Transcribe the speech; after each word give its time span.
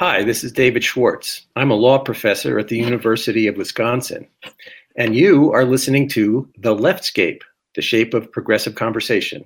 Hi, 0.00 0.24
this 0.24 0.42
is 0.42 0.50
David 0.50 0.82
Schwartz. 0.82 1.44
I'm 1.56 1.70
a 1.70 1.74
law 1.74 1.98
professor 1.98 2.58
at 2.58 2.68
the 2.68 2.78
University 2.78 3.46
of 3.46 3.58
Wisconsin. 3.58 4.26
And 4.96 5.14
you 5.14 5.52
are 5.52 5.66
listening 5.66 6.08
to 6.08 6.48
The 6.56 6.74
Leftscape, 6.74 7.42
the 7.74 7.82
shape 7.82 8.14
of 8.14 8.32
progressive 8.32 8.76
conversation. 8.76 9.44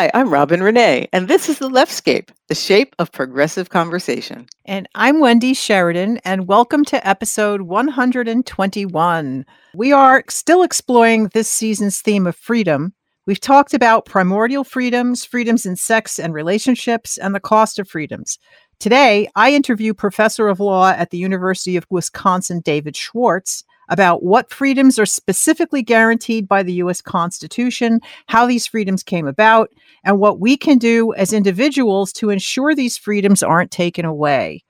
Hi, 0.00 0.10
I'm 0.14 0.30
Robin 0.30 0.60
Renée, 0.60 1.08
and 1.12 1.28
this 1.28 1.50
is 1.50 1.58
The 1.58 1.68
Leftscape, 1.68 2.30
the 2.48 2.54
shape 2.54 2.96
of 2.98 3.12
progressive 3.12 3.68
conversation. 3.68 4.46
And 4.64 4.88
I'm 4.94 5.20
Wendy 5.20 5.52
Sheridan, 5.52 6.20
and 6.24 6.48
welcome 6.48 6.86
to 6.86 7.06
episode 7.06 7.60
121. 7.60 9.44
We 9.74 9.92
are 9.92 10.24
still 10.30 10.62
exploring 10.62 11.28
this 11.34 11.50
season's 11.50 12.00
theme 12.00 12.26
of 12.26 12.34
freedom. 12.34 12.94
We've 13.26 13.38
talked 13.38 13.74
about 13.74 14.06
primordial 14.06 14.64
freedoms, 14.64 15.26
freedoms 15.26 15.66
in 15.66 15.76
sex 15.76 16.18
and 16.18 16.32
relationships, 16.32 17.18
and 17.18 17.34
the 17.34 17.38
cost 17.38 17.78
of 17.78 17.86
freedoms. 17.86 18.38
Today, 18.78 19.28
I 19.36 19.52
interview 19.52 19.92
professor 19.92 20.48
of 20.48 20.60
law 20.60 20.88
at 20.92 21.10
the 21.10 21.18
University 21.18 21.76
of 21.76 21.84
Wisconsin, 21.90 22.60
David 22.60 22.96
Schwartz, 22.96 23.64
about 23.90 24.22
what 24.22 24.50
freedoms 24.50 24.98
are 24.98 25.06
specifically 25.06 25.82
guaranteed 25.82 26.48
by 26.48 26.62
the 26.62 26.74
US 26.74 27.02
Constitution, 27.02 28.00
how 28.26 28.46
these 28.46 28.66
freedoms 28.66 29.02
came 29.02 29.26
about, 29.26 29.70
and 30.04 30.18
what 30.18 30.40
we 30.40 30.56
can 30.56 30.78
do 30.78 31.12
as 31.14 31.32
individuals 31.32 32.12
to 32.14 32.30
ensure 32.30 32.74
these 32.74 32.96
freedoms 32.96 33.42
aren't 33.42 33.70
taken 33.70 34.04
away. 34.04 34.64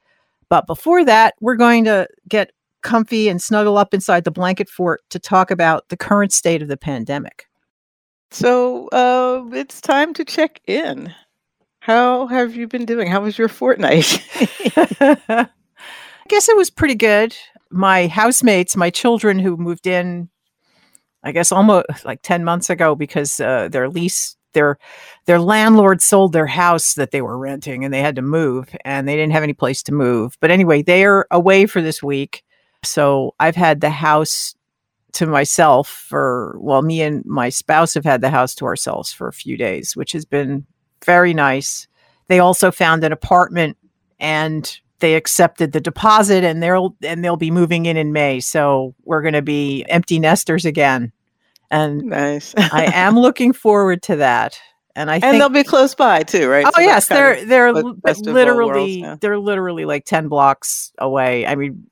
But 0.48 0.66
before 0.66 1.04
that, 1.04 1.34
we're 1.40 1.56
going 1.56 1.84
to 1.84 2.08
get 2.28 2.50
comfy 2.82 3.28
and 3.28 3.40
snuggle 3.40 3.76
up 3.76 3.92
inside 3.92 4.24
the 4.24 4.30
blanket 4.30 4.68
fort 4.68 5.02
to 5.10 5.18
talk 5.18 5.50
about 5.50 5.88
the 5.90 5.96
current 5.96 6.32
state 6.32 6.62
of 6.62 6.68
the 6.68 6.78
pandemic. 6.78 7.46
So 8.30 8.88
uh, 8.88 9.44
it's 9.52 9.80
time 9.80 10.14
to 10.14 10.24
check 10.24 10.60
in. 10.66 11.14
How 11.80 12.26
have 12.26 12.56
you 12.56 12.66
been 12.66 12.86
doing? 12.86 13.08
How 13.08 13.20
was 13.20 13.36
your 13.36 13.48
fortnight? 13.48 14.22
I 14.76 15.48
guess 16.28 16.48
it 16.48 16.56
was 16.56 16.70
pretty 16.70 16.94
good 16.94 17.36
my 17.70 18.08
housemates, 18.08 18.76
my 18.76 18.90
children 18.90 19.38
who 19.38 19.56
moved 19.56 19.86
in, 19.86 20.28
I 21.22 21.32
guess 21.32 21.52
almost 21.52 22.04
like 22.04 22.22
10 22.22 22.44
months 22.44 22.70
ago 22.70 22.94
because 22.94 23.40
uh, 23.40 23.68
their 23.68 23.88
lease, 23.88 24.36
their 24.52 24.78
their 25.26 25.38
landlord 25.38 26.02
sold 26.02 26.32
their 26.32 26.46
house 26.46 26.94
that 26.94 27.12
they 27.12 27.22
were 27.22 27.38
renting 27.38 27.84
and 27.84 27.94
they 27.94 28.00
had 28.00 28.16
to 28.16 28.22
move 28.22 28.74
and 28.84 29.06
they 29.06 29.14
didn't 29.14 29.32
have 29.32 29.44
any 29.44 29.52
place 29.52 29.82
to 29.84 29.92
move. 29.92 30.36
But 30.40 30.50
anyway, 30.50 30.82
they 30.82 31.04
are 31.04 31.26
away 31.30 31.66
for 31.66 31.80
this 31.80 32.02
week. 32.02 32.42
So 32.84 33.34
I've 33.38 33.56
had 33.56 33.80
the 33.80 33.90
house 33.90 34.54
to 35.12 35.26
myself 35.26 35.88
for 35.88 36.56
well, 36.60 36.82
me 36.82 37.02
and 37.02 37.24
my 37.24 37.48
spouse 37.48 37.94
have 37.94 38.04
had 38.04 38.20
the 38.20 38.30
house 38.30 38.54
to 38.56 38.64
ourselves 38.64 39.12
for 39.12 39.28
a 39.28 39.32
few 39.32 39.56
days, 39.56 39.94
which 39.94 40.12
has 40.12 40.24
been 40.24 40.66
very 41.04 41.34
nice. 41.34 41.86
They 42.28 42.38
also 42.38 42.70
found 42.70 43.04
an 43.04 43.12
apartment 43.12 43.76
and 44.18 44.80
they 45.00 45.14
accepted 45.14 45.72
the 45.72 45.80
deposit 45.80 46.44
and 46.44 46.62
they'll 46.62 46.96
and 47.02 47.24
they'll 47.24 47.36
be 47.36 47.50
moving 47.50 47.86
in 47.86 47.96
in 47.96 48.12
May. 48.12 48.40
So 48.40 48.94
we're 49.04 49.22
going 49.22 49.34
to 49.34 49.42
be 49.42 49.84
empty 49.88 50.18
nesters 50.18 50.64
again. 50.64 51.12
And 51.70 52.02
nice. 52.02 52.54
I 52.56 52.84
am 52.94 53.18
looking 53.18 53.52
forward 53.52 54.02
to 54.04 54.16
that. 54.16 54.60
And 54.96 55.10
I 55.10 55.14
and 55.14 55.22
think 55.22 55.38
they'll 55.38 55.48
be 55.48 55.64
close 55.64 55.94
by 55.94 56.22
too, 56.22 56.48
right? 56.48 56.64
Oh 56.66 56.72
So 56.74 56.80
yes, 56.80 57.08
they're 57.08 57.44
they're 57.44 57.72
the 57.72 57.82
li- 57.82 57.94
best 58.02 58.20
of 58.20 58.26
both 58.26 58.34
literally 58.34 58.70
worlds, 58.70 58.96
yeah. 58.96 59.16
they're 59.20 59.38
literally 59.38 59.84
like 59.84 60.04
10 60.04 60.28
blocks 60.28 60.92
away. 60.98 61.46
I 61.46 61.54
mean 61.54 61.86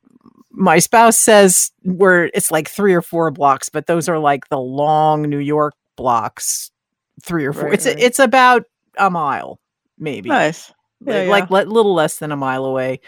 my 0.50 0.80
spouse 0.80 1.18
says 1.18 1.70
we're 1.84 2.30
it's 2.34 2.50
like 2.50 2.68
3 2.68 2.92
or 2.94 3.02
4 3.02 3.30
blocks, 3.30 3.68
but 3.68 3.86
those 3.86 4.08
are 4.08 4.18
like 4.18 4.48
the 4.48 4.58
long 4.58 5.22
New 5.22 5.38
York 5.38 5.74
blocks, 5.96 6.70
3 7.22 7.44
or 7.46 7.52
4. 7.52 7.64
Right, 7.64 7.74
it's 7.74 7.86
right. 7.86 7.98
it's 7.98 8.18
about 8.18 8.64
a 8.98 9.10
mile 9.10 9.60
maybe 9.98 10.28
nice. 10.28 10.72
Yeah, 11.04 11.22
like 11.24 11.48
a 11.50 11.54
little 11.54 11.94
less 11.94 12.18
than 12.18 12.32
a 12.32 12.36
mile 12.36 12.64
away. 12.64 13.00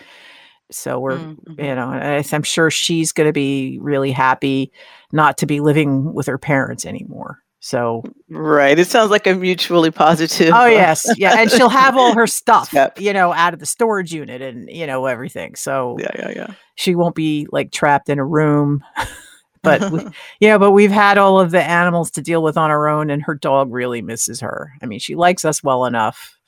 So 0.70 1.00
we're, 1.00 1.18
Mm, 1.18 1.36
mhm. 1.48 1.64
you 1.68 1.74
know, 1.74 1.88
I, 1.88 2.24
I'm 2.32 2.42
sure 2.44 2.70
she's 2.70 3.10
going 3.12 3.28
to 3.28 3.32
be 3.32 3.78
really 3.80 4.12
happy 4.12 4.70
not 5.12 5.38
to 5.38 5.46
be 5.46 5.60
living 5.60 6.14
with 6.14 6.26
her 6.28 6.38
parents 6.38 6.86
anymore. 6.86 7.38
So, 7.58 8.04
Right. 8.30 8.78
It 8.78 8.86
sounds 8.86 9.10
like 9.10 9.26
a 9.26 9.34
mutually 9.34 9.90
positive. 9.90 10.52
oh 10.54 10.66
yes, 10.82 11.06
yeah, 11.18 11.34
and 11.38 11.50
she'll 11.50 11.68
have 11.68 11.96
all 11.96 12.14
her 12.14 12.26
stuff, 12.28 12.68
Step. 12.68 13.00
you 13.00 13.12
know, 13.12 13.32
out 13.32 13.52
of 13.52 13.60
the 13.60 13.66
storage 13.66 14.12
unit 14.14 14.40
and 14.40 14.70
you 14.70 14.86
know 14.86 15.06
everything. 15.06 15.56
So 15.56 15.96
Yeah, 15.98 16.10
yeah, 16.18 16.32
yeah. 16.36 16.54
she 16.76 16.94
won't 16.94 17.14
be 17.16 17.46
like 17.50 17.72
trapped 17.72 18.08
in 18.08 18.18
a 18.18 18.24
room. 18.24 18.82
but 19.62 19.90
we, 19.90 20.06
yeah, 20.40 20.56
but 20.56 20.70
we've 20.70 20.90
had 20.92 21.18
all 21.18 21.38
of 21.40 21.50
the 21.50 21.62
animals 21.62 22.10
to 22.12 22.22
deal 22.22 22.42
with 22.42 22.56
on 22.56 22.70
our 22.70 22.88
own, 22.88 23.10
and 23.10 23.22
her 23.24 23.34
dog 23.34 23.72
really 23.72 24.00
misses 24.00 24.40
her. 24.40 24.72
I 24.80 24.86
mean, 24.86 25.00
she 25.00 25.16
likes 25.16 25.44
us 25.44 25.62
well 25.62 25.84
enough. 25.84 26.38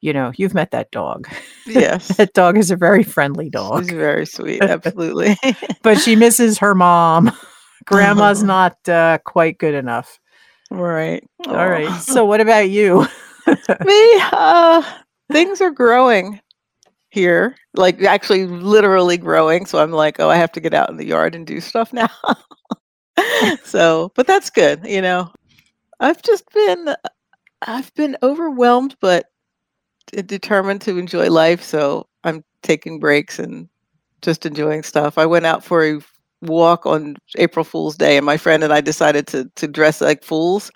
You 0.00 0.12
know, 0.12 0.32
you've 0.36 0.54
met 0.54 0.70
that 0.72 0.90
dog. 0.90 1.28
yes. 1.66 2.08
That 2.16 2.34
dog 2.34 2.58
is 2.58 2.70
a 2.70 2.76
very 2.76 3.02
friendly 3.02 3.46
She's 3.46 3.52
dog, 3.52 3.90
very 3.90 4.26
sweet. 4.26 4.62
Absolutely. 4.62 5.36
but 5.82 5.98
she 5.98 6.16
misses 6.16 6.58
her 6.58 6.74
mom. 6.74 7.32
Grandma's 7.86 8.42
not 8.42 8.76
uh, 8.88 9.18
quite 9.24 9.58
good 9.58 9.74
enough. 9.74 10.18
right. 10.70 11.22
All 11.46 11.68
right. 11.68 11.88
So, 12.00 12.24
what 12.24 12.40
about 12.40 12.68
you? 12.68 13.06
Me, 13.46 14.20
uh, 14.32 14.82
things 15.30 15.60
are 15.60 15.70
growing 15.70 16.40
here, 17.10 17.56
like 17.74 18.02
actually 18.02 18.46
literally 18.46 19.16
growing. 19.16 19.66
So 19.66 19.78
I'm 19.78 19.92
like, 19.92 20.20
oh, 20.20 20.28
I 20.28 20.36
have 20.36 20.52
to 20.52 20.60
get 20.60 20.74
out 20.74 20.90
in 20.90 20.96
the 20.96 21.06
yard 21.06 21.34
and 21.34 21.46
do 21.46 21.60
stuff 21.60 21.92
now. 21.92 22.10
so, 23.64 24.12
but 24.14 24.26
that's 24.26 24.50
good, 24.50 24.84
you 24.84 25.00
know. 25.00 25.32
I've 26.00 26.22
just 26.22 26.44
been, 26.52 26.94
I've 27.62 27.92
been 27.94 28.16
overwhelmed, 28.22 28.96
but 29.00 29.26
determined 30.12 30.80
to 30.82 30.98
enjoy 30.98 31.30
life. 31.30 31.62
So 31.62 32.06
I'm 32.24 32.44
taking 32.62 32.98
breaks 33.00 33.38
and 33.38 33.68
just 34.22 34.46
enjoying 34.46 34.82
stuff. 34.82 35.18
I 35.18 35.26
went 35.26 35.46
out 35.46 35.64
for 35.64 35.84
a 35.84 36.00
walk 36.42 36.86
on 36.86 37.16
April 37.38 37.64
Fool's 37.64 37.96
Day, 37.96 38.16
and 38.16 38.26
my 38.26 38.36
friend 38.36 38.62
and 38.64 38.72
I 38.72 38.80
decided 38.80 39.26
to 39.28 39.50
to 39.56 39.68
dress 39.68 40.00
like 40.00 40.24
fools. 40.24 40.70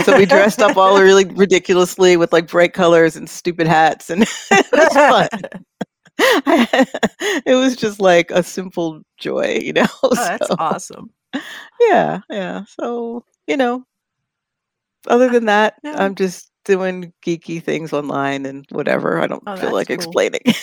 So 0.00 0.14
we 0.14 0.26
dressed 0.26 0.62
up 0.62 0.76
all 0.76 1.00
really 1.00 1.24
ridiculously 1.34 2.16
with 2.16 2.32
like 2.32 2.48
bright 2.48 2.72
colors 2.74 3.16
and 3.16 3.28
stupid 3.28 3.66
hats, 3.66 4.10
and 4.10 4.22
it 4.50 4.66
was 4.72 4.96
fun. 4.96 5.28
it 6.18 7.56
was 7.56 7.76
just 7.76 8.00
like 8.00 8.30
a 8.30 8.42
simple 8.42 9.02
joy, 9.18 9.58
you 9.62 9.72
know. 9.72 9.86
Oh, 10.14 10.24
that's 10.24 10.50
So, 10.50 10.56
awesome. 10.58 11.10
yeah, 11.80 12.20
yeah. 12.30 12.64
So 12.68 13.24
you 13.46 13.56
know, 13.56 13.84
other 15.08 15.28
than 15.28 15.46
that, 15.46 15.74
Yeah. 15.82 15.96
I'm 15.96 16.14
just 16.14 16.49
doing 16.70 17.12
geeky 17.26 17.62
things 17.62 17.92
online 17.92 18.46
and 18.46 18.66
whatever. 18.70 19.20
I 19.20 19.26
don't 19.26 19.44
Oh, 19.46 19.56
feel 19.58 19.72
like 19.72 19.90
cool. 19.90 19.90
explaining. 19.90 20.42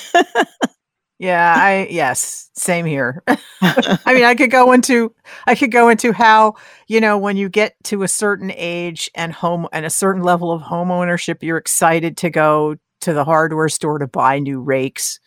Yeah, 1.20 1.56
I 1.56 1.88
yes, 1.90 2.50
same 2.56 2.86
here. 2.86 3.24
I 4.06 4.14
mean, 4.14 4.24
I 4.24 4.36
could 4.36 4.52
go 4.52 4.72
into 4.72 5.14
I 5.48 5.56
could 5.56 5.72
go 5.72 5.90
into 5.90 6.14
how, 6.14 6.56
you 6.88 7.02
know, 7.02 7.18
when 7.18 7.38
you 7.38 7.50
get 7.50 7.76
to 7.86 8.04
a 8.04 8.08
certain 8.08 8.52
age 8.56 9.10
and 9.16 9.34
home 9.34 9.68
and 9.74 9.86
a 9.86 9.90
certain 9.90 10.24
level 10.24 10.52
of 10.52 10.62
home 10.62 10.92
ownership, 10.92 11.44
you're 11.44 11.58
excited 11.58 12.18
to 12.18 12.30
go 12.30 12.76
to 13.02 13.14
the 13.14 13.26
hardware 13.26 13.70
store 13.70 14.00
to 14.00 14.08
buy 14.08 14.40
new 14.40 14.62
rakes 14.62 15.20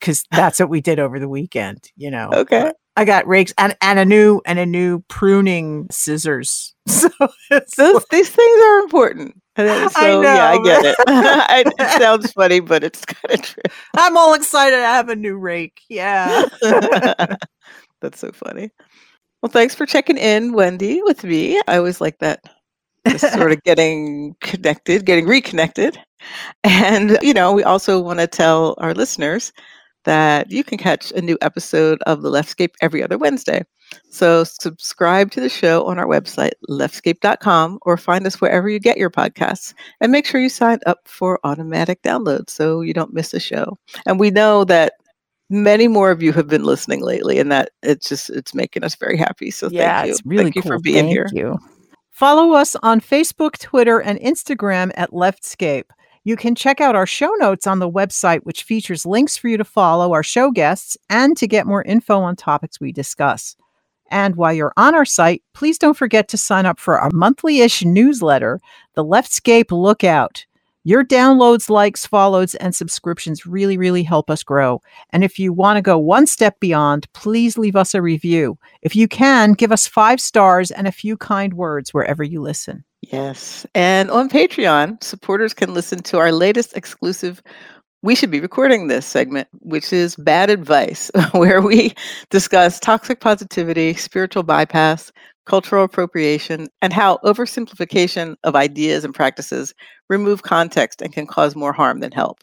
cuz 0.00 0.24
that's 0.32 0.60
what 0.60 0.70
we 0.70 0.80
did 0.80 0.98
over 0.98 1.18
the 1.18 1.28
weekend, 1.28 1.90
you 1.96 2.10
know. 2.10 2.30
okay. 2.32 2.72
I 2.98 3.04
got 3.04 3.28
rakes 3.28 3.54
and, 3.58 3.76
and 3.80 4.00
a 4.00 4.04
new 4.04 4.42
and 4.44 4.58
a 4.58 4.66
new 4.66 5.00
pruning 5.08 5.86
scissors. 5.90 6.74
So 6.90 7.08
Those 7.76 8.04
these 8.10 8.28
things 8.28 8.62
are 8.62 8.78
important. 8.80 9.40
Uh, 9.56 9.62
I 9.62 9.88
So 9.88 10.22
yeah, 10.22 10.50
I 10.50 10.58
get 10.62 10.84
it. 10.84 10.96
I, 11.06 11.64
it 11.78 11.90
sounds 12.00 12.32
funny, 12.32 12.58
but 12.58 12.82
it's 12.82 13.04
kind 13.04 13.34
of 13.34 13.42
true. 13.42 13.62
I'm 13.96 14.16
all 14.16 14.34
excited 14.34 14.80
I 14.80 14.96
have 14.96 15.08
a 15.08 15.16
new 15.16 15.36
rake. 15.36 15.80
Yeah. 15.88 16.46
That's 18.00 18.18
so 18.18 18.32
funny. 18.32 18.70
Well, 19.40 19.50
thanks 19.50 19.74
for 19.76 19.86
checking 19.86 20.18
in, 20.18 20.52
Wendy, 20.52 21.02
with 21.02 21.22
me. 21.22 21.60
I 21.68 21.76
always 21.76 22.00
like 22.00 22.18
that. 22.18 22.40
Just 23.06 23.32
sort 23.32 23.52
of 23.52 23.62
getting 23.62 24.34
connected, 24.40 25.04
getting 25.06 25.26
reconnected. 25.26 25.98
And, 26.64 27.16
you 27.22 27.32
know, 27.32 27.52
we 27.52 27.62
also 27.62 28.00
want 28.00 28.18
to 28.18 28.26
tell 28.26 28.74
our 28.78 28.92
listeners 28.92 29.52
that 30.04 30.50
you 30.50 30.64
can 30.64 30.78
catch 30.78 31.10
a 31.12 31.20
new 31.20 31.36
episode 31.40 32.00
of 32.06 32.22
The 32.22 32.30
Leftscape 32.30 32.74
every 32.80 33.02
other 33.02 33.18
Wednesday. 33.18 33.62
So 34.10 34.44
subscribe 34.44 35.30
to 35.32 35.40
the 35.40 35.48
show 35.48 35.86
on 35.86 35.98
our 35.98 36.06
website, 36.06 36.52
leftscape.com, 36.68 37.78
or 37.82 37.96
find 37.96 38.26
us 38.26 38.40
wherever 38.40 38.68
you 38.68 38.78
get 38.78 38.98
your 38.98 39.10
podcasts. 39.10 39.74
And 40.00 40.12
make 40.12 40.26
sure 40.26 40.40
you 40.40 40.48
sign 40.48 40.78
up 40.86 41.00
for 41.06 41.40
automatic 41.44 42.02
downloads 42.02 42.50
so 42.50 42.80
you 42.80 42.92
don't 42.92 43.14
miss 43.14 43.34
a 43.34 43.40
show. 43.40 43.78
And 44.06 44.20
we 44.20 44.30
know 44.30 44.64
that 44.64 44.94
many 45.50 45.88
more 45.88 46.10
of 46.10 46.22
you 46.22 46.32
have 46.32 46.48
been 46.48 46.64
listening 46.64 47.02
lately, 47.02 47.38
and 47.38 47.50
that 47.50 47.70
it's 47.82 48.08
just 48.08 48.30
it's 48.30 48.54
making 48.54 48.84
us 48.84 48.94
very 48.94 49.16
happy. 49.16 49.50
So 49.50 49.68
yeah, 49.70 50.00
thank 50.00 50.06
you. 50.06 50.12
it's 50.12 50.26
really 50.26 50.44
thank 50.44 50.56
you 50.56 50.62
cool. 50.62 50.72
for 50.72 50.78
being 50.78 51.06
Thank 51.06 51.10
here. 51.10 51.26
you. 51.32 51.58
Follow 52.10 52.54
us 52.54 52.74
on 52.82 53.00
Facebook, 53.00 53.58
Twitter, 53.58 54.00
and 54.00 54.18
Instagram 54.20 54.90
at 54.96 55.12
Leftscape. 55.12 55.84
You 56.28 56.36
can 56.36 56.54
check 56.54 56.82
out 56.82 56.94
our 56.94 57.06
show 57.06 57.32
notes 57.38 57.66
on 57.66 57.78
the 57.78 57.90
website, 57.90 58.40
which 58.40 58.64
features 58.64 59.06
links 59.06 59.38
for 59.38 59.48
you 59.48 59.56
to 59.56 59.64
follow 59.64 60.12
our 60.12 60.22
show 60.22 60.50
guests 60.50 60.94
and 61.08 61.34
to 61.38 61.46
get 61.46 61.66
more 61.66 61.82
info 61.82 62.20
on 62.20 62.36
topics 62.36 62.78
we 62.78 62.92
discuss. 62.92 63.56
And 64.10 64.36
while 64.36 64.52
you're 64.52 64.74
on 64.76 64.94
our 64.94 65.06
site, 65.06 65.42
please 65.54 65.78
don't 65.78 65.96
forget 65.96 66.28
to 66.28 66.36
sign 66.36 66.66
up 66.66 66.78
for 66.78 66.98
our 66.98 67.08
monthly 67.14 67.60
ish 67.60 67.82
newsletter, 67.82 68.60
The 68.92 69.06
Leftscape 69.06 69.70
Lookout. 69.70 70.44
Your 70.84 71.02
downloads, 71.02 71.70
likes, 71.70 72.04
follows, 72.04 72.54
and 72.56 72.74
subscriptions 72.74 73.46
really, 73.46 73.78
really 73.78 74.02
help 74.02 74.28
us 74.28 74.42
grow. 74.42 74.82
And 75.14 75.24
if 75.24 75.38
you 75.38 75.54
want 75.54 75.78
to 75.78 75.82
go 75.82 75.96
one 75.96 76.26
step 76.26 76.60
beyond, 76.60 77.10
please 77.14 77.56
leave 77.56 77.74
us 77.74 77.94
a 77.94 78.02
review. 78.02 78.58
If 78.82 78.94
you 78.94 79.08
can, 79.08 79.54
give 79.54 79.72
us 79.72 79.86
five 79.86 80.20
stars 80.20 80.70
and 80.70 80.86
a 80.86 80.92
few 80.92 81.16
kind 81.16 81.54
words 81.54 81.94
wherever 81.94 82.22
you 82.22 82.42
listen. 82.42 82.84
Yes. 83.02 83.64
And 83.74 84.10
on 84.10 84.28
Patreon, 84.28 85.02
supporters 85.02 85.54
can 85.54 85.72
listen 85.72 86.02
to 86.04 86.18
our 86.18 86.32
latest 86.32 86.76
exclusive 86.76 87.42
we 88.02 88.14
should 88.14 88.30
be 88.30 88.40
recording 88.40 88.86
this 88.86 89.06
segment, 89.06 89.48
which 89.60 89.92
is 89.92 90.14
Bad 90.16 90.50
Advice, 90.50 91.10
where 91.32 91.60
we 91.60 91.94
discuss 92.30 92.78
toxic 92.78 93.20
positivity, 93.20 93.94
spiritual 93.94 94.44
bypass, 94.44 95.10
cultural 95.46 95.84
appropriation, 95.84 96.68
and 96.80 96.92
how 96.92 97.18
oversimplification 97.24 98.36
of 98.44 98.54
ideas 98.54 99.04
and 99.04 99.14
practices 99.14 99.74
remove 100.08 100.42
context 100.42 101.02
and 101.02 101.12
can 101.12 101.26
cause 101.26 101.56
more 101.56 101.72
harm 101.72 102.00
than 102.00 102.12
help. 102.12 102.38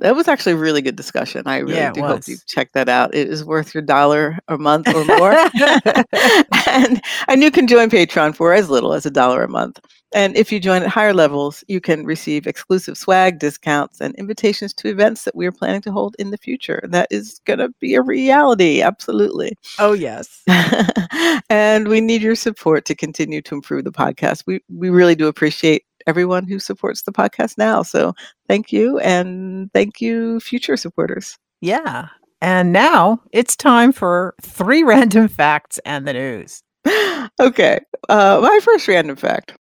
That 0.00 0.14
was 0.14 0.28
actually 0.28 0.52
a 0.52 0.56
really 0.56 0.80
good 0.80 0.96
discussion. 0.96 1.42
I 1.46 1.58
really 1.58 1.76
Yeah, 1.76 1.92
do 1.92 2.02
hope 2.02 2.28
you 2.28 2.36
check 2.46 2.72
that 2.72 2.88
out. 2.88 3.14
It 3.14 3.28
is 3.28 3.44
worth 3.44 3.74
your 3.74 3.82
dollar 3.82 4.38
a 4.48 4.56
month 4.56 4.88
or 4.88 5.04
more. 5.04 5.32
and, 6.68 7.02
and 7.26 7.42
you 7.42 7.50
can 7.50 7.66
join 7.66 7.90
Patreon 7.90 8.36
for 8.36 8.54
as 8.54 8.70
little 8.70 8.92
as 8.92 9.06
a 9.06 9.10
dollar 9.10 9.42
a 9.42 9.48
month. 9.48 9.80
And 10.14 10.36
if 10.36 10.50
you 10.50 10.58
join 10.58 10.82
at 10.82 10.88
higher 10.88 11.12
levels, 11.12 11.62
you 11.68 11.80
can 11.80 12.06
receive 12.06 12.46
exclusive 12.46 12.96
swag, 12.96 13.38
discounts, 13.38 14.00
and 14.00 14.14
invitations 14.14 14.72
to 14.74 14.88
events 14.88 15.24
that 15.24 15.34
we 15.34 15.46
are 15.46 15.52
planning 15.52 15.82
to 15.82 15.92
hold 15.92 16.16
in 16.18 16.30
the 16.30 16.38
future. 16.38 16.80
That 16.84 17.08
is 17.10 17.40
going 17.44 17.58
to 17.58 17.68
be 17.80 17.94
a 17.94 18.00
reality. 18.00 18.80
Absolutely. 18.80 19.56
Oh, 19.78 19.92
yes. 19.92 20.42
and 21.50 21.88
we 21.88 22.00
need 22.00 22.22
your 22.22 22.36
support 22.36 22.86
to 22.86 22.94
continue 22.94 23.42
to 23.42 23.54
improve 23.54 23.84
the 23.84 23.92
podcast. 23.92 24.44
We 24.46 24.60
we 24.68 24.88
really 24.88 25.14
do 25.14 25.26
appreciate 25.26 25.84
everyone 26.08 26.48
who 26.48 26.58
supports 26.58 27.02
the 27.02 27.12
podcast 27.12 27.58
now. 27.58 27.82
So 27.82 28.14
thank 28.48 28.72
you 28.72 28.98
and 29.00 29.70
thank 29.72 30.00
you 30.00 30.40
future 30.40 30.76
supporters. 30.76 31.38
Yeah. 31.60 32.08
And 32.40 32.72
now 32.72 33.20
it's 33.32 33.54
time 33.54 33.92
for 33.92 34.34
three 34.42 34.82
random 34.84 35.28
facts 35.28 35.78
and 35.84 36.08
the 36.08 36.14
news. 36.14 36.62
okay. 37.40 37.80
Uh, 38.08 38.40
my 38.42 38.60
first 38.62 38.88
random 38.88 39.16
fact. 39.16 39.54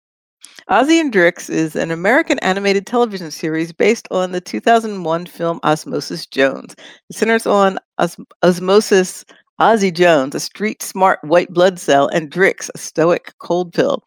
Ozzy 0.71 0.99
and 0.99 1.13
Drix 1.13 1.51
is 1.51 1.77
an 1.77 1.91
American 1.91 2.39
animated 2.39 2.87
television 2.87 3.31
series 3.31 3.73
based 3.73 4.09
on 4.11 4.33
the 4.33 4.41
2001 4.41 5.27
film 5.27 5.61
Osmosis 5.63 6.27
Jones. 6.27 6.75
It 7.11 7.17
centers 7.17 7.47
on 7.47 7.79
os- 7.99 8.17
Osmosis 8.43 9.25
Ozzy 9.61 9.93
Jones, 9.93 10.35
a 10.35 10.41
street 10.41 10.83
smart 10.83 11.23
white 11.23 11.51
blood 11.51 11.79
cell, 11.79 12.09
and 12.09 12.31
Drix, 12.31 12.71
a 12.75 12.79
stoic 12.79 13.35
cold 13.41 13.73
pill, 13.75 14.03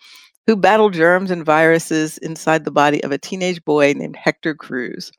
who 0.47 0.55
battle 0.55 0.89
germs 0.89 1.29
and 1.29 1.45
viruses 1.45 2.17
inside 2.19 2.65
the 2.65 2.71
body 2.71 3.03
of 3.03 3.11
a 3.11 3.17
teenage 3.17 3.63
boy 3.65 3.93
named 3.95 4.15
Hector 4.15 4.55
Cruz. 4.55 5.11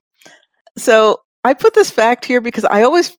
So 0.76 1.20
I 1.44 1.54
put 1.54 1.74
this 1.74 1.90
fact 1.90 2.24
here 2.24 2.40
because 2.40 2.64
I 2.64 2.82
always 2.82 3.16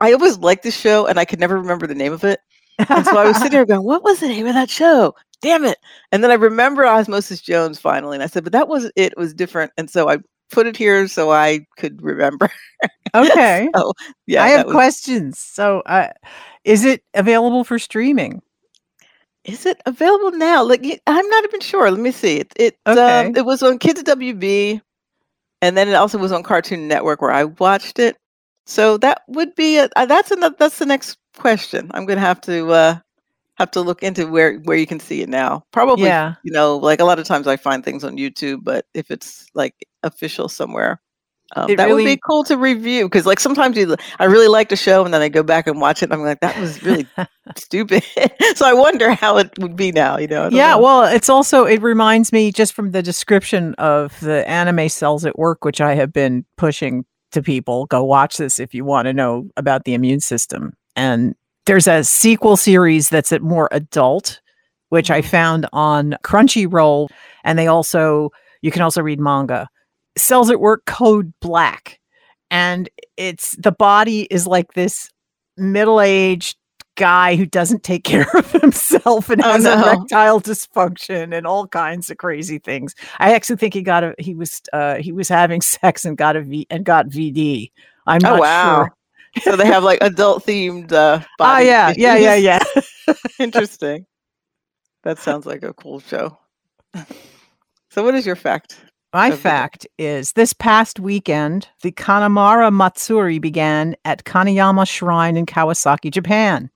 I 0.00 0.12
always 0.12 0.38
liked 0.38 0.62
this 0.64 0.76
show 0.76 1.06
and 1.06 1.20
I 1.20 1.24
could 1.24 1.38
never 1.38 1.56
remember 1.58 1.86
the 1.86 1.94
name 1.94 2.12
of 2.12 2.24
it. 2.24 2.40
And 2.88 3.04
so 3.04 3.18
I 3.18 3.26
was 3.26 3.36
sitting 3.36 3.52
there 3.52 3.66
going, 3.66 3.84
what 3.84 4.02
was 4.02 4.20
the 4.20 4.28
name 4.28 4.46
of 4.46 4.54
that 4.54 4.70
show? 4.70 5.14
Damn 5.42 5.64
it. 5.64 5.78
And 6.12 6.24
then 6.24 6.30
I 6.30 6.34
remember 6.34 6.86
Osmosis 6.86 7.42
Jones 7.42 7.78
finally. 7.78 8.16
And 8.16 8.22
I 8.22 8.26
said, 8.26 8.42
but 8.42 8.52
that 8.54 8.68
wasn't 8.68 8.94
it. 8.96 9.12
It 9.12 9.18
was 9.18 9.34
different. 9.34 9.70
And 9.76 9.90
so 9.90 10.08
I 10.08 10.18
put 10.50 10.66
it 10.66 10.76
here 10.78 11.06
so 11.06 11.30
I 11.30 11.66
could 11.76 12.02
remember. 12.02 12.50
Okay. 13.12 13.68
so, 13.74 13.92
yeah. 14.28 14.44
I 14.44 14.48
have 14.48 14.66
was- 14.66 14.72
questions. 14.74 15.36
So, 15.38 15.80
uh, 15.80 16.08
is 16.64 16.84
it 16.84 17.02
available 17.12 17.64
for 17.64 17.76
streaming? 17.78 18.40
Is 19.52 19.66
it 19.66 19.80
available 19.86 20.32
now? 20.32 20.62
Like 20.64 20.84
I'm 21.06 21.28
not 21.28 21.44
even 21.44 21.60
sure. 21.60 21.90
Let 21.90 22.00
me 22.00 22.12
see. 22.12 22.38
It 22.38 22.52
it 22.56 22.78
Okay. 22.86 23.26
um, 23.28 23.36
it 23.36 23.44
was 23.44 23.62
on 23.62 23.78
Kids 23.78 24.02
WB, 24.02 24.80
and 25.62 25.76
then 25.76 25.88
it 25.88 25.94
also 25.94 26.18
was 26.18 26.32
on 26.32 26.42
Cartoon 26.42 26.88
Network 26.88 27.20
where 27.22 27.32
I 27.32 27.44
watched 27.44 27.98
it. 27.98 28.16
So 28.66 28.96
that 28.98 29.22
would 29.28 29.54
be 29.56 29.78
a, 29.78 29.88
uh, 29.96 30.06
that's 30.06 30.30
another 30.30 30.56
that's 30.58 30.78
the 30.78 30.86
next 30.86 31.18
question. 31.36 31.90
I'm 31.94 32.06
gonna 32.06 32.20
have 32.20 32.40
to 32.42 32.70
uh 32.72 32.98
have 33.56 33.70
to 33.72 33.80
look 33.80 34.02
into 34.02 34.26
where 34.26 34.58
where 34.60 34.76
you 34.76 34.86
can 34.86 35.00
see 35.00 35.22
it 35.22 35.28
now. 35.28 35.64
Probably 35.72 36.06
Yeah. 36.06 36.34
you 36.42 36.52
know 36.52 36.76
like 36.76 37.00
a 37.00 37.04
lot 37.04 37.18
of 37.18 37.26
times 37.26 37.46
I 37.46 37.56
find 37.56 37.84
things 37.84 38.04
on 38.04 38.16
YouTube, 38.16 38.60
but 38.64 38.86
if 38.94 39.10
it's 39.10 39.46
like 39.54 39.74
official 40.02 40.48
somewhere. 40.48 41.00
Um, 41.56 41.74
that 41.76 41.88
would 41.88 42.04
be 42.04 42.16
cool 42.16 42.44
to 42.44 42.56
review 42.56 43.06
because, 43.06 43.26
like, 43.26 43.40
sometimes 43.40 43.76
you, 43.76 43.96
I 44.18 44.24
really 44.26 44.46
like 44.48 44.68
the 44.68 44.76
show, 44.76 45.04
and 45.04 45.12
then 45.12 45.20
I 45.20 45.28
go 45.28 45.42
back 45.42 45.66
and 45.66 45.80
watch 45.80 46.02
it, 46.02 46.06
and 46.06 46.14
I'm 46.14 46.22
like, 46.22 46.40
that 46.40 46.58
was 46.58 46.82
really 46.82 47.06
stupid. 47.56 48.04
so 48.54 48.66
I 48.66 48.72
wonder 48.72 49.12
how 49.12 49.36
it 49.38 49.50
would 49.58 49.74
be 49.76 49.90
now. 49.90 50.16
You 50.18 50.28
know? 50.28 50.48
Yeah, 50.50 50.72
know. 50.72 50.80
well, 50.82 51.04
it's 51.04 51.28
also 51.28 51.64
it 51.64 51.82
reminds 51.82 52.32
me 52.32 52.52
just 52.52 52.72
from 52.72 52.92
the 52.92 53.02
description 53.02 53.74
of 53.74 54.18
the 54.20 54.48
anime 54.48 54.88
cells 54.88 55.24
at 55.24 55.38
work, 55.38 55.64
which 55.64 55.80
I 55.80 55.94
have 55.94 56.12
been 56.12 56.44
pushing 56.56 57.04
to 57.32 57.42
people. 57.42 57.86
Go 57.86 58.04
watch 58.04 58.36
this 58.36 58.60
if 58.60 58.74
you 58.74 58.84
want 58.84 59.06
to 59.06 59.12
know 59.12 59.48
about 59.56 59.84
the 59.84 59.94
immune 59.94 60.20
system. 60.20 60.72
And 60.96 61.34
there's 61.66 61.86
a 61.88 62.04
sequel 62.04 62.56
series 62.56 63.08
that's 63.08 63.32
at 63.32 63.42
more 63.42 63.68
adult, 63.72 64.40
which 64.88 65.10
I 65.10 65.20
Mhm. 65.20 65.24
found 65.26 65.66
on 65.72 66.16
Crunchyroll, 66.24 67.08
and 67.44 67.58
they 67.58 67.66
also 67.66 68.30
you 68.62 68.70
can 68.70 68.82
also 68.82 69.02
read 69.02 69.18
manga. 69.18 69.68
Cells 70.16 70.50
at 70.50 70.60
Work 70.60 70.84
Code 70.86 71.32
Black, 71.40 71.98
and 72.50 72.88
it's 73.16 73.56
the 73.56 73.72
body 73.72 74.22
is 74.30 74.46
like 74.46 74.72
this 74.74 75.10
middle-aged 75.56 76.56
guy 76.96 77.36
who 77.36 77.46
doesn't 77.46 77.82
take 77.82 78.04
care 78.04 78.26
of 78.34 78.50
himself 78.52 79.30
and 79.30 79.42
Oh, 79.44 79.52
has 79.52 79.64
no. 79.64 79.74
erectile 79.74 80.40
dysfunction 80.40 81.34
and 81.36 81.46
all 81.46 81.66
kinds 81.66 82.10
of 82.10 82.18
crazy 82.18 82.58
things. 82.58 82.94
I 83.18 83.34
actually 83.34 83.56
think 83.56 83.72
he 83.74 83.82
got 83.82 84.04
a 84.04 84.14
he 84.18 84.34
was 84.34 84.60
uh 84.72 84.96
he 84.96 85.12
was 85.12 85.28
having 85.28 85.60
sex 85.62 86.04
and 86.04 86.16
got 86.16 86.36
a 86.36 86.42
V 86.42 86.66
and 86.70 86.84
got 86.84 87.06
VD. 87.08 87.70
I'm 88.06 88.20
Oh 88.24 88.30
not 88.30 88.40
wow! 88.40 88.76
sure. 89.36 89.42
so 89.44 89.56
they 89.56 89.66
have 89.66 89.84
like 89.84 89.98
adult 90.02 90.44
themed. 90.44 90.92
Uh, 90.92 91.20
Oh 91.22 91.26
body 91.38 91.66
yeah, 91.66 91.94
yeah, 91.96 92.16
yeah, 92.16 92.34
issues. 92.34 92.88
yeah. 93.06 93.14
Interesting. 93.38 94.06
That 95.04 95.18
sounds 95.18 95.46
like 95.46 95.62
a 95.62 95.72
cool 95.72 96.00
show. 96.00 96.36
so, 97.90 98.02
what 98.04 98.14
is 98.14 98.26
your 98.26 98.36
fact? 98.36 98.76
My 99.12 99.26
of 99.26 99.32
the 99.32 99.36
day. 99.36 99.42
fact 99.42 99.86
is 99.98 100.32
this 100.32 100.52
past 100.52 101.00
weekend, 101.00 101.68
the 101.82 101.90
Kanamara 101.92 102.72
Matsuri 102.72 103.38
began 103.38 103.96
at 104.04 104.24
Kanayama 104.24 104.88
Shrine 104.88 105.36
in 105.36 105.46
Kawasaki, 105.46 106.10
Japan. 106.12 106.70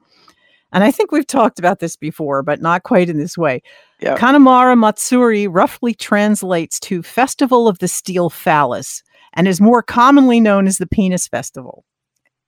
And 0.72 0.82
I 0.82 0.90
think 0.90 1.12
we've 1.12 1.26
talked 1.26 1.60
about 1.60 1.78
this 1.78 1.96
before, 1.96 2.42
but 2.42 2.60
not 2.60 2.82
quite 2.82 3.08
in 3.08 3.18
this 3.18 3.38
way. 3.38 3.62
Yeah. 4.00 4.16
Kanamara 4.16 4.76
Matsuri 4.76 5.46
roughly 5.46 5.94
translates 5.94 6.80
to 6.80 7.02
Festival 7.02 7.68
of 7.68 7.78
the 7.78 7.86
Steel 7.86 8.28
Phallus 8.28 9.02
and 9.34 9.46
is 9.46 9.60
more 9.60 9.82
commonly 9.82 10.40
known 10.40 10.66
as 10.66 10.78
the 10.78 10.88
Penis 10.88 11.28
Festival. 11.28 11.84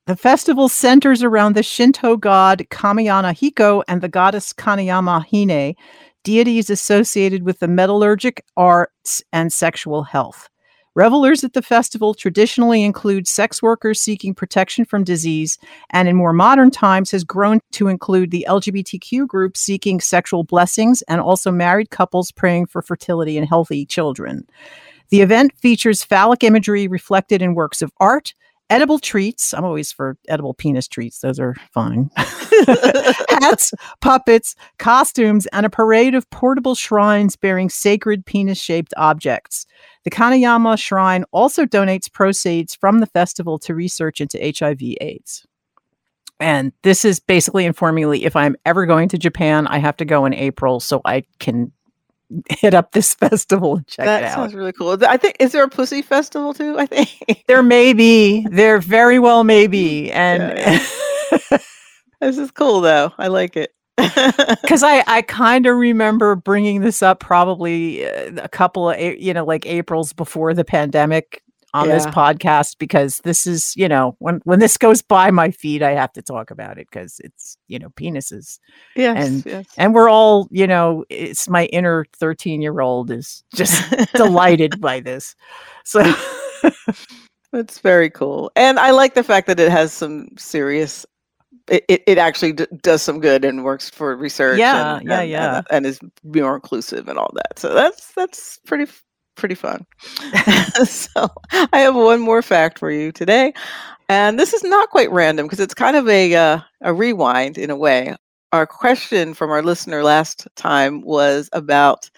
The 0.06 0.16
festival 0.16 0.68
centers 0.68 1.24
around 1.24 1.54
the 1.54 1.64
Shinto 1.64 2.16
god 2.16 2.64
Kanayama 2.70 3.32
Hiko 3.32 3.82
and 3.88 4.00
the 4.00 4.08
goddess 4.08 4.52
Kanayama 4.52 5.24
Hine, 5.30 5.74
deities 6.26 6.70
associated 6.70 7.44
with 7.44 7.60
the 7.60 7.68
metallurgic 7.68 8.40
arts 8.56 9.22
and 9.32 9.52
sexual 9.52 10.02
health. 10.02 10.48
Revelers 10.96 11.44
at 11.44 11.52
the 11.52 11.62
festival 11.62 12.14
traditionally 12.14 12.82
include 12.82 13.28
sex 13.28 13.62
workers 13.62 14.00
seeking 14.00 14.34
protection 14.34 14.84
from 14.84 15.04
disease, 15.04 15.56
and 15.90 16.08
in 16.08 16.16
more 16.16 16.32
modern 16.32 16.72
times 16.72 17.12
has 17.12 17.22
grown 17.22 17.60
to 17.70 17.86
include 17.86 18.32
the 18.32 18.44
LGBTQ 18.48 19.28
group 19.28 19.56
seeking 19.56 20.00
sexual 20.00 20.42
blessings 20.42 21.00
and 21.02 21.20
also 21.20 21.52
married 21.52 21.90
couples 21.90 22.32
praying 22.32 22.66
for 22.66 22.82
fertility 22.82 23.38
and 23.38 23.46
healthy 23.46 23.86
children. 23.86 24.44
The 25.10 25.20
event 25.20 25.52
features 25.56 26.02
phallic 26.02 26.42
imagery 26.42 26.88
reflected 26.88 27.40
in 27.40 27.54
works 27.54 27.82
of 27.82 27.92
art, 28.00 28.34
edible 28.70 28.98
treats. 28.98 29.54
I'm 29.54 29.64
always 29.64 29.92
for 29.92 30.16
edible 30.28 30.54
penis 30.54 30.88
treats. 30.88 31.20
Those 31.20 31.38
are 31.38 31.54
fine. 31.72 32.10
Hats, 33.28 33.72
puppets, 34.00 34.54
costumes, 34.78 35.46
and 35.46 35.66
a 35.66 35.70
parade 35.70 36.14
of 36.14 36.28
portable 36.30 36.74
shrines 36.74 37.36
bearing 37.36 37.68
sacred 37.68 38.24
penis 38.24 38.58
shaped 38.58 38.94
objects. 38.96 39.66
The 40.04 40.10
Kanayama 40.10 40.78
Shrine 40.78 41.24
also 41.32 41.66
donates 41.66 42.10
proceeds 42.10 42.74
from 42.74 43.00
the 43.00 43.06
festival 43.06 43.58
to 43.60 43.74
research 43.74 44.20
into 44.20 44.38
HIV/AIDS. 44.38 45.46
And 46.38 46.72
this 46.82 47.04
is 47.04 47.18
basically 47.18 47.64
informing 47.64 48.10
me 48.10 48.24
if 48.24 48.36
I'm 48.36 48.56
ever 48.66 48.84
going 48.86 49.08
to 49.10 49.18
Japan, 49.18 49.66
I 49.66 49.78
have 49.78 49.96
to 49.96 50.04
go 50.04 50.26
in 50.26 50.34
April 50.34 50.80
so 50.80 51.00
I 51.04 51.24
can 51.38 51.72
hit 52.50 52.74
up 52.74 52.92
this 52.92 53.14
festival 53.22 53.76
and 53.76 53.86
check 53.86 54.06
that 54.06 54.22
it 54.22 54.26
out. 54.26 54.28
That 54.28 54.34
sounds 54.34 54.54
really 54.54 54.72
cool. 54.72 54.96
I 55.06 55.16
think 55.16 55.36
is 55.40 55.52
there 55.52 55.64
a 55.64 55.68
pussy 55.68 56.02
festival 56.02 56.54
too? 56.54 56.78
I 56.78 56.86
think 56.86 57.44
There 57.46 57.62
may 57.62 57.92
be, 57.92 58.46
there 58.50 58.78
very 58.78 59.18
well 59.18 59.44
may 59.44 59.66
be, 59.66 60.10
and 60.12 60.42
this 62.20 62.38
is 62.38 62.50
cool 62.50 62.80
though. 62.80 63.12
I 63.18 63.28
like 63.28 63.56
it. 63.56 63.72
because 63.96 64.82
I 64.82 65.02
I 65.06 65.22
kind 65.22 65.64
of 65.64 65.76
remember 65.76 66.34
bringing 66.36 66.82
this 66.82 67.02
up 67.02 67.18
probably 67.18 68.06
uh, 68.06 68.32
a 68.42 68.48
couple 68.48 68.90
of 68.90 69.00
you 69.00 69.32
know 69.32 69.44
like 69.44 69.64
April's 69.64 70.12
before 70.12 70.52
the 70.52 70.64
pandemic 70.64 71.42
on 71.76 71.88
this 71.88 72.06
podcast 72.06 72.76
because 72.78 73.18
this 73.24 73.46
is 73.46 73.72
you 73.76 73.88
know 73.88 74.16
when 74.18 74.40
when 74.44 74.58
this 74.58 74.76
goes 74.76 75.02
by 75.02 75.30
my 75.30 75.50
feed 75.50 75.82
I 75.82 75.92
have 75.92 76.12
to 76.14 76.22
talk 76.22 76.50
about 76.50 76.78
it 76.78 76.88
because 76.90 77.20
it's 77.24 77.56
you 77.68 77.78
know 77.78 77.88
penises 77.90 78.58
yes, 78.94 79.26
And- 79.26 79.46
yes. 79.46 79.66
and 79.76 79.94
we're 79.94 80.08
all 80.10 80.48
you 80.50 80.66
know 80.66 81.04
it's 81.10 81.48
my 81.48 81.66
inner 81.66 82.04
13 82.16 82.60
year 82.62 82.80
old 82.80 83.10
is 83.10 83.44
just 83.54 83.82
delighted 84.14 84.80
by 84.80 85.00
this 85.00 85.34
so 85.84 86.02
It's 87.52 87.78
very 87.78 88.10
cool, 88.10 88.50
and 88.54 88.78
I 88.78 88.90
like 88.90 89.14
the 89.14 89.22
fact 89.22 89.46
that 89.46 89.58
it 89.60 89.70
has 89.70 89.92
some 89.92 90.28
serious. 90.36 91.06
It, 91.68 91.84
it, 91.88 92.02
it 92.06 92.18
actually 92.18 92.52
d- 92.52 92.66
does 92.82 93.00
some 93.02 93.18
good 93.18 93.44
and 93.44 93.64
works 93.64 93.88
for 93.88 94.14
research. 94.14 94.58
Yeah, 94.58 94.96
and, 94.98 95.08
yeah, 95.08 95.20
and- 95.20 95.30
yeah. 95.30 95.56
and, 95.58 95.66
and 95.70 95.86
is 95.86 95.98
more 96.22 96.54
inclusive 96.54 97.08
and 97.08 97.18
all 97.18 97.30
that. 97.34 97.58
So 97.58 97.72
that's 97.72 98.12
that's 98.12 98.58
pretty 98.66 98.90
pretty 99.36 99.54
fun. 99.54 99.86
so 100.84 101.28
I 101.72 101.80
have 101.80 101.94
one 101.94 102.20
more 102.20 102.42
fact 102.42 102.78
for 102.78 102.90
you 102.90 103.12
today, 103.12 103.52
and 104.08 104.38
this 104.38 104.52
is 104.52 104.62
not 104.64 104.90
quite 104.90 105.10
random 105.10 105.46
because 105.46 105.60
it's 105.60 105.74
kind 105.74 105.96
of 105.96 106.08
a 106.08 106.34
uh, 106.34 106.60
a 106.82 106.92
rewind 106.92 107.58
in 107.58 107.70
a 107.70 107.76
way. 107.76 108.14
Our 108.52 108.66
question 108.66 109.34
from 109.34 109.50
our 109.50 109.62
listener 109.62 110.02
last 110.02 110.46
time 110.56 111.02
was 111.02 111.50
about 111.52 112.10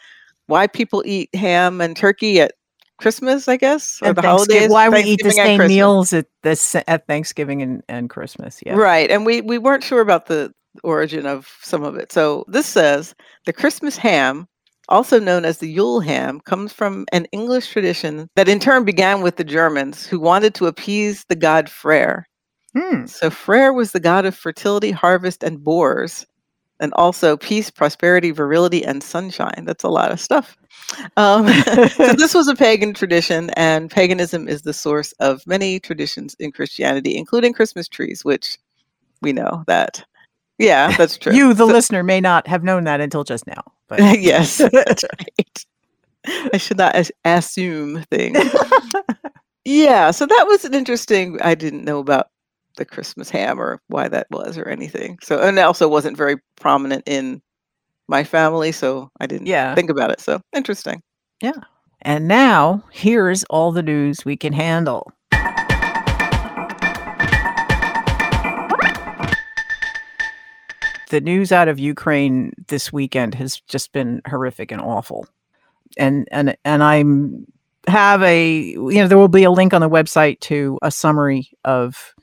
why 0.47 0.67
people 0.67 1.03
eat 1.07 1.35
ham 1.35 1.81
and 1.81 1.97
turkey 1.97 2.41
at 2.41 2.53
Christmas, 2.99 3.49
I 3.49 3.57
guess, 3.57 4.01
or 4.03 4.09
and 4.09 4.17
the 4.17 4.23
holidays. 4.23 4.71
why 4.71 4.89
we 4.89 5.03
eat 5.03 5.21
the 5.23 5.31
same 5.31 5.67
meals 5.67 6.13
at 6.13 6.27
this 6.43 6.75
at 6.75 7.07
Thanksgiving 7.07 7.63
and, 7.63 7.83
and 7.89 8.11
Christmas 8.11 8.61
yeah 8.67 8.75
Right. 8.75 9.11
And 9.11 9.25
we, 9.25 9.41
we 9.41 9.59
weren't 9.59 9.85
sure 9.85 10.01
about 10.01 10.27
the 10.27 10.53
origin 10.83 11.25
of 11.27 11.49
some 11.63 11.85
of 11.85 11.97
it. 11.97 12.13
So 12.13 12.45
this 12.49 12.67
says 12.67 13.15
the 13.47 13.53
Christmas 13.53 13.97
ham, 13.97 14.49
also 14.89 15.19
known 15.21 15.45
as 15.45 15.59
the 15.59 15.69
Yule 15.69 16.01
ham, 16.01 16.41
comes 16.41 16.73
from 16.73 17.07
an 17.13 17.27
English 17.27 17.71
tradition 17.71 18.29
that 18.37 18.49
in 18.49 18.59
turn 18.61 18.85
began 18.85 19.21
with 19.21 19.37
the 19.37 19.45
Germans 19.45 20.07
who 20.07 20.19
wanted 20.19 20.55
to 20.55 20.67
appease 20.67 21.25
the 21.29 21.37
god 21.37 21.69
Freyr. 21.69 22.25
Hmm. 22.77 23.07
So 23.07 23.31
Freyr 23.31 23.73
was 23.73 23.93
the 23.93 24.01
god 24.01 24.27
of 24.27 24.35
fertility, 24.35 24.91
harvest, 24.91 25.43
and 25.43 25.63
boars, 25.63 26.27
and 26.81 26.93
also 26.95 27.37
peace, 27.37 27.71
prosperity, 27.71 28.31
virility, 28.31 28.85
and 28.85 29.03
sunshine. 29.03 29.65
That's 29.65 29.85
a 29.85 29.89
lot 29.89 30.13
of 30.13 30.21
stuff. 30.21 30.57
Um, 31.17 31.49
so 31.89 32.13
this 32.13 32.35
was 32.35 32.49
a 32.49 32.55
pagan 32.55 32.95
tradition, 32.95 33.51
and 33.51 33.91
paganism 33.91 34.49
is 34.49 34.63
the 34.63 34.73
source 34.73 35.13
of 35.13 35.47
many 35.47 35.81
traditions 35.81 36.37
in 36.39 36.53
Christianity, 36.53 37.17
including 37.17 37.53
Christmas 37.53 37.89
trees, 37.89 38.25
which 38.25 38.59
we 39.23 39.33
know 39.33 39.65
that. 39.67 40.05
Yeah, 40.59 40.97
that's 40.97 41.17
true. 41.19 41.33
You, 41.35 41.55
the 41.55 41.67
So- 41.67 41.73
listener, 41.73 42.03
may 42.03 42.21
not 42.21 42.47
have 42.49 42.65
known 42.65 42.85
that 42.85 43.01
until 43.01 43.25
just 43.25 43.47
now. 43.47 43.63
But 43.89 44.01
yes, 44.21 44.59
that's 44.73 45.05
right. 45.05 45.65
I 46.53 46.57
should 46.57 46.77
not 46.79 46.95
as- 46.95 47.13
assume 47.25 48.05
things. 48.11 48.39
yeah, 49.65 50.11
so 50.11 50.27
that 50.27 50.45
was 50.49 50.65
an 50.65 50.75
interesting. 50.75 51.41
I 51.43 51.55
didn't 51.55 51.85
know 51.85 51.99
about 51.99 52.29
the 52.77 52.85
Christmas 52.85 53.31
ham 53.31 53.61
or 53.61 53.81
why 53.89 54.09
that 54.09 54.27
was 54.31 54.57
or 54.59 54.69
anything. 54.69 55.19
So, 55.23 55.41
and 55.41 55.59
it 55.59 55.63
also 55.63 55.89
wasn't 55.89 56.17
very 56.17 56.37
prominent 56.57 57.05
in 57.07 57.43
my 58.09 58.25
family, 58.25 58.73
so 58.73 59.11
I 59.21 59.27
didn't 59.27 59.47
yeah. 59.47 59.75
think 59.75 59.91
about 59.91 60.11
it. 60.11 60.21
So 60.21 60.41
interesting. 60.55 61.03
Yeah. 61.43 61.53
And 62.03 62.29
now, 62.29 62.85
here's 62.93 63.43
all 63.45 63.73
the 63.73 63.83
news 63.83 64.25
we 64.25 64.37
can 64.37 64.53
handle. 64.53 65.13
The 71.09 71.21
news 71.21 71.53
out 71.53 71.69
of 71.69 71.79
Ukraine 71.79 72.53
this 72.69 72.93
weekend 72.93 73.35
has 73.35 73.61
just 73.61 73.93
been 73.93 74.21
horrific 74.27 74.71
and 74.71 74.81
awful. 74.81 75.27
And 75.97 76.29
and 76.31 76.57
and 76.65 76.83
I'm 76.83 77.47
have 77.87 78.23
a 78.23 78.51
you 78.51 78.95
know 78.95 79.09
there 79.09 79.19
will 79.19 79.29
be 79.29 79.45
a 79.45 79.51
link 79.51 79.73
on 79.73 79.81
the 79.81 79.89
website 79.89 80.41
to 80.41 80.79
a 80.83 80.91
summary 80.91 81.51
of 81.65 82.15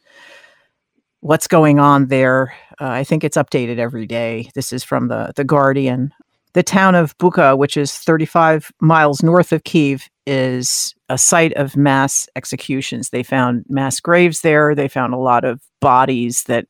what's 1.21 1.47
going 1.47 1.79
on 1.79 2.07
there. 2.07 2.53
Uh, 2.79 2.89
I 2.89 3.03
think 3.03 3.23
it's 3.23 3.37
updated 3.37 3.79
every 3.79 4.05
day. 4.05 4.51
This 4.53 4.71
is 4.71 4.83
from 4.83 5.07
the 5.07 5.33
the 5.35 5.43
Guardian. 5.43 6.11
The 6.53 6.63
town 6.63 6.95
of 6.95 7.17
Bucha, 7.17 7.57
which 7.57 7.75
is 7.75 7.97
35 7.97 8.71
miles 8.79 9.21
north 9.21 9.51
of 9.51 9.65
Kiev, 9.65 10.07
is 10.25 10.95
a 11.09 11.17
site 11.17 11.51
of 11.53 11.75
mass 11.75 12.29
executions. 12.35 13.09
They 13.09 13.23
found 13.23 13.65
mass 13.67 13.99
graves 13.99 14.39
there. 14.39 14.73
They 14.73 14.87
found 14.87 15.13
a 15.13 15.17
lot 15.17 15.43
of 15.43 15.59
bodies 15.81 16.43
that 16.43 16.67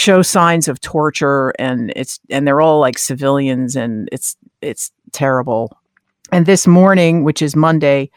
show 0.00 0.22
signs 0.22 0.66
of 0.66 0.80
torture 0.80 1.50
and 1.58 1.92
it's 1.94 2.18
and 2.30 2.46
they're 2.46 2.62
all 2.62 2.80
like 2.80 2.96
civilians 2.96 3.76
and 3.76 4.08
it's 4.10 4.34
it's 4.62 4.90
terrible. 5.12 5.76
And 6.32 6.46
this 6.46 6.66
morning, 6.66 7.22
which 7.22 7.42
is 7.42 7.54
Monday, 7.54 8.10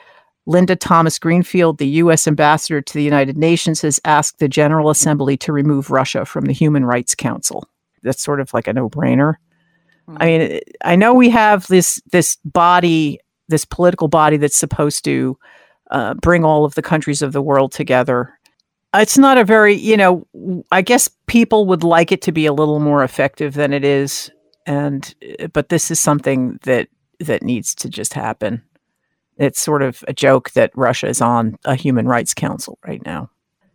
Linda 0.45 0.77
Thomas 0.77 1.19
Greenfield, 1.19 1.79
the 1.79 1.87
US 2.03 2.25
ambassador 2.25 2.81
to 2.81 2.93
the 2.93 3.03
United 3.03 3.37
Nations, 3.37 3.81
has 3.81 3.99
asked 4.05 4.39
the 4.39 4.47
General 4.47 4.89
Assembly 4.89 5.35
to 5.37 5.51
remove 5.51 5.91
Russia 5.91 6.23
from 6.25 6.45
the 6.45 6.53
Human 6.53 6.85
Rights 6.85 7.15
Council. 7.15 7.67
That's 8.01 8.21
sort 8.21 8.39
of 8.39 8.53
like 8.53 8.67
a 8.67 8.73
no-brainer. 8.73 9.35
I 10.17 10.25
mean, 10.25 10.59
I 10.83 10.95
know 10.95 11.13
we 11.13 11.29
have 11.31 11.67
this 11.67 12.01
this 12.11 12.37
body, 12.45 13.19
this 13.49 13.65
political 13.65 14.07
body 14.07 14.37
that's 14.37 14.55
supposed 14.55 15.03
to 15.05 15.37
uh, 15.91 16.13
bring 16.15 16.45
all 16.45 16.63
of 16.63 16.75
the 16.75 16.81
countries 16.81 17.21
of 17.21 17.33
the 17.33 17.41
world 17.41 17.73
together. 17.73 18.39
It's 18.95 19.17
not 19.17 19.37
a 19.37 19.43
very, 19.43 19.73
you 19.73 19.97
know, 19.97 20.27
i 20.71 20.81
guess 20.81 21.09
people 21.27 21.65
would 21.65 21.83
like 21.83 22.11
it 22.11 22.21
to 22.23 22.31
be 22.31 22.45
a 22.45 22.53
little 22.53 22.79
more 22.79 23.03
effective 23.03 23.53
than 23.53 23.73
it 23.73 23.83
is, 23.83 24.29
and 24.65 25.13
uh, 25.39 25.47
but 25.47 25.69
this 25.69 25.89
is 25.91 25.99
something 25.99 26.59
that 26.63 26.87
that 27.19 27.43
needs 27.43 27.73
to 27.75 27.89
just 27.89 28.13
happen. 28.13 28.61
It's 29.37 29.59
sort 29.61 29.81
of 29.81 30.03
a 30.07 30.13
joke 30.13 30.51
that 30.51 30.71
Russia 30.75 31.07
is 31.07 31.21
on 31.21 31.57
a 31.65 31.75
human 31.75 32.07
rights 32.07 32.33
council 32.33 32.77
right 32.85 33.03
now. 33.05 33.29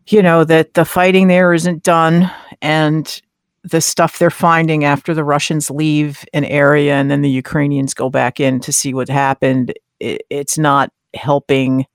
You 0.06 0.22
know 0.22 0.44
that 0.44 0.74
the 0.74 0.84
fighting 0.84 1.28
there 1.28 1.52
isn't 1.52 1.82
done, 1.82 2.30
and 2.62 3.20
the 3.64 3.80
stuff 3.80 4.18
they're 4.18 4.30
finding 4.30 4.84
after 4.84 5.14
the 5.14 5.24
Russians 5.24 5.70
leave 5.70 6.24
an 6.32 6.44
area 6.44 6.94
and 6.94 7.10
then 7.10 7.22
the 7.22 7.30
Ukrainians 7.30 7.94
go 7.94 8.08
back 8.08 8.40
in 8.40 8.60
to 8.60 8.72
see 8.72 8.94
what 8.94 9.08
happened, 9.08 9.74
it, 10.00 10.22
it's 10.30 10.56
not 10.56 10.92
helping 11.14 11.86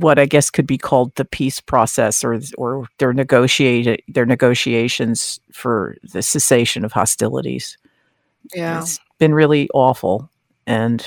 what 0.00 0.18
I 0.18 0.26
guess 0.26 0.50
could 0.50 0.66
be 0.66 0.78
called 0.78 1.14
the 1.14 1.24
peace 1.24 1.60
process 1.60 2.24
or 2.24 2.40
or 2.58 2.86
their 2.98 3.12
negotiate 3.12 4.02
their 4.08 4.26
negotiations 4.26 5.38
for 5.52 5.96
the 6.12 6.20
cessation 6.22 6.84
of 6.84 6.92
hostilities. 6.92 7.78
Yeah. 8.54 8.80
It's 8.80 8.98
been 9.18 9.34
really 9.34 9.68
awful 9.72 10.28
and 10.66 11.06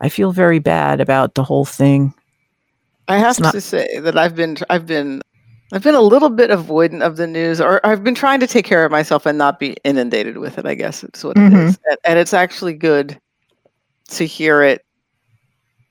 I 0.00 0.08
feel 0.08 0.32
very 0.32 0.58
bad 0.58 1.00
about 1.00 1.34
the 1.34 1.42
whole 1.44 1.64
thing. 1.64 2.14
I 3.08 3.18
have 3.18 3.40
not- 3.40 3.52
to 3.52 3.60
say 3.60 3.98
that 3.98 4.16
I've 4.16 4.34
been 4.36 4.56
I've 4.70 4.86
been 4.86 5.20
I've 5.72 5.82
been 5.82 5.94
a 5.94 6.00
little 6.02 6.30
bit 6.30 6.50
avoidant 6.50 7.02
of 7.02 7.16
the 7.16 7.26
news, 7.26 7.60
or 7.60 7.84
I've 7.84 8.04
been 8.04 8.14
trying 8.14 8.38
to 8.40 8.46
take 8.46 8.64
care 8.64 8.84
of 8.84 8.92
myself 8.92 9.26
and 9.26 9.36
not 9.36 9.58
be 9.58 9.74
inundated 9.82 10.36
with 10.38 10.56
it. 10.58 10.66
I 10.66 10.74
guess 10.74 11.02
it's 11.02 11.24
what 11.24 11.36
it 11.36 11.40
Mhm. 11.40 11.68
is, 11.68 11.78
and, 11.88 11.98
and 12.04 12.18
it's 12.18 12.34
actually 12.34 12.74
good 12.74 13.18
to 14.10 14.24
hear 14.24 14.62
it 14.62 14.84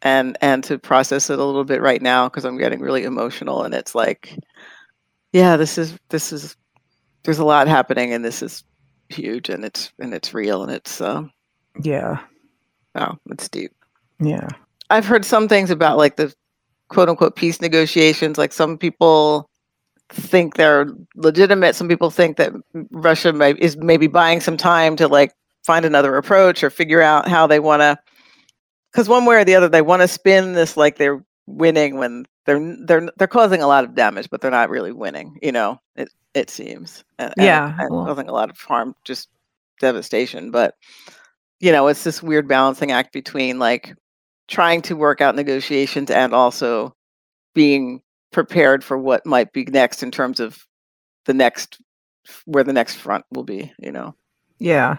and 0.04 0.38
and 0.42 0.64
to 0.66 0.78
process 0.78 1.30
it 1.30 1.40
a 1.40 1.44
little 1.44 1.64
bit 1.64 1.82
right 1.82 2.02
now 2.02 2.28
because 2.30 2.46
I'm 2.46 2.58
getting 2.58 2.80
really 2.82 3.04
emotional, 3.04 3.64
and 3.64 3.74
it's 3.74 3.96
like, 3.96 4.38
yeah, 5.32 5.58
this 5.58 5.78
is 5.78 5.98
this 6.10 6.32
is 6.32 6.56
there's 7.24 7.40
a 7.40 7.46
lot 7.46 7.68
happening, 7.68 8.14
and 8.14 8.24
this 8.24 8.42
is 8.42 8.64
huge, 9.10 9.50
and 9.50 9.66
it's 9.66 9.92
and 10.00 10.14
it's 10.14 10.34
real, 10.34 10.62
and 10.62 10.72
it's 10.72 11.02
um, 11.02 11.32
Yeah. 11.84 12.20
oh, 12.96 13.18
it's 13.32 13.50
deep. 13.50 13.72
Yeah. 14.20 14.50
I've 14.90 15.06
heard 15.06 15.26
some 15.26 15.48
things 15.48 15.72
about 15.72 15.98
like 15.98 16.18
the 16.18 16.34
quote 16.90 17.10
unquote 17.10 17.36
peace 17.36 17.62
negotiations. 17.62 18.38
Like 18.38 18.54
some 18.54 18.78
people 18.78 19.50
think 20.10 20.56
they're 20.56 20.88
legitimate. 21.16 21.76
Some 21.76 21.88
people 21.88 22.12
think 22.12 22.38
that 22.38 22.54
Russia 22.92 23.34
may, 23.34 23.54
is 23.54 23.78
maybe 23.78 24.08
buying 24.08 24.42
some 24.42 24.58
time 24.58 24.96
to 24.98 25.08
like 25.08 25.34
find 25.66 25.86
another 25.86 26.16
approach 26.18 26.64
or 26.64 26.70
figure 26.70 27.02
out 27.02 27.28
how 27.28 27.48
they 27.48 27.60
want 27.60 27.82
to. 27.82 27.98
Because 28.94 29.10
one 29.10 29.26
way 29.26 29.38
or 29.38 29.44
the 29.44 29.56
other, 29.56 29.68
they 29.68 29.82
want 29.82 30.04
to 30.04 30.08
spin 30.08 30.54
this 30.54 30.78
like 30.78 30.98
they're 30.98 31.24
winning 31.48 31.98
when 31.98 32.26
they're 32.46 32.76
they're 32.86 33.10
they're 33.18 33.28
causing 33.28 33.62
a 33.62 33.68
lot 33.68 33.84
of 33.84 33.96
damage, 33.96 34.30
but 34.30 34.40
they're 34.42 34.52
not 34.52 34.70
really 34.70 34.92
winning. 34.92 35.38
You 35.42 35.52
know, 35.52 35.80
it 35.96 36.10
it 36.34 36.50
seems. 36.50 37.04
And, 37.20 37.34
and- 37.38 37.46
Yeah, 37.46 37.76
and 37.80 37.90
well- 37.92 38.06
causing 38.06 38.30
a 38.30 38.34
lot 38.34 38.50
of 38.50 38.58
harm, 38.60 38.96
just 39.04 39.30
devastation. 39.80 40.52
But 40.52 40.76
you 41.60 41.72
know, 41.72 41.88
it's 41.88 42.04
this 42.04 42.22
weird 42.22 42.48
balancing 42.48 42.92
act 42.92 43.14
between 43.14 43.58
like 43.60 43.96
trying 44.48 44.82
to 44.84 44.96
work 44.96 45.22
out 45.22 45.36
negotiations 45.36 46.12
and 46.12 46.34
also 46.34 46.94
being 47.56 48.02
prepared 48.32 48.84
for 48.84 48.98
what 48.98 49.26
might 49.26 49.54
be 49.54 49.64
next 49.66 50.04
in 50.04 50.12
terms 50.12 50.40
of 50.40 50.68
the 51.26 51.34
next 51.34 51.80
where 52.46 52.64
the 52.64 52.74
next 52.74 52.96
front 52.96 53.26
will 53.32 53.44
be. 53.44 53.74
You 53.80 53.92
know. 53.92 54.16
Yeah. 54.60 54.98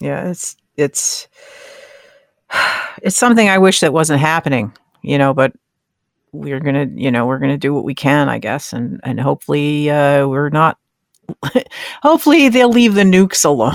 Yeah, 0.00 0.30
it's 0.30 0.56
it's 0.76 1.28
it's 3.02 3.16
something 3.16 3.48
I 3.48 3.58
wish 3.58 3.80
that 3.80 3.92
wasn't 3.92 4.20
happening, 4.20 4.72
you 5.02 5.18
know, 5.18 5.34
but 5.34 5.52
we're 6.32 6.60
going 6.60 6.74
to, 6.96 7.02
you 7.02 7.10
know, 7.10 7.26
we're 7.26 7.38
going 7.38 7.50
to 7.50 7.58
do 7.58 7.74
what 7.74 7.84
we 7.84 7.94
can, 7.94 8.28
I 8.28 8.38
guess, 8.38 8.72
and 8.72 9.00
and 9.02 9.20
hopefully 9.20 9.90
uh 9.90 10.26
we're 10.26 10.50
not 10.50 10.78
hopefully 12.02 12.48
they'll 12.48 12.70
leave 12.72 12.94
the 12.94 13.02
nukes 13.02 13.44
alone. 13.44 13.74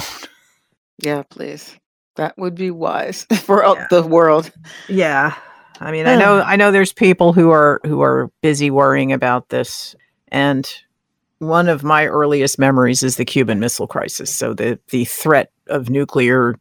Yeah, 1.00 1.24
please. 1.30 1.76
That 2.16 2.38
would 2.38 2.56
be 2.56 2.72
wise 2.72 3.26
for 3.44 3.64
Yeah. 3.64 3.88
the 3.90 4.04
world. 4.04 4.52
Yeah. 4.88 5.36
I 5.82 5.92
mean, 5.92 6.08
I 6.08 6.16
know 6.20 6.42
I 6.42 6.56
know 6.56 6.72
there's 6.72 6.94
people 6.94 7.34
who 7.34 7.52
are 7.52 7.82
who 7.86 8.02
are 8.02 8.30
busy 8.42 8.72
worrying 8.72 9.12
about 9.12 9.50
this 9.50 9.96
and 10.30 10.70
one 11.40 11.68
of 11.68 11.84
my 11.84 12.06
earliest 12.08 12.58
memories 12.58 13.04
is 13.04 13.18
the 13.18 13.26
Cuban 13.26 13.60
Missile 13.60 13.88
Crisis. 13.88 14.34
So 14.34 14.54
the 14.54 14.80
the 14.90 15.04
threat 15.06 15.52
of 15.68 15.90
nuclear 15.90 16.56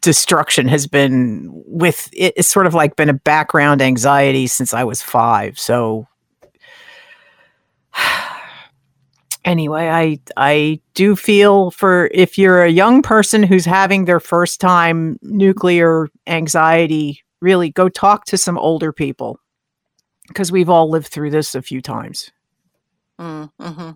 destruction 0.00 0.68
has 0.68 0.86
been 0.86 1.48
with 1.66 2.08
it- 2.12 2.34
it's 2.36 2.48
sort 2.48 2.66
of 2.66 2.74
like 2.74 2.96
been 2.96 3.08
a 3.08 3.14
background 3.14 3.80
anxiety 3.80 4.46
since 4.46 4.74
I 4.74 4.84
was 4.84 5.02
5. 5.02 5.58
So 5.58 6.06
anyway, 9.44 9.88
I 9.88 10.18
I 10.36 10.80
do 10.94 11.16
feel 11.16 11.70
for 11.70 12.08
if 12.12 12.38
you're 12.38 12.62
a 12.62 12.70
young 12.70 13.02
person 13.02 13.42
who's 13.42 13.64
having 13.64 14.04
their 14.04 14.20
first 14.20 14.60
time 14.60 15.18
nuclear 15.22 16.08
anxiety, 16.26 17.22
really 17.40 17.70
go 17.70 17.88
talk 17.88 18.24
to 18.26 18.36
some 18.38 18.58
older 18.58 18.92
people 18.92 19.38
because 20.28 20.50
we've 20.50 20.68
all 20.70 20.90
lived 20.90 21.06
through 21.08 21.30
this 21.30 21.54
a 21.54 21.62
few 21.62 21.80
times. 21.80 22.30
Mm, 23.20 23.50
hmm 23.60 23.90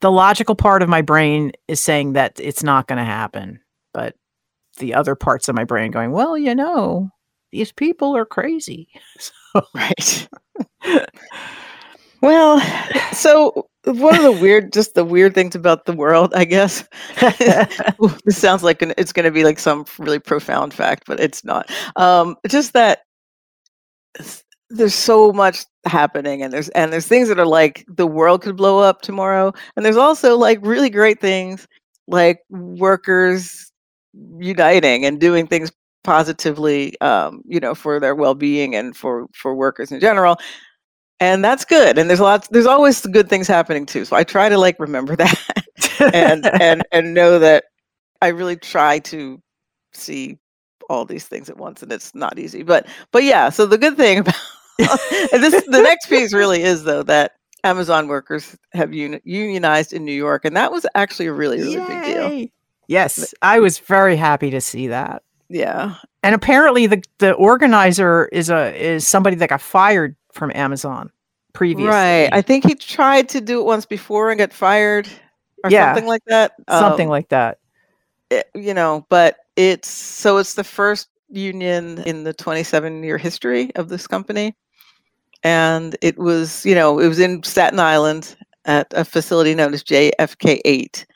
The 0.00 0.10
logical 0.10 0.54
part 0.54 0.82
of 0.82 0.88
my 0.88 1.00
brain 1.02 1.52
is 1.68 1.80
saying 1.80 2.12
that 2.14 2.38
it's 2.38 2.62
not 2.62 2.86
going 2.88 2.98
to 2.98 3.04
happen, 3.04 3.60
but 3.94 4.16
the 4.80 4.94
other 4.94 5.14
parts 5.14 5.48
of 5.48 5.54
my 5.54 5.64
brain 5.64 5.90
going, 5.90 6.10
well, 6.10 6.36
you 6.36 6.54
know, 6.54 7.10
these 7.52 7.72
people 7.72 8.16
are 8.16 8.26
crazy. 8.26 8.88
Right. 9.74 10.28
well, 12.22 12.60
so 13.12 13.68
one 13.84 14.14
of 14.14 14.22
the 14.22 14.38
weird, 14.40 14.72
just 14.72 14.94
the 14.94 15.04
weird 15.04 15.34
things 15.34 15.56
about 15.56 15.86
the 15.86 15.92
world, 15.92 16.32
I 16.36 16.44
guess. 16.44 16.84
This 18.24 18.38
sounds 18.38 18.62
like 18.62 18.80
an, 18.80 18.94
it's 18.96 19.12
going 19.12 19.24
to 19.24 19.32
be 19.32 19.42
like 19.42 19.58
some 19.58 19.86
really 19.98 20.20
profound 20.20 20.72
fact, 20.72 21.02
but 21.08 21.18
it's 21.18 21.44
not. 21.44 21.68
Um, 21.96 22.36
just 22.46 22.74
that 22.74 23.00
there's 24.70 24.94
so 24.94 25.32
much 25.32 25.64
happening, 25.84 26.42
and 26.42 26.52
there's 26.52 26.68
and 26.70 26.92
there's 26.92 27.08
things 27.08 27.28
that 27.28 27.40
are 27.40 27.46
like 27.46 27.84
the 27.88 28.06
world 28.06 28.42
could 28.42 28.56
blow 28.56 28.78
up 28.78 29.02
tomorrow, 29.02 29.52
and 29.74 29.84
there's 29.84 29.96
also 29.96 30.36
like 30.36 30.60
really 30.62 30.90
great 30.90 31.20
things 31.20 31.66
like 32.06 32.40
workers 32.50 33.69
uniting 34.38 35.04
and 35.04 35.20
doing 35.20 35.46
things 35.46 35.70
positively 36.02 36.98
um, 37.00 37.42
you 37.46 37.60
know 37.60 37.74
for 37.74 38.00
their 38.00 38.14
well-being 38.14 38.74
and 38.74 38.96
for 38.96 39.26
for 39.34 39.54
workers 39.54 39.92
in 39.92 40.00
general 40.00 40.36
and 41.20 41.44
that's 41.44 41.64
good 41.64 41.98
and 41.98 42.08
there's 42.08 42.20
lots 42.20 42.48
there's 42.48 42.66
always 42.66 43.04
good 43.06 43.28
things 43.28 43.46
happening 43.46 43.84
too 43.84 44.04
so 44.04 44.16
i 44.16 44.24
try 44.24 44.48
to 44.48 44.58
like 44.58 44.76
remember 44.80 45.14
that 45.16 45.38
and 46.14 46.46
and 46.60 46.82
and 46.92 47.14
know 47.14 47.38
that 47.38 47.64
i 48.22 48.28
really 48.28 48.56
try 48.56 48.98
to 48.98 49.40
see 49.92 50.38
all 50.88 51.04
these 51.04 51.26
things 51.26 51.48
at 51.48 51.56
once 51.58 51.82
and 51.82 51.92
it's 51.92 52.14
not 52.14 52.38
easy 52.38 52.62
but 52.62 52.86
but 53.12 53.22
yeah 53.22 53.50
so 53.50 53.66
the 53.66 53.78
good 53.78 53.96
thing 53.96 54.18
about 54.18 54.34
this 54.78 55.64
the 55.66 55.82
next 55.82 56.06
piece 56.08 56.32
really 56.32 56.62
is 56.62 56.84
though 56.84 57.02
that 57.02 57.32
amazon 57.62 58.08
workers 58.08 58.56
have 58.72 58.94
uni- 58.94 59.20
unionized 59.24 59.92
in 59.92 60.04
new 60.04 60.12
york 60.12 60.44
and 60.46 60.56
that 60.56 60.72
was 60.72 60.86
actually 60.94 61.26
a 61.26 61.32
really 61.32 61.58
really 61.58 61.76
big 61.76 62.04
deal 62.04 62.30
Yay. 62.30 62.52
Yes, 62.90 63.32
I 63.40 63.60
was 63.60 63.78
very 63.78 64.16
happy 64.16 64.50
to 64.50 64.60
see 64.60 64.88
that. 64.88 65.22
yeah 65.48 65.94
And 66.22 66.34
apparently 66.34 66.86
the 66.86 67.02
the 67.18 67.32
organizer 67.32 68.26
is 68.32 68.50
a 68.50 68.74
is 68.74 69.06
somebody 69.08 69.36
that 69.36 69.48
got 69.48 69.60
fired 69.62 70.16
from 70.32 70.50
Amazon 70.54 71.10
previously. 71.52 71.88
Right. 71.88 72.28
I 72.32 72.42
think 72.42 72.64
he 72.66 72.74
tried 72.74 73.28
to 73.30 73.40
do 73.40 73.60
it 73.60 73.64
once 73.64 73.86
before 73.86 74.30
and 74.30 74.38
got 74.38 74.52
fired 74.52 75.08
or 75.64 75.70
Yeah. 75.70 75.86
something 75.94 76.08
like 76.08 76.24
that. 76.26 76.52
something 76.68 77.06
Um, 77.08 77.10
like 77.10 77.28
that. 77.30 77.58
it- 78.30 78.48
you 78.54 78.74
know, 78.74 79.06
but 79.08 79.36
it's 79.56 79.88
so 79.88 80.38
it's 80.38 80.54
the 80.54 80.64
first 80.64 81.08
union 81.28 82.02
in 82.06 82.24
the 82.24 82.32
27 82.32 83.02
year 83.04 83.18
history 83.18 83.70
of 83.76 83.88
this 83.88 84.06
company. 84.06 84.54
And 85.42 85.96
it 86.02 86.18
was, 86.18 86.64
you 86.66 86.74
know, 86.74 86.98
it 86.98 87.08
was 87.08 87.18
in 87.18 87.42
Staten 87.44 87.78
Island 87.80 88.36
at 88.66 88.86
a 88.94 89.04
facility 89.04 89.54
known 89.54 89.72
as 89.74 89.82
JFK 89.82 90.60
8. 90.64 91.06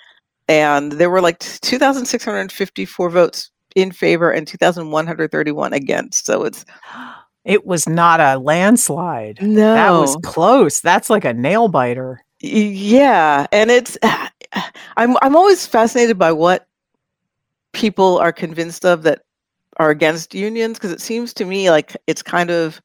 And 0.49 0.93
there 0.93 1.11
were 1.11 1.21
like 1.23 1.39
2,654 1.39 3.11
votes 3.11 3.51
in 3.75 3.93
favor 3.93 4.31
and 4.31 4.47
2,131 4.47 5.73
against. 5.73 6.27
So 6.27 6.45
it's 6.45 6.65
It 7.45 7.67
was 7.67 7.87
not 7.87 8.21
a 8.21 8.39
landslide. 8.39 9.39
no. 9.43 9.75
That 9.75 9.91
was 9.91 10.17
close. 10.23 10.81
That's 10.81 11.11
like 11.11 11.27
a 11.27 11.35
nail 11.35 11.69
biter. 11.69 12.25
Yeah 12.41 13.47
and 13.53 13.71
it's 13.71 13.97
i'm 14.97 15.17
i'm 15.23 15.35
always 15.35 15.67
fascinated 15.67 16.19
by 16.19 16.31
what 16.31 16.67
people 17.73 18.19
are 18.19 18.33
convinced 18.33 18.85
of 18.85 19.03
that 19.03 19.23
are 19.79 19.91
against 19.91 20.35
unions 20.35 20.79
because 20.79 20.93
it 20.93 21.01
seems 21.01 21.33
to 21.35 21.45
me 21.45 21.71
like 21.71 21.97
it's 22.07 22.23
kind 22.23 22.51
of 22.51 22.81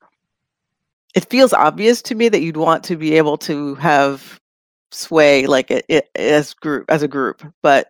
it 1.14 1.30
feels 1.30 1.54
obvious 1.54 2.02
to 2.02 2.16
me 2.16 2.30
that 2.30 2.42
you'd 2.42 2.58
want 2.58 2.84
to 2.86 2.96
be 2.96 3.16
able 3.16 3.38
to 3.38 3.76
have 3.76 4.39
sway 4.92 5.46
like 5.48 5.70
it, 5.72 5.86
it 5.90 6.10
as 6.16 6.54
group 6.54 6.86
as 6.90 7.04
a 7.04 7.08
group 7.08 7.44
but 7.62 7.88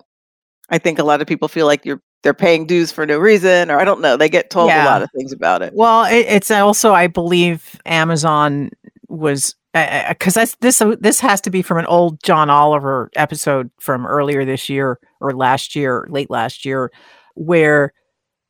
i 0.69 0.77
think 0.77 0.99
a 0.99 1.03
lot 1.03 1.21
of 1.21 1.27
people 1.27 1.47
feel 1.47 1.65
like 1.65 1.85
you're 1.85 2.01
they're 2.23 2.33
paying 2.33 2.65
dues 2.65 2.91
for 2.91 3.05
no 3.05 3.17
reason 3.17 3.71
or 3.71 3.79
i 3.79 3.85
don't 3.85 4.01
know 4.01 4.17
they 4.17 4.27
get 4.29 4.49
told 4.49 4.69
a 4.83 4.85
lot 4.85 5.01
of 5.01 5.09
things 5.15 5.31
about 5.31 5.62
it 5.62 5.73
Well, 5.73 6.03
it, 6.05 6.25
it's 6.27 6.51
also, 6.51 6.93
I 6.93 7.07
believe, 7.07 7.79
Amazon 7.85 8.69
was 9.07 9.55
because 9.73 10.33
that's 10.33 10.55
this. 10.62 10.81
uh, 10.81 10.95
This 10.99 11.19
has 11.21 11.39
to 11.41 11.49
be 11.49 11.62
from 11.62 11.77
an 11.77 11.85
old 11.85 12.21
John 12.23 12.49
Oliver 12.49 13.09
episode 13.15 13.69
from 13.79 14.05
earlier 14.05 14.43
this 14.43 14.67
year 14.67 14.99
or 15.21 15.33
last 15.33 15.75
year, 15.75 16.07
late 16.09 16.29
last 16.29 16.65
year, 16.65 16.91
where 17.35 17.93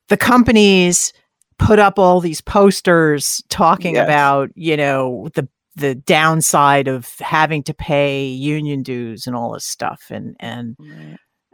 the 0.08 0.18
companies 0.18 1.14
put 1.60 1.78
up 1.78 2.00
all 2.00 2.22
these 2.22 2.42
posters 2.42 3.44
talking 3.50 3.96
Yes. 3.96 4.06
about, 4.06 4.50
you 4.56 4.76
know, 4.78 5.28
the 5.36 5.48
the 5.80 5.96
downside 5.96 6.88
of 6.88 7.08
having 7.20 7.64
to 7.64 7.74
pay 7.74 8.28
union 8.28 8.84
dues 8.84 9.28
and 9.28 9.36
all 9.36 9.54
this 9.54 9.66
stuff, 9.66 10.04
and 10.10 10.36
and 10.40 10.76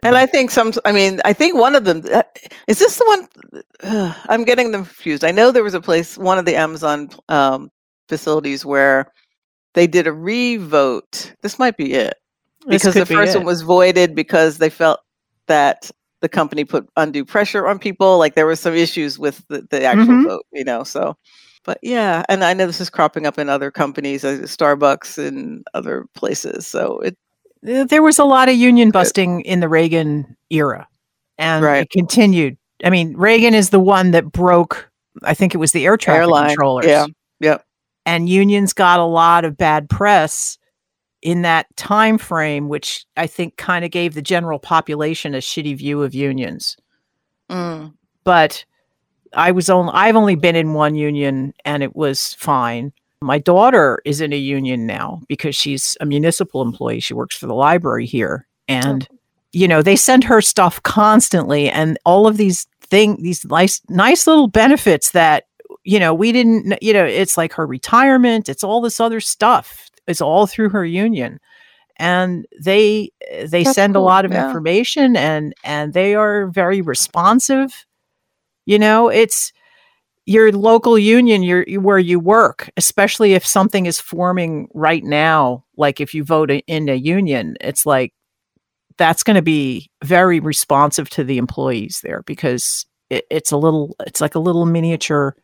And 0.04 0.18
I 0.18 0.26
think 0.28 0.52
some, 0.52 0.72
I 0.84 0.92
mean, 0.92 1.20
I 1.26 1.34
think 1.34 1.56
one 1.56 1.76
of 1.76 1.86
them, 1.86 2.04
uh, 2.14 2.22
is 2.68 2.78
this 2.78 2.98
the 2.98 3.06
one? 3.06 3.64
Uh, 3.82 4.14
I'm 4.30 4.44
getting 4.44 4.72
them 4.72 4.86
confused. 4.86 5.24
I 5.24 5.32
know 5.32 5.52
there 5.52 5.64
was 5.64 5.74
a 5.74 5.82
place, 5.82 6.18
one 6.18 6.38
of 6.38 6.46
the 6.46 6.56
Amazon 6.56 7.10
um, 7.30 7.70
facilities 8.08 8.64
where 8.64 9.12
they 9.74 9.88
did 9.88 10.06
a 10.06 10.14
revote. 10.14 11.34
This 11.42 11.58
might 11.58 11.76
be 11.76 11.94
it. 11.94 12.14
Because 12.68 12.94
the 12.94 13.02
could 13.02 13.10
be 13.10 13.16
first 13.16 13.36
one 13.36 13.46
was 13.46 13.62
voided 13.62 14.16
because 14.16 14.58
they 14.60 14.70
felt 14.70 15.00
that 15.48 15.90
the 16.22 16.30
company 16.30 16.66
put 16.66 16.88
undue 16.98 17.26
pressure 17.26 17.68
on 17.68 17.80
people. 17.80 18.18
Like 18.18 18.36
there 18.36 18.46
were 18.46 18.56
some 18.56 18.74
issues 18.76 19.18
with 19.18 19.44
the, 19.50 19.66
the 19.70 19.84
actual 19.84 20.14
Mhm. 20.16 20.24
vote, 20.24 20.46
you 20.52 20.64
know, 20.64 20.84
so. 20.84 21.16
But 21.66 21.80
yeah, 21.82 22.24
and 22.30 22.44
I 22.44 22.54
know 22.54 22.68
this 22.68 22.80
is 22.80 22.90
cropping 22.92 23.26
up 23.26 23.40
in 23.40 23.50
other 23.50 23.72
companies, 23.72 24.24
uh, 24.24 24.38
Starbucks 24.44 25.18
and 25.18 25.66
other 25.74 26.06
places. 26.14 26.68
So 26.68 27.00
it, 27.00 27.18
there 27.64 28.04
was 28.04 28.20
a 28.20 28.24
lot 28.24 28.48
of 28.50 28.56
union 28.56 28.92
busting 28.92 29.42
in 29.42 29.60
the 29.60 29.68
Reagan 29.68 30.38
era, 30.52 30.88
and 31.40 31.66
Right. 31.66 31.82
it 31.82 31.90
continued. 31.90 32.56
I 32.84 32.92
mean, 32.92 33.18
Reagan 33.18 33.56
is 33.56 33.72
the 33.72 33.80
one 33.80 34.12
that 34.12 34.32
broke. 34.32 34.90
I 35.24 35.34
think 35.34 35.56
it 35.56 35.58
was 35.58 35.72
the 35.72 35.86
air 35.86 35.98
traffic 35.98 36.20
Airline, 36.20 36.48
controllers. 36.50 36.86
yeah, 36.86 37.08
yep. 37.40 37.66
and 38.06 38.30
unions 38.30 38.72
got 38.74 39.00
a 39.00 39.06
lot 39.06 39.44
of 39.44 39.58
bad 39.58 39.90
press 39.90 40.60
in 41.24 41.42
that 41.42 41.66
time 41.78 42.20
frame, 42.20 42.70
which 42.70 43.06
I 43.18 43.26
think 43.26 43.58
kind 43.58 43.84
of 43.84 43.90
gave 43.90 44.14
the 44.14 44.22
general 44.22 44.60
population 44.60 45.34
a 45.34 45.40
shitty 45.40 45.76
view 45.78 46.04
of 46.04 46.14
unions. 46.14 46.78
Mm. 47.50 47.94
But 48.24 48.66
I 49.36 49.52
was 49.52 49.70
only 49.70 49.92
I've 49.94 50.16
only 50.16 50.36
been 50.36 50.56
in 50.56 50.74
one 50.74 50.96
union, 50.96 51.54
and 51.64 51.84
it 51.84 51.96
was 51.96 52.34
fine. 52.36 52.94
My 53.22 53.40
daughter 53.40 54.02
is 54.06 54.22
in 54.22 54.34
a 54.34 54.38
union 54.38 54.86
now 54.86 55.22
because 55.28 55.56
she's 55.56 55.98
a 56.00 56.06
municipal 56.06 56.62
employee. 56.62 57.00
She 57.00 57.14
works 57.14 57.36
for 57.36 57.48
the 57.48 57.56
library 57.56 58.06
here. 58.06 58.46
And, 58.68 59.08
oh. 59.12 59.18
you 59.52 59.68
know, 59.68 59.82
they 59.82 59.96
send 59.96 60.24
her 60.26 60.42
stuff 60.42 60.82
constantly 60.84 61.70
and 61.70 61.98
all 62.06 62.28
of 62.28 62.38
these 62.38 62.68
thing 62.82 63.22
these 63.24 63.44
nice 63.46 63.82
nice 63.90 64.28
little 64.28 64.48
benefits 64.48 65.12
that 65.12 65.46
you 65.86 66.00
know, 66.00 66.14
we 66.14 66.32
didn't, 66.32 66.78
you 66.82 66.92
know, 66.94 67.06
it's 67.06 67.38
like 67.38 67.54
her 67.54 67.66
retirement, 67.66 68.50
it's 68.50 68.64
all 68.64 68.82
this 68.82 69.00
other 69.00 69.20
stuff. 69.20 69.90
It's 70.08 70.22
all 70.22 70.48
through 70.48 70.70
her 70.70 70.84
union. 70.84 71.40
And 71.98 72.46
they 72.60 73.12
they 73.46 73.64
That's 73.64 73.76
send 73.76 73.94
cool, 73.94 74.04
a 74.04 74.06
lot 74.06 74.26
of 74.26 74.32
yeah. 74.32 74.48
information 74.48 75.16
and 75.16 75.54
and 75.64 75.94
they 75.94 76.16
are 76.16 76.48
very 76.48 76.82
responsive. 76.82 77.86
You 78.66 78.80
know, 78.80 79.10
it's 79.10 79.52
your 80.26 80.52
local 80.52 80.98
union 80.98 81.44
your 81.44 81.64
where 81.80 82.00
you 82.00 82.20
work, 82.20 82.70
especially 82.78 83.34
if 83.34 83.46
something 83.46 83.86
is 83.86 84.00
forming 84.00 84.68
right 84.74 85.04
now, 85.04 85.64
like 85.78 86.02
if 86.02 86.14
you 86.14 86.24
vote 86.24 86.50
in 86.52 86.90
a 86.90 86.96
union, 86.96 87.58
it's 87.62 87.86
like 87.86 88.12
that's 88.98 89.24
going 89.24 89.36
to 89.36 89.42
be 89.42 89.90
very 90.04 90.40
responsive 90.40 91.10
to 91.12 91.24
the 91.24 91.38
employees 91.38 92.00
there 92.04 92.24
because 92.24 92.86
it, 93.10 93.26
it's 93.30 93.52
a 93.52 93.58
little 93.58 93.96
it's 94.08 94.22
like 94.22 94.36
a 94.36 94.40
little 94.40 94.66
miniature 94.66 95.36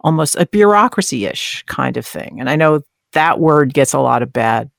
almost 0.00 0.36
a 0.36 0.46
bureaucracy-ish 0.46 1.64
kind 1.64 1.96
of 1.96 2.06
thing 2.06 2.38
and 2.38 2.50
i 2.50 2.54
know 2.54 2.80
that 3.12 3.40
word 3.40 3.72
gets 3.72 3.94
a 3.94 3.98
lot 3.98 4.22
of 4.22 4.30
bad 4.32 4.70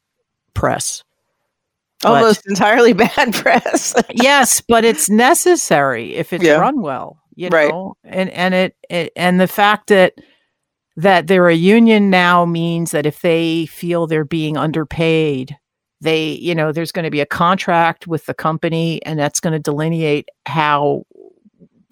press 0.54 1.04
but- 2.02 2.10
Almost 2.24 2.48
entirely 2.48 2.94
bad 2.94 3.34
press. 3.34 3.96
yes 4.14 4.62
but 4.62 4.86
it's 4.86 5.10
necessary 5.10 6.14
if 6.16 6.32
it's 6.34 6.44
Yeah. 6.44 6.58
run 6.60 6.82
well 6.82 7.18
you 7.38 7.52
Right. 7.52 7.62
know 7.62 7.96
and 8.06 8.30
and 8.32 8.56
it, 8.56 8.78
it 8.90 9.14
and 9.18 9.42
the 9.42 9.48
fact 9.48 9.90
that 9.90 10.16
that 10.98 11.28
they're 11.28 11.48
a 11.50 11.56
union 11.56 12.10
now 12.10 12.46
means 12.46 12.92
that 12.92 13.06
if 13.06 13.22
they 13.22 13.66
feel 13.68 14.08
they're 14.08 14.26
being 14.26 14.58
underpaid 14.58 15.58
they 16.02 16.32
you 16.34 16.56
know 16.56 16.72
there's 16.74 16.92
going 16.94 17.06
to 17.06 17.12
be 17.12 17.22
a 17.22 17.26
contract 17.28 18.08
with 18.08 18.26
the 18.28 18.36
company 18.36 19.02
and 19.06 19.20
that's 19.20 19.40
going 19.42 19.54
to 19.54 19.60
delineate 19.60 20.30
how 20.48 21.04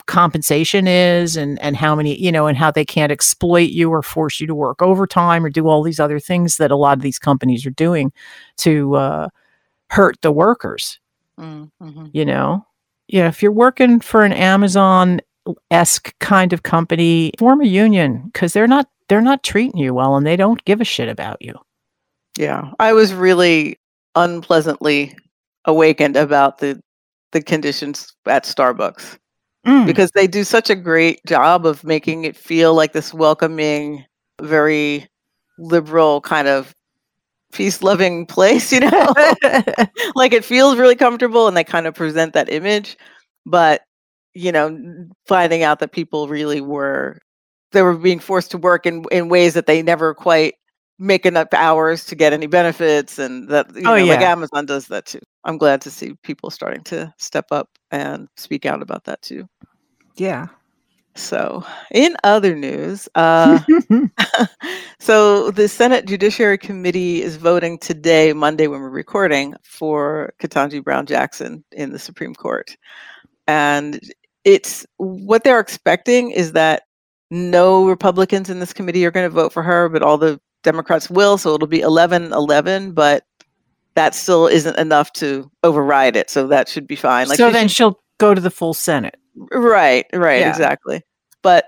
compensation 0.08 0.88
is 0.88 1.36
and 1.36 1.60
and 1.62 1.76
how 1.78 1.96
many 1.96 2.16
you 2.22 2.32
know 2.32 2.48
and 2.48 2.58
how 2.58 2.72
they 2.72 2.86
can't 2.86 3.12
exploit 3.12 3.70
you 3.72 3.90
or 3.92 4.04
force 4.04 4.40
you 4.40 4.48
to 4.48 4.56
work 4.56 4.82
overtime 4.82 5.46
or 5.46 5.50
do 5.50 5.68
all 5.68 5.84
these 5.84 6.00
other 6.00 6.20
things 6.20 6.58
that 6.58 6.72
a 6.72 6.76
lot 6.78 6.98
of 6.98 7.04
these 7.04 7.20
companies 7.20 7.66
are 7.66 7.72
doing 7.72 8.12
to 8.58 8.96
uh, 8.96 9.30
hurt 9.90 10.18
the 10.22 10.32
workers 10.32 11.00
Mm, 11.38 11.72
mhm. 11.80 12.14
you 12.14 12.26
know 12.26 12.66
yeah 13.08 13.28
if 13.28 13.42
you're 13.42 13.52
working 13.52 14.00
for 14.00 14.24
an 14.24 14.34
amazon 14.34 15.22
esque 15.72 16.14
kind 16.20 16.54
of 16.54 16.64
company 16.64 17.32
form 17.38 17.62
a 17.62 17.66
union 17.66 18.22
because 18.34 18.54
they're 18.54 18.68
not 18.68 18.88
they're 19.10 19.22
not 19.22 19.44
treating 19.44 19.78
you 19.80 19.94
well 19.94 20.16
and 20.16 20.26
they 20.26 20.36
don't 20.36 20.64
give 20.66 20.82
a 20.82 20.86
shit 20.86 21.08
about 21.10 21.42
you 21.42 21.54
Yeah, 22.38 22.72
I 22.80 22.94
was 22.94 23.14
really 23.14 23.78
unpleasantly 24.16 25.16
awakened 25.66 26.16
about 26.16 26.60
the 26.60 26.82
the 27.32 27.42
conditions 27.42 28.14
at 28.28 28.44
Starbucks 28.46 29.18
Mm. 29.66 29.88
because 29.88 30.12
they 30.14 30.28
do 30.28 30.44
such 30.44 30.70
a 30.70 30.76
great 30.76 31.20
job 31.26 31.66
of 31.66 31.84
making 31.84 32.24
it 32.24 32.38
feel 32.38 32.76
like 32.76 32.94
this 32.94 33.12
welcoming, 33.16 34.06
very 34.40 35.08
liberal 35.58 36.22
kind 36.22 36.48
of 36.48 36.72
peace 37.52 37.82
loving 37.82 38.26
place, 38.36 38.72
you 38.72 38.80
know? 38.82 39.14
like 40.16 40.34
it 40.34 40.46
feels 40.46 40.78
really 40.78 40.96
comfortable 40.96 41.48
and 41.48 41.58
they 41.58 41.64
kind 41.64 41.88
of 41.88 41.96
present 41.96 42.34
that 42.34 42.48
image, 42.52 42.96
but 43.48 43.82
you 44.36 44.52
know, 44.52 44.78
finding 45.28 45.64
out 45.64 45.80
that 45.80 45.94
people 45.94 46.28
really 46.30 46.62
were 46.62 47.20
they 47.74 47.82
were 47.84 47.98
being 47.98 48.20
forced 48.20 48.52
to 48.52 48.58
work 48.60 48.86
in 48.86 49.06
in 49.12 49.30
ways 49.30 49.54
that 49.56 49.68
they 49.68 49.82
never 49.84 50.14
quite 50.16 50.56
make 51.00 51.26
enough 51.26 51.50
hours 51.54 52.06
to 52.06 52.16
get 52.16 52.34
any 52.34 52.48
benefits 52.48 53.20
and 53.20 53.50
that 53.50 53.68
you 53.76 53.84
Oh, 53.86 53.96
know, 53.96 54.06
like. 54.06 54.22
Amazon 54.22 54.66
does 54.66 54.88
that 54.88 55.06
too. 55.08 55.20
I'm 55.46 55.58
glad 55.58 55.82
to 55.82 55.92
see 55.92 56.14
people 56.24 56.52
starting 56.52 56.84
to 56.86 57.14
step 57.20 57.48
up 57.52 57.70
and 57.92 58.28
speak 58.38 58.66
out 58.66 58.82
about 58.84 59.06
that 59.06 59.22
too. 59.22 59.48
yeah 60.18 60.48
So, 61.16 61.64
in 61.92 62.16
other 62.24 62.56
news, 62.56 63.08
uh, 63.16 63.60
so 65.00 65.52
the 65.52 65.68
Senate 65.68 66.06
Judiciary 66.08 66.58
Committee 66.58 67.22
is 67.24 67.38
voting 67.38 67.80
today, 67.80 68.34
Monday, 68.34 68.68
when 68.68 68.82
we're 68.82 68.90
recording, 68.90 69.56
for 69.64 70.34
Ketanji 70.40 70.84
Brown 70.84 71.06
Jackson 71.06 71.64
in 71.72 71.92
the 71.92 72.00
Supreme 72.00 72.36
Court, 72.36 72.76
and 73.48 74.00
it's 74.46 74.86
what 74.98 75.44
they're 75.44 75.60
expecting 75.60 76.32
is 76.32 76.54
that 76.54 76.84
no 77.32 77.86
Republicans 77.88 78.50
in 78.50 78.60
this 78.60 78.72
committee 78.72 79.06
are 79.06 79.12
going 79.12 79.26
to 79.30 79.34
vote 79.36 79.52
for 79.52 79.64
her, 79.64 79.90
but 79.90 80.02
all 80.02 80.18
the 80.18 80.40
Democrats 80.64 81.10
will. 81.10 81.38
So 81.38 81.54
it'll 81.56 81.68
be 81.68 81.82
11 81.82 82.32
11, 82.32 82.94
but 82.94 83.26
that 83.96 84.14
still 84.16 84.48
isn't 84.48 84.78
enough 84.78 85.12
to 85.14 85.50
override 85.64 86.16
it. 86.16 86.30
So 86.30 86.48
that 86.48 86.70
should 86.70 86.88
be 86.88 86.96
fine. 86.96 87.28
so 87.28 87.36
she 87.36 87.52
then 87.52 87.68
should- 87.68 87.76
she'll 87.76 88.00
go 88.20 88.34
to 88.34 88.40
the 88.42 88.52
full 88.52 88.74
senate 88.74 89.16
Right, 89.52 90.06
right, 90.14 90.40
Yeah. 90.40 90.50
exactly. 90.50 91.02
But 91.42 91.66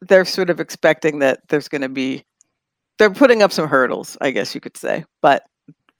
they're 0.00 0.24
sort 0.24 0.50
of 0.50 0.58
expecting 0.58 1.20
that 1.20 1.40
there's 1.48 1.68
going 1.68 1.82
to 1.82 1.88
be 1.88 2.24
they're 2.98 3.10
putting 3.10 3.42
up 3.42 3.52
some 3.52 3.68
hurdles, 3.68 4.16
I 4.20 4.30
guess 4.32 4.54
you 4.54 4.60
could 4.60 4.76
say. 4.76 5.04
But 5.22 5.44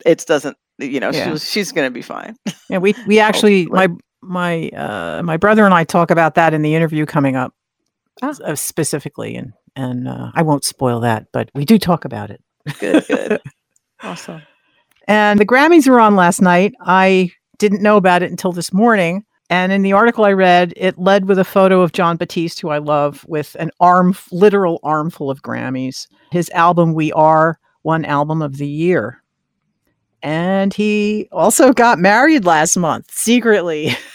it 0.04 0.24
doesn't, 0.26 0.56
you 0.78 0.98
know, 1.00 1.10
Yeah. 1.10 1.30
she's 1.32 1.50
she's 1.50 1.72
going 1.72 1.86
to 1.86 1.90
be 1.92 2.02
fine. 2.02 2.34
yeah 2.68 2.78
we 2.78 2.94
we 3.06 3.18
actually 3.28 3.66
my 3.66 3.88
my 4.24 4.68
uh 4.70 5.22
my 5.24 5.36
brother 5.36 5.64
and 5.64 5.74
i 5.74 5.84
talk 5.84 6.10
about 6.10 6.34
that 6.34 6.52
in 6.54 6.62
the 6.62 6.74
interview 6.74 7.06
coming 7.06 7.36
up 7.36 7.54
s- 8.22 8.40
uh, 8.40 8.54
specifically 8.54 9.36
and 9.36 9.52
and 9.76 10.08
uh, 10.08 10.30
i 10.34 10.42
won't 10.42 10.64
spoil 10.64 11.00
that 11.00 11.26
but 11.32 11.50
we 11.54 11.64
do 11.64 11.78
talk 11.78 12.04
about 12.04 12.30
it 12.30 12.42
Good, 12.80 13.06
good. 13.06 13.40
awesome. 14.02 14.40
And 15.06 15.38
the 15.38 15.44
Grammys 15.44 15.86
were 15.86 16.00
on 16.00 16.16
last 16.16 16.40
night. 16.40 16.72
I 16.80 17.30
didn't 17.58 17.82
know 17.82 17.98
about 17.98 18.22
it 18.22 18.30
until 18.30 18.52
this 18.52 18.72
morning. 18.72 19.22
And 19.50 19.70
in 19.70 19.82
the 19.82 19.92
article 19.92 20.24
I 20.24 20.32
read, 20.32 20.72
it 20.78 20.96
led 20.98 21.26
with 21.28 21.38
a 21.38 21.44
photo 21.44 21.82
of 21.82 21.92
Jon 21.92 22.16
Batiste, 22.16 22.58
who 22.62 22.70
I 22.70 22.78
love, 22.78 23.22
with 23.28 23.54
an 23.60 23.70
arm, 23.80 24.16
literal 24.32 24.80
armful 24.82 25.30
of 25.30 25.42
Grammys. 25.42 26.06
His 26.30 26.48
album, 26.50 26.94
We 26.94 27.12
Are, 27.12 27.58
won 27.82 28.06
Album 28.06 28.40
of 28.40 28.56
the 28.56 28.66
Year. 28.66 29.22
And 30.22 30.72
he 30.72 31.28
also 31.30 31.74
got 31.74 31.98
married 31.98 32.46
last 32.46 32.78
month 32.78 33.10
secretly. 33.10 33.94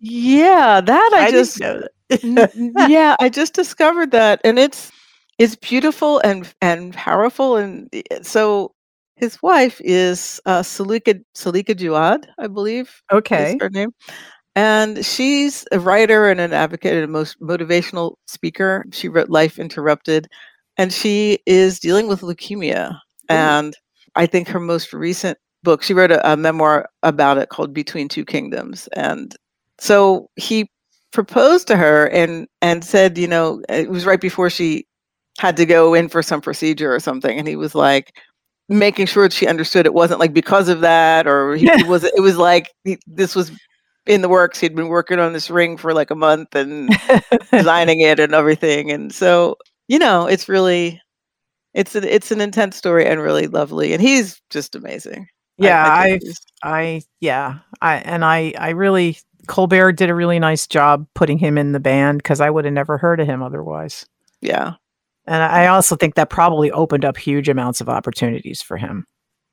Yeah, 0.00 0.80
that 0.80 1.10
I, 1.14 1.30
didn't 1.30 1.38
just 1.40 1.58
that. 1.58 1.90
N- 2.24 2.74
yeah, 2.88 3.16
I 3.20 3.28
just 3.28 3.54
discovered 3.54 4.10
that, 4.12 4.40
and 4.44 4.58
it's 4.58 4.90
it's 5.38 5.56
beautiful 5.56 6.20
and 6.20 6.52
and 6.62 6.94
powerful. 6.94 7.56
And 7.56 7.88
so 8.22 8.74
his 9.16 9.42
wife 9.42 9.80
is 9.84 10.40
uh, 10.46 10.60
Salika 10.60 11.22
Salika 11.36 11.74
Jaouad, 11.74 12.24
I 12.38 12.46
believe. 12.46 13.02
is 13.12 13.18
okay. 13.18 13.58
her 13.60 13.70
name. 13.70 13.90
And 14.56 15.04
she's 15.04 15.66
a 15.70 15.78
writer 15.78 16.28
and 16.28 16.40
an 16.40 16.52
advocate 16.52 16.94
and 16.94 17.04
a 17.04 17.08
most 17.08 17.38
motivational 17.40 18.14
speaker. 18.26 18.84
She 18.92 19.08
wrote 19.08 19.28
Life 19.28 19.58
Interrupted, 19.58 20.28
and 20.76 20.92
she 20.92 21.38
is 21.46 21.78
dealing 21.78 22.08
with 22.08 22.22
leukemia. 22.22 22.98
And 23.28 23.76
I 24.16 24.26
think 24.26 24.48
her 24.48 24.58
most 24.58 24.92
recent 24.92 25.38
book, 25.62 25.82
she 25.82 25.94
wrote 25.94 26.10
a, 26.10 26.32
a 26.32 26.36
memoir 26.36 26.88
about 27.02 27.38
it 27.38 27.48
called 27.48 27.74
Between 27.74 28.08
Two 28.08 28.24
Kingdoms. 28.24 28.88
And 28.94 29.34
so 29.78 30.28
he 30.36 30.70
proposed 31.12 31.66
to 31.68 31.76
her 31.76 32.06
and 32.08 32.46
and 32.62 32.84
said, 32.84 33.18
you 33.18 33.28
know, 33.28 33.62
it 33.68 33.90
was 33.90 34.06
right 34.06 34.20
before 34.20 34.50
she 34.50 34.86
had 35.38 35.56
to 35.56 35.66
go 35.66 35.94
in 35.94 36.08
for 36.08 36.22
some 36.22 36.40
procedure 36.40 36.94
or 36.94 37.00
something, 37.00 37.38
and 37.38 37.48
he 37.48 37.56
was 37.56 37.74
like 37.74 38.12
making 38.70 39.04
sure 39.04 39.24
that 39.24 39.32
she 39.32 39.48
understood 39.48 39.84
it 39.84 39.94
wasn't 39.94 40.20
like 40.20 40.32
because 40.32 40.68
of 40.68 40.80
that 40.80 41.26
or 41.26 41.56
he, 41.56 41.68
he 41.76 41.82
was 41.88 42.04
it 42.04 42.22
was 42.22 42.38
like 42.38 42.70
he, 42.84 42.96
this 43.06 43.34
was 43.34 43.50
in 44.06 44.22
the 44.22 44.28
works 44.28 44.60
he'd 44.60 44.76
been 44.76 44.88
working 44.88 45.18
on 45.18 45.32
this 45.32 45.50
ring 45.50 45.76
for 45.76 45.92
like 45.92 46.10
a 46.10 46.14
month 46.14 46.54
and 46.54 46.88
designing 47.50 48.00
it 48.00 48.20
and 48.20 48.32
everything 48.32 48.90
and 48.90 49.12
so 49.12 49.56
you 49.88 49.98
know 49.98 50.26
it's 50.26 50.48
really 50.48 51.00
it's 51.74 51.96
an 51.96 52.04
it's 52.04 52.30
an 52.30 52.40
intense 52.40 52.76
story 52.76 53.04
and 53.06 53.20
really 53.20 53.48
lovely 53.48 53.92
and 53.92 54.00
he's 54.00 54.40
just 54.50 54.76
amazing 54.76 55.26
Yeah, 55.60 55.84
I, 55.84 56.18
I, 56.62 56.80
I, 56.80 57.02
yeah, 57.20 57.58
I, 57.80 57.96
and 57.96 58.24
I, 58.24 58.52
I 58.58 58.70
really, 58.70 59.18
Colbert 59.46 59.92
did 59.92 60.10
a 60.10 60.14
really 60.14 60.38
nice 60.38 60.66
job 60.66 61.06
putting 61.14 61.38
him 61.38 61.58
in 61.58 61.72
the 61.72 61.80
band 61.80 62.18
because 62.18 62.40
I 62.40 62.50
would 62.50 62.64
have 62.64 62.74
never 62.74 62.98
heard 62.98 63.20
of 63.20 63.26
him 63.26 63.42
otherwise. 63.42 64.06
yeah 64.40 64.74
And 65.26 65.42
I 65.42 65.66
also 65.68 65.96
think 65.96 66.14
that 66.14 66.30
probably 66.30 66.70
opened 66.70 67.04
up 67.04 67.16
huge 67.16 67.48
amounts 67.48 67.80
of 67.80 67.88
opportunities 67.88 68.62
for 68.62 68.76
him. 68.76 69.06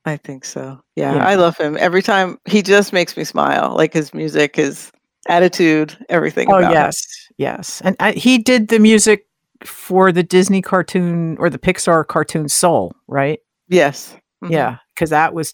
i 0.05 0.15
think 0.17 0.45
so 0.45 0.79
yeah, 0.95 1.15
Yeah. 1.15 1.27
i 1.27 1.35
love 1.35 1.57
him 1.57 1.75
every 1.79 2.01
time 2.01 2.37
he 2.45 2.61
just 2.61 2.93
makes 2.93 3.17
me 3.17 3.23
smile 3.25 3.73
like 3.75 3.93
his 3.93 4.13
music 4.13 4.55
his 4.55 4.91
attitude 5.27 5.97
everything 6.09 6.49
Oh 6.49 6.57
about 6.59 6.71
him. 6.71 6.77
yes, 6.79 7.03
yes, 7.37 7.81
and 7.83 7.95
I, 7.99 8.11
he 8.13 8.37
did 8.37 8.69
the 8.69 8.79
music 8.79 9.25
for 9.65 10.11
the 10.13 10.23
Disney 10.23 10.61
cartoon 10.61 11.35
or 11.39 11.49
the 11.49 11.57
Pixar 11.59 12.05
cartoon 12.07 12.47
Soul, 12.47 12.93
right? 13.07 13.39
yes 13.67 14.15
Mhm. 14.43 14.51
Yeah, 14.51 14.77
because 14.93 15.09
that 15.09 15.33
was 15.33 15.53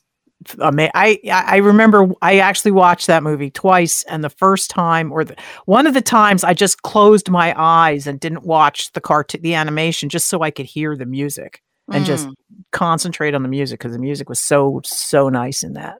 amazing. 0.59 0.91
I 0.95 1.19
I 1.25 1.43
I 1.47 1.55
remember 1.57 2.07
I 2.21 2.39
actually 2.39 2.71
watched 2.71 3.07
that 3.07 3.23
movie 3.23 3.49
twice, 3.51 4.03
and 4.03 4.23
the 4.23 4.29
first 4.29 4.69
time 4.69 5.11
or 5.11 5.23
the 5.23 5.35
one 5.65 5.87
of 5.87 5.93
the 5.93 6.01
times 6.01 6.43
I 6.43 6.53
just 6.53 6.81
closed 6.81 7.29
my 7.29 7.53
eyes 7.57 8.07
and 8.07 8.19
didn't 8.19 8.43
watch 8.43 8.91
the 8.93 9.01
cartoon, 9.01 9.41
the 9.41 9.55
animation, 9.55 10.09
just 10.09 10.27
so 10.27 10.41
I 10.41 10.51
could 10.51 10.65
hear 10.65 10.95
the 10.95 11.05
music 11.05 11.61
and 11.91 12.05
just 12.05 12.27
Mm. 12.27 12.33
concentrate 12.71 13.33
on 13.35 13.43
the 13.43 13.49
music 13.49 13.79
because 13.79 13.93
the 13.93 13.99
music 13.99 14.29
was 14.29 14.39
so 14.39 14.81
so 14.85 15.29
nice 15.29 15.63
in 15.63 15.73
that. 15.73 15.97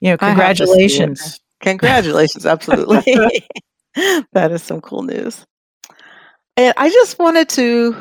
You 0.00 0.10
know, 0.10 0.16
I 0.20 0.30
have 0.30 0.56
to 0.56 0.66
see 0.66 0.72
it. 0.72 0.78
congratulations. 0.78 1.40
Congratulations, 1.60 2.46
absolutely. 2.46 3.02
that 4.32 4.50
is 4.50 4.62
some 4.62 4.80
cool 4.80 5.02
news. 5.02 5.44
And 6.56 6.74
I 6.76 6.88
just 6.90 7.18
wanted 7.18 7.48
to 7.50 7.96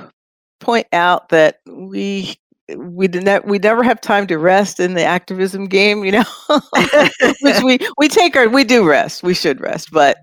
point 0.59 0.87
out 0.93 1.29
that 1.29 1.59
we 1.67 2.35
we 2.77 3.07
not 3.07 3.45
we 3.45 3.59
never 3.59 3.83
have 3.83 4.01
time 4.01 4.27
to 4.27 4.37
rest 4.37 4.79
in 4.79 4.93
the 4.93 5.03
activism 5.03 5.65
game, 5.65 6.03
you 6.03 6.11
know. 6.11 6.23
Which 7.41 7.61
we 7.63 7.79
we 7.97 8.07
take 8.07 8.35
our 8.35 8.49
we 8.49 8.63
do 8.63 8.87
rest. 8.87 9.23
We 9.23 9.33
should 9.33 9.59
rest, 9.59 9.89
but 9.91 10.17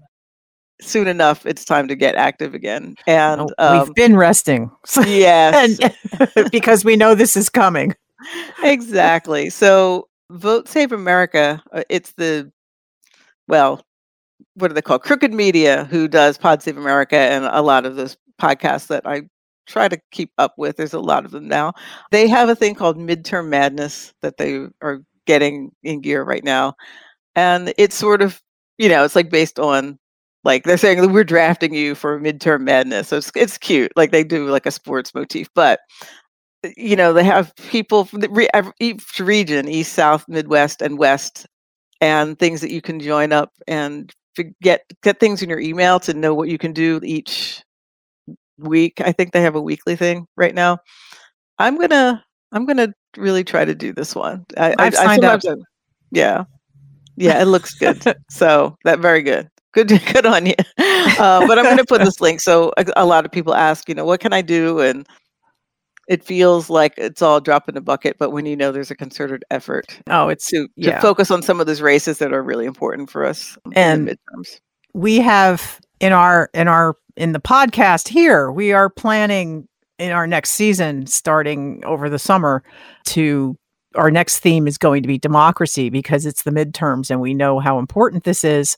soon 0.81 1.09
enough 1.09 1.45
it's 1.45 1.65
time 1.65 1.89
to 1.89 1.97
get 1.97 2.15
active 2.15 2.55
again. 2.55 2.95
And 3.07 3.51
oh, 3.59 3.73
we've 3.73 3.89
um, 3.89 3.93
been 3.95 4.17
resting. 4.17 4.71
yes. 5.07 5.79
And- 5.81 6.51
because 6.53 6.85
we 6.85 6.97
know 6.97 7.15
this 7.15 7.37
is 7.37 7.49
coming. 7.49 7.95
exactly. 8.63 9.51
So 9.51 10.09
Vote 10.31 10.69
Save 10.69 10.93
America, 10.93 11.63
uh, 11.73 11.83
it's 11.89 12.13
the 12.13 12.51
well, 13.49 13.83
what 14.55 14.71
are 14.71 14.75
they 14.75 14.83
called? 14.83 15.03
Crooked 15.03 15.33
Media, 15.33 15.85
who 15.85 16.07
does 16.07 16.37
Pod 16.37 16.63
Save 16.63 16.77
America 16.77 17.17
and 17.17 17.47
a 17.47 17.63
lot 17.63 17.87
of 17.87 17.97
those 17.97 18.17
podcasts 18.41 18.89
that 18.89 19.07
I 19.07 19.23
try 19.69 19.89
to 19.89 20.01
keep 20.11 20.33
up 20.39 20.55
with. 20.57 20.77
There's 20.77 20.95
a 20.95 21.01
lot 21.01 21.25
of 21.25 21.31
them 21.31 21.49
now. 21.49 21.75
They 22.11 22.29
have 22.29 22.49
a 22.49 22.57
thing 22.57 22.75
called 22.75 22.99
Midterm 22.99 23.49
Madness 23.49 24.15
that 24.23 24.39
they 24.39 24.67
are 24.83 25.01
getting 25.27 25.71
in 25.83 26.01
gear 26.01 26.23
right 26.25 26.45
now. 26.45 26.75
And 27.37 27.73
it's 27.79 27.97
sort 27.97 28.23
of, 28.23 28.43
you 28.79 28.89
know, 28.89 29.05
it's 29.05 29.17
like 29.17 29.31
based 29.31 29.59
on 29.59 29.99
like 30.45 30.65
they're 30.65 30.79
saying 30.79 31.13
we're 31.13 31.25
drafting 31.25 31.75
you 31.75 31.95
for 31.95 32.21
midterm 32.21 32.63
madness. 32.63 33.09
So 33.09 33.19
it's 33.19 33.31
it's 33.37 33.59
cute. 33.59 33.93
Like 33.97 34.13
they 34.13 34.25
do 34.25 34.49
like 34.49 34.67
a 34.67 34.71
sports 34.71 35.15
motif, 35.15 35.49
but 35.55 35.81
you 36.77 36.97
know 36.97 37.13
they 37.13 37.25
have 37.25 37.55
people 37.71 38.05
from 38.05 38.21
re- 38.31 38.49
each 38.81 39.21
region 39.21 39.69
east 39.69 39.93
south 39.93 40.25
midwest 40.29 40.83
and 40.83 40.99
west 40.99 41.47
and 42.01 42.39
things 42.39 42.61
that 42.61 42.73
you 42.73 42.81
can 42.81 43.01
join 43.01 43.33
up 43.33 43.53
and 43.69 44.13
get 44.63 44.83
get 45.03 45.21
things 45.21 45.43
in 45.43 45.49
your 45.49 45.61
email 45.61 46.01
to 46.01 46.15
know 46.15 46.35
what 46.35 46.49
you 46.49 46.59
can 46.59 46.73
do 46.73 47.01
each 47.05 47.63
week 48.59 49.01
i 49.01 49.13
think 49.13 49.33
they 49.33 49.41
have 49.43 49.55
a 49.55 49.61
weekly 49.61 49.97
thing 49.97 50.27
right 50.37 50.55
now. 50.55 50.79
I'm 51.59 51.77
gonna 51.79 52.25
i'm 52.53 52.67
gonna 52.67 52.89
really 53.17 53.45
try 53.45 53.65
to 53.65 53.75
do 53.75 53.93
this 53.93 54.15
one. 54.15 54.45
I, 54.57 54.75
I've 54.79 54.95
signed 54.95 55.25
up. 55.25 55.43
sometimes 55.43 55.63
I- 55.63 55.65
yeah. 56.13 56.45
Yeah 57.17 57.41
it 57.43 57.47
looks 57.47 57.75
good. 57.75 58.03
So 58.31 58.77
that 58.85 59.01
very 59.01 59.23
good. 59.23 59.49
Good 59.75 59.89
good 60.13 60.25
on 60.27 60.47
you. 60.47 60.55
Uh, 60.79 61.47
but 61.47 61.59
i'm 61.59 61.65
going 61.65 61.77
to 61.79 61.85
put 61.85 62.01
this 62.03 62.21
link 62.21 62.41
so 62.41 62.73
a, 62.77 62.85
a 62.97 63.07
lot 63.07 63.25
of 63.27 63.33
people 63.33 63.55
ask 63.55 63.89
you 63.89 63.95
know 63.95 64.05
what 64.05 64.21
can 64.21 64.33
i 64.33 64.41
do? 64.43 64.81
And 64.81 65.07
it 66.09 66.25
feels 66.25 66.71
like 66.71 66.95
it's 66.97 67.21
all 67.21 67.41
drop 67.41 67.69
in 67.69 67.77
a 67.77 67.81
bucket 67.83 68.17
but 68.19 68.31
when 68.31 68.47
you 68.47 68.57
know 68.57 68.73
there's 68.73 68.91
a 68.91 68.97
concerted 68.97 69.45
effort 69.51 69.99
Oh, 70.09 70.29
it's 70.29 70.47
to, 70.51 70.67
to 70.81 71.01
focus 71.01 71.31
on 71.31 71.43
some 71.43 71.61
of 71.61 71.67
those 71.67 71.83
races 71.83 72.19
that 72.19 72.33
are 72.33 72.43
really 72.43 72.65
important 72.67 73.11
for 73.11 73.27
us 73.27 73.59
And- 73.75 74.09
midterms. 74.09 74.61
we 74.95 75.19
have 75.19 75.81
in 76.01 76.13
our 76.13 76.51
in 76.55 76.69
our 76.69 76.97
in 77.17 77.33
the 77.33 77.41
podcast 77.41 78.09
here 78.09 78.51
we 78.51 78.73
are 78.73 78.89
planning 78.89 79.67
in 79.99 80.13
our 80.13 80.27
next 80.27 80.51
season 80.51 81.07
starting 81.07 81.85
over 81.85 82.09
the 82.09 82.19
summer 82.19 82.63
to 83.05 83.57
our 83.95 84.11
next 84.11 84.39
theme 84.41 84.67
is 84.67 84.79
going 84.79 85.03
to 85.03 85.09
be 85.09 85.19
democracy 85.19 85.91
because 85.91 86.27
it's 86.27 86.43
the 86.43 86.51
midterms 86.51 87.11
and 87.11 87.21
we 87.21 87.35
know 87.35 87.59
how 87.59 87.79
important 87.79 88.25
this 88.25 88.45
is. 88.45 88.77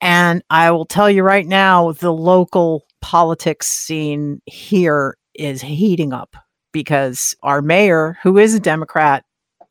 And 0.00 0.42
i 0.50 0.70
will 0.70 0.84
tell 0.84 1.10
you 1.10 1.22
right 1.22 1.46
now 1.46 1.92
the 1.92 2.12
local 2.12 2.84
politics 3.00 3.66
scene 3.66 4.40
here 4.46 5.16
is 5.34 5.62
heating 5.62 6.12
up 6.12 6.36
because 6.72 7.34
our 7.42 7.62
mayor 7.62 8.18
who 8.22 8.36
is 8.36 8.52
a 8.52 8.60
democrat 8.60 9.24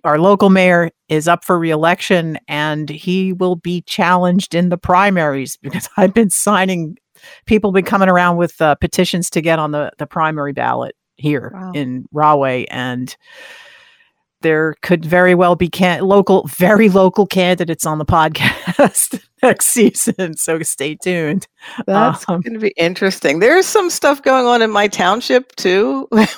our 0.06 0.20
local 0.20 0.50
mayor 0.50 0.92
is 1.10 1.28
up 1.28 1.44
for 1.44 1.58
reelection 1.60 2.38
and 2.48 2.90
he 2.90 3.34
will 3.34 3.56
be 3.56 3.82
challenged 3.82 4.56
in 4.56 4.70
the 4.70 4.78
primaries 4.78 5.58
because 5.58 5.90
I've 5.98 6.14
been 6.14 6.30
signing 6.30 6.98
people 7.46 7.72
been 7.72 7.86
coming 7.86 8.10
around 8.10 8.38
with 8.38 8.62
uh, 8.62 8.76
petitions 8.76 9.30
to 9.32 9.42
get 9.42 9.58
on 9.60 9.72
the, 9.72 9.92
the 9.98 10.06
primary 10.06 10.54
ballot 10.54 10.96
here 11.18 11.52
Wow. 11.54 11.72
in 11.74 12.06
Rahway 12.12 12.66
and 12.66 13.16
there 14.46 14.76
could 14.84 15.04
very 15.04 15.34
well 15.34 15.56
be 15.56 15.68
can- 15.68 16.02
local 16.02 16.48
very 16.48 16.88
local 16.88 17.26
candidates 17.26 17.86
on 17.86 17.98
the 17.98 18.06
podcast 18.06 19.20
next 19.44 19.66
season 19.66 20.38
so 20.38 20.62
stay 20.62 20.96
tuned 20.96 21.48
That's 21.88 22.24
Um, 22.30 22.42
going 22.42 22.54
to 22.54 22.60
be 22.60 22.74
interesting. 22.78 23.40
There's 23.40 23.66
some 23.66 23.90
stuff 23.90 24.22
going 24.22 24.46
on 24.46 24.62
in 24.62 24.70
my 24.70 24.88
township 24.88 25.56
too, 25.56 26.08
which 26.12 26.30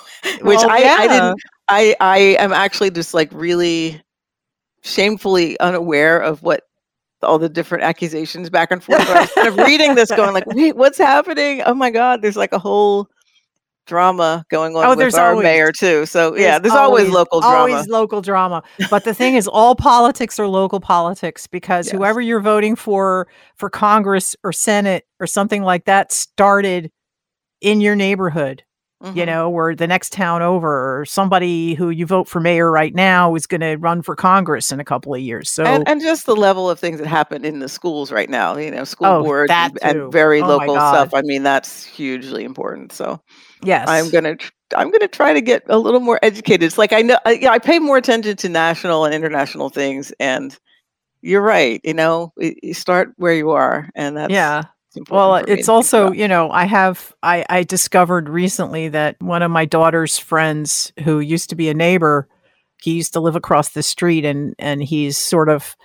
Well, 0.41 0.69
I, 0.69 0.83
I 0.83 1.07
didn't. 1.07 1.41
I 1.67 1.95
I 1.99 2.17
am 2.39 2.53
actually 2.53 2.91
just 2.91 3.13
like 3.13 3.29
really 3.33 4.01
shamefully 4.83 5.59
unaware 5.59 6.19
of 6.19 6.41
what 6.43 6.61
all 7.23 7.39
the 7.39 7.49
different 7.49 7.83
accusations 7.83 8.49
back 8.49 8.71
and 8.71 8.83
forth. 8.83 9.01
I 9.09 9.21
was 9.21 9.31
kind 9.33 9.47
of 9.47 9.57
reading 9.57 9.95
this, 9.95 10.09
going 10.11 10.33
like, 10.33 10.45
"Wait, 10.55 10.75
what's 10.77 10.97
happening? 10.97 11.61
Oh 11.65 11.73
my 11.73 11.89
God!" 11.89 12.21
There's 12.21 12.37
like 12.37 12.53
a 12.53 12.59
whole 12.59 13.09
drama 13.87 14.45
going 14.49 14.75
on 14.75 14.85
Oh, 14.85 14.89
with 14.89 14.99
there's 14.99 15.15
our 15.15 15.31
always- 15.31 15.43
mayor 15.43 15.71
too. 15.71 16.05
So 16.05 16.35
yeah, 16.35 16.59
there's 16.59 16.73
always, 16.73 17.09
local 17.09 17.41
drama. 17.41 17.57
Always 17.73 17.87
local 17.87 18.21
drama. 18.21 18.61
But 18.89 19.03
the 19.03 19.13
thing 19.13 19.35
is, 19.35 19.47
all 19.47 19.75
politics 19.75 20.39
are 20.39 20.47
local 20.47 20.79
politics 20.79 21.47
because 21.47 21.87
Yes. 21.87 21.95
whoever 21.95 22.21
you're 22.21 22.39
voting 22.41 22.75
for 22.75 23.27
for 23.55 23.69
Congress 23.69 24.35
or 24.43 24.53
Senate 24.53 25.05
or 25.19 25.25
something 25.27 25.63
like 25.63 25.85
that 25.85 26.11
started 26.11 26.91
in 27.61 27.81
your 27.81 27.95
neighborhood. 27.95 28.63
You 29.03 29.11
Mhm. 29.11 29.25
know, 29.27 29.51
or 29.51 29.75
the 29.75 29.85
next 29.85 30.11
town 30.11 30.41
over, 30.41 30.99
or 31.01 31.05
somebody 31.05 31.75
who 31.75 31.91
you 31.91 32.07
vote 32.07 32.27
for 32.27 32.39
mayor 32.39 32.71
right 32.71 32.95
now 32.95 33.35
is 33.35 33.45
going 33.45 33.61
to 33.61 33.75
run 33.75 34.01
for 34.01 34.15
Congress 34.15 34.71
in 34.71 34.79
a 34.79 34.83
couple 34.83 35.13
of 35.13 35.19
years. 35.21 35.51
So 35.51 35.65
and, 35.65 35.87
and 35.87 36.01
just 36.01 36.25
the 36.25 36.35
level 36.35 36.67
of 36.67 36.79
things 36.79 36.97
that 36.97 37.05
happen 37.05 37.45
in 37.45 37.59
the 37.59 37.69
schools 37.69 38.11
right 38.11 38.27
now, 38.27 38.57
you 38.57 38.71
know, 38.71 38.85
school 38.85 39.05
Oh, 39.05 39.23
boards 39.23 39.51
and, 39.53 39.77
and 39.83 40.11
very 40.11 40.41
Oh 40.41 40.47
local 40.47 40.73
stuff. 40.77 41.13
I 41.13 41.21
mean, 41.21 41.43
that's 41.43 41.83
hugely 41.85 42.43
important. 42.43 42.91
So 42.91 43.19
yes, 43.63 43.87
I'm 43.87 44.09
gonna 44.09 44.37
I'm 44.75 44.91
gonna 44.91 45.07
try 45.07 45.33
to 45.33 45.41
get 45.41 45.63
a 45.67 45.77
little 45.77 45.99
more 45.99 46.19
educated. 46.21 46.63
It's 46.63 46.77
like 46.77 46.93
I 46.93 47.01
know 47.01 47.17
I, 47.25 47.33
yeah, 47.33 47.51
I 47.51 47.59
pay 47.59 47.79
more 47.79 47.97
attention 47.97 48.35
to 48.37 48.49
national 48.49 49.05
and 49.05 49.13
international 49.13 49.69
things, 49.69 50.11
and 50.19 50.57
you're 51.21 51.41
right. 51.41 51.81
You 51.83 51.93
know, 51.93 52.33
you 52.37 52.73
start 52.73 53.13
where 53.17 53.33
you 53.33 53.51
are, 53.51 53.89
and 53.95 54.17
that's 54.17 54.31
yeah. 54.31 54.63
Well, 55.09 55.43
to 55.43 55.51
it's 55.51 55.69
also, 55.69 56.11
you 56.11 56.27
know, 56.27 56.49
I 56.49 56.65
have 56.65 57.13
I 57.21 57.45
I 57.49 57.63
discovered 57.63 58.29
recently 58.29 58.89
that 58.89 59.15
one 59.21 59.43
of 59.43 59.51
my 59.51 59.65
daughter's 59.65 60.17
friends 60.17 60.91
who 61.03 61.19
used 61.19 61.49
to 61.49 61.55
be 61.55 61.69
a 61.69 61.73
neighbor, 61.73 62.27
he 62.81 62.93
used 62.93 63.13
to 63.13 63.19
live 63.19 63.35
across 63.35 63.69
the 63.69 63.83
street 63.83 64.25
and 64.25 64.55
and 64.57 64.81
he's 64.83 65.17
sort 65.17 65.49
of 65.49 65.75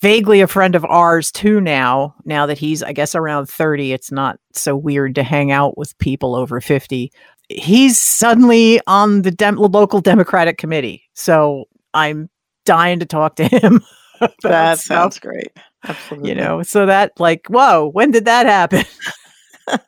vaguely 0.00 0.40
a 0.40 0.46
friend 0.46 0.74
of 0.74 0.84
ours 0.84 1.30
too 1.32 1.60
now. 1.60 2.14
Now 2.24 2.46
that 2.46 2.58
he's 2.58 2.82
I 2.82 2.92
guess 2.92 3.14
around 3.14 3.46
30, 3.48 3.92
it's 3.92 4.10
not 4.12 4.38
so 4.52 4.76
weird 4.76 5.14
to 5.16 5.22
hang 5.22 5.50
out 5.52 5.76
with 5.78 5.96
people 5.98 6.34
over 6.34 6.60
50. 6.60 7.12
He's 7.48 7.98
suddenly 7.98 8.80
on 8.86 9.22
the 9.22 9.30
dem- 9.30 9.56
local 9.56 10.00
Democratic 10.00 10.56
committee. 10.58 11.02
So 11.14 11.64
I'm 11.94 12.30
dying 12.64 13.00
to 13.00 13.06
talk 13.06 13.36
to 13.36 13.44
him. 13.48 13.82
that 14.20 14.78
stuff 14.78 14.80
sounds 14.80 15.18
great. 15.18 15.48
Absolutely. 15.88 16.28
you 16.28 16.34
know 16.34 16.62
so 16.62 16.84
that 16.84 17.10
like 17.18 17.46
whoa 17.46 17.88
when 17.94 18.10
did 18.10 18.26
that 18.26 18.44
happen 18.44 18.84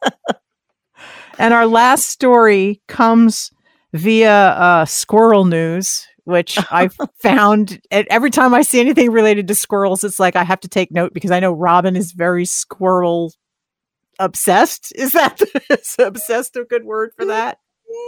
and 1.39 1.53
our 1.53 1.67
last 1.67 2.09
story 2.09 2.81
comes 2.89 3.51
via 3.93 4.33
uh, 4.53 4.85
squirrel 4.87 5.45
news 5.45 6.07
which 6.25 6.59
i 6.71 6.89
found 7.21 7.81
every 7.91 8.31
time 8.31 8.55
i 8.55 8.63
see 8.63 8.81
anything 8.81 9.11
related 9.11 9.49
to 9.49 9.55
squirrels 9.55 10.05
it's 10.05 10.21
like 10.21 10.37
i 10.37 10.45
have 10.45 10.61
to 10.61 10.69
take 10.69 10.91
note 10.93 11.13
because 11.15 11.31
i 11.31 11.41
know 11.41 11.53
robin 11.53 11.97
is 11.97 12.13
very 12.13 12.45
squirrel 12.45 13.33
obsessed 14.19 14.93
is 14.97 15.13
that 15.13 15.41
is 15.71 15.97
obsessed 15.99 16.57
a 16.57 16.65
good 16.65 16.85
word 16.85 17.13
for 17.17 17.25
that 17.25 17.59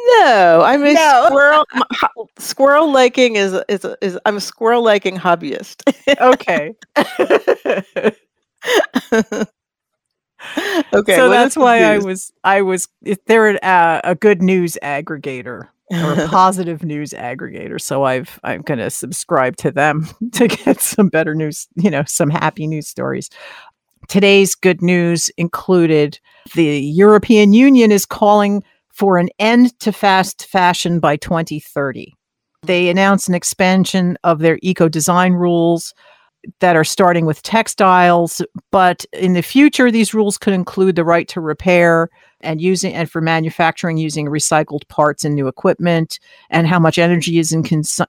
No, 0.08 0.62
I'm 0.64 0.82
a 0.84 0.94
No. 0.94 1.24
squirrel. 1.26 1.64
ho- 1.92 2.28
Squirrel 2.38 2.90
liking 2.90 3.36
is 3.36 3.52
is 3.68 3.84
is 4.00 4.18
I'm 4.24 4.36
a 4.36 4.40
squirrel 4.40 4.82
liking 4.82 5.16
hobbyist. 5.16 5.82
okay 6.20 6.72
okay, 10.94 11.16
so 11.16 11.28
that's 11.28 11.56
why 11.56 11.82
i 11.84 11.98
was 11.98 12.32
i 12.44 12.60
was 12.62 12.88
if 13.02 13.22
they're 13.26 13.56
a, 13.62 14.00
a 14.04 14.14
good 14.14 14.42
news 14.42 14.76
aggregator 14.82 15.68
or 15.90 16.12
a 16.12 16.28
positive 16.28 16.82
news 16.82 17.10
aggregator. 17.10 17.80
So 17.80 18.04
I've 18.04 18.38
I'm 18.42 18.62
going 18.62 18.78
to 18.78 18.90
subscribe 18.90 19.56
to 19.58 19.70
them 19.70 20.08
to 20.32 20.48
get 20.48 20.80
some 20.80 21.08
better 21.08 21.34
news, 21.34 21.66
you 21.76 21.90
know, 21.90 22.04
some 22.06 22.30
happy 22.30 22.66
news 22.66 22.88
stories. 22.88 23.30
Today's 24.08 24.54
good 24.54 24.82
news 24.82 25.30
included 25.36 26.18
the 26.54 26.78
European 26.78 27.54
Union 27.54 27.90
is 27.90 28.04
calling 28.04 28.62
for 28.92 29.18
an 29.18 29.28
end 29.38 29.78
to 29.80 29.92
fast 29.92 30.46
fashion 30.46 31.00
by 31.00 31.16
2030. 31.16 32.12
They 32.62 32.88
announced 32.88 33.28
an 33.28 33.34
expansion 33.34 34.16
of 34.24 34.38
their 34.38 34.58
eco 34.62 34.88
design 34.88 35.32
rules 35.32 35.94
that 36.60 36.76
are 36.76 36.84
starting 36.84 37.26
with 37.26 37.42
textiles, 37.42 38.42
but 38.70 39.04
in 39.12 39.32
the 39.32 39.42
future, 39.42 39.90
these 39.90 40.14
rules 40.14 40.38
could 40.38 40.52
include 40.52 40.96
the 40.96 41.04
right 41.04 41.26
to 41.28 41.40
repair 41.40 42.10
and 42.44 42.60
using 42.60 42.94
and 42.94 43.10
for 43.10 43.20
manufacturing 43.20 43.96
using 43.96 44.26
recycled 44.26 44.86
parts 44.88 45.24
and 45.24 45.34
new 45.34 45.48
equipment 45.48 46.18
and 46.50 46.66
how 46.66 46.78
much 46.78 46.98
energy 46.98 47.38
is 47.38 47.52
in 47.52 47.64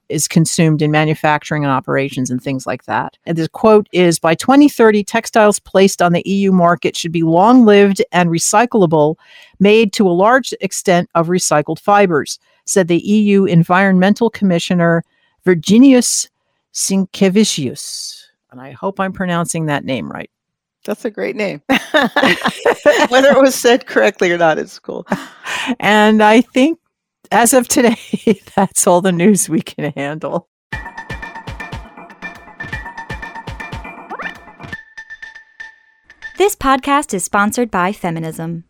is 0.09 0.27
consumed 0.27 0.81
in 0.81 0.91
manufacturing 0.91 1.63
and 1.63 1.71
operations 1.71 2.29
and 2.29 2.41
things 2.41 2.67
like 2.67 2.85
that. 2.85 3.17
And 3.25 3.37
the 3.37 3.49
quote 3.49 3.87
is 3.91 4.19
by 4.19 4.35
2030 4.35 5.03
textiles 5.03 5.59
placed 5.59 6.01
on 6.01 6.13
the 6.13 6.23
EU 6.25 6.51
market 6.51 6.95
should 6.95 7.11
be 7.11 7.23
long-lived 7.23 8.03
and 8.11 8.29
recyclable, 8.29 9.15
made 9.59 9.93
to 9.93 10.07
a 10.07 10.11
large 10.11 10.53
extent 10.61 11.09
of 11.15 11.27
recycled 11.27 11.79
fibers, 11.79 12.37
said 12.65 12.87
the 12.87 12.99
EU 12.99 13.45
Environmental 13.45 14.29
Commissioner 14.29 15.03
Virginijus 15.45 16.29
Sinkevicius. 16.73 18.23
And 18.51 18.61
I 18.61 18.71
hope 18.71 18.99
I'm 18.99 19.13
pronouncing 19.13 19.65
that 19.65 19.85
name 19.85 20.11
right. 20.11 20.29
That's 20.85 21.03
a 21.03 21.09
great 21.09 21.35
name. 21.35 21.61
Whether 23.09 23.31
it 23.31 23.41
was 23.41 23.55
said 23.55 23.87
correctly 23.87 24.31
or 24.31 24.37
not, 24.37 24.59
it's 24.59 24.79
cool. 24.79 25.07
And 25.79 26.21
I 26.21 26.41
think 26.41 26.79
as 27.31 27.53
of 27.53 27.67
today, 27.67 27.97
that's 28.55 28.85
all 28.85 29.01
the 29.01 29.11
news 29.11 29.49
we 29.49 29.61
can 29.61 29.91
handle. 29.93 30.47
This 36.37 36.55
podcast 36.55 37.13
is 37.13 37.23
sponsored 37.23 37.71
by 37.71 37.91
Feminism. 37.91 38.65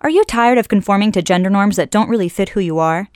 Are 0.00 0.10
you 0.10 0.24
tired 0.24 0.58
of 0.58 0.68
conforming 0.68 1.12
to 1.12 1.22
gender 1.22 1.48
norms 1.48 1.76
that 1.76 1.90
don't 1.90 2.10
really 2.10 2.28
fit 2.28 2.50
who 2.50 2.60
you 2.60 2.78
are? 2.78 3.08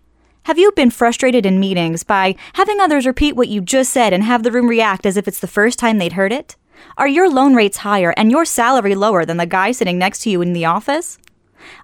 Have 0.45 0.59
you 0.59 0.73
been 0.73 0.91
frustrated 0.91 1.45
in 1.45 1.61
meetings 1.61 2.03
by 2.03 2.37
having 2.55 2.81
others 2.81 3.07
repeat 3.07 3.37
what 3.37 3.49
you 3.49 3.61
just 3.61 3.93
said 3.93 4.13
and 4.13 4.25
have 4.25 4.43
the 4.43 4.51
room 4.51 4.69
react 4.69 5.05
as 5.05 5.17
if 5.17 5.29
it's 5.29 5.41
the 5.41 5.47
first 5.47 5.79
time 5.79 5.99
they'd 5.99 6.15
heard 6.15 6.33
it? 6.33 6.57
Are 6.97 7.09
your 7.09 7.31
loan 7.31 7.55
rates 7.55 7.79
higher 7.79 8.15
and 8.17 8.31
your 8.31 8.45
salary 8.45 8.95
lower 8.95 9.25
than 9.25 9.37
the 9.37 9.47
guy 9.47 9.73
sitting 9.73 9.99
next 9.99 10.21
to 10.23 10.31
you 10.31 10.43
in 10.43 10.53
the 10.53 10.65
office? 10.65 11.19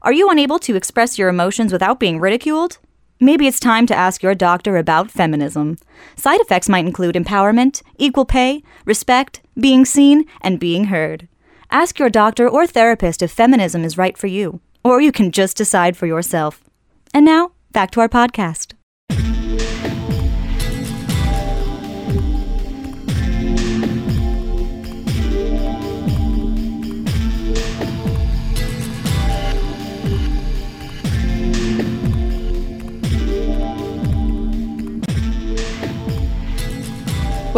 Are 0.03 0.13
you 0.13 0.29
unable 0.31 0.59
to 0.61 0.77
express 0.77 1.19
your 1.19 1.29
emotions 1.29 1.73
without 1.73 2.01
being 2.01 2.21
ridiculed? 2.21 2.79
Maybe 3.21 3.47
it's 3.49 3.59
time 3.59 3.87
to 3.87 3.97
ask 3.97 4.23
your 4.23 4.35
doctor 4.35 4.77
about 4.77 5.11
feminism. 5.11 5.79
Side 6.15 6.41
effects 6.41 6.69
might 6.69 6.87
include 6.87 7.17
empowerment, 7.17 7.83
equal 7.97 8.25
pay, 8.25 8.63
respect, 8.85 9.41
being 9.59 9.85
seen, 9.85 10.25
and 10.41 10.61
being 10.61 10.85
heard. 10.85 11.27
Ask 11.71 11.99
your 11.99 12.11
doctor 12.11 12.49
or 12.49 12.67
therapist 12.67 13.21
if 13.21 13.33
feminism 13.33 13.85
is 13.85 13.99
right 13.99 14.17
for 14.17 14.29
you, 14.29 14.61
or 14.85 15.01
you 15.01 15.11
can 15.11 15.33
just 15.33 15.57
decide 15.57 15.97
for 15.97 16.07
yourself. 16.07 16.63
And 17.13 17.25
now, 17.25 17.53
back 17.73 17.91
to 17.93 18.01
our 18.01 18.09
podcast. 18.09 18.78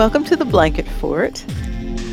Welcome 0.01 0.25
to 0.25 0.35
the 0.35 0.47
Blanket 0.47 0.89
Fort. 0.89 1.45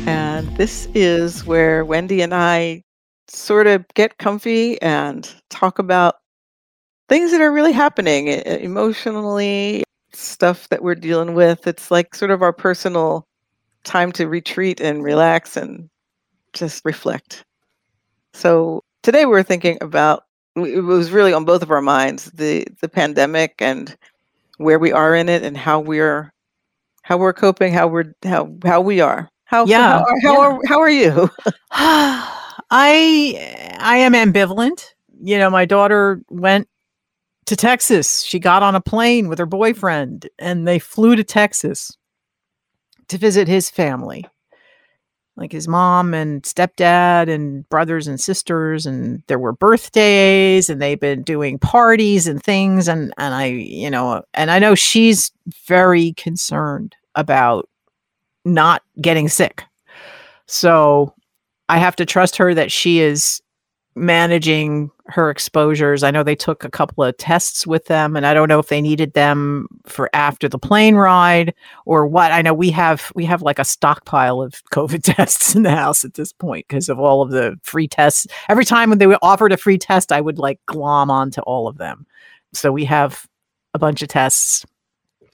And 0.06 0.46
this 0.58 0.90
is 0.94 1.46
where 1.46 1.86
Wendy 1.86 2.20
and 2.20 2.34
I 2.34 2.82
sort 3.28 3.66
of 3.66 3.82
get 3.94 4.18
comfy 4.18 4.78
and 4.82 5.26
talk 5.48 5.78
about 5.78 6.16
things 7.08 7.30
that 7.30 7.40
are 7.40 7.50
really 7.50 7.72
happening 7.72 8.28
emotionally, 8.28 9.84
stuff 10.12 10.68
that 10.68 10.82
we're 10.82 10.96
dealing 10.96 11.32
with. 11.32 11.66
It's 11.66 11.90
like 11.90 12.14
sort 12.14 12.30
of 12.30 12.42
our 12.42 12.52
personal 12.52 13.26
time 13.84 14.12
to 14.12 14.28
retreat 14.28 14.82
and 14.82 15.02
relax 15.02 15.56
and 15.56 15.88
just 16.52 16.84
reflect. 16.84 17.42
So 18.34 18.84
today 19.02 19.24
we're 19.24 19.42
thinking 19.42 19.78
about 19.80 20.24
it 20.56 20.84
was 20.84 21.10
really 21.10 21.32
on 21.32 21.46
both 21.46 21.62
of 21.62 21.70
our 21.70 21.80
minds 21.80 22.26
the 22.34 22.66
the 22.82 22.88
pandemic 22.90 23.54
and 23.60 23.96
where 24.58 24.78
we 24.78 24.92
are 24.92 25.14
in 25.14 25.30
it 25.30 25.42
and 25.42 25.56
how 25.56 25.80
we're 25.80 26.34
how 27.08 27.16
we're 27.16 27.32
coping 27.32 27.72
how 27.72 27.88
we're 27.88 28.12
how 28.22 28.54
how 28.66 28.82
we 28.82 29.00
are 29.00 29.30
how 29.46 29.64
Yeah, 29.64 29.88
how, 29.92 29.98
are- 30.00 30.20
how 30.22 30.32
yeah. 30.34 30.38
are 30.40 30.60
how 30.66 30.78
are 30.80 30.90
you 30.90 31.30
I 32.70 33.74
I 33.80 33.96
am 33.98 34.12
ambivalent. 34.12 34.84
You 35.22 35.38
know, 35.38 35.48
my 35.48 35.64
daughter 35.64 36.20
went 36.28 36.68
to 37.46 37.56
Texas. 37.56 38.22
She 38.22 38.38
got 38.38 38.62
on 38.62 38.74
a 38.74 38.80
plane 38.82 39.28
with 39.28 39.38
her 39.38 39.46
boyfriend 39.46 40.28
and 40.38 40.68
they 40.68 40.78
flew 40.78 41.16
to 41.16 41.24
Texas 41.24 41.96
to 43.08 43.16
visit 43.16 43.48
his 43.48 43.70
family. 43.70 44.26
Like 45.38 45.52
his 45.52 45.68
mom 45.68 46.14
and 46.14 46.42
stepdad 46.42 47.28
and 47.28 47.66
brothers 47.68 48.08
and 48.08 48.20
sisters 48.20 48.86
and 48.86 49.22
there 49.28 49.38
were 49.38 49.52
birthdays 49.52 50.68
and 50.68 50.82
they've 50.82 50.98
been 50.98 51.22
doing 51.22 51.60
parties 51.60 52.26
and 52.26 52.42
things 52.42 52.88
and 52.88 53.14
and 53.16 53.34
I, 53.34 53.46
you 53.46 53.88
know, 53.88 54.24
and 54.34 54.50
I 54.50 54.58
know 54.58 54.74
she's 54.74 55.30
very 55.66 56.12
concerned 56.14 56.96
about 57.14 57.68
not 58.44 58.82
getting 59.00 59.28
sick. 59.28 59.62
So 60.46 61.14
I 61.68 61.78
have 61.78 61.94
to 61.96 62.06
trust 62.06 62.36
her 62.36 62.52
that 62.54 62.72
she 62.72 62.98
is 62.98 63.40
managing 63.98 64.90
her 65.06 65.30
exposures. 65.30 66.02
I 66.02 66.10
know 66.10 66.22
they 66.22 66.36
took 66.36 66.64
a 66.64 66.70
couple 66.70 67.02
of 67.02 67.16
tests 67.16 67.66
with 67.66 67.86
them, 67.86 68.16
and 68.16 68.26
I 68.26 68.34
don't 68.34 68.48
know 68.48 68.58
if 68.58 68.68
they 68.68 68.80
needed 68.80 69.14
them 69.14 69.68
for 69.86 70.10
after 70.12 70.48
the 70.48 70.58
plane 70.58 70.96
ride 70.96 71.54
or 71.86 72.06
what. 72.06 72.32
I 72.32 72.42
know 72.42 72.54
we 72.54 72.70
have 72.70 73.10
we 73.14 73.24
have 73.24 73.42
like 73.42 73.58
a 73.58 73.64
stockpile 73.64 74.40
of 74.40 74.62
COVID 74.72 75.02
tests 75.02 75.54
in 75.54 75.62
the 75.62 75.70
house 75.70 76.04
at 76.04 76.14
this 76.14 76.32
point 76.32 76.66
because 76.68 76.88
of 76.88 76.98
all 76.98 77.22
of 77.22 77.30
the 77.30 77.58
free 77.62 77.88
tests. 77.88 78.26
Every 78.48 78.64
time 78.64 78.90
when 78.90 78.98
they 78.98 79.06
were 79.06 79.18
offered 79.22 79.52
a 79.52 79.56
free 79.56 79.78
test, 79.78 80.12
I 80.12 80.20
would 80.20 80.38
like 80.38 80.60
glom 80.66 81.10
onto 81.10 81.40
all 81.42 81.68
of 81.68 81.78
them. 81.78 82.06
So 82.52 82.72
we 82.72 82.84
have 82.84 83.26
a 83.74 83.78
bunch 83.78 84.02
of 84.02 84.08
tests. 84.08 84.64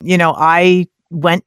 You 0.00 0.18
know, 0.18 0.34
I 0.36 0.86
went 1.10 1.44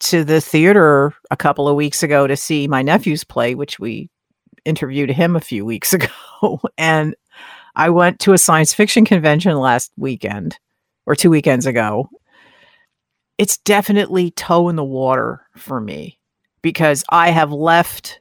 to 0.00 0.24
the 0.24 0.40
theater 0.40 1.14
a 1.30 1.36
couple 1.36 1.68
of 1.68 1.76
weeks 1.76 2.02
ago 2.02 2.26
to 2.26 2.36
see 2.36 2.66
my 2.66 2.82
nephew's 2.82 3.24
play, 3.24 3.54
which 3.54 3.78
we 3.78 4.10
interviewed 4.64 5.10
him 5.10 5.36
a 5.36 5.40
few 5.40 5.64
weeks 5.64 5.92
ago. 5.94 6.60
and 6.78 7.14
I 7.74 7.90
went 7.90 8.20
to 8.20 8.32
a 8.32 8.38
science 8.38 8.74
fiction 8.74 9.04
convention 9.04 9.56
last 9.56 9.92
weekend 9.96 10.58
or 11.06 11.14
two 11.14 11.30
weekends 11.30 11.66
ago. 11.66 12.08
It's 13.38 13.58
definitely 13.58 14.30
toe 14.32 14.68
in 14.68 14.76
the 14.76 14.84
water 14.84 15.46
for 15.56 15.80
me 15.80 16.18
because 16.60 17.02
I 17.08 17.30
have 17.30 17.50
left 17.50 18.20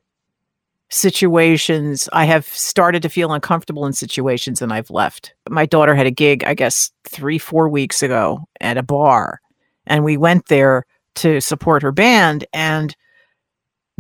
situations. 0.90 2.10
I 2.12 2.26
have 2.26 2.46
started 2.46 3.02
to 3.04 3.10
feel 3.10 3.32
uncomfortable 3.32 3.86
in 3.86 3.94
situations 3.94 4.62
and 4.62 4.74
I've 4.74 4.90
left. 4.90 5.34
My 5.50 5.66
daughter 5.66 5.96
had 5.96 6.06
a 6.06 6.12
gig, 6.12 6.44
I 6.46 6.54
guess, 6.54 6.92
three, 7.06 7.38
four 7.38 7.70
weeks 7.70 8.04
ago 8.04 8.42
at 8.60 8.78
a 8.78 8.84
bar. 8.84 9.40
And 9.86 10.04
we 10.04 10.18
went 10.18 10.48
there 10.48 10.86
to 11.16 11.40
support 11.42 11.82
her 11.82 11.92
band. 11.92 12.46
And 12.54 12.96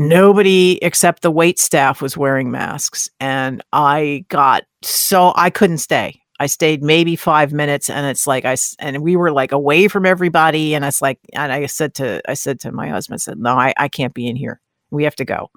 nobody 0.07 0.79
except 0.81 1.21
the 1.21 1.31
wait 1.31 1.59
staff 1.59 2.01
was 2.01 2.17
wearing 2.17 2.51
masks 2.51 3.09
and 3.19 3.61
i 3.73 4.25
got 4.29 4.63
so 4.81 5.33
i 5.35 5.49
couldn't 5.49 5.77
stay. 5.77 6.17
I 6.39 6.47
stayed 6.47 6.81
maybe 6.81 7.15
five 7.15 7.53
minutes 7.53 7.89
and 7.89 8.07
it's 8.07 8.25
like 8.25 8.45
i 8.45 8.55
and 8.79 9.03
we 9.03 9.15
were 9.15 9.31
like 9.31 9.51
away 9.51 9.87
from 9.87 10.05
everybody 10.05 10.73
and 10.73 10.83
it's 10.83 11.01
like 11.01 11.19
and 11.33 11.51
i 11.51 11.65
said 11.67 11.93
to 11.95 12.21
i 12.27 12.33
said 12.33 12.59
to 12.61 12.71
my 12.71 12.87
husband 12.87 13.15
I 13.15 13.21
said 13.21 13.37
no 13.37 13.51
i, 13.55 13.73
I 13.77 13.87
can't 13.87 14.13
be 14.13 14.27
in 14.27 14.35
here. 14.35 14.59
We 14.89 15.03
have 15.05 15.15
to 15.17 15.25
go. 15.25 15.51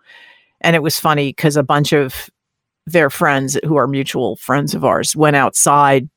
And 0.60 0.76
it 0.76 0.82
was 0.82 1.00
funny 1.00 1.30
because 1.30 1.56
a 1.56 1.62
bunch 1.62 1.92
of 1.92 2.30
their 2.86 3.10
friends 3.10 3.58
who 3.64 3.76
are 3.76 3.86
mutual 3.86 4.36
friends 4.36 4.74
of 4.74 4.84
ours 4.84 5.16
went 5.16 5.36
outside 5.36 6.08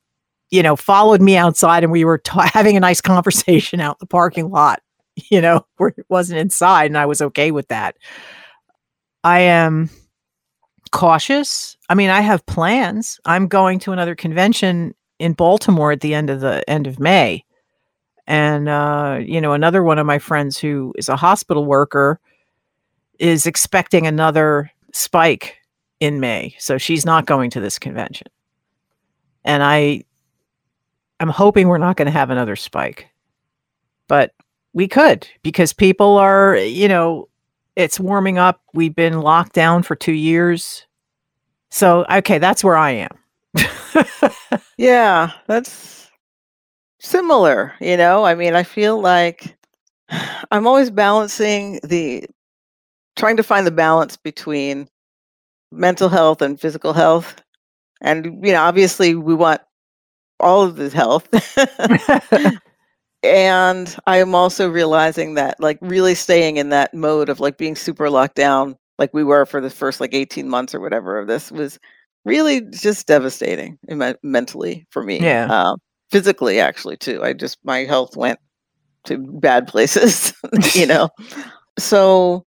you 0.50 0.62
know 0.62 0.76
followed 0.76 1.20
me 1.20 1.36
outside 1.36 1.82
and 1.82 1.92
we 1.92 2.04
were 2.04 2.18
ta 2.18 2.42
having 2.52 2.76
a 2.76 2.80
nice 2.80 3.00
conversation 3.00 3.80
out 3.80 3.96
in 3.96 3.98
the 4.00 4.06
parking 4.06 4.50
lot 4.50 4.82
you 5.30 5.40
know, 5.40 5.66
where 5.76 5.90
it 5.90 6.06
wasn't 6.08 6.40
inside, 6.40 6.86
and 6.86 6.98
I 6.98 7.06
was 7.06 7.22
okay 7.22 7.50
with 7.50 7.68
that. 7.68 7.96
I 9.24 9.40
am 9.40 9.90
cautious. 10.90 11.76
I 11.88 11.94
mean, 11.94 12.10
I 12.10 12.20
have 12.20 12.46
plans. 12.46 13.20
I'm 13.24 13.48
going 13.48 13.78
to 13.80 13.92
another 13.92 14.14
convention 14.14 14.94
in 15.18 15.32
Baltimore 15.32 15.92
at 15.92 16.00
the 16.00 16.14
end 16.14 16.30
of 16.30 16.40
the 16.40 16.68
end 16.68 16.86
of 16.86 17.00
May. 17.00 17.44
And 18.26 18.68
uh, 18.68 19.20
you 19.22 19.40
know, 19.40 19.52
another 19.52 19.82
one 19.82 19.98
of 19.98 20.06
my 20.06 20.18
friends 20.18 20.58
who 20.58 20.94
is 20.96 21.08
a 21.08 21.16
hospital 21.16 21.64
worker 21.64 22.20
is 23.18 23.46
expecting 23.46 24.06
another 24.06 24.70
spike 24.92 25.56
in 25.98 26.20
May. 26.20 26.54
So 26.58 26.78
she's 26.78 27.04
not 27.04 27.26
going 27.26 27.50
to 27.50 27.60
this 27.60 27.78
convention. 27.78 28.28
And 29.44 29.62
I 29.62 30.04
I'm 31.20 31.28
hoping 31.28 31.68
we're 31.68 31.78
not 31.78 31.96
going 31.96 32.06
to 32.06 32.12
have 32.12 32.30
another 32.30 32.54
spike. 32.54 33.08
But 34.06 34.32
we 34.72 34.88
could 34.88 35.28
because 35.42 35.72
people 35.72 36.16
are, 36.16 36.56
you 36.56 36.88
know, 36.88 37.28
it's 37.76 38.00
warming 38.00 38.38
up. 38.38 38.60
We've 38.74 38.94
been 38.94 39.20
locked 39.20 39.52
down 39.52 39.82
for 39.82 39.96
2 39.96 40.12
years. 40.12 40.86
So, 41.70 42.04
okay, 42.10 42.38
that's 42.38 42.64
where 42.64 42.76
I 42.76 42.90
am. 42.92 43.18
Yeah, 44.78 45.32
that's 45.48 46.08
similar, 47.00 47.74
you 47.80 47.96
know? 47.96 48.24
I 48.24 48.34
mean, 48.34 48.54
I 48.54 48.62
feel 48.62 49.00
like 49.00 49.56
I'm 50.50 50.66
always 50.66 50.90
balancing 50.90 51.80
the 51.82 52.26
trying 53.16 53.36
to 53.36 53.42
find 53.42 53.66
the 53.66 53.72
balance 53.72 54.16
between 54.16 54.88
mental 55.72 56.08
health 56.08 56.42
and 56.42 56.60
physical 56.60 56.92
health. 56.92 57.42
and 58.02 58.26
you 58.46 58.52
know, 58.52 58.62
obviously, 58.62 59.14
we 59.16 59.34
want 59.34 59.62
all 60.40 60.62
of 60.64 60.76
the 60.76 60.90
health. 60.90 61.28
and 63.22 63.94
I 64.06 64.18
am 64.18 64.34
also 64.34 64.68
realizing 64.70 65.34
that, 65.34 65.60
like, 65.60 65.78
really 65.80 66.14
staying 66.14 66.56
in 66.56 66.70
that 66.70 66.94
mode 66.94 67.28
of 67.28 67.40
like 67.40 67.58
being 67.58 67.76
super 67.76 68.10
locked 68.10 68.36
down, 68.36 68.76
like 68.98 69.12
we 69.14 69.24
were 69.24 69.46
for 69.46 69.60
the 69.60 69.70
first 69.70 70.00
like 70.00 70.14
18 70.14 70.48
months 70.48 70.74
or 70.74 70.80
whatever 70.80 71.18
of 71.18 71.26
this, 71.28 71.50
was 71.52 71.78
really 72.24 72.62
just 72.72 73.06
devastating 73.06 73.78
me- 73.88 74.14
mentally 74.22 74.86
for 74.90 75.02
me. 75.02 75.20
Yeah. 75.20 75.46
Uh, 75.50 75.76
physically, 76.10 76.60
actually, 76.60 76.96
too. 76.96 77.22
I 77.22 77.32
just, 77.32 77.58
my 77.64 77.80
health 77.80 78.16
went 78.16 78.38
to 79.06 79.18
bad 79.18 79.68
places, 79.68 80.34
you 80.74 80.86
know? 80.86 81.10
So 81.78 82.44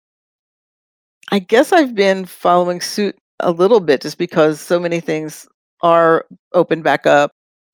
I 1.33 1.39
guess 1.41 1.73
I've 1.73 1.95
been 1.95 2.25
following 2.25 2.81
suit 2.81 3.17
a 3.41 3.51
little 3.53 3.81
bit 3.81 4.03
just 4.03 4.19
because 4.19 4.61
so 4.61 4.79
many 4.81 5.01
things 5.01 5.47
are 5.83 6.27
opened 6.53 6.85
back 6.85 7.07
up. 7.07 7.33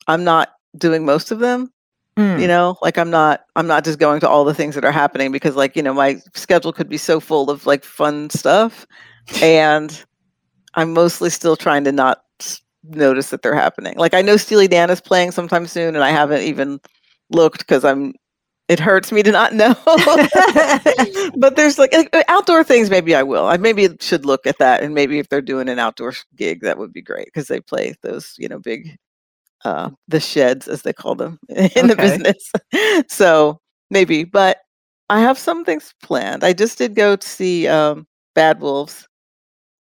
I'm 0.08 0.24
not 0.24 0.50
doing 0.78 1.04
most 1.04 1.30
of 1.30 1.38
them, 1.40 1.70
Mm. 2.16 2.42
you 2.42 2.46
know, 2.46 2.76
like 2.82 2.98
I'm 2.98 3.10
not 3.10 3.46
I'm 3.56 3.66
not 3.66 3.84
just 3.84 3.98
going 3.98 4.20
to 4.20 4.28
all 4.28 4.44
the 4.44 4.52
things 4.54 4.74
that 4.74 4.84
are 4.84 4.92
happening 4.92 5.32
because 5.32 5.56
like, 5.56 5.74
you 5.76 5.82
know, 5.82 5.94
my 5.94 6.20
schedule 6.34 6.72
could 6.72 6.88
be 6.88 6.98
so 6.98 7.20
full 7.20 7.50
of 7.50 7.64
like 7.64 7.84
fun 7.84 8.28
stuff 8.28 8.86
and 9.40 10.04
I'm 10.74 10.92
mostly 10.92 11.30
still 11.30 11.56
trying 11.56 11.84
to 11.84 11.92
not 11.92 12.22
notice 12.84 13.30
that 13.30 13.40
they're 13.40 13.54
happening. 13.54 13.94
Like 13.96 14.12
I 14.12 14.20
know 14.20 14.36
Steely 14.36 14.68
Dan 14.68 14.90
is 14.90 15.00
playing 15.00 15.30
sometime 15.30 15.66
soon 15.66 15.94
and 15.94 16.04
I 16.04 16.10
haven't 16.10 16.42
even 16.42 16.80
looked 17.30 17.60
because 17.60 17.82
I'm 17.82 18.12
it 18.68 18.78
hurts 18.78 19.10
me 19.10 19.22
to 19.22 19.32
not 19.32 19.54
know. 19.54 19.74
but 21.36 21.56
there's 21.56 21.78
like 21.78 21.94
like, 21.94 22.24
outdoor 22.28 22.62
things 22.62 22.90
maybe 22.90 23.14
I 23.14 23.22
will. 23.22 23.46
I 23.46 23.56
maybe 23.56 23.88
should 24.00 24.26
look 24.26 24.46
at 24.46 24.58
that 24.58 24.82
and 24.82 24.94
maybe 24.94 25.18
if 25.18 25.30
they're 25.30 25.40
doing 25.40 25.70
an 25.70 25.78
outdoor 25.78 26.12
gig 26.36 26.60
that 26.60 26.76
would 26.76 26.92
be 26.92 27.00
great 27.00 27.26
because 27.26 27.48
they 27.48 27.60
play 27.60 27.94
those, 28.02 28.34
you 28.36 28.48
know, 28.48 28.58
big 28.58 28.98
uh 29.64 29.90
the 30.08 30.20
sheds 30.20 30.68
as 30.68 30.82
they 30.82 30.92
call 30.92 31.14
them 31.14 31.38
in 31.48 31.88
the 31.88 31.96
business. 31.96 32.50
so 33.08 33.60
maybe, 33.90 34.24
but 34.24 34.58
I 35.10 35.20
have 35.20 35.38
some 35.38 35.64
things 35.64 35.94
planned. 36.02 36.44
I 36.44 36.52
just 36.52 36.78
did 36.78 36.94
go 36.94 37.16
to 37.16 37.28
see 37.28 37.68
um 37.68 38.06
Bad 38.34 38.60
Wolves 38.60 39.06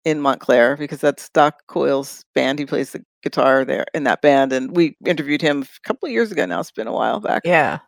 in 0.05 0.21
Montclair 0.21 0.77
because 0.77 1.01
that's 1.01 1.29
Doc 1.29 1.61
Coyle's 1.67 2.23
band. 2.35 2.59
He 2.59 2.65
plays 2.65 2.91
the 2.91 3.03
guitar 3.23 3.65
there 3.65 3.85
in 3.93 4.03
that 4.03 4.21
band 4.21 4.53
and 4.53 4.75
we 4.75 4.95
interviewed 5.05 5.41
him 5.41 5.63
a 5.63 5.87
couple 5.87 6.05
of 6.05 6.13
years 6.13 6.31
ago 6.31 6.45
now. 6.45 6.59
It's 6.59 6.71
been 6.71 6.87
a 6.87 6.93
while 6.93 7.19
back 7.19 7.41
yeah. 7.43 7.79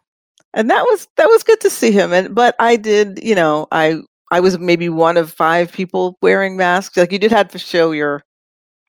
and 0.55 0.69
that 0.69 0.83
was 0.83 1.07
that 1.15 1.27
was 1.27 1.43
good 1.43 1.61
to 1.61 1.69
see 1.69 1.91
him 1.91 2.11
and 2.11 2.33
but 2.33 2.55
i 2.57 2.75
did 2.75 3.19
you 3.21 3.35
know 3.35 3.67
i 3.71 4.01
i 4.31 4.39
was 4.39 4.57
maybe 4.57 4.89
one 4.89 5.15
of 5.15 5.31
five 5.31 5.71
people 5.71 6.17
wearing 6.23 6.57
masks 6.57 6.97
like 6.97 7.11
you 7.11 7.19
did 7.19 7.31
have 7.31 7.49
to 7.49 7.59
show 7.59 7.91
your 7.91 8.23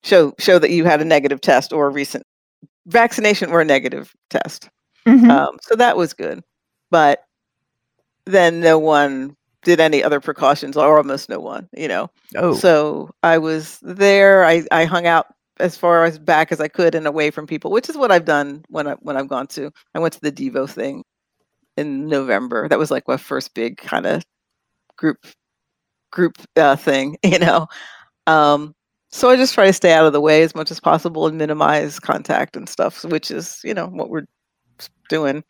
show 0.03 0.33
show 0.39 0.57
that 0.57 0.71
you 0.71 0.85
had 0.85 1.01
a 1.01 1.05
negative 1.05 1.39
test 1.39 1.71
or 1.71 1.87
a 1.87 1.91
recent 1.91 2.23
vaccination 2.89 3.49
or 3.49 3.61
a 3.61 3.65
negative 3.65 4.13
test 4.29 4.69
Mhm. 5.07 5.29
um, 5.29 5.57
so 5.61 5.75
that 5.75 5.95
was 5.97 6.13
good 6.13 6.43
but 6.91 7.23
then 8.25 8.59
no 8.59 8.77
one 8.77 9.35
did 9.63 9.79
any 9.79 10.03
other 10.03 10.19
precautions 10.19 10.77
or 10.77 10.97
almost 10.97 11.29
no 11.29 11.39
one 11.39 11.67
you 11.75 11.87
know 11.87 12.09
oh. 12.35 12.53
so 12.53 13.09
I 13.23 13.37
was 13.37 13.79
there. 13.81 14.45
I, 14.45 14.63
I 14.71 14.85
hung 14.85 15.07
out 15.07 15.27
as 15.59 15.75
far 15.77 16.05
as 16.05 16.17
back 16.17 16.51
as 16.51 16.61
I 16.61 16.67
could 16.67 16.95
and 16.95 17.05
away 17.05 17.31
from 17.31 17.45
people, 17.45 17.71
which 17.71 17.89
is 17.89 17.97
what 17.97 18.11
I've 18.11 18.25
done 18.25 18.63
when 18.69 18.87
I 18.87 18.93
when 19.01 19.17
I've 19.17 19.27
gone 19.27 19.47
to. 19.47 19.71
I 19.93 19.99
went 19.99 20.13
to 20.13 20.21
the 20.21 20.31
Devo 20.31 20.69
thing 20.69 21.03
in 21.77 22.07
November. 22.07 22.67
That 22.67 22.79
was 22.79 22.91
like 22.91 23.07
my 23.07 23.17
first 23.17 23.53
big 23.53 23.77
kind 23.77 24.05
of 24.05 24.23
group 24.95 25.17
group 26.11 26.37
uh, 26.55 26.75
thing, 26.75 27.17
you 27.23 27.39
know. 27.39 27.67
Um, 28.27 28.73
so 29.11 29.29
I 29.29 29.35
just 29.35 29.53
try 29.53 29.65
to 29.65 29.73
stay 29.73 29.93
out 29.93 30.05
of 30.05 30.13
the 30.13 30.21
way 30.21 30.43
as 30.43 30.55
much 30.55 30.71
as 30.71 30.79
possible 30.79 31.27
and 31.27 31.37
minimize 31.37 31.99
contact 31.99 32.55
and 32.55 32.69
stuff, 32.69 33.03
which 33.05 33.31
is 33.31 33.59
you 33.63 33.73
know 33.73 33.87
what 33.87 34.09
we're 34.09 34.25
doing. 35.09 35.43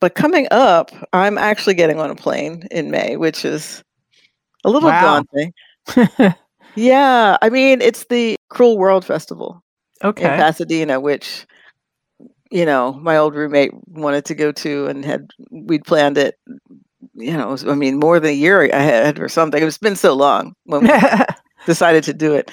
But 0.00 0.14
coming 0.14 0.46
up, 0.50 0.90
I'm 1.12 1.38
actually 1.38 1.74
getting 1.74 1.98
on 1.98 2.10
a 2.10 2.14
plane 2.14 2.66
in 2.70 2.90
May, 2.90 3.16
which 3.16 3.44
is 3.44 3.82
a 4.64 4.70
little 4.70 4.90
Wow. 4.90 5.24
daunting. 5.24 5.52
Yeah, 6.76 7.36
I 7.40 7.50
mean, 7.50 7.80
it's 7.80 8.04
the 8.10 8.36
Cruel 8.48 8.78
World 8.78 9.04
Festival 9.04 9.62
okay. 10.02 10.24
in. 10.24 10.36
Pasadena, 10.36 11.00
which 11.00 11.46
you 12.50 12.64
know 12.66 12.92
my 12.94 13.16
old 13.16 13.34
roommate 13.34 13.72
wanted 13.86 14.24
to 14.26 14.34
go 14.34 14.52
to, 14.52 14.86
and 14.86 15.04
had 15.04 15.30
we'd 15.50 15.84
planned 15.84 16.18
it. 16.18 16.36
You 17.14 17.36
know, 17.36 17.56
I 17.68 17.74
mean, 17.74 17.98
more 18.00 18.18
than 18.18 18.30
a 18.30 18.34
year 18.34 18.62
ahead 18.64 19.20
or 19.20 19.28
something. 19.28 19.62
It's 19.62 19.78
been 19.78 19.96
so 19.96 20.14
long 20.14 20.54
when 20.64 20.82
we 20.82 20.88
decided 21.66 22.04
to 22.04 22.14
do 22.14 22.34
it, 22.34 22.50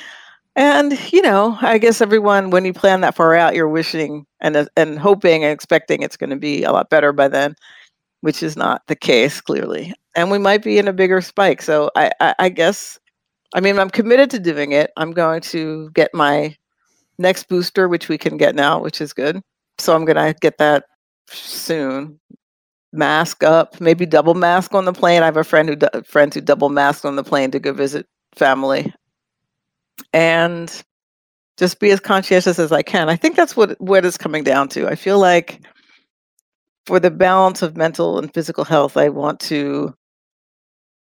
and 0.55 0.97
you 1.14 1.22
know, 1.22 1.57
I 1.62 1.78
guess 1.78 2.01
everyone 2.01 2.49
when 2.49 2.66
you 2.66 2.74
plan 2.74 3.01
that 3.01 3.16
far 3.16 3.36
out, 3.36 3.55
you're 3.55 3.68
wishing 3.70 4.26
and 4.39 4.55
uh, 4.55 4.66
and 4.78 4.99
hoping 4.99 5.43
and 5.43 5.53
expecting 5.53 6.01
it's 6.01 6.18
going 6.18 6.32
to 6.32 6.36
be 6.36 6.64
a 6.64 6.72
lot 6.72 6.89
better 6.89 7.14
by 7.14 7.28
then, 7.28 7.55
which 8.22 8.43
is 8.43 8.57
not 8.57 8.82
the 8.88 8.95
case 8.95 9.41
clearly, 9.41 9.93
and 10.16 10.32
we 10.32 10.38
might 10.38 10.64
be 10.64 10.78
in 10.78 10.88
a 10.88 10.93
bigger 10.93 11.22
spike. 11.22 11.62
So 11.62 11.91
I, 11.95 12.12
I, 12.20 12.36
I 12.39 12.49
guess 12.49 12.99
I 13.53 13.59
mean, 13.59 13.80
I'm 13.80 13.89
committed 13.89 14.30
to 14.32 14.39
doing 14.39 14.72
it. 14.72 14.91
I'm 14.97 15.12
going 15.12 15.41
to 15.41 15.89
get 15.91 16.14
my 16.14 16.55
next 17.18 17.49
booster, 17.49 17.88
which 17.88 18.07
we 18.09 18.18
can 18.18 18.38
get 18.38 18.55
now, 18.55 18.82
which 18.82 19.01
is 19.01 19.14
good. 19.14 19.41
So 19.78 19.95
I'm 19.95 20.05
going 20.05 20.16
to 20.16 20.36
get 20.39 20.57
that 20.59 20.86
soon. 21.30 22.20
Mask 22.93 23.43
up, 23.43 23.80
maybe 23.80 24.05
double 24.05 24.34
mask 24.34 24.74
on 24.74 24.86
the 24.86 24.93
plane. 24.93 25.22
I 25.22 25.26
have 25.26 25.38
a 25.38 25.45
friend 25.45 25.70
who 25.70 25.78
do- 25.78 26.03
friends 26.05 26.36
who 26.36 26.41
double 26.41 26.70
mask 26.70 27.05
on 27.05 27.16
the 27.16 27.24
plane 27.24 27.51
to 27.51 27.59
go 27.59 27.72
visit 27.72 28.05
family, 28.36 28.93
and 30.14 30.84
just 31.58 31.80
be 31.80 31.91
as 31.91 31.99
conscientious 31.99 32.60
as 32.60 32.72
I 32.72 32.82
can. 32.82 33.10
I 33.10 33.16
think 33.16 33.36
that's 33.36 33.56
what 33.56 33.80
what 33.80 34.06
it's 34.06 34.18
coming 34.18 34.43
down 34.43 34.68
to. 34.70 34.88
I 34.88 34.95
feel 34.95 35.20
like 35.20 35.62
for 36.86 36.99
the 36.99 37.12
balance 37.12 37.62
of 37.62 37.78
mental 37.78 38.18
and 38.18 38.34
physical 38.34 38.64
health, 38.64 38.97
I 38.97 39.10
want 39.10 39.39
to 39.41 39.93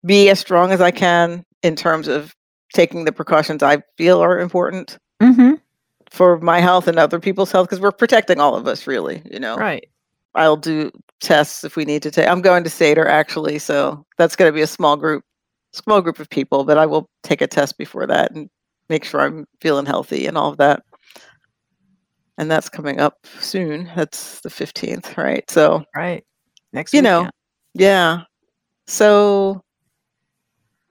be 0.05 0.29
as 0.29 0.39
strong 0.39 0.71
as 0.71 0.81
I 0.81 0.91
can 0.91 1.43
in 1.63 1.75
terms 1.75 2.07
of 2.07 2.33
taking 2.73 3.05
the 3.05 3.11
precautions 3.11 3.63
I 3.63 3.81
feel 3.97 4.21
are 4.21 4.39
important 4.39 4.97
hmm 5.21 5.53
for 6.11 6.37
my 6.39 6.59
health 6.59 6.87
and 6.87 6.99
other 6.99 7.19
people's 7.19 7.51
health 7.51 7.67
because 7.67 7.79
we're 7.79 7.91
protecting 7.91 8.39
all 8.39 8.55
of 8.55 8.67
us 8.67 8.85
really 8.85 9.21
you 9.31 9.39
know 9.39 9.55
Right. 9.57 9.87
i'll 10.35 10.57
do 10.57 10.91
tests 11.21 11.63
if 11.63 11.75
we 11.75 11.85
need 11.85 12.03
to 12.03 12.11
take 12.11 12.27
i'm 12.27 12.41
going 12.41 12.63
to 12.63 12.69
Seder 12.69 13.07
actually 13.07 13.57
so 13.57 14.05
that's 14.17 14.35
going 14.35 14.47
to 14.49 14.53
be 14.53 14.61
a 14.61 14.67
small 14.67 14.95
group 14.95 15.23
small 15.71 16.01
group 16.01 16.19
of 16.19 16.29
people 16.29 16.65
but 16.65 16.77
i 16.77 16.85
will 16.85 17.09
take 17.23 17.41
a 17.41 17.47
test 17.47 17.79
before 17.79 18.05
that 18.05 18.31
and 18.31 18.47
make 18.89 19.03
sure 19.03 19.21
i'm 19.21 19.45
feeling 19.61 19.85
healthy 19.85 20.25
and 20.27 20.37
all 20.37 20.49
of 20.49 20.57
that 20.57 20.83
and 22.37 22.49
that's 22.49 22.69
coming 22.69 22.99
up 22.99 23.17
soon 23.39 23.89
that's 23.95 24.39
the 24.41 24.49
15th 24.49 25.17
right 25.17 25.49
so 25.49 25.83
Right. 25.95 26.23
Next 26.73 26.93
you 26.93 27.01
know 27.01 27.19
weekend. 27.21 27.33
yeah 27.75 28.21
so 28.87 29.61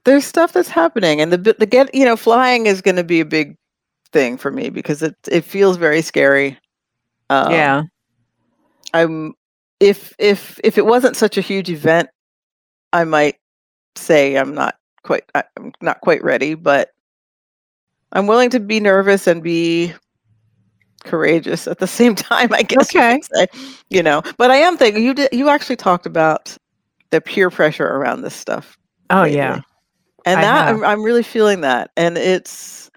there's 0.05 0.25
stuff 0.25 0.53
that's 0.53 0.69
happening 0.69 1.21
and 1.21 1.33
the 1.33 1.39
the 1.59 1.67
get 1.67 1.95
you 1.95 2.05
know 2.05 2.17
flying 2.17 2.67
is 2.67 2.81
going 2.81 2.97
to 2.97 3.05
be 3.05 3.21
a 3.21 3.25
big 3.25 3.57
thing 4.13 4.37
for 4.37 4.51
me 4.51 4.69
because 4.71 5.03
it 5.03 5.17
it 5.29 5.43
feels 5.43 5.77
very 5.77 6.03
scary 6.03 6.59
um, 7.31 7.51
yeah. 7.51 7.83
i'm 8.95 9.33
if 9.81 10.13
if 10.19 10.61
if 10.65 10.77
it 10.79 10.87
wasn't 10.87 11.17
such 11.17 11.39
a 11.39 11.41
huge 11.41 11.71
event 11.71 12.09
i 12.93 13.05
might 13.05 13.37
say 13.97 14.37
i'm 14.37 14.55
not 14.55 14.77
quite 15.03 15.25
i'm 15.35 15.73
not 15.81 16.01
quite 16.03 16.23
ready 16.23 16.55
but 16.55 16.91
i'm 18.13 18.27
willing 18.27 18.51
to 18.51 18.61
be 18.61 18.81
nervous 18.81 19.27
and 19.27 19.43
be 19.43 19.93
courageous 21.05 21.67
at 21.67 21.79
the 21.79 21.87
same 21.99 22.15
time 22.15 22.53
i 22.53 22.63
guess 22.63 22.95
you 22.95 23.03
Okay. 23.03 23.03
could 23.03 23.25
say 23.25 23.47
you 23.91 24.03
know 24.03 24.23
but 24.39 24.51
i 24.51 24.57
am 24.57 24.77
thinking 24.77 25.03
you 25.03 25.15
did 25.15 25.29
you 25.33 25.49
actually 25.49 25.77
talked 25.77 26.07
about 26.07 26.57
the 27.11 27.21
peer 27.21 27.51
pressure 27.51 27.87
around 27.87 28.23
this 28.23 28.35
stuff 28.35 28.77
Oh 29.11 29.25
lately. 29.25 29.25
yeah. 29.25 29.63
and 30.25 30.43
I 30.43 30.45
that. 30.45 30.69
I'm, 30.69 30.85
I'm 30.85 31.03
really 31.03 31.23
feeling 31.23 31.61
that 31.63 31.91
and 31.97 32.17
it's 32.19 32.91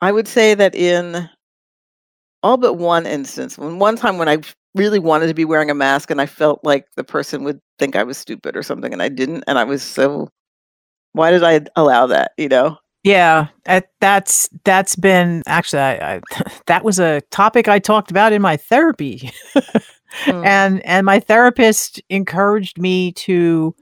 i 0.00 0.12
would 0.12 0.28
say 0.28 0.54
that 0.54 0.74
in 0.74 1.28
all 2.42 2.56
but 2.56 2.74
one 2.74 3.06
instance 3.06 3.58
when 3.58 3.78
one 3.78 3.96
time 3.96 4.18
when 4.18 4.28
i 4.28 4.38
really 4.74 4.98
wanted 4.98 5.26
to 5.28 5.34
be 5.34 5.44
wearing 5.44 5.70
a 5.70 5.74
mask 5.74 6.10
and 6.10 6.20
i 6.20 6.26
felt 6.26 6.60
like 6.64 6.86
the 6.96 7.04
person 7.04 7.44
would 7.44 7.60
think 7.78 7.96
i 7.96 8.02
was 8.02 8.16
stupid 8.18 8.56
or 8.56 8.62
something 8.62 8.92
and 8.92 9.02
i 9.02 9.08
didn't 9.08 9.44
and 9.46 9.58
i 9.58 9.64
was 9.64 9.82
so 9.82 10.28
why 11.12 11.30
did 11.30 11.42
i 11.44 11.60
allow 11.76 12.06
that 12.06 12.32
you 12.38 12.48
know 12.48 12.76
Yeah, 13.08 13.48
that's 14.00 14.50
that's 14.64 14.94
been 14.96 15.42
actually 15.46 15.80
I, 15.80 16.16
I, 16.16 16.20
that 16.66 16.84
was 16.84 16.98
a 16.98 17.22
topic 17.30 17.66
I 17.68 17.78
talked 17.78 18.10
about 18.10 18.32
in 18.32 18.42
my 18.42 18.56
therapy, 18.56 19.30
Mm. 20.24 20.46
and 20.46 20.86
and 20.86 21.04
my 21.04 21.20
therapist 21.20 22.00
encouraged 22.08 22.78
me 22.78 23.12
to 23.12 23.74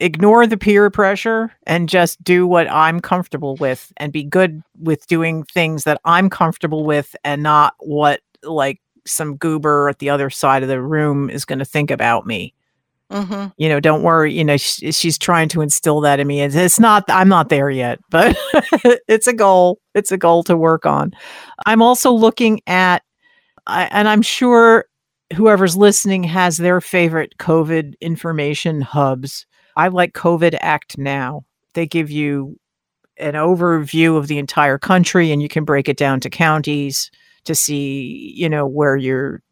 ignore 0.00 0.44
the 0.44 0.56
peer 0.56 0.90
pressure 0.90 1.52
and 1.68 1.88
just 1.88 2.22
do 2.24 2.48
what 2.48 2.68
I'm 2.68 2.98
comfortable 2.98 3.54
with 3.54 3.92
and 3.98 4.12
be 4.12 4.24
good 4.24 4.60
with 4.80 5.06
doing 5.06 5.44
things 5.44 5.84
that 5.84 6.00
I'm 6.04 6.28
comfortable 6.30 6.84
with 6.84 7.14
and 7.22 7.44
not 7.44 7.74
what 7.78 8.22
like 8.42 8.80
some 9.06 9.36
goober 9.36 9.88
at 9.88 10.00
the 10.00 10.10
other 10.10 10.30
side 10.30 10.64
of 10.64 10.68
the 10.68 10.82
room 10.82 11.30
is 11.30 11.44
going 11.44 11.60
to 11.60 11.64
think 11.64 11.92
about 11.92 12.26
me. 12.26 12.52
Mm-hmm. 13.10 13.48
You 13.56 13.68
know, 13.68 13.78
don't 13.78 14.02
worry. 14.02 14.32
You 14.32 14.44
know, 14.44 14.56
sh- 14.56 14.82
she's 14.90 15.16
trying 15.16 15.48
to 15.50 15.60
instill 15.60 16.00
that 16.00 16.18
in 16.18 16.26
me. 16.26 16.42
It's, 16.42 16.54
it's 16.54 16.80
not. 16.80 17.04
I'm 17.08 17.28
not 17.28 17.48
there 17.48 17.70
yet, 17.70 18.00
but 18.10 18.36
it's 19.08 19.26
a 19.26 19.32
goal. 19.32 19.78
It's 19.94 20.10
a 20.12 20.16
goal 20.16 20.42
to 20.44 20.56
work 20.56 20.86
on. 20.86 21.12
I'm 21.66 21.82
also 21.82 22.10
looking 22.10 22.60
at, 22.66 23.02
I, 23.66 23.84
and 23.92 24.08
I'm 24.08 24.22
sure 24.22 24.86
whoever's 25.34 25.76
listening 25.76 26.24
has 26.24 26.56
their 26.56 26.80
favorite 26.80 27.34
COVID 27.38 27.94
information 28.00 28.80
hubs. 28.80 29.46
I 29.76 29.88
like 29.88 30.12
COVID 30.14 30.56
Act 30.60 30.98
Now. 30.98 31.44
They 31.74 31.86
give 31.86 32.10
you 32.10 32.58
an 33.18 33.34
overview 33.34 34.16
of 34.16 34.26
the 34.26 34.38
entire 34.38 34.78
country, 34.78 35.30
and 35.30 35.40
you 35.40 35.48
can 35.48 35.64
break 35.64 35.88
it 35.88 35.96
down 35.96 36.20
to 36.20 36.30
counties 36.30 37.10
to 37.44 37.54
see, 37.54 38.32
you 38.34 38.48
know, 38.48 38.66
where 38.66 38.96
you're 38.96 39.42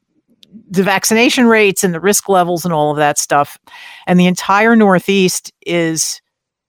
the 0.70 0.82
vaccination 0.82 1.46
rates 1.46 1.84
and 1.84 1.94
the 1.94 2.00
risk 2.00 2.28
levels 2.28 2.64
and 2.64 2.72
all 2.72 2.90
of 2.90 2.96
that 2.96 3.18
stuff. 3.18 3.58
And 4.06 4.18
the 4.18 4.26
entire 4.26 4.76
Northeast 4.76 5.52
is 5.66 6.20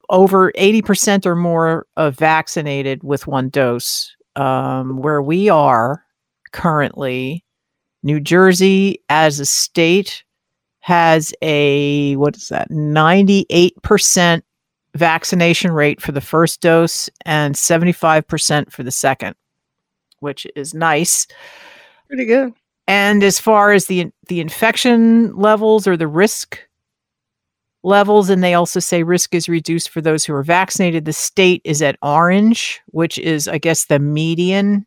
over 0.09 0.51
80% 0.53 1.25
or 1.25 1.35
more 1.35 1.87
of 1.97 2.15
vaccinated 2.17 3.03
with 3.03 3.27
one 3.27 3.49
dose. 3.49 4.11
Um, 4.35 4.97
where 4.97 5.21
we 5.21 5.47
are 5.47 6.03
currently, 6.51 7.45
New 8.03 8.19
Jersey 8.19 9.01
as 9.07 9.39
a 9.39 9.45
state 9.45 10.25
has 10.81 11.33
a, 11.41 12.17
what 12.17 12.35
is 12.35 12.49
that, 12.49 12.69
98% 12.69 14.41
vaccination 14.93 15.71
rate 15.71 16.01
for 16.01 16.11
the 16.11 16.21
first 16.21 16.61
dose 16.61 17.09
and 17.25 17.55
75% 17.55 18.71
for 18.71 18.83
the 18.83 18.91
second, 18.91 19.35
which 20.19 20.45
is 20.55 20.73
nice. 20.73 21.27
Pretty 22.07 22.25
good. 22.25 22.53
And 22.87 23.23
as 23.23 23.39
far 23.39 23.71
as 23.73 23.87
the 23.87 24.11
the 24.27 24.39
infection 24.39 25.35
levels 25.35 25.87
or 25.87 25.97
the 25.97 26.07
risk 26.07 26.59
levels, 27.83 28.29
and 28.29 28.43
they 28.43 28.53
also 28.53 28.79
say 28.79 29.03
risk 29.03 29.33
is 29.33 29.47
reduced 29.49 29.89
for 29.89 30.01
those 30.01 30.25
who 30.25 30.33
are 30.33 30.43
vaccinated. 30.43 31.05
The 31.05 31.13
state 31.13 31.61
is 31.63 31.81
at 31.81 31.97
orange, 32.01 32.81
which 32.87 33.17
is, 33.19 33.47
I 33.47 33.57
guess, 33.57 33.85
the 33.85 33.99
median. 33.99 34.85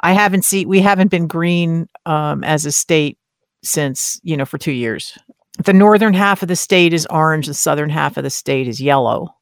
I 0.00 0.12
haven't 0.12 0.44
seen 0.44 0.68
we 0.68 0.80
haven't 0.80 1.10
been 1.10 1.26
green 1.26 1.88
um, 2.04 2.44
as 2.44 2.66
a 2.66 2.72
state 2.72 3.18
since 3.62 4.20
you 4.22 4.36
know 4.36 4.44
for 4.44 4.58
two 4.58 4.72
years. 4.72 5.16
The 5.64 5.72
northern 5.72 6.12
half 6.12 6.42
of 6.42 6.48
the 6.48 6.56
state 6.56 6.92
is 6.92 7.06
orange. 7.06 7.46
The 7.46 7.54
southern 7.54 7.88
half 7.88 8.18
of 8.18 8.24
the 8.24 8.30
state 8.30 8.68
is 8.68 8.80
yellow, 8.80 9.34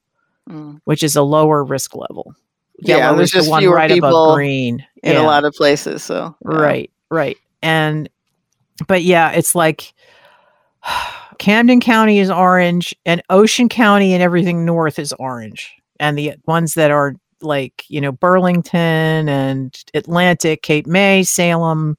Mm. 0.48 0.80
which 0.84 1.02
is 1.02 1.16
a 1.16 1.22
lower 1.22 1.64
risk 1.64 1.96
level. 1.96 2.34
Yeah, 2.80 3.12
there's 3.14 3.28
is 3.28 3.32
the 3.32 3.38
just 3.38 3.50
one 3.50 3.62
fewer 3.62 3.74
right 3.74 3.90
people 3.90 4.08
above 4.10 4.34
green 4.36 4.84
In 5.02 5.12
Yeah. 5.14 5.22
a 5.22 5.24
lot 5.26 5.44
of 5.44 5.54
places, 5.54 6.02
so 6.04 6.36
yeah. 6.48 6.56
Right, 6.56 6.90
right. 7.14 7.38
And 7.62 8.08
but 8.86 9.02
yeah, 9.02 9.30
it's 9.30 9.54
like 9.54 9.94
Camden 11.38 11.80
County 11.80 12.18
is 12.18 12.30
orange 12.30 12.94
and 13.06 13.22
Ocean 13.30 13.68
County 13.68 14.12
and 14.12 14.22
everything 14.22 14.64
north 14.64 14.98
is 14.98 15.12
orange. 15.14 15.72
And 16.00 16.18
the 16.18 16.34
ones 16.46 16.74
that 16.74 16.90
are 16.90 17.14
like, 17.40 17.84
you 17.88 18.00
know, 18.00 18.12
Burlington 18.12 19.28
and 19.28 19.84
Atlantic, 19.94 20.62
Cape 20.62 20.86
May, 20.86 21.22
Salem, 21.22 21.96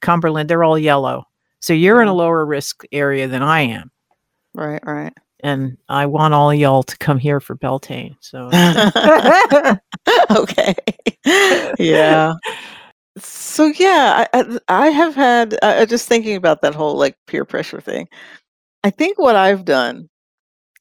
Cumberland, 0.00 0.48
they're 0.48 0.64
all 0.64 0.78
yellow. 0.78 1.26
So 1.60 1.72
you're 1.72 2.02
in 2.02 2.08
a 2.08 2.14
lower 2.14 2.44
risk 2.44 2.84
area 2.92 3.28
than 3.28 3.42
I 3.42 3.60
am. 3.62 3.90
Right, 4.54 4.82
right. 4.84 5.12
And 5.44 5.76
I 5.88 6.06
want 6.06 6.34
all 6.34 6.54
y'all 6.54 6.84
to 6.84 6.96
come 6.98 7.18
here 7.18 7.40
for 7.40 7.56
Beltane. 7.56 8.16
So 8.20 8.46
okay. 10.30 10.74
yeah. 11.78 12.34
So 13.18 13.66
yeah, 13.66 14.26
I, 14.32 14.40
I, 14.40 14.58
I 14.68 14.86
have 14.88 15.14
had 15.14 15.56
uh, 15.62 15.84
just 15.86 16.08
thinking 16.08 16.36
about 16.36 16.62
that 16.62 16.74
whole 16.74 16.96
like 16.96 17.16
peer 17.26 17.44
pressure 17.44 17.80
thing. 17.80 18.08
I 18.84 18.90
think 18.90 19.18
what 19.18 19.36
I've 19.36 19.64
done 19.64 20.08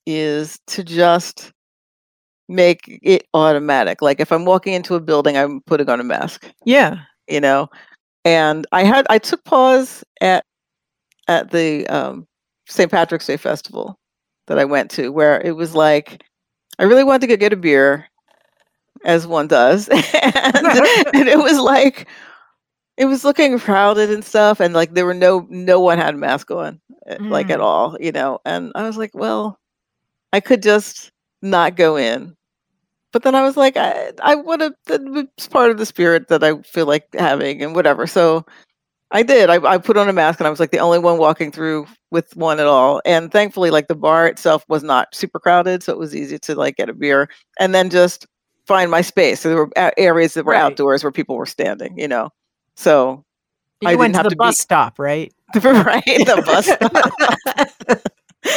is 0.06 0.60
to 0.68 0.84
just 0.84 1.52
make 2.48 2.82
it 3.02 3.28
automatic. 3.34 4.02
Like 4.02 4.20
if 4.20 4.32
I'm 4.32 4.46
walking 4.46 4.74
into 4.74 4.96
a 4.96 5.00
building, 5.00 5.38
I'm 5.38 5.62
putting 5.62 5.90
on 5.90 6.00
a 6.00 6.04
mask. 6.04 6.50
yeah. 6.66 6.98
You 7.28 7.40
know, 7.40 7.70
and 8.26 8.68
I 8.72 8.84
had 8.84 9.06
I 9.10 9.18
took 9.18 9.44
pause 9.46 10.04
at 10.20 10.44
at 11.28 11.52
the 11.52 11.88
um, 11.88 12.28
St. 12.68 12.92
Patrick's 12.92 13.28
Day 13.28 13.38
festival 13.38 13.98
that 14.48 14.60
I 14.60 14.66
went 14.66 14.92
to, 14.92 15.12
where 15.12 15.40
it 15.42 15.56
was 15.56 15.76
like 15.76 16.22
I 16.80 16.84
really 16.84 17.04
wanted 17.04 17.22
to 17.22 17.28
go 17.28 17.38
get 17.38 17.54
a 17.54 17.58
beer, 17.58 18.10
as 19.06 19.28
one 19.28 19.48
does, 19.48 19.88
and, 19.90 20.04
and 21.14 21.28
it 21.28 21.38
was 21.40 21.60
like 21.60 22.08
it 22.98 23.06
was 23.06 23.24
looking 23.24 23.58
crowded 23.60 24.12
and 24.12 24.24
stuff, 24.24 24.60
and 24.60 24.74
like 24.74 24.94
there 24.94 25.06
were 25.06 25.14
no 25.14 25.48
no 25.50 25.80
one 25.80 25.98
had 25.98 26.16
a 26.16 26.18
mask 26.18 26.52
on, 26.52 26.80
uh, 27.10 27.18
like 27.30 27.50
at 27.50 27.60
Mm. 27.60 27.64
all, 27.64 27.98
you 28.00 28.12
know. 28.12 28.40
And 28.46 28.72
I 28.76 28.84
was 28.84 28.98
like, 28.98 29.12
well, 29.14 29.60
I 30.34 30.40
could 30.42 30.62
just 30.64 31.12
not 31.42 31.76
go 31.76 31.98
in. 31.98 32.36
But 33.14 33.24
then 33.24 33.36
I 33.36 33.44
was 33.44 33.58
like, 33.58 33.78
I, 33.78 34.12
I 34.24 34.36
would 34.36 34.62
have. 34.62 34.74
It's 34.90 35.48
part 35.48 35.72
of 35.72 35.78
the 35.78 35.86
spirit 35.86 36.28
that 36.30 36.44
I 36.44 36.62
feel 36.64 36.86
like 36.88 37.08
having, 37.14 37.62
and 37.64 37.76
whatever. 37.76 38.08
So 38.08 38.46
I 39.12 39.24
did. 39.24 39.50
I, 39.50 39.56
I 39.66 39.78
put 39.78 39.98
on 39.98 40.10
a 40.10 40.14
mask, 40.14 40.40
and 40.40 40.48
I 40.48 40.50
was 40.52 40.60
like 40.60 40.72
the 40.72 40.80
only 40.80 41.00
one 41.00 41.18
walking 41.18 41.52
through 41.52 41.88
with 42.12 42.36
one 42.38 42.60
at 42.60 42.68
all. 42.68 43.02
And 43.06 43.32
thankfully, 43.32 43.70
like 43.72 43.88
the 43.90 43.96
bar 43.96 44.28
itself 44.28 44.66
was 44.70 44.84
not 44.84 45.14
super 45.16 45.40
crowded, 45.40 45.84
so 45.84 45.92
it 45.94 46.00
was 46.00 46.16
easy 46.16 46.40
to 46.40 46.56
like 46.56 46.78
get 46.78 46.90
a 46.90 46.94
beer 46.94 47.30
and 47.60 47.76
then 47.76 47.90
just 47.90 48.28
find 48.72 48.92
my 48.92 49.02
space. 49.02 49.40
So 49.42 49.50
there 49.50 49.58
were 49.58 49.70
areas 49.98 50.34
that 50.36 50.46
were 50.46 50.54
Right. 50.54 50.62
outdoors 50.62 51.04
where 51.04 51.12
people 51.12 51.36
were 51.36 51.46
standing. 51.46 51.98
You 51.98 52.08
know, 52.08 52.30
so 52.76 53.24
You 53.82 53.90
I 53.90 53.96
went 53.96 54.14
didn't 54.14 54.14
to 54.14 54.18
have 54.20 54.24
the 54.26 54.30
to 54.32 54.36
bus 54.38 54.58
be- 54.58 54.62
stop, 54.62 55.00
right? 55.00 55.34
right 55.56 56.04
the 56.06 56.44
bus. 56.46 56.66
stop. 56.66 58.02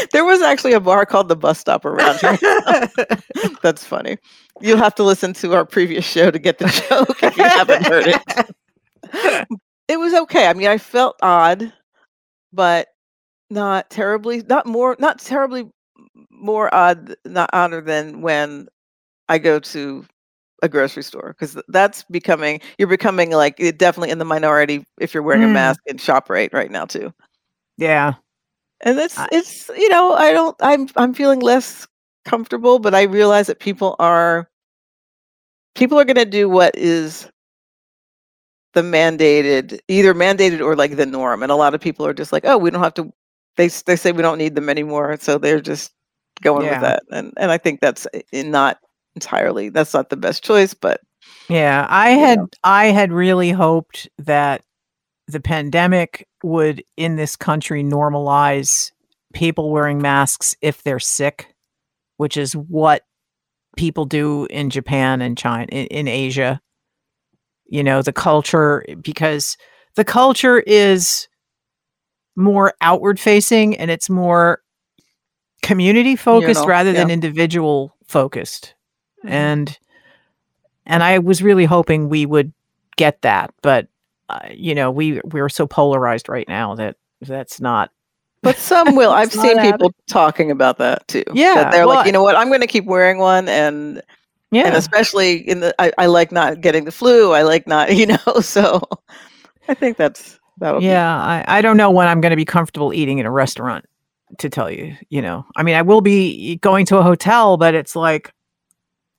there 0.13 0.25
was 0.25 0.41
actually 0.43 0.73
a 0.73 0.81
bar 0.81 1.05
called 1.05 1.29
the 1.29 1.37
Bus 1.37 1.59
Stop 1.59 1.85
around 1.85 2.19
here. 2.21 2.39
That's 3.63 3.85
funny. 3.85 4.17
You'll 4.63 4.79
have 4.79 4.95
to 4.95 5.03
listen 5.03 5.33
to 5.35 5.53
our 5.55 5.65
previous 5.67 6.05
show 6.07 6.31
to 6.31 6.39
get 6.39 6.59
the 6.59 6.67
joke 6.89 7.23
if 7.23 7.37
you 7.37 7.45
haven't 7.45 7.87
heard 7.87 8.07
it. 8.07 9.47
It 9.89 9.99
was 9.99 10.15
okay. 10.15 10.47
I 10.47 10.55
mean, 10.55 10.69
I 10.69 10.79
felt 10.79 11.17
odd, 11.21 11.71
but 12.53 12.89
not 13.51 13.91
terribly, 13.91 14.43
not 14.49 14.65
more, 14.67 14.97
not 14.99 15.19
terribly 15.19 15.69
more 16.31 16.75
odd, 16.75 17.15
not 17.27 17.51
odder 17.53 17.81
than 17.83 18.23
when 18.23 18.69
I 19.29 19.39
go 19.39 19.59
to 19.59 20.05
a 20.63 20.69
grocery 20.69 21.03
store 21.03 21.35
because 21.39 21.61
that's 21.69 22.05
becoming 22.05 22.61
you're 22.79 22.89
becoming 22.89 23.31
like 23.33 23.61
eh, 23.61 23.73
definitely 23.77 24.11
in 24.11 24.19
the 24.19 24.25
minority 24.25 24.85
if 25.01 25.13
you're 25.15 25.23
wearing 25.23 25.43
a 25.45 25.49
Mm. 25.49 25.53
mask 25.53 25.81
in 25.87 25.97
ShopRite 25.99 26.29
right 26.31 26.53
right 26.55 26.71
now 26.71 26.85
too. 26.87 27.13
yeah. 27.77 28.15
And 28.81 28.99
it's 28.99 29.19
I- 29.19 29.29
it's 29.33 29.69
you 29.71 29.89
know 29.89 30.13
I 30.15 30.33
don't 30.33 30.57
I'm 30.61 30.89
I'm 30.97 31.15
feeling 31.15 31.41
less 31.41 31.87
comfortable, 32.25 32.79
but 32.79 32.95
I 32.95 33.03
realize 33.03 33.47
that 33.49 33.59
people 33.61 33.97
are 33.99 34.49
people 35.75 35.99
are 35.99 36.05
going 36.05 36.17
to 36.17 36.25
do 36.25 36.49
what 36.49 36.77
is 36.77 37.29
the 38.75 38.83
mandated 38.83 39.79
either 39.89 40.15
mandated 40.15 40.61
or 40.61 40.77
like 40.77 40.97
the 40.97 41.07
norm, 41.07 41.43
and 41.43 41.53
a 41.53 41.57
lot 41.57 41.75
of 41.75 41.81
people 41.81 42.07
are 42.07 42.15
just 42.15 42.33
like 42.33 42.45
oh 42.47 42.59
we 42.59 42.71
don't 42.71 42.83
have 42.83 42.95
to 42.95 43.13
they 43.57 43.69
they 43.69 43.97
say 43.97 44.13
we 44.13 44.23
don't 44.23 44.39
need 44.39 44.55
them 44.55 44.69
anymore, 44.69 45.17
so 45.21 45.39
they're 45.39 45.61
just 45.61 45.93
going 46.43 46.67
Yeah. 46.67 46.73
with 46.73 46.81
that, 46.81 47.03
and 47.11 47.33
and 47.37 47.51
I 47.51 47.59
think 47.59 47.81
that's 47.81 48.07
i- 48.15 48.23
i- 48.35 48.43
not 48.43 48.79
entirely 49.15 49.69
that's 49.69 49.95
not 49.95 50.11
the 50.11 50.17
best 50.17 50.45
choice, 50.45 50.75
but 50.75 51.01
Yeah, 51.49 51.87
I 51.89 52.11
had 52.11 52.39
know. 52.39 52.49
I 52.63 52.87
had 52.87 53.13
really 53.13 53.51
hoped 53.51 54.09
that 54.19 54.63
the 55.27 55.41
pandemic 55.41 56.29
would 56.43 56.85
in 56.97 57.17
this 57.17 57.37
country 57.37 57.83
normalize 57.83 58.91
people 59.33 59.71
wearing 59.71 60.01
masks 60.01 60.55
if 60.61 60.83
they're 60.83 60.99
sick, 60.99 61.55
which 62.19 62.37
is 62.37 62.55
what 62.55 63.03
people 63.77 64.05
do 64.05 64.47
in 64.51 64.71
Japan 64.71 65.21
and 65.23 65.37
China 65.37 65.67
in, 65.71 65.87
in 65.87 66.09
Asia. 66.09 66.61
You 67.67 67.83
know, 67.83 68.03
the 68.03 68.13
culture 68.13 68.85
because 69.01 69.57
the 69.97 70.05
culture 70.05 70.61
is 70.61 71.29
more 72.37 72.75
outward 72.81 73.19
facing 73.19 73.77
and 73.77 73.91
it's 73.91 74.11
more 74.11 74.61
community 75.63 76.15
focused 76.15 76.61
Communal, 76.61 76.69
rather 76.69 76.93
than 76.93 77.11
individual 77.11 77.97
focused. 78.07 78.75
Mhm. 79.25 79.31
And 79.31 79.79
and 80.87 81.03
I 81.03 81.19
was 81.19 81.43
really 81.43 81.65
hoping 81.65 82.09
we 82.09 82.27
would 82.27 82.53
get 82.97 83.23
that, 83.23 83.53
but 83.63 83.89
uh, 84.29 84.49
you 84.53 84.75
know, 84.75 84.91
we 84.91 85.21
we're 85.25 85.49
so 85.49 85.67
polarized 85.67 86.29
right 86.29 86.49
now 86.49 86.75
that 86.75 86.97
that's 87.21 87.61
not. 87.61 87.91
But 88.43 88.57
some 88.57 88.97
will. 88.97 89.11
I've 89.13 89.33
seen 89.33 89.61
people 89.61 89.95
talking 90.07 90.51
about 90.51 90.79
that 90.79 91.07
too. 91.09 91.25
that 91.27 91.37
Yeah, 91.37 91.71
they're 91.71 91.87
well, 91.87 91.97
like, 91.97 92.07
you 92.07 92.13
know 92.13 92.23
what, 92.23 92.37
I'm 92.37 92.49
going 92.49 92.61
to 92.61 92.67
keep 92.67 92.85
wearing 92.85 93.19
one, 93.19 93.49
and 93.49 94.03
yeah, 94.51 94.67
and 94.67 94.77
especially 94.77 95.37
in 95.49 95.61
the, 95.61 95.75
I, 95.79 95.93
I 95.99 96.07
like 96.07 96.31
not 96.33 96.61
getting 96.61 96.85
the 96.85 96.93
flu. 96.93 97.33
I 97.33 97.43
like 97.43 97.67
not, 97.67 97.97
you 97.97 98.07
know. 98.07 98.41
So 98.41 98.83
I 99.69 99.75
think 99.75 99.97
that's 99.97 100.39
that'll 100.59 100.81
be 100.81 100.87
yeah. 100.87 101.17
I 101.17 101.45
I 101.47 101.63
don't 101.63 101.77
know 101.77 101.91
when 101.91 102.09
I'm 102.09 102.21
going 102.21 102.31
to 102.31 102.37
be 102.37 102.45
comfortable 102.45 102.93
eating 102.93 103.19
in 103.19 103.27
a 103.27 103.31
restaurant. 103.31 103.87
To 104.39 104.49
tell 104.49 104.69
you, 104.69 104.97
you 105.11 105.23
know, 105.23 105.47
I 105.55 105.63
mean, 105.63 105.77
I 105.77 105.83
will 105.83 106.01
be 106.01 106.57
going 106.57 106.87
to 106.87 106.99
a 106.99 107.03
hotel, 107.03 107.57
but 107.57 107.75
it's 107.75 107.95
like 107.95 108.33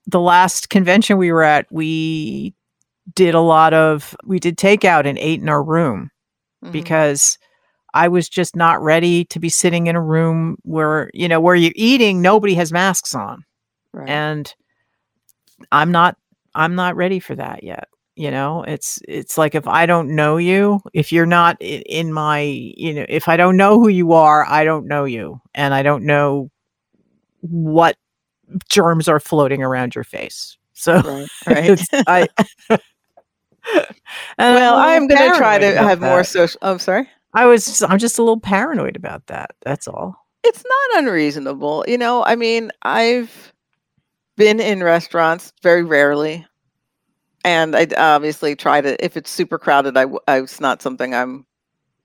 the 0.06 0.20
last 0.20 0.70
convention 0.70 1.18
we 1.18 1.32
were 1.32 1.42
at. 1.42 1.66
We 1.70 2.54
did 3.14 3.34
a 3.34 3.40
lot 3.40 3.74
of 3.74 4.16
we 4.24 4.38
did 4.40 4.56
takeout 4.58 5.06
and 5.06 5.18
ate 5.18 5.40
in 5.40 5.48
our 5.48 5.62
room. 5.62 6.10
Mhm. 6.64 6.72
because 6.72 7.38
I 7.94 8.08
was 8.08 8.28
just 8.28 8.56
not 8.56 8.82
ready 8.82 9.24
to 9.26 9.38
be 9.38 9.48
sitting 9.48 9.86
in 9.86 9.96
a 9.96 10.02
room 10.02 10.56
where, 10.62 11.10
you 11.14 11.28
know, 11.28 11.40
where 11.40 11.54
you're 11.54 11.72
eating, 11.76 12.22
nobody 12.22 12.54
has 12.54 12.72
masks 12.72 13.14
on. 13.14 13.44
Right. 13.92 14.08
And 14.08 14.54
I'm 15.72 15.90
not 15.92 16.16
I'm 16.54 16.74
not 16.74 16.96
ready 16.96 17.20
for 17.20 17.34
that 17.36 17.62
yet. 17.62 17.88
You 18.16 18.30
know, 18.30 18.64
it's 18.66 18.98
it's 19.06 19.36
like 19.36 19.54
if 19.54 19.68
I 19.68 19.84
don't 19.86 20.14
know 20.14 20.38
you, 20.38 20.80
if 20.94 21.12
you're 21.12 21.26
not 21.26 21.56
in 21.60 22.12
my, 22.12 22.40
you 22.40 22.94
know, 22.94 23.06
if 23.08 23.28
I 23.28 23.36
don't 23.36 23.56
know 23.58 23.78
who 23.78 23.88
you 23.88 24.12
are, 24.12 24.46
I 24.48 24.64
don't 24.64 24.86
know 24.88 25.04
you 25.04 25.40
and 25.54 25.74
I 25.74 25.82
don't 25.82 26.04
know 26.04 26.50
what 27.40 27.96
germs 28.68 29.08
are 29.08 29.20
floating 29.20 29.62
around 29.62 29.94
your 29.94 30.04
face. 30.04 30.56
So 30.72 31.00
right. 31.00 31.28
Right. 31.46 31.80
I 32.06 32.28
And 34.38 34.54
well, 34.54 34.76
I'm 34.76 35.08
going 35.08 35.32
to 35.32 35.36
try 35.36 35.58
to 35.58 35.66
have 35.76 36.00
more 36.00 36.22
social. 36.22 36.58
Oh, 36.62 36.72
I'm 36.72 36.78
sorry. 36.78 37.08
I 37.34 37.46
was 37.46 37.64
just, 37.66 37.82
I'm 37.82 37.98
just 37.98 38.18
a 38.18 38.22
little 38.22 38.38
paranoid 38.40 38.94
about 38.96 39.26
that. 39.26 39.50
That's 39.62 39.88
all. 39.88 40.24
It's 40.44 40.62
not 40.64 40.98
unreasonable. 41.02 41.84
You 41.88 41.98
know, 41.98 42.24
I 42.24 42.36
mean, 42.36 42.70
I've 42.82 43.52
been 44.36 44.60
in 44.60 44.82
restaurants 44.84 45.52
very 45.62 45.82
rarely. 45.82 46.46
And 47.44 47.74
I 47.76 47.86
obviously 47.96 48.54
try 48.54 48.80
to, 48.80 49.04
if 49.04 49.16
it's 49.16 49.30
super 49.30 49.58
crowded, 49.58 49.96
I, 49.96 50.04
I- 50.28 50.42
it's 50.42 50.60
not 50.60 50.80
something 50.82 51.14
I'm 51.14 51.44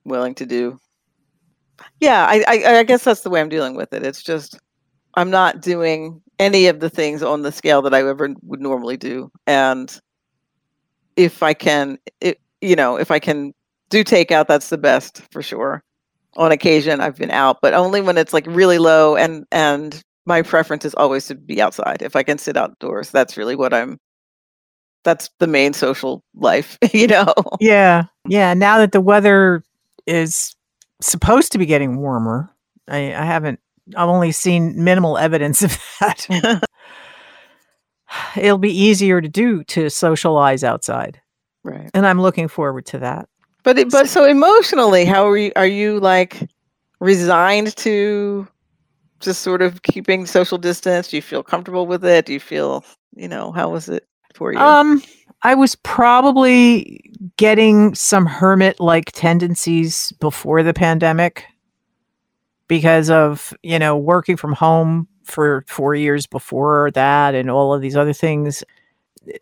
willing 0.04 0.34
to 0.36 0.46
do. 0.46 0.80
Yeah, 2.00 2.26
I, 2.28 2.44
I, 2.48 2.78
I 2.80 2.84
guess 2.84 3.04
that's 3.04 3.22
the 3.22 3.30
way 3.30 3.40
I'm 3.40 3.50
dealing 3.50 3.76
with 3.76 3.94
it. 3.94 4.04
It's 4.04 4.24
just, 4.24 4.60
I'm 5.16 5.30
not 5.30 5.62
doing 5.62 6.22
any 6.42 6.68
of 6.68 6.80
the 6.80 6.90
things 6.90 7.22
on 7.22 7.44
the 7.44 7.52
scale 7.52 7.82
that 7.84 7.94
I 7.94 8.00
ever 8.00 8.34
would 8.42 8.60
normally 8.60 8.98
do. 8.98 9.32
And 9.46 9.98
if 11.16 11.44
I 11.44 11.54
can, 11.54 12.00
it, 12.20 12.40
you 12.62 12.76
know, 12.76 12.98
if 12.98 13.12
I 13.12 13.20
can 13.20 13.54
do 13.90 14.04
takeout, 14.04 14.48
that's 14.48 14.70
the 14.70 14.78
best 14.78 15.22
for 15.32 15.42
sure 15.42 15.84
on 16.38 16.52
occasion 16.52 17.00
I've 17.02 17.18
been 17.18 17.32
out, 17.32 17.60
but 17.62 17.74
only 17.74 18.02
when 18.02 18.18
it's 18.18 18.34
like 18.34 18.46
really 18.48 18.80
low 18.80 19.16
and 19.16 19.46
and 19.52 20.02
my 20.26 20.42
preference 20.42 20.86
is 20.86 20.94
always 20.96 21.28
to 21.28 21.36
be 21.36 21.62
outside. 21.62 22.02
If 22.02 22.16
I 22.16 22.24
can 22.24 22.38
sit 22.38 22.58
outdoors, 22.58 23.12
that's 23.12 23.38
really 23.38 23.56
what 23.56 23.74
I'm 23.74 24.00
that's 25.04 25.30
the 25.40 25.48
main 25.48 25.74
social 25.74 26.24
life, 26.36 26.78
you 26.94 27.08
know. 27.08 27.34
Yeah. 27.60 28.06
Yeah. 28.28 28.54
Now 28.54 28.78
that 28.80 28.92
the 28.92 29.02
weather 29.02 29.64
is 30.08 30.56
supposed 31.02 31.52
to 31.52 31.58
be 31.58 31.66
getting 31.66 31.98
warmer, 31.98 32.54
I, 32.88 33.14
I 33.14 33.26
haven't, 33.26 33.60
I've 33.96 34.10
only 34.10 34.32
seen 34.32 34.84
minimal 34.84 35.18
evidence 35.18 35.62
of 35.64 35.78
that. 36.00 36.28
It'll 38.36 38.58
be 38.58 38.78
easier 38.78 39.22
to 39.22 39.30
do 39.30 39.64
to 39.66 39.90
socialize 39.90 40.64
outside. 40.64 41.22
right. 41.64 41.90
And 41.94 42.06
I'm 42.06 42.22
looking 42.22 42.48
forward 42.48 42.86
to 42.88 43.00
that. 43.00 43.28
But 43.64 43.78
it, 43.78 43.92
but 43.92 44.10
so 44.10 44.26
emotionally, 44.26 45.06
how 45.06 45.28
are 45.28 45.38
you 45.38 45.52
are 45.56 45.68
you 45.68 46.00
like 46.00 46.50
resigned 47.00 47.76
to 47.78 48.48
just 49.20 49.42
sort 49.42 49.62
of 49.62 49.84
keeping 49.84 50.26
social 50.26 50.58
distance? 50.58 51.10
Do 51.10 51.16
you 51.16 51.22
feel 51.22 51.44
comfortable 51.44 51.86
with 51.86 52.04
it? 52.04 52.26
Do 52.26 52.34
you 52.34 52.40
feel, 52.40 52.84
you 53.16 53.28
know, 53.28 53.52
how 53.52 53.70
was 53.70 53.88
it 53.88 54.08
for 54.34 54.52
you? 54.52 54.60
Um, 54.60 55.02
I 55.44 55.56
was 55.56 55.76
probably 55.76 57.12
getting 57.38 57.96
some 57.96 58.26
hermit 58.26 58.80
like 58.80 59.12
tendencies 59.12 60.12
before 60.20 60.64
the 60.64 60.74
pandemic 60.74 61.46
because 62.72 63.10
of, 63.10 63.54
you 63.64 63.78
know, 63.78 63.98
working 63.98 64.38
from 64.38 64.54
home 64.54 65.06
for 65.26 65.66
4 65.68 65.94
years 65.94 66.26
before 66.26 66.90
that 66.92 67.36
and 67.36 67.52
all 67.52 67.74
of 67.74 67.82
these 67.82 67.98
other 67.98 68.14
things. 68.14 68.64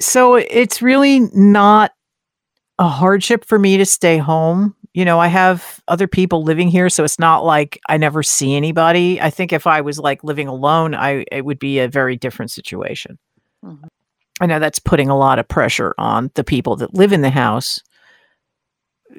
So 0.01 0.33
it's 0.33 0.81
really 0.81 1.19
not 1.35 1.91
a 2.79 2.87
hardship 2.87 3.45
for 3.45 3.59
me 3.59 3.77
to 3.77 3.85
stay 3.85 4.17
home. 4.17 4.75
You 4.95 5.05
know, 5.05 5.19
I 5.19 5.27
have 5.27 5.79
other 5.87 6.07
people 6.07 6.41
living 6.41 6.69
here, 6.69 6.89
so 6.89 7.03
it's 7.03 7.19
not 7.19 7.45
like 7.45 7.79
I 7.87 7.97
never 7.97 8.23
see 8.23 8.55
anybody. 8.55 9.21
I 9.21 9.29
think 9.29 9.53
if 9.53 9.67
I 9.67 9.81
was 9.81 9.99
like 9.99 10.23
living 10.23 10.47
alone, 10.47 10.95
I 10.95 11.23
it 11.31 11.45
would 11.45 11.59
be 11.59 11.77
a 11.77 11.87
very 11.87 12.15
different 12.17 12.49
situation. 12.49 13.19
Mhm. 13.63 13.89
I 14.41 14.47
know 14.47 14.57
that's 14.57 14.79
putting 14.79 15.09
a 15.09 15.17
lot 15.17 15.37
of 15.37 15.47
pressure 15.47 15.93
on 15.99 16.31
the 16.33 16.43
people 16.43 16.77
that 16.77 16.95
live 16.95 17.13
in 17.13 17.21
the 17.21 17.29
house. 17.29 17.83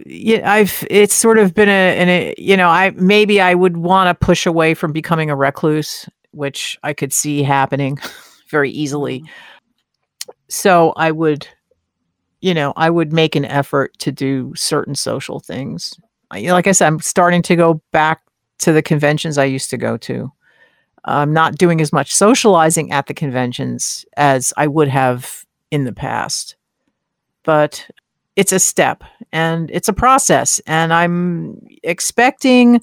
Yeah, 0.07 0.51
I've 0.51 0.87
it's 0.91 1.15
sort 1.15 1.39
of 1.39 1.53
been 1.55 1.69
a, 1.69 1.73
an 1.99 2.09
a 2.09 2.35
you 2.39 2.57
know, 2.57 2.69
I 2.69 2.91
maybe 2.91 3.41
I 3.41 3.55
would 3.55 3.77
want 3.77 4.09
to 4.09 4.27
push 4.27 4.47
away 4.47 4.75
from 4.75 4.93
becoming 4.93 5.31
a 5.31 5.37
recluse, 5.37 6.09
which 6.31 6.79
I 6.83 6.93
could 6.93 7.13
see 7.13 7.43
happening 7.43 7.99
very 8.51 8.71
easily. 8.71 9.21
Mm-hmm. 9.21 9.31
So 10.49 10.93
I 10.97 11.11
would 11.11 11.47
you 12.41 12.55
know, 12.55 12.73
I 12.77 12.89
would 12.89 13.13
make 13.13 13.37
an 13.37 13.45
effort 13.45 13.99
to 13.99 14.11
do 14.11 14.55
certain 14.57 14.95
social 14.95 15.41
things. 15.41 15.95
I- 16.31 16.51
Like 16.51 16.67
I 16.67 16.73
said, 16.73 16.87
I'm 16.87 17.01
starting 17.01 17.43
to 17.43 17.57
go 17.57 17.83
back 17.93 18.23
to 18.61 18.73
the 18.73 18.81
conventions 18.83 19.37
I 19.37 19.45
used 19.45 19.69
to 19.71 19.77
go 19.77 19.97
to. 19.99 20.33
I'm 21.05 21.33
not 21.35 21.57
doing 21.59 21.81
as 21.81 21.93
much 21.93 22.15
socializing 22.15 22.93
at 22.93 23.07
the 23.07 23.15
conventions 23.15 24.05
as 24.17 24.53
I 24.57 24.67
would 24.69 24.89
have 24.89 25.45
in 25.71 25.85
the 25.85 25.93
past. 25.93 26.57
But 27.43 27.87
it's 28.37 28.53
a 28.53 28.59
step 28.59 29.03
and 29.33 29.71
it's 29.71 29.89
a 29.89 29.93
process. 29.93 30.61
And 30.67 30.93
I'm 30.93 31.61
expecting, 31.83 32.81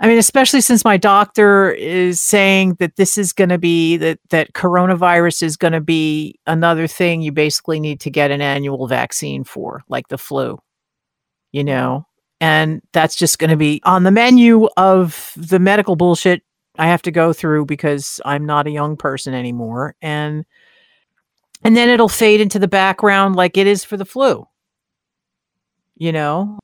I 0.00 0.08
mean, 0.08 0.18
especially 0.18 0.60
since 0.60 0.84
my 0.84 0.96
doctor 0.96 1.70
is 1.70 2.20
saying 2.20 2.74
that 2.74 2.96
this 2.96 3.16
is 3.16 3.32
going 3.32 3.50
to 3.50 3.58
be 3.58 3.96
that, 3.96 4.18
that 4.30 4.52
coronavirus 4.52 5.42
is 5.42 5.56
going 5.56 5.72
to 5.72 5.80
be 5.80 6.38
another 6.46 6.86
thing 6.86 7.22
you 7.22 7.32
basically 7.32 7.80
need 7.80 8.00
to 8.00 8.10
get 8.10 8.30
an 8.30 8.40
annual 8.40 8.86
vaccine 8.86 9.44
for, 9.44 9.82
like 9.88 10.08
the 10.08 10.18
flu, 10.18 10.58
you 11.52 11.64
know? 11.64 12.06
And 12.40 12.82
that's 12.92 13.16
just 13.16 13.38
going 13.38 13.50
to 13.50 13.56
be 13.56 13.80
on 13.84 14.02
the 14.02 14.10
menu 14.10 14.68
of 14.76 15.32
the 15.36 15.58
medical 15.58 15.96
bullshit 15.96 16.42
I 16.78 16.86
have 16.86 17.02
to 17.02 17.10
go 17.10 17.32
through 17.32 17.66
because 17.66 18.20
I'm 18.24 18.44
not 18.44 18.66
a 18.66 18.70
young 18.70 18.96
person 18.96 19.34
anymore. 19.34 19.94
And 20.02 20.44
and 21.64 21.76
then 21.76 21.88
it'll 21.88 22.08
fade 22.08 22.40
into 22.40 22.58
the 22.58 22.68
background 22.68 23.34
like 23.34 23.56
it 23.56 23.66
is 23.66 23.84
for 23.84 23.96
the 23.96 24.04
flu. 24.04 24.46
You 25.96 26.12
know? 26.12 26.58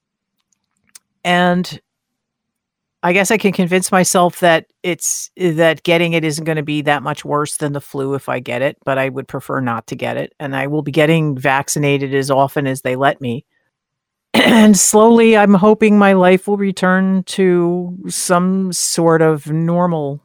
And 1.24 1.80
I 3.04 3.12
guess 3.12 3.30
I 3.32 3.36
can 3.36 3.52
convince 3.52 3.90
myself 3.90 4.40
that 4.40 4.66
it's 4.82 5.30
that 5.36 5.82
getting 5.82 6.12
it 6.12 6.24
isn't 6.24 6.44
going 6.44 6.56
to 6.56 6.62
be 6.62 6.82
that 6.82 7.02
much 7.02 7.24
worse 7.24 7.56
than 7.56 7.72
the 7.72 7.80
flu 7.80 8.14
if 8.14 8.28
I 8.28 8.38
get 8.38 8.62
it, 8.62 8.76
but 8.84 8.96
I 8.96 9.08
would 9.08 9.26
prefer 9.26 9.60
not 9.60 9.88
to 9.88 9.96
get 9.96 10.16
it. 10.16 10.34
And 10.38 10.54
I 10.54 10.68
will 10.68 10.82
be 10.82 10.92
getting 10.92 11.36
vaccinated 11.36 12.14
as 12.14 12.30
often 12.30 12.66
as 12.66 12.82
they 12.82 12.96
let 12.96 13.20
me. 13.20 13.44
And 14.34 14.78
slowly, 14.78 15.36
I'm 15.36 15.54
hoping 15.54 15.98
my 15.98 16.14
life 16.14 16.48
will 16.48 16.56
return 16.56 17.22
to 17.24 17.98
some 18.08 18.72
sort 18.72 19.20
of 19.20 19.46
normal 19.48 20.22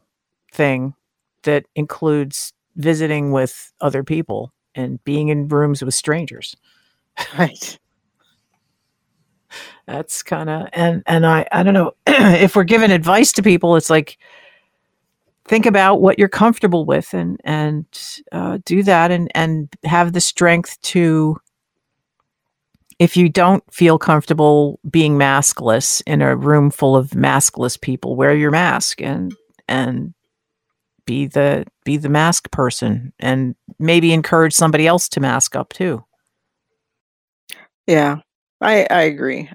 thing 0.53 0.95
that 1.43 1.65
includes 1.75 2.53
visiting 2.77 3.31
with 3.31 3.73
other 3.81 4.03
people 4.03 4.53
and 4.75 5.03
being 5.03 5.27
in 5.27 5.47
rooms 5.49 5.83
with 5.83 5.93
strangers. 5.93 6.55
right. 7.37 7.77
That's 9.87 10.21
kind 10.21 10.49
of 10.49 10.67
and 10.73 11.01
and 11.07 11.25
I 11.25 11.47
I 11.51 11.63
don't 11.63 11.73
know 11.73 11.93
if 12.07 12.55
we're 12.55 12.65
giving 12.65 12.91
advice 12.91 13.31
to 13.33 13.43
people, 13.43 13.75
it's 13.77 13.89
like 13.89 14.17
think 15.45 15.65
about 15.65 16.01
what 16.01 16.19
you're 16.19 16.27
comfortable 16.27 16.85
with 16.85 17.13
and 17.13 17.39
and 17.45 17.85
uh, 18.31 18.59
do 18.65 18.83
that 18.83 19.11
and 19.11 19.31
and 19.33 19.73
have 19.85 20.13
the 20.13 20.21
strength 20.21 20.79
to 20.81 21.37
if 22.99 23.15
you 23.15 23.29
don't 23.29 23.63
feel 23.71 23.97
comfortable 23.97 24.79
being 24.89 25.17
maskless 25.17 26.01
in 26.05 26.21
a 26.21 26.35
room 26.35 26.69
full 26.69 26.95
of 26.95 27.11
maskless 27.11 27.79
people 27.79 28.15
wear 28.15 28.35
your 28.35 28.51
mask 28.51 29.01
and 29.01 29.33
and 29.69 30.13
be 31.05 31.27
the 31.27 31.65
be 31.85 31.95
the 31.95 32.09
mask 32.09 32.51
person 32.51 33.13
and 33.19 33.55
maybe 33.79 34.11
encourage 34.11 34.53
somebody 34.53 34.85
else 34.85 35.07
to 35.07 35.21
mask 35.21 35.55
up 35.55 35.71
too 35.71 36.03
Yeah. 37.87 38.17
I 38.59 38.87
I 38.89 39.01
agree. 39.03 39.49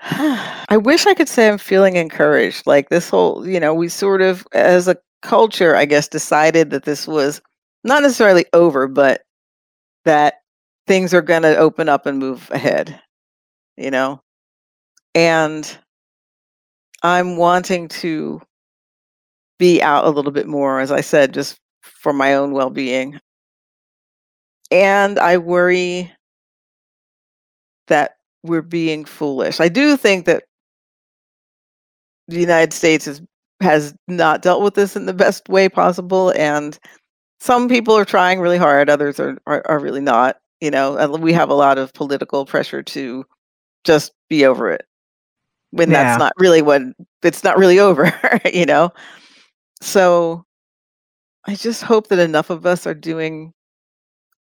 I 0.68 0.78
wish 0.78 1.06
I 1.06 1.14
could 1.14 1.28
say 1.28 1.48
I'm 1.48 1.58
feeling 1.58 1.96
encouraged. 1.96 2.66
Like 2.66 2.88
this 2.88 3.10
whole, 3.10 3.46
you 3.46 3.60
know, 3.60 3.74
we 3.74 3.88
sort 3.88 4.22
of, 4.22 4.46
as 4.52 4.88
a 4.88 4.96
culture, 5.22 5.76
I 5.76 5.84
guess, 5.84 6.08
decided 6.08 6.70
that 6.70 6.84
this 6.84 7.06
was 7.06 7.40
not 7.84 8.02
necessarily 8.02 8.46
over, 8.52 8.88
but 8.88 9.22
that 10.04 10.34
things 10.86 11.12
are 11.12 11.22
going 11.22 11.42
to 11.42 11.56
open 11.56 11.88
up 11.88 12.06
and 12.06 12.18
move 12.18 12.48
ahead, 12.52 12.98
you 13.76 13.90
know? 13.90 14.20
And 15.14 15.78
I'm 17.02 17.36
wanting 17.36 17.88
to 17.88 18.40
be 19.58 19.82
out 19.82 20.06
a 20.06 20.10
little 20.10 20.32
bit 20.32 20.46
more, 20.46 20.80
as 20.80 20.90
I 20.90 21.02
said, 21.02 21.34
just 21.34 21.58
for 21.82 22.12
my 22.12 22.34
own 22.34 22.52
well 22.52 22.70
being. 22.70 23.20
And 24.70 25.18
I 25.18 25.36
worry 25.38 26.12
that 27.88 28.16
we're 28.42 28.62
being 28.62 29.04
foolish. 29.04 29.60
I 29.60 29.68
do 29.68 29.96
think 29.96 30.26
that 30.26 30.44
the 32.28 32.38
United 32.40 32.72
States 32.72 33.06
is, 33.06 33.20
has 33.60 33.94
not 34.08 34.42
dealt 34.42 34.62
with 34.62 34.74
this 34.74 34.96
in 34.96 35.06
the 35.06 35.14
best 35.14 35.48
way 35.48 35.68
possible, 35.68 36.32
and 36.36 36.78
some 37.40 37.68
people 37.68 37.96
are 37.96 38.04
trying 38.04 38.40
really 38.40 38.58
hard, 38.58 38.90
others 38.90 39.20
are, 39.20 39.38
are, 39.46 39.62
are 39.68 39.78
really 39.80 40.00
not. 40.00 40.38
You 40.60 40.70
know, 40.70 40.94
we 41.20 41.32
have 41.34 41.50
a 41.50 41.54
lot 41.54 41.78
of 41.78 41.92
political 41.94 42.46
pressure 42.46 42.82
to 42.84 43.24
just 43.84 44.12
be 44.30 44.46
over 44.46 44.70
it. 44.72 44.84
when 45.72 45.90
Yeah. 45.90 46.04
that's 46.04 46.16
not 46.18 46.32
really 46.38 46.62
what 46.62 46.82
it's 47.22 47.44
not 47.44 47.58
really 47.58 47.78
over, 47.80 48.12
you 48.52 48.66
know? 48.66 48.90
So 49.82 50.44
I 51.46 51.54
just 51.54 51.82
hope 51.82 52.08
that 52.08 52.18
enough 52.18 52.50
of 52.50 52.66
us 52.66 52.86
are 52.86 52.94
doing 52.94 53.52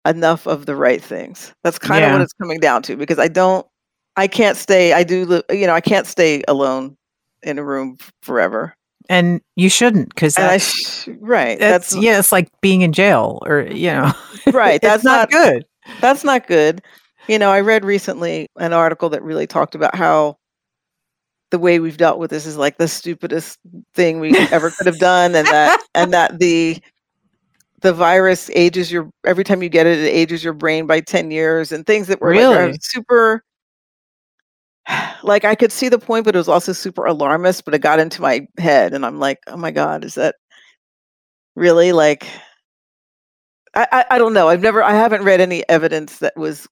enough 0.06 0.46
of 0.46 0.66
the 0.66 0.76
right 0.76 1.02
things. 1.02 1.54
That's 1.64 1.78
kind 1.78 2.04
of 2.04 2.12
what 2.12 2.20
it's 2.22 2.32
coming 2.34 2.60
down 2.60 2.82
to 2.84 2.96
because 2.96 3.18
I 3.18 3.28
don't, 3.28 3.66
I 4.16 4.26
can't 4.26 4.56
stay, 4.56 4.92
I 4.92 5.02
do, 5.04 5.42
you 5.50 5.66
know, 5.66 5.74
I 5.74 5.80
can't 5.80 6.06
stay 6.06 6.42
alone 6.48 6.96
in 7.42 7.58
a 7.58 7.64
room 7.64 7.98
forever. 8.22 8.74
And 9.08 9.40
you 9.54 9.68
shouldn't 9.68 10.08
because 10.08 10.34
that's, 10.34 10.64
sh- 10.64 11.08
right. 11.20 11.58
that's, 11.58 11.92
That's, 11.92 12.02
yeah, 12.04 12.18
it's 12.18 12.32
like 12.32 12.48
being 12.60 12.82
in 12.82 12.92
jail 12.92 13.40
or, 13.46 13.62
you 13.62 13.92
know, 13.92 14.12
right. 14.52 14.80
That's 14.80 15.04
not, 15.04 15.30
not, 15.30 15.30
good. 15.30 15.64
that's 16.00 16.24
not 16.24 16.46
good. 16.46 16.82
You 17.28 17.38
know, 17.38 17.50
I 17.50 17.60
read 17.60 17.84
recently 17.84 18.48
an 18.56 18.72
article 18.72 19.08
that 19.10 19.22
really 19.22 19.46
talked 19.46 19.74
about 19.74 19.94
how 19.94 20.38
the 21.50 21.58
way 21.58 21.78
we've 21.78 21.96
dealt 21.96 22.18
with 22.18 22.30
this 22.30 22.46
is 22.46 22.56
like 22.56 22.78
the 22.78 22.88
stupidest 22.88 23.58
thing 23.94 24.18
we 24.18 24.36
ever 24.50 24.70
could 24.70 24.86
have 24.86 24.98
done, 24.98 25.34
and 25.34 25.46
that 25.46 25.80
and 25.94 26.12
that 26.12 26.38
the 26.38 26.78
the 27.82 27.92
virus 27.92 28.50
ages 28.54 28.90
your 28.90 29.08
every 29.24 29.44
time 29.44 29.62
you 29.62 29.68
get 29.68 29.86
it, 29.86 29.98
it 29.98 30.08
ages 30.08 30.42
your 30.42 30.52
brain 30.52 30.86
by 30.86 31.00
ten 31.00 31.30
years, 31.30 31.70
and 31.70 31.86
things 31.86 32.08
that 32.08 32.20
were 32.20 32.30
like, 32.34 32.40
Really? 32.40 32.78
super. 32.80 33.44
Like 35.22 35.44
I 35.44 35.54
could 35.56 35.72
see 35.72 35.88
the 35.88 35.98
point, 35.98 36.24
but 36.24 36.34
it 36.36 36.38
was 36.38 36.48
also 36.48 36.72
super 36.72 37.04
alarmist. 37.06 37.64
But 37.64 37.74
it 37.74 37.80
got 37.80 37.98
into 37.98 38.22
my 38.22 38.46
head, 38.58 38.94
and 38.94 39.04
I'm 39.04 39.18
like, 39.18 39.38
oh 39.48 39.56
my 39.56 39.70
god, 39.72 40.04
is 40.04 40.14
that 40.14 40.36
really 41.56 41.92
like? 41.92 42.26
I, 43.74 43.86
I, 43.92 44.04
I 44.12 44.18
don't 44.18 44.32
know. 44.34 44.48
I've 44.48 44.62
never, 44.62 44.82
I 44.82 44.92
haven't 44.92 45.24
read 45.24 45.40
any 45.40 45.68
evidence 45.68 46.18
that 46.18 46.36
was 46.36 46.68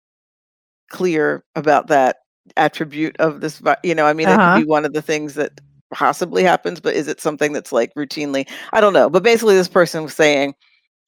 clear 0.91 1.45
about 1.57 1.89
that 1.89 2.17
attribute 2.57 3.17
of 3.19 3.41
this. 3.41 3.61
You 3.83 3.95
know, 3.95 4.07
I 4.07 4.13
mean, 4.13 4.29
Uh-huh. 4.29 4.55
could 4.55 4.65
be 4.65 4.69
one 4.69 4.85
of 4.85 4.93
the 4.93 5.03
things 5.03 5.35
that 5.35 5.61
possibly 5.93 6.43
happens, 6.45 6.81
but 6.81 6.95
is 6.95 7.09
it 7.09 7.21
something 7.21 7.53
that's 7.53 7.73
like 7.73 7.93
routinely? 7.95 8.49
I 8.73 8.81
don't 8.81 8.93
know. 8.93 9.11
But 9.11 9.23
basically, 9.23 9.57
this 9.57 9.69
person 9.69 10.03
was 10.05 10.15
saying, 10.15 10.55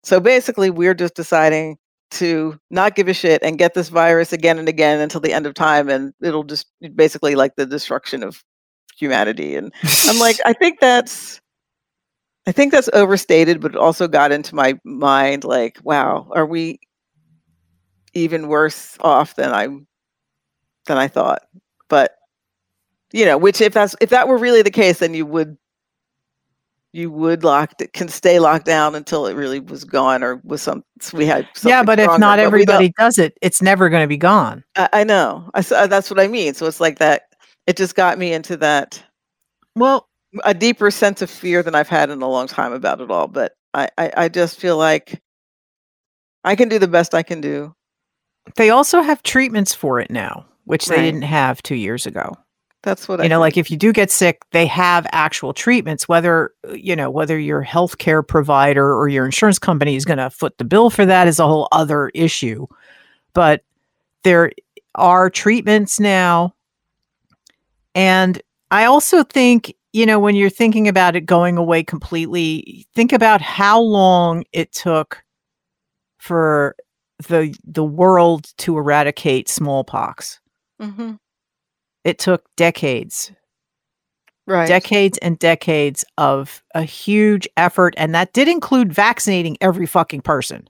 so 0.02 0.20
basically, 0.20 0.70
we're 0.70 0.94
just 0.94 1.14
deciding 1.14 1.78
to 2.12 2.58
not 2.70 2.94
give 2.94 3.08
a 3.08 3.14
shit 3.14 3.42
and 3.42 3.58
get 3.58 3.74
this 3.74 3.88
virus 3.88 4.32
again 4.32 4.58
and 4.58 4.68
again 4.68 5.00
until 5.00 5.20
the 5.20 5.32
end 5.32 5.46
of 5.46 5.54
time, 5.54 5.88
and 5.88 6.12
it'll 6.22 6.44
just 6.44 6.66
basically 6.94 7.34
like 7.34 7.56
the 7.56 7.66
destruction 7.66 8.22
of 8.22 8.42
humanity. 8.96 9.56
And 9.56 9.72
I'm 10.06 10.18
like, 10.18 10.38
I 10.44 10.52
think 10.52 10.80
that's 10.80 11.40
I 12.46 12.52
think 12.52 12.72
that's 12.72 12.88
overstated, 12.92 13.60
but 13.60 13.72
it 13.74 13.78
also 13.78 14.06
got 14.06 14.30
into 14.30 14.54
my 14.54 14.78
mind 14.84 15.42
like, 15.44 15.78
wow, 15.82 16.28
are 16.32 16.46
we 16.46 16.78
even 18.14 18.48
worse 18.48 18.96
off 19.00 19.34
than 19.34 19.52
I 19.52 19.66
than 20.86 20.96
I 20.96 21.08
thought? 21.08 21.42
But 21.88 22.12
you 23.12 23.24
know, 23.24 23.36
which 23.36 23.60
if 23.60 23.74
that's 23.74 23.96
if 24.00 24.10
that 24.10 24.28
were 24.28 24.38
really 24.38 24.62
the 24.62 24.70
case, 24.70 25.00
then 25.00 25.12
you 25.12 25.26
would 25.26 25.56
you 26.96 27.10
would 27.10 27.44
lock 27.44 27.74
it 27.80 27.92
can 27.92 28.08
stay 28.08 28.38
locked 28.38 28.64
down 28.64 28.94
until 28.94 29.26
it 29.26 29.34
really 29.34 29.60
was 29.60 29.84
gone 29.84 30.22
or 30.24 30.40
was 30.44 30.62
some 30.62 30.82
we 31.12 31.26
had 31.26 31.46
yeah, 31.62 31.82
but 31.82 31.98
if 31.98 32.04
stronger, 32.04 32.18
not 32.20 32.36
but 32.36 32.36
don't- 32.36 32.46
everybody 32.46 32.92
does 32.98 33.18
it, 33.18 33.36
it's 33.42 33.60
never 33.60 33.88
going 33.90 34.02
to 34.02 34.08
be 34.08 34.16
gone. 34.16 34.64
I, 34.76 34.88
I 34.92 35.04
know 35.04 35.50
I, 35.54 35.60
uh, 35.60 35.86
that's 35.86 36.10
what 36.10 36.18
I 36.18 36.26
mean. 36.26 36.54
So 36.54 36.66
it's 36.66 36.80
like 36.80 36.98
that. 36.98 37.24
It 37.66 37.76
just 37.76 37.96
got 37.96 38.16
me 38.18 38.32
into 38.32 38.56
that 38.58 39.02
Well, 39.74 40.08
a 40.44 40.54
deeper 40.54 40.90
sense 40.90 41.20
of 41.20 41.28
fear 41.28 41.62
than 41.62 41.74
I've 41.74 41.88
had 41.88 42.08
in 42.10 42.22
a 42.22 42.28
long 42.28 42.46
time 42.46 42.72
about 42.72 43.00
it 43.00 43.10
all. 43.10 43.28
But 43.28 43.52
I, 43.74 43.88
I, 43.98 44.12
I 44.16 44.28
just 44.28 44.58
feel 44.58 44.78
like 44.78 45.20
I 46.44 46.56
can 46.56 46.68
do 46.68 46.78
the 46.78 46.88
best 46.88 47.14
I 47.14 47.22
can 47.22 47.40
do. 47.42 47.74
they 48.54 48.70
also 48.70 49.02
have 49.02 49.22
treatments 49.22 49.74
for 49.74 50.00
it 50.00 50.10
now, 50.10 50.46
which 50.64 50.86
they 50.86 51.02
didn't 51.02 51.22
have 51.22 51.62
two 51.62 51.74
years 51.74 52.06
ago. 52.06 52.32
That's 52.86 53.08
what 53.08 53.20
I 53.20 53.24
you 53.24 53.28
know 53.28 53.34
think. 53.38 53.40
like 53.40 53.56
if 53.56 53.68
you 53.68 53.76
do 53.76 53.92
get 53.92 54.12
sick 54.12 54.42
they 54.52 54.64
have 54.66 55.08
actual 55.10 55.52
treatments 55.52 56.06
whether 56.08 56.52
you 56.72 56.94
know 56.94 57.10
whether 57.10 57.36
your 57.36 57.64
healthcare 57.64 58.26
provider 58.26 58.94
or 58.94 59.08
your 59.08 59.24
insurance 59.24 59.58
company 59.58 59.96
is 59.96 60.04
going 60.04 60.18
to 60.18 60.30
foot 60.30 60.56
the 60.58 60.64
bill 60.64 60.88
for 60.88 61.04
that 61.04 61.26
is 61.26 61.40
a 61.40 61.46
whole 61.46 61.66
other 61.72 62.10
issue 62.14 62.64
but 63.34 63.64
there 64.22 64.52
are 64.94 65.28
treatments 65.28 65.98
now 65.98 66.54
and 67.96 68.40
i 68.70 68.84
also 68.84 69.24
think 69.24 69.74
you 69.92 70.06
know 70.06 70.20
when 70.20 70.36
you're 70.36 70.48
thinking 70.48 70.86
about 70.86 71.16
it 71.16 71.22
going 71.26 71.56
away 71.56 71.82
completely 71.82 72.86
think 72.94 73.12
about 73.12 73.40
how 73.40 73.80
long 73.80 74.44
it 74.52 74.70
took 74.72 75.24
for 76.18 76.76
the 77.28 77.52
the 77.64 77.84
world 77.84 78.46
to 78.58 78.78
eradicate 78.78 79.48
smallpox 79.48 80.38
Mhm. 80.80 81.18
It 82.06 82.18
took 82.18 82.44
decades 82.56 83.32
right. 84.46 84.68
decades 84.68 85.18
and 85.18 85.38
decades 85.38 86.04
of 86.16 86.62
a 86.74 86.82
huge 86.82 87.48
effort 87.56 87.94
and 87.96 88.14
that 88.14 88.32
did 88.32 88.48
include 88.48 88.92
vaccinating 88.92 89.56
every 89.60 89.86
fucking 89.86 90.20
person 90.20 90.68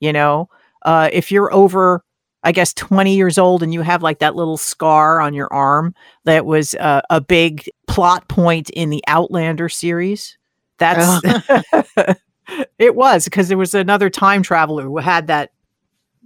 you 0.00 0.12
know? 0.12 0.48
Uh, 0.84 1.08
if 1.12 1.32
you're 1.32 1.52
over 1.54 2.04
i 2.42 2.52
guess 2.52 2.74
20 2.74 3.16
years 3.16 3.38
old 3.38 3.62
and 3.62 3.72
you 3.72 3.80
have 3.80 4.02
like 4.02 4.18
that 4.18 4.36
little 4.36 4.58
scar 4.58 5.20
on 5.20 5.32
your 5.32 5.50
arm 5.52 5.94
that 6.24 6.44
was 6.44 6.74
uh, 6.74 7.00
a 7.08 7.20
big 7.20 7.64
plot 7.86 8.28
point 8.28 8.68
in 8.70 8.90
the 8.90 9.02
outlander 9.08 9.68
series 9.68 10.36
that's 10.78 11.22
it 12.78 12.94
was 12.94 13.24
because 13.24 13.48
there 13.48 13.56
was 13.56 13.74
another 13.74 14.10
time 14.10 14.42
traveler 14.42 14.82
who 14.82 14.98
had 14.98 15.26
that 15.28 15.50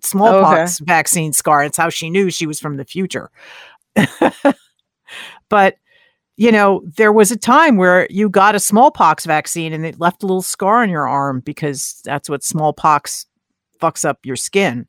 smallpox 0.03 0.79
vaccine 0.81 1.33
scar. 1.33 1.65
It's 1.65 1.77
how 1.77 1.89
she 1.89 2.11
knew 2.11 2.31
she 2.31 2.47
was 2.47 2.61
from 2.61 2.77
the 2.77 2.85
future 2.85 3.31
but 5.49 5.77
you 6.37 6.53
know, 6.53 6.83
there 6.97 7.13
was 7.13 7.33
a 7.33 7.37
time 7.37 7.77
where 7.77 8.07
you 8.11 8.29
got 8.31 8.55
a 8.55 8.61
smallpox 8.61 9.27
vaccine 9.27 9.73
and 9.73 9.85
it 9.85 9.99
left 9.99 10.23
a 10.23 10.27
little 10.27 10.41
scar 10.41 10.83
on 10.83 10.89
your 10.89 11.09
arm 11.09 11.41
because 11.41 12.01
that's 12.05 12.31
what 12.31 12.45
smallpox 12.45 13.27
fucks 13.81 14.05
up 14.05 14.25
your 14.25 14.37
skin. 14.37 14.87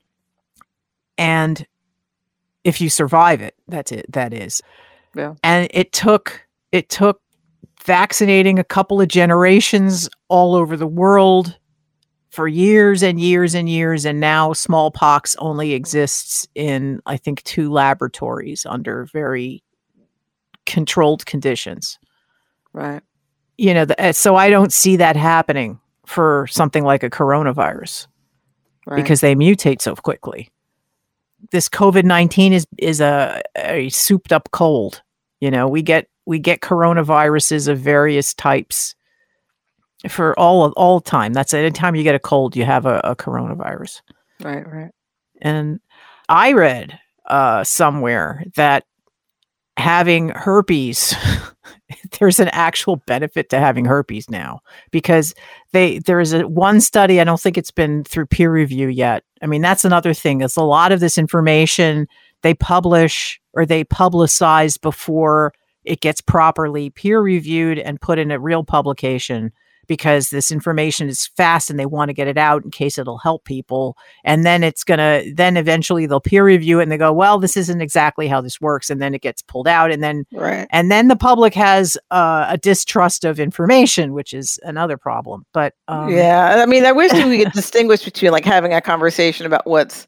And 1.18 1.66
if 2.64 2.80
you 2.80 2.90
survive 2.90 3.42
it, 3.42 3.56
that's 3.68 3.92
it, 3.92 4.12
that 4.12 4.32
is. 4.32 4.62
Yeah. 5.16 5.34
And 5.44 5.68
it 5.74 5.92
took 5.92 6.48
it 6.72 6.90
took 6.90 7.20
vaccinating 7.84 8.60
a 8.60 8.64
couple 8.64 9.02
of 9.02 9.08
generations 9.08 10.08
all 10.28 10.54
over 10.54 10.78
the 10.78 10.88
world 10.88 11.58
for 12.30 12.48
years 12.48 13.02
and 13.04 13.20
years 13.20 13.56
and 13.56 13.68
years 13.68 14.06
and 14.06 14.20
now 14.20 14.54
smallpox 14.54 15.36
only 15.40 15.74
exists 15.74 16.48
in 16.56 17.02
I 17.06 17.18
think 17.18 17.44
two 17.44 17.72
laboratories 17.72 18.66
under 18.66 19.06
very 19.06 19.64
controlled 20.66 21.26
conditions 21.26 21.98
right. 22.74 23.02
you 23.58 23.74
know 23.74 23.86
the, 23.86 24.00
uh, 24.10 24.12
so 24.12 24.36
i 24.36 24.52
don't 24.52 24.72
see 24.72 24.96
that 24.98 25.16
happening 25.16 25.80
for 26.06 26.46
something 26.48 26.84
like 26.84 27.04
a 27.04 27.10
coronavirus 27.10 28.06
Right. 28.86 28.96
because 28.96 29.22
they 29.22 29.36
mutate 29.36 29.82
so 29.82 29.96
quickly 29.96 30.50
this 31.52 31.70
covid-19 31.70 32.52
is 32.52 32.68
is 32.78 33.02
a, 33.02 33.42
a 33.58 33.90
souped 33.90 34.32
up 34.32 34.50
cold 34.52 35.02
you 35.42 35.50
know 35.50 35.68
we 35.68 35.82
get 35.82 36.08
we 36.26 36.38
get 36.38 36.62
coronaviruses 36.62 37.68
of 37.68 37.80
various 37.80 38.34
types 38.36 38.94
for 40.08 40.38
all 40.40 40.64
of 40.64 40.72
all 40.74 41.02
time 41.02 41.34
that's 41.34 41.54
anytime 41.54 41.96
you 41.96 42.04
get 42.04 42.16
a 42.16 42.20
cold 42.20 42.56
you 42.56 42.64
have 42.64 42.86
a, 42.86 43.02
a 43.04 43.16
coronavirus 43.16 44.02
right. 44.42 44.66
Right. 44.66 44.92
and 45.42 45.80
I 46.30 46.54
read 46.54 46.98
uh, 47.26 47.64
somewhere 47.64 48.44
that 48.56 48.86
having 49.78 50.30
herpes, 50.30 51.16
there's 52.20 52.40
an 52.40 52.50
actual 52.50 52.98
benefit 53.08 53.50
to 53.50 53.60
having 53.60 53.86
herpes 53.86 54.30
now 54.30 54.60
because 54.92 55.34
they 55.72 56.00
there 56.00 56.20
is 56.20 56.34
a 56.34 56.48
one 56.48 56.82
study. 56.82 57.20
I 57.20 57.24
don't 57.24 57.42
think 57.42 57.58
it's 57.58 57.72
been 57.72 58.04
through 58.04 58.28
peer 58.28 58.52
review 58.52 58.88
yet. 58.88 59.24
I 59.42 59.48
mean, 59.48 59.62
that's 59.62 59.86
another 59.86 60.14
thing. 60.14 60.42
It's 60.42 60.56
a 60.56 60.62
lot 60.62 60.92
of 60.92 61.00
this 61.00 61.18
information 61.18 62.08
they 62.42 62.54
publish 62.54 63.42
or 63.54 63.66
they 63.66 63.84
publicize 63.84 64.80
before 64.80 65.54
it 65.84 66.02
gets 66.02 66.22
properly 66.22 66.90
peer 66.92 67.22
reviewed 67.22 67.80
and 67.80 68.02
put 68.02 68.20
in 68.20 68.32
a 68.32 68.40
real 68.40 68.64
publication 68.64 69.52
because 69.90 70.30
this 70.30 70.50
information 70.54 71.10
is 71.10 71.28
fast 71.28 71.70
and 71.70 71.78
they 71.78 71.86
want 71.86 72.08
to 72.08 72.14
get 72.14 72.30
it 72.30 72.38
out 72.38 72.64
in 72.64 72.72
case 72.72 72.98
it'll 72.98 73.18
help 73.18 73.44
people 73.44 73.98
and 74.24 74.46
then 74.46 74.64
it's 74.64 74.86
going 74.86 75.00
to 75.00 75.30
then 75.36 75.58
eventually 75.58 76.06
they'll 76.06 76.22
peer 76.22 76.46
review 76.46 76.80
it 76.80 76.84
and 76.84 76.92
they 76.94 76.98
go 76.98 77.12
well 77.12 77.38
this 77.40 77.58
isn't 77.58 77.82
exactly 77.82 78.30
how 78.30 78.40
this 78.40 78.62
works 78.62 78.90
and 78.90 79.02
then 79.02 79.14
it 79.14 79.22
gets 79.22 79.42
pulled 79.42 79.68
out 79.68 79.92
and 79.92 80.02
then 80.02 80.24
Right. 80.32 80.66
and 80.72 80.90
then 80.90 81.10
the 81.10 81.18
public 81.18 81.54
has 81.56 81.98
uh, 82.12 82.46
a 82.48 82.58
distrust 82.58 83.26
of 83.26 83.38
information 83.38 84.14
which 84.14 84.34
is 84.34 84.58
another 84.64 84.96
problem 84.96 85.46
but 85.52 85.74
um, 85.90 86.10
yeah. 86.16 86.62
I 86.62 86.66
mean, 86.66 86.86
I 86.86 86.94
wish 86.94 87.12
we 87.12 87.44
could 87.44 87.52
distinguish 87.54 88.06
between 88.06 88.32
like 88.32 88.46
having 88.46 88.74
a 88.74 88.80
conversation 88.80 89.46
about 89.46 89.68
what's 89.68 90.08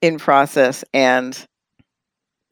in 0.00 0.18
process 0.18 0.84
and 0.94 1.44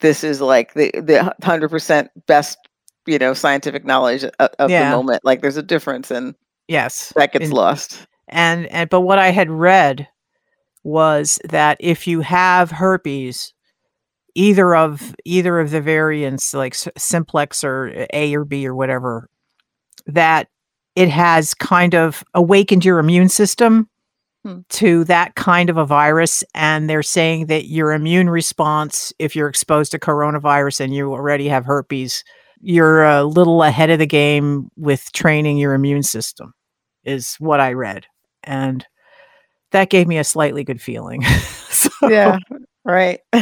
this 0.01 0.25
is 0.25 0.41
like 0.41 0.75
the 0.75 0.91
the 1.01 1.35
hundred 1.43 1.69
percent 1.69 2.11
best 2.27 2.59
you 3.07 3.19
know 3.19 3.35
scientific 3.35 3.85
knowledge 3.85 4.25
of, 4.25 4.51
of 4.59 4.71
Yeah. 4.71 4.91
the 4.91 4.97
moment. 4.97 5.25
Like, 5.25 5.41
there's 5.43 5.57
a 5.57 5.63
difference, 5.63 6.11
and 6.11 6.35
yes 6.71 7.13
that 7.17 7.33
gets 7.33 7.47
In- 7.47 7.51
lost. 7.51 8.07
and 8.29 8.67
and 8.67 8.89
but 8.89 9.03
what 9.03 9.19
i 9.19 9.31
had 9.31 9.51
read 9.51 10.09
was 10.83 11.39
that 11.45 11.77
if 11.81 12.07
you 12.07 12.21
have 12.21 12.71
herpes 12.71 13.53
either 14.35 14.75
of 14.75 15.15
either 15.25 15.59
of 15.59 15.71
the 15.71 15.81
variants 15.81 16.55
like 16.55 16.75
simplex 16.97 17.65
or 17.65 18.07
a 18.13 18.35
or 18.35 18.45
b 18.45 18.67
or 18.67 18.75
whatever 18.75 19.29
that 20.07 20.49
it 20.97 21.09
has 21.09 21.55
kind 21.55 21.95
of 21.95 22.25
awakened 22.35 22.85
your 22.85 22.99
immune 22.99 23.29
system 23.29 23.89
hmm. 24.45 24.61
to 24.69 25.05
that 25.05 25.35
kind 25.35 25.69
of 25.69 25.77
a 25.77 25.85
virus 25.85 26.45
and 26.55 26.89
they're 26.89 27.03
saying 27.03 27.47
that 27.47 27.67
your 27.67 27.93
immune 27.93 28.31
response 28.31 29.13
if 29.19 29.35
you're 29.35 29.49
exposed 29.49 29.91
to 29.93 29.99
coronavirus 29.99 30.81
and 30.81 30.95
you 30.95 31.13
already 31.13 31.49
have 31.49 31.65
herpes 31.65 32.23
you're 32.61 33.05
a 33.05 33.25
little 33.25 33.63
ahead 33.63 33.91
of 33.91 33.99
the 33.99 34.07
game 34.07 34.69
with 34.77 35.11
training 35.13 35.59
your 35.59 35.75
immune 35.75 36.03
system 36.03 36.55
is 37.05 37.37
what 37.37 37.61
i 37.61 37.73
read 37.73 38.07
and 38.45 38.87
that 39.73 39.91
gave 39.91 40.09
me 40.09 40.19
a 40.19 40.25
slightly 40.25 40.65
good 40.65 40.81
feeling 40.81 41.23
so, 41.71 41.91
yeah 42.09 42.39
Right. 42.85 43.21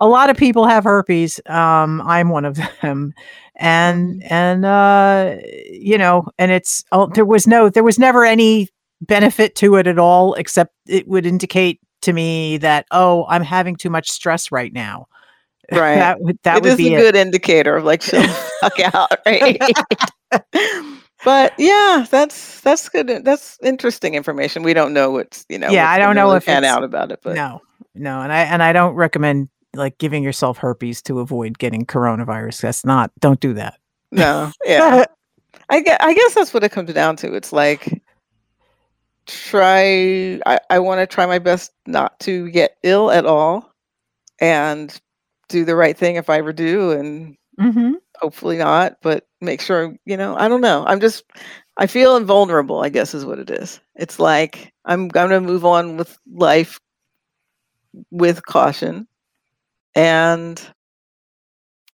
a 0.00 0.06
lot 0.08 0.28
of 0.28 0.36
people 0.36 0.66
have 0.66 0.84
herpes. 0.84 1.40
Um, 1.46 2.02
I'm 2.02 2.28
one 2.28 2.44
of 2.44 2.58
them. 2.82 3.14
And 3.56 4.22
mm-hmm. 4.22 4.32
and 4.32 4.64
uh, 4.64 5.36
you 5.70 5.98
know, 5.98 6.28
and 6.38 6.52
it's 6.52 6.84
oh, 6.92 7.06
there 7.06 7.24
was 7.24 7.46
no 7.46 7.68
there 7.68 7.82
was 7.82 7.98
never 7.98 8.24
any 8.24 8.68
benefit 9.00 9.54
to 9.56 9.76
it 9.76 9.86
at 9.86 9.98
all, 9.98 10.34
except 10.34 10.74
it 10.86 11.08
would 11.08 11.26
indicate 11.26 11.80
to 12.02 12.12
me 12.12 12.58
that 12.58 12.86
oh, 12.90 13.26
I'm 13.28 13.42
having 13.42 13.76
too 13.76 13.90
much 13.90 14.10
stress 14.10 14.52
right 14.52 14.72
now. 14.72 15.06
Right. 15.70 15.96
that 15.96 16.22
would 16.22 16.38
that 16.44 16.56
it 16.56 16.62
would 16.62 16.78
be 16.78 16.94
a 16.94 16.98
good 16.98 17.14
indicator 17.14 17.76
of 17.76 17.84
like 17.84 18.02
fuck 18.02 18.80
out, 18.94 19.12
right? 19.26 19.60
But 21.28 21.52
yeah, 21.58 22.06
that's 22.10 22.62
that's 22.62 22.88
good. 22.88 23.22
That's 23.22 23.58
interesting 23.62 24.14
information. 24.14 24.62
We 24.62 24.72
don't 24.72 24.94
know 24.94 25.10
what's 25.10 25.44
you 25.50 25.58
know. 25.58 25.68
Yeah, 25.68 25.90
I 25.90 25.98
don't 25.98 26.14
know 26.14 26.32
if 26.32 26.48
it's 26.48 26.66
out 26.66 26.82
about 26.82 27.12
it, 27.12 27.20
but 27.22 27.34
no, 27.34 27.60
no, 27.94 28.22
and 28.22 28.32
I 28.32 28.44
and 28.44 28.62
I 28.62 28.72
don't 28.72 28.94
recommend 28.94 29.50
like 29.74 29.98
giving 29.98 30.24
yourself 30.24 30.56
herpes 30.56 31.02
to 31.02 31.20
avoid 31.20 31.58
getting 31.58 31.84
coronavirus. 31.84 32.62
That's 32.62 32.82
not. 32.82 33.10
Don't 33.20 33.40
do 33.40 33.52
that. 33.52 33.78
No. 34.10 34.50
Yeah. 34.64 35.04
I 35.68 35.82
guess, 35.82 35.98
I 36.00 36.14
guess 36.14 36.32
that's 36.32 36.54
what 36.54 36.64
it 36.64 36.72
comes 36.72 36.94
down 36.94 37.16
to. 37.16 37.34
It's 37.34 37.52
like 37.52 38.02
try. 39.26 40.40
I, 40.46 40.60
I 40.70 40.78
want 40.78 41.00
to 41.00 41.06
try 41.06 41.26
my 41.26 41.40
best 41.40 41.72
not 41.86 42.18
to 42.20 42.48
get 42.48 42.78
ill 42.82 43.10
at 43.10 43.26
all, 43.26 43.70
and 44.40 44.98
do 45.50 45.66
the 45.66 45.76
right 45.76 45.94
thing 45.94 46.16
if 46.16 46.30
I 46.30 46.38
ever 46.38 46.54
do, 46.54 46.92
and 46.92 47.36
mm-hmm. 47.60 47.96
Hopefully 48.20 48.56
not. 48.56 48.96
But 49.02 49.26
make 49.40 49.60
sure 49.60 49.94
you 50.04 50.16
know. 50.16 50.36
I 50.36 50.48
don't 50.48 50.60
know. 50.60 50.84
I'm 50.86 51.00
just. 51.00 51.24
I 51.76 51.86
feel 51.86 52.16
invulnerable. 52.16 52.80
I 52.82 52.88
guess 52.88 53.14
is 53.14 53.24
what 53.24 53.38
it 53.38 53.50
is. 53.50 53.80
It's 53.94 54.18
like 54.18 54.72
I'm 54.84 55.08
going 55.08 55.30
to 55.30 55.40
move 55.40 55.64
on 55.64 55.96
with 55.96 56.18
life 56.32 56.78
with 58.10 58.44
caution. 58.44 59.06
And 59.94 60.60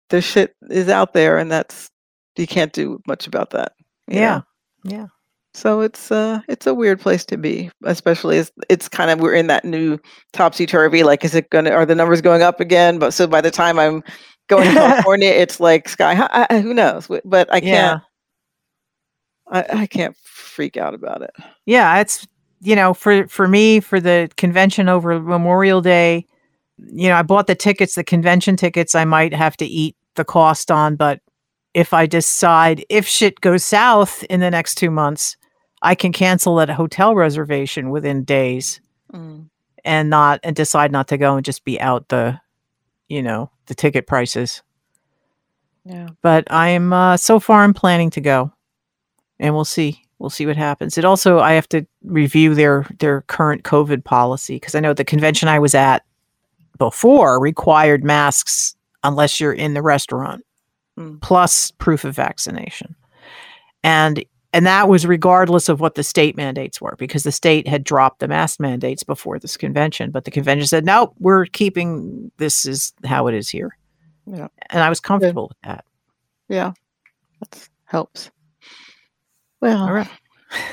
the 0.10 0.22
shit 0.22 0.56
is 0.70 0.90
out 0.90 1.14
there, 1.14 1.38
and 1.38 1.52
that's 1.52 1.90
you 2.38 2.48
can't 2.48 2.74
do 2.74 3.02
much 3.08 3.28
about 3.28 3.52
that. 3.52 3.74
Yeah, 4.08 4.42
know? 4.84 4.92
yeah. 4.92 5.08
So 5.56 5.82
it's 5.82 6.12
uh 6.12 6.42
it's 6.48 6.66
a 6.66 6.74
weird 6.74 7.00
place 7.00 7.26
to 7.26 7.38
be, 7.38 7.70
especially 7.84 8.40
as 8.40 8.52
it's 8.70 8.90
kind 8.90 9.12
of 9.12 9.20
we're 9.20 9.36
in 9.36 9.48
that 9.48 9.66
new 9.66 10.00
topsy 10.34 10.66
turvy. 10.66 11.04
Like, 11.04 11.24
is 11.24 11.36
it 11.36 11.50
gonna 11.52 11.70
are 11.72 11.86
the 11.86 11.96
numbers 11.96 12.22
going 12.22 12.42
up 12.42 12.60
again? 12.60 12.98
But 12.98 13.12
so 13.14 13.28
by 13.28 13.42
the 13.42 13.52
time 13.52 13.78
I'm 13.78 14.04
going 14.48 14.68
to 14.68 14.74
California, 14.74 15.30
it's 15.30 15.60
like 15.60 15.90
sky 15.90 16.16
high. 16.16 16.48
I, 16.50 16.60
who 16.60 16.74
knows? 16.74 17.10
But 17.26 17.52
I 17.52 17.60
can't. 17.60 18.02
Yeah. 18.02 18.08
I, 19.52 19.82
I 19.82 19.86
can't 19.88 20.16
freak 20.18 20.78
out 20.78 20.94
about 20.94 21.22
it. 21.22 21.32
Yeah, 21.66 22.00
it's 22.00 22.28
you 22.62 22.76
know, 22.76 22.94
for 22.94 23.28
for 23.28 23.48
me, 23.48 23.80
for 23.80 24.00
the 24.00 24.30
convention 24.38 24.88
over 24.90 25.20
Memorial 25.20 25.82
Day, 25.82 26.26
you 26.78 27.10
know, 27.10 27.16
I 27.16 27.22
bought 27.22 27.48
the 27.48 27.56
tickets, 27.56 27.96
the 27.96 28.04
convention 28.04 28.56
tickets. 28.56 28.96
I 28.96 29.06
might 29.06 29.34
have 29.34 29.58
to 29.58 29.66
eat 29.66 29.96
the 30.16 30.24
cost 30.24 30.72
on, 30.72 30.96
but 30.96 31.20
if 31.74 31.94
I 31.94 32.06
decide 32.06 32.86
if 32.90 33.08
shit 33.08 33.42
goes 33.42 33.64
south 33.64 34.24
in 34.26 34.40
the 34.40 34.52
next 34.52 34.76
two 34.76 34.92
months, 34.92 35.36
I 35.82 35.96
can 35.96 36.14
cancel 36.14 36.56
that 36.56 36.70
hotel 36.70 37.16
reservation 37.16 37.90
within 37.90 38.24
days, 38.24 38.80
mm. 39.12 39.50
and 39.84 40.10
not 40.10 40.40
and 40.44 40.56
decide 40.56 40.92
not 40.92 41.10
to 41.10 41.18
go 41.18 41.36
and 41.36 41.44
just 41.44 41.66
be 41.66 41.80
out 41.82 42.08
the, 42.08 42.40
you 43.10 43.22
know, 43.22 43.52
the 43.68 43.76
ticket 43.76 44.08
prices. 44.08 44.62
Yeah. 45.86 46.10
But 46.22 46.50
I'm 46.52 46.94
uh, 46.94 47.18
so 47.18 47.40
far 47.40 47.64
I'm 47.64 47.74
planning 47.74 48.10
to 48.12 48.22
go, 48.22 48.54
and 49.40 49.54
we'll 49.54 49.66
see 49.66 50.04
we'll 50.20 50.30
see 50.30 50.46
what 50.46 50.56
happens. 50.56 50.98
It 50.98 51.06
also 51.06 51.40
I 51.40 51.54
have 51.54 51.68
to 51.70 51.86
review 52.04 52.56
their 52.56 52.86
their 53.00 53.22
current 53.24 53.64
COVID 53.64 54.04
policy 54.04 54.56
because 54.56 54.76
I 54.76 54.80
know 54.80 54.94
the 54.94 55.04
convention 55.04 55.50
I 55.50 55.60
was 55.60 55.76
at 55.76 56.04
before 56.78 57.40
required 57.40 58.04
masks 58.04 58.76
unless 59.04 59.40
you're 59.40 59.54
in 59.54 59.74
the 59.74 59.82
restaurant, 59.82 60.46
mm. 60.98 61.22
plus 61.22 61.72
proof 61.72 62.06
of 62.06 62.16
vaccination, 62.16 62.96
and 63.84 64.24
and 64.54 64.66
that 64.66 64.88
was 64.88 65.06
regardless 65.06 65.68
of 65.68 65.80
what 65.80 65.96
the 65.96 66.04
state 66.04 66.38
mandates 66.38 66.80
were 66.80 66.96
because 66.98 67.24
the 67.24 67.32
state 67.32 67.68
had 67.68 67.84
dropped 67.84 68.20
the 68.20 68.28
mask 68.28 68.60
mandates 68.60 69.04
before 69.04 69.40
this 69.40 69.58
convention, 69.58 70.12
but 70.12 70.26
the 70.26 70.32
convention 70.32 70.68
said 70.68 70.86
nope, 70.86 71.14
we're 71.20 71.46
keeping 71.48 72.32
this 72.38 72.66
is 72.66 72.94
how 73.06 73.28
it 73.28 73.34
is 73.34 73.50
here. 73.50 73.78
Yeah, 74.26 74.48
and 74.70 74.82
I 74.82 74.90
was 74.90 75.00
comfortable 75.00 75.50
with 75.50 75.58
that. 75.64 75.86
Yeah, 76.48 76.74
that 77.40 77.68
helps. 77.86 78.32
Well, 79.60 79.82
all 79.82 79.94
right. 79.94 80.10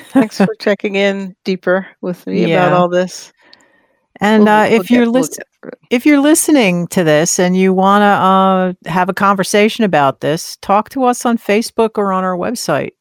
thanks 0.09 0.37
for 0.37 0.53
checking 0.59 0.95
in 0.95 1.35
deeper 1.43 1.87
with 2.01 2.25
me 2.27 2.45
yeah. 2.45 2.67
about 2.67 2.73
all 2.73 2.89
this. 2.89 3.33
And 4.19 4.43
we'll, 4.43 4.53
uh, 4.53 4.65
if 4.65 4.89
we'll 4.89 4.99
you're 4.99 5.07
listening, 5.07 5.47
we'll 5.63 5.71
if 5.89 6.05
you're 6.05 6.19
listening 6.19 6.87
to 6.87 7.03
this 7.03 7.39
and 7.39 7.57
you 7.57 7.73
want 7.73 8.01
to 8.01 8.85
uh, 8.87 8.91
have 8.91 9.09
a 9.09 9.13
conversation 9.13 9.83
about 9.83 10.21
this, 10.21 10.57
talk 10.57 10.89
to 10.89 11.03
us 11.05 11.25
on 11.25 11.37
Facebook 11.37 11.91
or 11.97 12.11
on 12.11 12.23
our 12.23 12.37
website. 12.37 12.91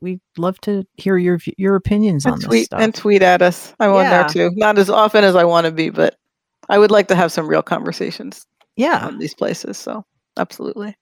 We'd 0.00 0.20
love 0.38 0.58
to 0.62 0.84
hear 0.96 1.18
your 1.18 1.38
your 1.58 1.76
opinions 1.76 2.24
and 2.24 2.34
on 2.34 2.40
tweet, 2.40 2.50
this 2.50 2.64
stuff. 2.66 2.80
And 2.80 2.94
tweet 2.94 3.20
at 3.22 3.42
us. 3.42 3.74
I'm 3.80 3.90
yeah. 3.90 3.96
on 3.96 4.04
there 4.04 4.28
too. 4.28 4.50
Not 4.56 4.78
as 4.78 4.88
often 4.88 5.24
as 5.24 5.36
I 5.36 5.44
want 5.44 5.66
to 5.66 5.70
be, 5.70 5.90
but 5.90 6.16
I 6.70 6.78
would 6.78 6.90
like 6.90 7.08
to 7.08 7.14
have 7.14 7.30
some 7.30 7.46
real 7.46 7.62
conversations. 7.62 8.46
Yeah, 8.76 9.06
on 9.06 9.18
these 9.18 9.34
places. 9.34 9.76
So 9.76 10.06
absolutely. 10.38 10.96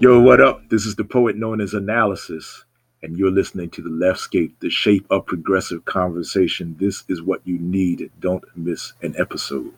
Yo, 0.00 0.20
what 0.20 0.40
up? 0.40 0.68
This 0.68 0.84
is 0.86 0.96
the 0.96 1.04
poet 1.04 1.34
known 1.34 1.60
as 1.60 1.72
Analysis, 1.72 2.64
and 3.04 3.18
you're 3.18 3.30
listening 3.30 3.68
to 3.70 3.82
The 3.82 3.90
Leftscape, 3.90 4.52
the 4.60 4.70
shape 4.70 5.06
of 5.10 5.26
progressive 5.26 5.84
conversation. 5.84 6.76
This 6.80 7.04
is 7.08 7.22
what 7.22 7.42
you 7.44 7.58
need. 7.58 8.10
Don't 8.18 8.44
miss 8.56 8.94
an 9.02 9.14
episode. 9.18 9.74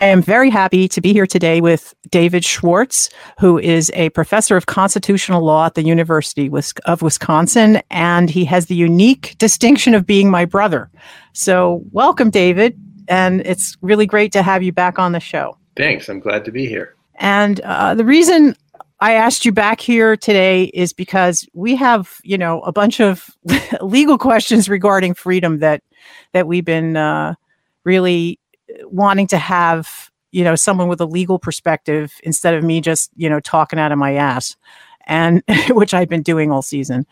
I 0.00 0.06
am 0.06 0.22
very 0.22 0.48
happy 0.48 0.86
to 0.88 1.00
be 1.00 1.12
here 1.12 1.26
today 1.26 1.60
with 1.60 1.92
David 2.10 2.44
Schwartz, 2.44 3.10
who 3.40 3.58
is 3.58 3.90
a 3.94 4.10
professor 4.10 4.56
of 4.56 4.66
constitutional 4.66 5.42
law 5.42 5.66
at 5.66 5.74
the 5.74 5.82
University 5.82 6.48
of 6.86 7.02
Wisconsin, 7.02 7.82
and 7.90 8.30
he 8.30 8.44
has 8.44 8.66
the 8.66 8.76
unique 8.76 9.34
distinction 9.38 9.94
of 9.94 10.06
being 10.06 10.30
my 10.30 10.44
brother. 10.44 10.88
So, 11.32 11.82
welcome, 11.90 12.30
David, 12.30 12.78
and 13.08 13.40
it's 13.44 13.76
really 13.80 14.06
great 14.06 14.30
to 14.32 14.42
have 14.42 14.62
you 14.62 14.72
back 14.72 15.00
on 15.00 15.12
the 15.12 15.20
show. 15.20 15.56
Thanks. 15.76 16.08
I'm 16.08 16.20
glad 16.20 16.44
to 16.44 16.52
be 16.52 16.66
here. 16.66 16.94
And 17.16 17.60
uh, 17.60 17.94
the 17.94 18.04
reason 18.04 18.54
I 19.00 19.14
asked 19.14 19.44
you 19.44 19.50
back 19.50 19.80
here 19.80 20.16
today 20.16 20.64
is 20.74 20.92
because 20.92 21.44
we 21.54 21.74
have, 21.74 22.18
you 22.22 22.38
know, 22.38 22.60
a 22.60 22.70
bunch 22.70 23.00
of 23.00 23.30
legal 23.80 24.18
questions 24.18 24.68
regarding 24.68 25.14
freedom 25.14 25.58
that 25.58 25.82
that 26.32 26.46
we've 26.46 26.64
been 26.64 26.96
uh, 26.96 27.34
really 27.84 28.38
wanting 28.84 29.26
to 29.28 29.38
have 29.38 30.10
you 30.30 30.44
know 30.44 30.54
someone 30.54 30.88
with 30.88 31.00
a 31.00 31.06
legal 31.06 31.38
perspective 31.38 32.14
instead 32.22 32.54
of 32.54 32.62
me 32.62 32.80
just 32.80 33.10
you 33.16 33.28
know 33.28 33.40
talking 33.40 33.78
out 33.78 33.92
of 33.92 33.98
my 33.98 34.14
ass 34.14 34.56
and 35.06 35.42
which 35.70 35.94
i've 35.94 36.08
been 36.08 36.22
doing 36.22 36.50
all 36.50 36.62
season. 36.62 37.06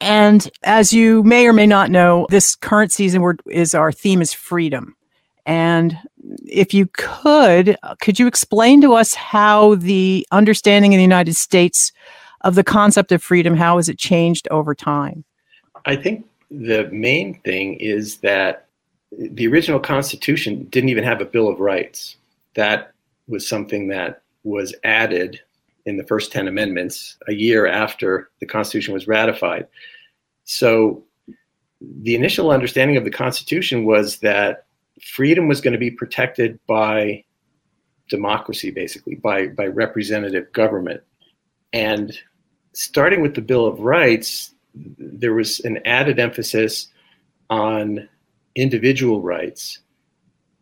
And 0.00 0.50
as 0.62 0.92
you 0.92 1.22
may 1.22 1.46
or 1.46 1.52
may 1.52 1.66
not 1.66 1.90
know 1.90 2.26
this 2.30 2.54
current 2.54 2.92
season 2.92 3.38
is 3.46 3.74
our 3.74 3.90
theme 3.90 4.20
is 4.20 4.32
freedom. 4.32 4.94
And 5.46 5.98
if 6.44 6.74
you 6.74 6.88
could 6.92 7.76
could 8.00 8.18
you 8.18 8.26
explain 8.26 8.80
to 8.82 8.94
us 8.94 9.14
how 9.14 9.76
the 9.76 10.26
understanding 10.32 10.92
in 10.92 10.98
the 10.98 11.04
united 11.04 11.36
states 11.36 11.92
of 12.40 12.56
the 12.56 12.64
concept 12.64 13.12
of 13.12 13.22
freedom 13.22 13.56
how 13.56 13.76
has 13.76 13.88
it 13.88 13.98
changed 13.98 14.48
over 14.50 14.74
time? 14.74 15.24
I 15.84 15.96
think 15.96 16.26
the 16.50 16.88
main 16.90 17.40
thing 17.40 17.74
is 17.74 18.18
that 18.18 18.65
the 19.18 19.46
original 19.46 19.80
Constitution 19.80 20.64
didn't 20.64 20.90
even 20.90 21.04
have 21.04 21.20
a 21.20 21.24
Bill 21.24 21.48
of 21.48 21.60
Rights. 21.60 22.16
That 22.54 22.92
was 23.28 23.48
something 23.48 23.88
that 23.88 24.22
was 24.44 24.74
added 24.84 25.40
in 25.86 25.96
the 25.96 26.04
first 26.04 26.32
10 26.32 26.48
amendments 26.48 27.16
a 27.28 27.32
year 27.32 27.66
after 27.66 28.30
the 28.40 28.46
Constitution 28.46 28.92
was 28.92 29.08
ratified. 29.08 29.66
So 30.44 31.04
the 31.80 32.14
initial 32.14 32.50
understanding 32.50 32.96
of 32.96 33.04
the 33.04 33.10
Constitution 33.10 33.84
was 33.84 34.18
that 34.18 34.66
freedom 35.02 35.48
was 35.48 35.60
going 35.60 35.72
to 35.72 35.78
be 35.78 35.90
protected 35.90 36.58
by 36.66 37.24
democracy, 38.08 38.70
basically, 38.70 39.16
by, 39.16 39.48
by 39.48 39.66
representative 39.66 40.52
government. 40.52 41.00
And 41.72 42.16
starting 42.72 43.20
with 43.20 43.34
the 43.34 43.40
Bill 43.40 43.66
of 43.66 43.80
Rights, 43.80 44.54
there 44.74 45.34
was 45.34 45.60
an 45.60 45.78
added 45.84 46.18
emphasis 46.18 46.88
on 47.50 48.08
individual 48.56 49.22
rights, 49.22 49.78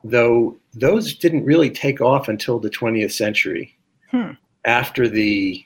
though 0.03 0.57
those 0.75 1.15
didn't 1.15 1.45
really 1.45 1.71
take 1.71 2.01
off 2.01 2.29
until 2.29 2.59
the 2.59 2.69
20th 2.69 3.13
century. 3.13 3.77
Hmm. 4.11 4.33
After 4.67 5.09
the 5.09 5.65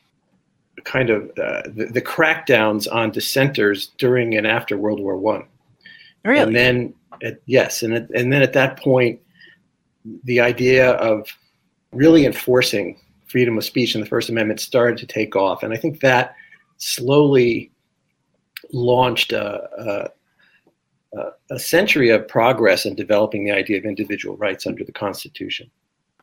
kind 0.84 1.10
of 1.10 1.30
uh, 1.38 1.62
the, 1.66 1.90
the, 1.92 2.02
crackdowns 2.02 2.92
on 2.92 3.10
dissenters 3.10 3.90
during 3.98 4.36
and 4.36 4.46
after 4.46 4.76
World 4.76 5.00
War 5.00 5.16
One. 5.16 5.44
Really? 6.24 6.40
And 6.40 6.56
then, 6.56 6.94
at, 7.22 7.40
yes, 7.46 7.82
and 7.82 7.94
at, 7.94 8.10
and 8.10 8.32
then 8.32 8.42
at 8.42 8.52
that 8.54 8.80
point, 8.80 9.20
the 10.24 10.40
idea 10.40 10.92
of 10.92 11.28
really 11.92 12.26
enforcing 12.26 12.98
freedom 13.26 13.58
of 13.58 13.64
speech 13.64 13.94
and 13.94 14.02
the 14.02 14.08
First 14.08 14.28
Amendment 14.28 14.60
started 14.60 14.98
to 14.98 15.06
take 15.06 15.36
off, 15.36 15.62
and 15.62 15.72
I 15.72 15.76
think 15.76 16.00
that 16.00 16.34
slowly 16.78 17.70
launched 18.72 19.32
a, 19.32 20.10
a, 21.16 21.54
a 21.54 21.58
century 21.58 22.10
of 22.10 22.26
progress 22.26 22.84
in 22.84 22.94
developing 22.94 23.44
the 23.44 23.52
idea 23.52 23.78
of 23.78 23.84
individual 23.84 24.36
rights 24.36 24.66
under 24.66 24.84
the 24.84 24.92
Constitution. 24.92 25.70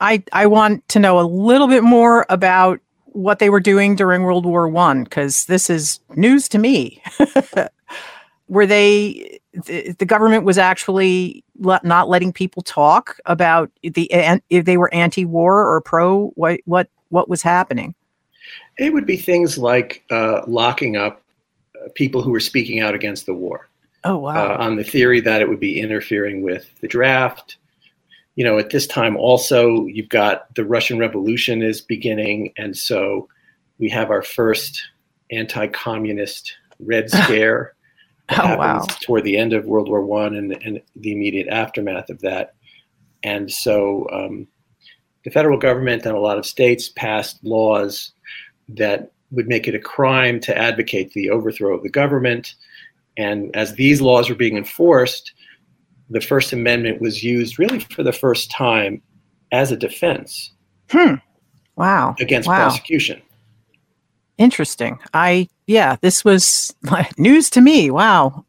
I, 0.01 0.23
I 0.33 0.45
want 0.45 0.87
to 0.89 0.99
know 0.99 1.19
a 1.19 1.21
little 1.21 1.67
bit 1.67 1.83
more 1.83 2.25
about 2.29 2.79
what 3.05 3.39
they 3.39 3.49
were 3.49 3.61
doing 3.61 3.95
during 3.95 4.23
World 4.23 4.45
War 4.45 4.67
One 4.67 5.03
because 5.03 5.45
this 5.45 5.69
is 5.69 5.99
news 6.15 6.49
to 6.49 6.57
me. 6.57 7.01
were 8.47 8.65
they 8.65 9.39
the, 9.53 9.95
the, 9.97 10.05
government 10.05 10.43
was 10.43 10.57
actually 10.57 11.43
not 11.57 12.09
letting 12.09 12.33
people 12.33 12.61
talk 12.61 13.17
about 13.25 13.71
the 13.81 14.09
if 14.49 14.65
they 14.65 14.77
were 14.77 14.93
anti-war 14.93 15.65
or 15.65 15.81
pro 15.81 16.27
what 16.35 16.59
what 16.65 16.89
what 17.09 17.29
was 17.29 17.41
happening? 17.41 17.95
It 18.77 18.93
would 18.93 19.05
be 19.05 19.17
things 19.17 19.57
like 19.57 20.03
uh, 20.11 20.41
locking 20.47 20.97
up 20.97 21.23
uh, 21.75 21.87
people 21.95 22.21
who 22.21 22.31
were 22.31 22.41
speaking 22.41 22.81
out 22.81 22.93
against 22.93 23.25
the 23.25 23.33
war. 23.33 23.69
Oh 24.05 24.17
wow! 24.17 24.53
Uh, 24.53 24.57
on 24.59 24.75
the 24.75 24.83
theory 24.83 25.19
that 25.21 25.41
it 25.41 25.49
would 25.49 25.59
be 25.59 25.81
interfering 25.81 26.43
with 26.43 26.69
the 26.79 26.87
draft, 26.87 27.57
you 28.35 28.45
know, 28.45 28.59
at 28.59 28.69
this 28.69 28.85
time 28.85 29.17
also 29.17 29.87
you've 29.87 30.09
got 30.09 30.53
the 30.53 30.63
Russian 30.63 30.99
Revolution 30.99 31.63
is 31.63 31.81
beginning, 31.81 32.53
and 32.55 32.77
so 32.77 33.27
we 33.79 33.89
have 33.89 34.11
our 34.11 34.21
first 34.21 34.81
anti-communist 35.31 36.55
Red 36.79 37.09
Scare. 37.23 37.73
oh 38.29 38.55
wow! 38.55 38.85
Toward 39.01 39.23
the 39.23 39.37
end 39.37 39.53
of 39.53 39.65
World 39.65 39.89
War 39.89 40.05
One 40.05 40.35
and, 40.35 40.53
and 40.63 40.81
the 40.95 41.11
immediate 41.11 41.47
aftermath 41.47 42.11
of 42.11 42.21
that, 42.21 42.53
and 43.23 43.51
so 43.51 44.07
um, 44.13 44.47
the 45.23 45.31
federal 45.31 45.57
government 45.57 46.05
and 46.05 46.15
a 46.15 46.19
lot 46.19 46.37
of 46.37 46.45
states 46.45 46.89
passed 46.89 47.43
laws 47.43 48.11
that 48.69 49.11
would 49.31 49.47
make 49.47 49.67
it 49.67 49.75
a 49.75 49.79
crime 49.79 50.39
to 50.39 50.55
advocate 50.55 51.11
the 51.13 51.31
overthrow 51.31 51.75
of 51.75 51.81
the 51.81 51.89
government. 51.89 52.53
And 53.17 53.55
as 53.55 53.75
these 53.75 54.01
laws 54.01 54.29
were 54.29 54.35
being 54.35 54.57
enforced, 54.57 55.33
the 56.09 56.21
First 56.21 56.53
Amendment 56.53 57.01
was 57.01 57.23
used 57.23 57.57
really 57.57 57.79
for 57.79 58.03
the 58.03 58.13
first 58.13 58.51
time 58.51 59.01
as 59.51 59.71
a 59.71 59.77
defense. 59.77 60.51
Hmm. 60.89 61.15
Wow. 61.75 62.15
Against 62.19 62.47
wow. 62.47 62.67
prosecution. 62.67 63.21
Interesting. 64.37 64.99
I, 65.13 65.47
yeah, 65.67 65.95
this 66.01 66.23
was 66.25 66.75
news 67.17 67.49
to 67.51 67.61
me. 67.61 67.89
Wow. 67.89 68.45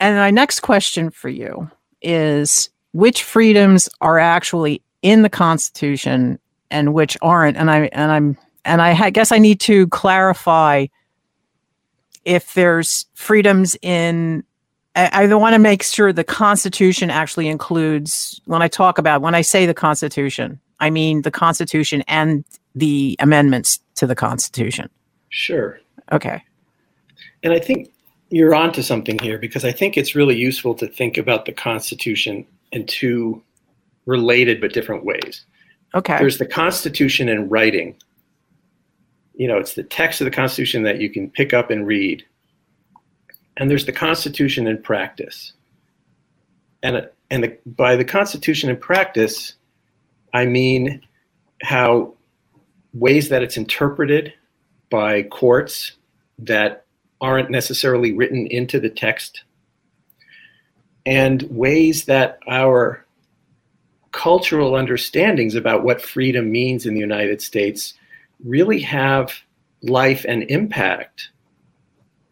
And 0.00 0.16
my 0.16 0.30
next 0.30 0.60
question 0.60 1.10
for 1.10 1.28
you 1.28 1.70
is 2.02 2.70
which 2.92 3.22
freedoms 3.22 3.88
are 4.00 4.18
actually 4.18 4.82
in 5.02 5.22
the 5.22 5.28
Constitution 5.28 6.38
and 6.70 6.94
which 6.94 7.16
aren't? 7.22 7.56
And 7.56 7.70
I, 7.70 7.88
and 7.92 8.12
I'm, 8.12 8.36
and 8.64 8.82
I 8.82 9.10
guess 9.10 9.32
I 9.32 9.38
need 9.38 9.60
to 9.60 9.88
clarify 9.88 10.86
if 12.24 12.54
there's 12.54 13.06
freedoms 13.14 13.76
in 13.82 14.44
I, 14.98 15.24
I 15.24 15.34
want 15.34 15.54
to 15.54 15.58
make 15.58 15.82
sure 15.82 16.12
the 16.12 16.24
Constitution 16.24 17.08
actually 17.10 17.48
includes, 17.48 18.40
when 18.46 18.62
I 18.62 18.68
talk 18.68 18.98
about, 18.98 19.22
when 19.22 19.34
I 19.34 19.42
say 19.42 19.64
the 19.64 19.74
Constitution, 19.74 20.60
I 20.80 20.90
mean 20.90 21.22
the 21.22 21.30
Constitution 21.30 22.02
and 22.08 22.44
the 22.74 23.16
amendments 23.20 23.78
to 23.96 24.06
the 24.06 24.14
Constitution. 24.14 24.90
Sure. 25.28 25.78
Okay. 26.10 26.42
And 27.42 27.52
I 27.52 27.60
think 27.60 27.92
you're 28.30 28.54
onto 28.54 28.82
something 28.82 29.18
here 29.20 29.38
because 29.38 29.64
I 29.64 29.72
think 29.72 29.96
it's 29.96 30.14
really 30.14 30.36
useful 30.36 30.74
to 30.74 30.86
think 30.86 31.16
about 31.16 31.44
the 31.44 31.52
Constitution 31.52 32.46
in 32.72 32.86
two 32.86 33.42
related 34.06 34.60
but 34.60 34.72
different 34.72 35.04
ways. 35.04 35.44
Okay. 35.94 36.18
There's 36.18 36.38
the 36.38 36.46
Constitution 36.46 37.28
in 37.28 37.48
writing. 37.48 37.96
You 39.38 39.48
know, 39.48 39.56
it's 39.56 39.74
the 39.74 39.82
text 39.82 40.20
of 40.20 40.26
the 40.26 40.30
Constitution 40.30 40.82
that 40.82 41.00
you 41.00 41.08
can 41.08 41.30
pick 41.30 41.54
up 41.54 41.70
and 41.70 41.86
read 41.86 42.24
and 43.58 43.68
there's 43.68 43.86
the 43.86 43.92
Constitution 43.92 44.66
in 44.66 44.80
practice. 44.80 45.52
And, 46.82 47.08
and 47.30 47.42
the, 47.42 47.58
by 47.66 47.96
the 47.96 48.04
Constitution 48.04 48.70
in 48.70 48.76
practice, 48.76 49.54
I 50.32 50.46
mean 50.46 51.02
how 51.62 52.14
ways 52.94 53.28
that 53.28 53.42
it's 53.42 53.56
interpreted 53.56 54.32
by 54.90 55.24
courts 55.24 55.92
that 56.38 56.84
aren't 57.20 57.50
necessarily 57.50 58.12
written 58.12 58.46
into 58.46 58.78
the 58.78 58.88
text, 58.88 59.42
and 61.04 61.42
ways 61.50 62.04
that 62.04 62.38
our 62.46 63.04
cultural 64.12 64.76
understandings 64.76 65.56
about 65.56 65.82
what 65.82 66.00
freedom 66.00 66.52
means 66.52 66.86
in 66.86 66.94
the 66.94 67.00
United 67.00 67.42
States 67.42 67.94
really 68.44 68.80
have 68.80 69.32
life 69.82 70.24
and 70.28 70.44
impact 70.44 71.30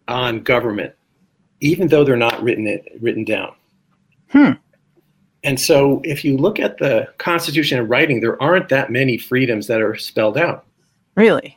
on 0.09 0.43
government 0.43 0.95
even 1.61 1.89
though 1.89 2.05
they're 2.05 2.17
not 2.17 2.43
written 2.43 2.67
it, 2.67 2.87
written 3.01 3.25
down. 3.25 3.55
Hmm. 4.31 4.53
And 5.45 5.61
so, 5.61 6.01
if 6.05 6.25
you 6.25 6.37
look 6.37 6.59
at 6.59 6.79
the 6.79 7.09
Constitution 7.19 7.79
in 7.79 7.87
writing, 7.89 8.21
there 8.21 8.41
aren't 8.43 8.69
that 8.71 8.91
many 8.91 9.17
freedoms 9.17 9.69
that 9.69 9.81
are 9.81 9.95
spelled 9.95 10.37
out. 10.37 10.65
Really? 11.15 11.57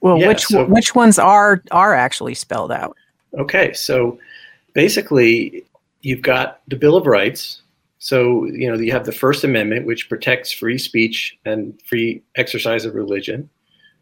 Well, 0.00 0.18
yeah, 0.18 0.28
which 0.28 0.44
so, 0.44 0.64
which 0.64 0.94
ones 0.94 1.18
are 1.18 1.62
are 1.70 1.94
actually 1.94 2.34
spelled 2.34 2.72
out? 2.72 2.96
Okay, 3.38 3.74
so 3.74 4.18
basically, 4.72 5.66
you've 6.00 6.22
got 6.22 6.60
the 6.68 6.76
Bill 6.76 6.96
of 6.96 7.06
Rights. 7.06 7.62
So 8.08 8.44
you 8.46 8.70
know 8.70 8.78
you 8.78 8.92
have 8.92 9.04
the 9.04 9.12
First 9.12 9.44
Amendment, 9.44 9.86
which 9.86 10.08
protects 10.08 10.50
free 10.50 10.78
speech 10.78 11.36
and 11.44 11.78
free 11.84 12.22
exercise 12.36 12.84
of 12.84 12.94
religion. 12.94 13.50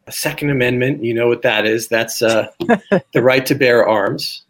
A 0.07 0.13
Second 0.13 0.51
Amendment, 0.51 1.03
you 1.03 1.13
know 1.13 1.27
what 1.27 1.43
that 1.43 1.67
is? 1.67 1.89
That's 1.89 2.23
uh, 2.23 2.49
the 3.13 3.23
right 3.23 3.45
to 3.47 3.57
bear 3.57 3.87
arms 3.87 4.47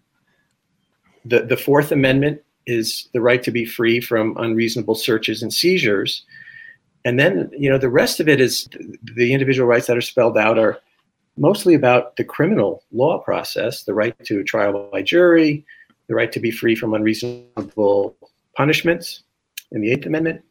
the, 1.27 1.41
the 1.41 1.57
Fourth 1.57 1.91
Amendment 1.91 2.41
is 2.67 3.09
the 3.13 3.21
right 3.21 3.43
to 3.43 3.51
be 3.51 3.65
free 3.65 4.01
from 4.01 4.37
unreasonable 4.39 4.95
searches 4.95 5.43
and 5.43 5.53
seizures. 5.53 6.25
And 7.05 7.19
then, 7.19 7.51
you 7.57 7.71
know, 7.71 7.79
the 7.79 7.89
rest 7.89 8.21
of 8.21 8.29
it 8.29 8.41
is 8.41 8.69
the 9.15 9.33
individual 9.33 9.69
rights 9.69 9.87
that 9.87 9.97
are 9.97 10.03
spelled 10.03 10.39
out 10.39 10.59
are 10.59 10.79
mostly 11.37 11.75
about 11.75 12.17
the 12.17 12.25
criminal 12.25 12.83
law 12.93 13.19
process, 13.19 13.85
the 13.85 13.95
right 13.95 14.15
to 14.25 14.43
trial 14.43 14.89
by 14.93 15.03
jury, 15.03 15.65
the 16.09 16.15
right 16.15 16.33
to 16.33 16.41
be 16.41 16.51
free 16.51 16.75
from 16.75 16.95
unreasonable 16.95 18.17
punishments 18.57 19.23
in 19.73 19.81
the 19.81 19.91
Eighth 19.91 20.07
Amendment. 20.07 20.43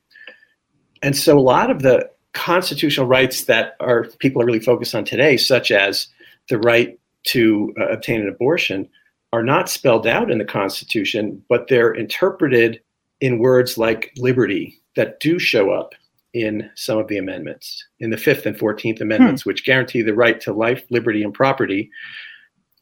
And 1.02 1.16
so 1.16 1.38
a 1.38 1.40
lot 1.40 1.70
of 1.70 1.82
the 1.82 2.10
constitutional 2.34 3.08
rights 3.08 3.46
that 3.46 3.76
are 3.80 4.06
people 4.20 4.42
are 4.42 4.46
really 4.46 4.60
focused 4.60 4.96
on 4.96 5.06
today, 5.06 5.38
such 5.38 5.72
as 5.72 6.08
the 6.50 6.58
right 6.60 7.00
to 7.24 7.74
uh, 7.80 7.88
obtain 7.88 8.22
an 8.22 8.28
abortion, 8.28 8.88
are 9.34 9.44
not 9.44 9.70
spelled 9.70 10.06
out 10.06 10.30
in 10.30 10.38
the 10.38 10.46
Constitution, 10.46 11.44
but 11.50 11.68
they're 11.68 11.94
interpreted 11.94 12.82
in 13.22 13.40
words 13.40 13.78
like 13.78 14.12
liberty 14.18 14.80
that 14.96 15.20
do 15.20 15.40
show 15.40 15.72
up 15.72 15.94
in 16.34 16.70
some 16.76 16.98
of 16.98 17.08
the 17.08 17.18
amendments, 17.18 17.86
in 18.00 18.10
the 18.10 18.18
Fifth 18.18 18.46
and 18.46 18.60
Fourteenth 18.60 19.00
Amendments, 19.00 19.44
hmm. 19.44 19.50
which 19.50 19.66
guarantee 19.66 20.02
the 20.02 20.14
right 20.14 20.40
to 20.42 20.54
life, 20.54 20.84
liberty, 20.90 21.24
and 21.24 21.34
property, 21.34 21.90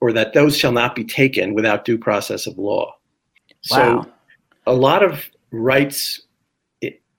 or 0.02 0.12
that 0.12 0.34
those 0.34 0.58
shall 0.58 0.72
not 0.72 0.96
be 0.96 1.04
taken 1.04 1.54
without 1.54 1.86
due 1.86 1.98
process 1.98 2.48
of 2.48 2.58
law. 2.58 2.94
Wow. 3.70 4.04
So 4.04 4.12
a 4.66 4.74
lot 4.74 5.04
of 5.04 5.30
rights 5.52 6.20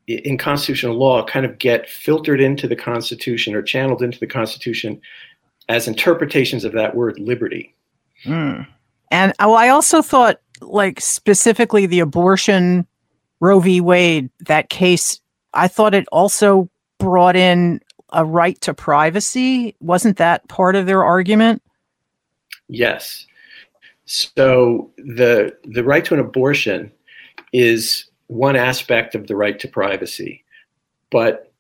in 0.07 0.39
constitutional 0.39 0.97
law 0.97 1.25
kind 1.25 1.47
of 1.47 1.59
get 1.59 1.89
filtered 1.89 2.41
into 2.41 2.69
the 2.69 2.77
Constitution 2.77 3.55
or 3.55 3.63
channeled 3.63 4.03
into 4.03 4.19
the 4.19 4.27
Constitution 4.27 5.01
as 5.69 5.89
interpretations 5.89 6.65
of 6.65 6.73
that 6.73 6.95
word 6.95 7.19
liberty. 7.19 7.75
Hmm. 8.25 8.63
And 9.11 9.33
oh, 9.39 9.55
I 9.55 9.69
also 9.69 10.03
thought, 10.03 10.41
like 10.61 11.01
specifically 11.01 11.87
the 11.87 12.01
abortion 12.01 12.87
Roe 13.41 13.61
v. 13.61 13.81
Wade, 13.81 14.31
that 14.47 14.71
case, 14.71 15.21
I 15.53 15.69
thought 15.69 15.95
it 15.95 16.07
also 16.11 16.69
brought 16.99 17.37
in 17.37 17.81
a 18.15 18.25
right 18.25 18.59
to 18.63 18.73
privacy? 18.73 19.77
Wasn't 19.81 20.17
that 20.17 20.49
part 20.49 20.77
of 20.77 20.87
their 20.87 21.05
argument? 21.05 21.63
Yes. 22.69 23.27
So 24.07 24.91
the 24.97 25.55
the 25.65 25.85
right 25.85 26.05
to 26.07 26.15
an 26.15 26.21
abortion 26.21 26.91
is 27.53 28.07
one 28.27 28.57
aspect 28.57 29.15
of 29.15 29.27
the 29.27 29.37
right 29.37 29.59
to 29.61 29.69
privacy, 29.69 30.45
but 31.11 31.53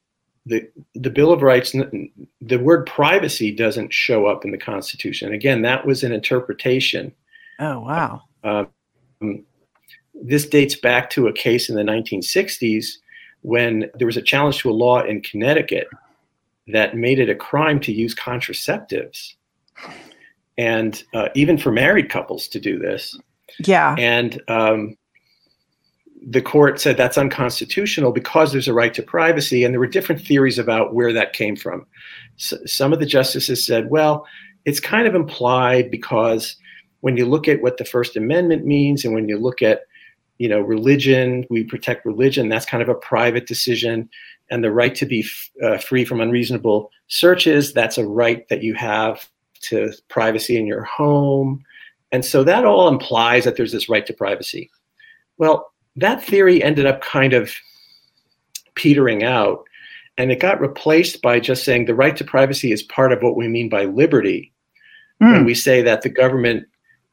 the 0.47 0.69
the 0.95 1.11
Bill 1.11 1.33
of 1.33 1.43
Rights, 1.43 1.73
the 1.73 2.59
word 2.59 2.87
privacy 2.87 3.51
doesn't 3.51 3.93
show 3.93 4.27
up 4.27 4.45
in 4.45 4.51
the 4.51 4.59
Constitution. 4.59 5.33
Again, 5.33 5.63
that 5.63 5.87
was 5.87 6.03
an 6.03 6.13
interpretation. 6.13 7.13
Oh 7.59 7.81
wow! 7.81 8.23
Um, 8.43 9.45
this 10.15 10.47
dates 10.47 10.77
back 10.77 11.11
to 11.11 11.27
a 11.27 11.33
case 11.33 11.69
in 11.69 11.77
the 11.77 11.83
1960s 11.83 12.87
when 13.43 13.91
there 13.95 14.07
was 14.07 14.17
a 14.17 14.23
challenge 14.23 14.59
to 14.59 14.71
a 14.71 14.73
law 14.73 15.03
in 15.03 15.21
Connecticut 15.21 15.89
that 16.69 16.97
made 16.97 17.19
it 17.19 17.29
a 17.29 17.35
crime 17.35 17.81
to 17.81 17.93
use 17.93 18.15
contraceptives, 18.15 19.35
and 20.59 21.03
uh, 21.15 21.29
even 21.35 21.59
for 21.59 21.73
married 21.73 22.11
couples 22.11 22.49
to 22.49 22.61
do 22.61 22.79
this. 22.79 23.19
Yeah. 23.61 23.95
And 23.99 24.41
um, 24.49 24.97
the 26.27 26.43
court 26.43 26.81
said 26.81 26.97
that's 26.97 27.19
unconstitutional 27.19 28.13
because 28.13 28.53
there's 28.53 28.69
a 28.69 28.75
right 28.75 28.95
to 28.95 29.03
privacy, 29.03 29.65
and 29.65 29.75
there 29.75 29.81
were 29.81 29.87
different 29.87 30.21
theories 30.21 30.59
about 30.59 30.95
where 30.95 31.13
that 31.13 31.33
came 31.33 31.57
from. 31.57 31.87
So 32.37 32.57
some 32.67 32.93
of 32.93 33.01
the 33.01 33.07
justices 33.07 33.65
said, 33.65 33.91
well, 33.91 34.27
it's 34.65 34.81
kind 34.81 35.07
of 35.07 35.15
implied 35.15 35.91
because 35.91 36.57
when 37.01 37.17
you 37.17 37.27
look 37.27 37.49
at 37.49 37.61
what 37.61 37.77
the 37.77 37.85
First 37.85 38.17
Amendment 38.17 38.65
means, 38.65 39.05
and 39.05 39.15
when 39.15 39.29
you 39.29 39.39
look 39.39 39.61
at 39.61 39.83
you 40.39 40.49
know 40.49 40.61
religion, 40.61 41.45
we 41.51 41.65
protect 41.65 42.07
religion. 42.07 42.49
That's 42.49 42.67
kind 42.67 42.83
of 42.83 42.89
a 42.89 42.95
private 42.95 43.47
decision, 43.47 44.09
and 44.51 44.65
the 44.65 44.73
right 44.73 44.95
to 44.95 45.07
be 45.07 45.27
uh, 45.63 45.79
free 45.79 46.05
from 46.05 46.21
unreasonable 46.21 46.91
searches. 47.09 47.75
That's 47.75 47.99
a 47.99 48.07
right 48.07 48.49
that 48.49 48.63
you 48.63 48.75
have 48.75 49.29
to 49.63 49.93
privacy 50.09 50.57
in 50.57 50.67
your 50.67 50.85
home, 50.85 51.63
and 52.11 52.25
so 52.25 52.43
that 52.45 52.65
all 52.65 52.89
implies 52.89 53.45
that 53.45 53.57
there's 53.57 53.73
this 53.73 53.89
right 53.89 54.07
to 54.07 54.15
privacy. 54.15 54.71
Well, 55.37 55.74
that 55.97 56.23
theory 56.25 56.63
ended 56.63 56.87
up 56.87 57.01
kind 57.01 57.33
of 57.33 57.53
petering 58.75 59.23
out 59.23 59.65
and 60.17 60.31
it 60.31 60.41
got 60.41 60.61
replaced 60.61 61.23
by 61.23 61.41
just 61.41 61.65
saying 61.65 61.85
the 61.85 61.95
right 61.95 62.17
to 62.17 62.25
privacy 62.25 62.73
is 62.73 62.83
part 62.83 63.13
of 63.13 63.23
what 63.23 63.37
we 63.37 63.49
mean 63.49 63.69
by 63.69 63.85
liberty. 63.85 64.53
Mm. 65.23 65.33
when 65.33 65.45
we 65.45 65.55
say 65.55 65.81
that 65.81 66.03
the 66.03 66.09
government 66.09 66.67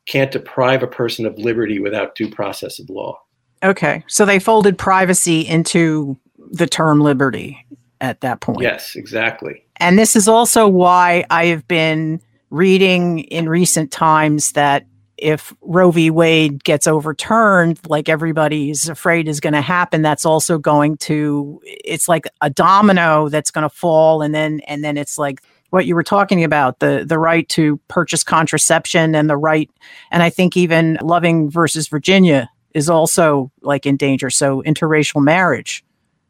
can't 0.07 0.31
deprive 0.31 0.81
a 0.81 0.87
person 0.87 1.27
of 1.27 1.37
liberty 1.37 1.79
without 1.79 2.15
due 2.15 2.29
process 2.29 2.79
of 2.79 2.89
law. 2.89 3.19
Okay 3.63 4.03
so 4.07 4.25
they 4.25 4.39
folded 4.39 4.77
privacy 4.77 5.41
into 5.41 6.17
the 6.51 6.65
term 6.65 6.99
liberty 6.99 7.63
at 8.01 8.21
that 8.21 8.41
point. 8.41 8.61
Yes 8.61 8.95
exactly. 8.95 9.63
And 9.77 9.99
this 9.99 10.15
is 10.15 10.27
also 10.27 10.67
why 10.67 11.25
i 11.29 11.45
have 11.45 11.67
been 11.67 12.19
reading 12.49 13.19
in 13.19 13.47
recent 13.47 13.91
times 13.91 14.53
that 14.53 14.85
if 15.21 15.53
Roe 15.61 15.91
v. 15.91 16.09
Wade 16.09 16.63
gets 16.63 16.87
overturned, 16.87 17.79
like 17.87 18.09
everybody's 18.09 18.89
afraid 18.89 19.27
is 19.27 19.39
going 19.39 19.53
to 19.53 19.61
happen, 19.61 20.01
that's 20.01 20.25
also 20.25 20.57
going 20.57 20.97
to 20.97 21.61
it's 21.63 22.09
like 22.09 22.25
a 22.41 22.49
domino 22.49 23.29
that's 23.29 23.51
going 23.51 23.63
to 23.63 23.69
fall, 23.69 24.21
and 24.21 24.33
then 24.33 24.59
and 24.61 24.83
then 24.83 24.97
it's 24.97 25.17
like 25.17 25.41
what 25.69 25.85
you 25.85 25.95
were 25.95 26.03
talking 26.03 26.43
about 26.43 26.79
the 26.79 27.05
the 27.07 27.19
right 27.19 27.47
to 27.49 27.77
purchase 27.87 28.23
contraception 28.23 29.15
and 29.15 29.29
the 29.29 29.37
right, 29.37 29.69
and 30.09 30.23
I 30.23 30.29
think 30.29 30.57
even 30.57 30.97
Loving 31.01 31.49
versus 31.49 31.87
Virginia 31.87 32.49
is 32.73 32.89
also 32.89 33.51
like 33.61 33.85
in 33.85 33.97
danger. 33.97 34.29
So 34.29 34.63
interracial 34.63 35.23
marriage. 35.23 35.83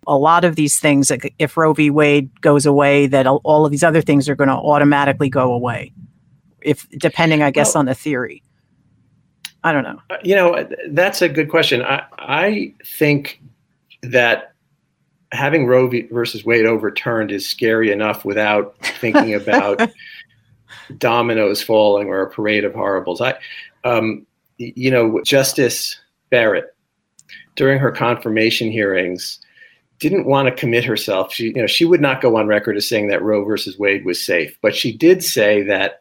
A 0.07 0.17
lot 0.17 0.43
of 0.43 0.55
these 0.55 0.79
things, 0.79 1.11
if 1.37 1.55
Roe 1.55 1.73
v. 1.73 1.91
Wade 1.91 2.41
goes 2.41 2.65
away, 2.65 3.05
that 3.07 3.27
all 3.27 3.65
of 3.65 3.71
these 3.71 3.83
other 3.83 4.01
things 4.01 4.27
are 4.27 4.35
going 4.35 4.47
to 4.47 4.55
automatically 4.55 5.29
go 5.29 5.53
away, 5.53 5.93
if 6.59 6.89
depending, 6.89 7.43
I 7.43 7.51
guess, 7.51 7.75
well, 7.75 7.81
on 7.81 7.85
the 7.85 7.93
theory. 7.93 8.41
I 9.63 9.71
don't 9.71 9.83
know. 9.83 10.01
Uh, 10.09 10.17
you 10.23 10.35
know, 10.35 10.67
that's 10.89 11.21
a 11.21 11.29
good 11.29 11.49
question. 11.49 11.81
I, 11.83 12.03
I 12.17 12.73
think 12.85 13.41
that 14.01 14.53
having 15.31 15.67
Roe 15.67 15.87
v. 15.87 16.03
versus 16.11 16.43
Wade 16.43 16.65
overturned 16.65 17.31
is 17.31 17.47
scary 17.47 17.91
enough 17.91 18.25
without 18.25 18.75
thinking 18.99 19.33
about 19.33 19.81
dominoes 20.97 21.61
falling 21.61 22.07
or 22.07 22.21
a 22.21 22.29
parade 22.29 22.65
of 22.65 22.73
horribles. 22.73 23.21
I, 23.21 23.35
um, 23.83 24.25
you 24.57 24.91
know, 24.91 25.21
Justice 25.23 25.99
Barrett 26.29 26.75
during 27.55 27.79
her 27.79 27.91
confirmation 27.91 28.71
hearings 28.71 29.39
didn't 29.99 30.25
want 30.25 30.47
to 30.47 30.55
commit 30.55 30.83
herself. 30.83 31.33
She, 31.33 31.45
you 31.45 31.53
know, 31.53 31.67
she 31.67 31.85
would 31.85 32.01
not 32.01 32.21
go 32.21 32.35
on 32.37 32.47
record 32.47 32.75
as 32.75 32.89
saying 32.89 33.07
that 33.09 33.21
Roe 33.21 33.45
versus 33.45 33.77
Wade 33.77 34.03
was 34.03 34.23
safe, 34.23 34.57
but 34.61 34.75
she 34.75 34.95
did 34.95 35.23
say 35.23 35.61
that 35.63 36.00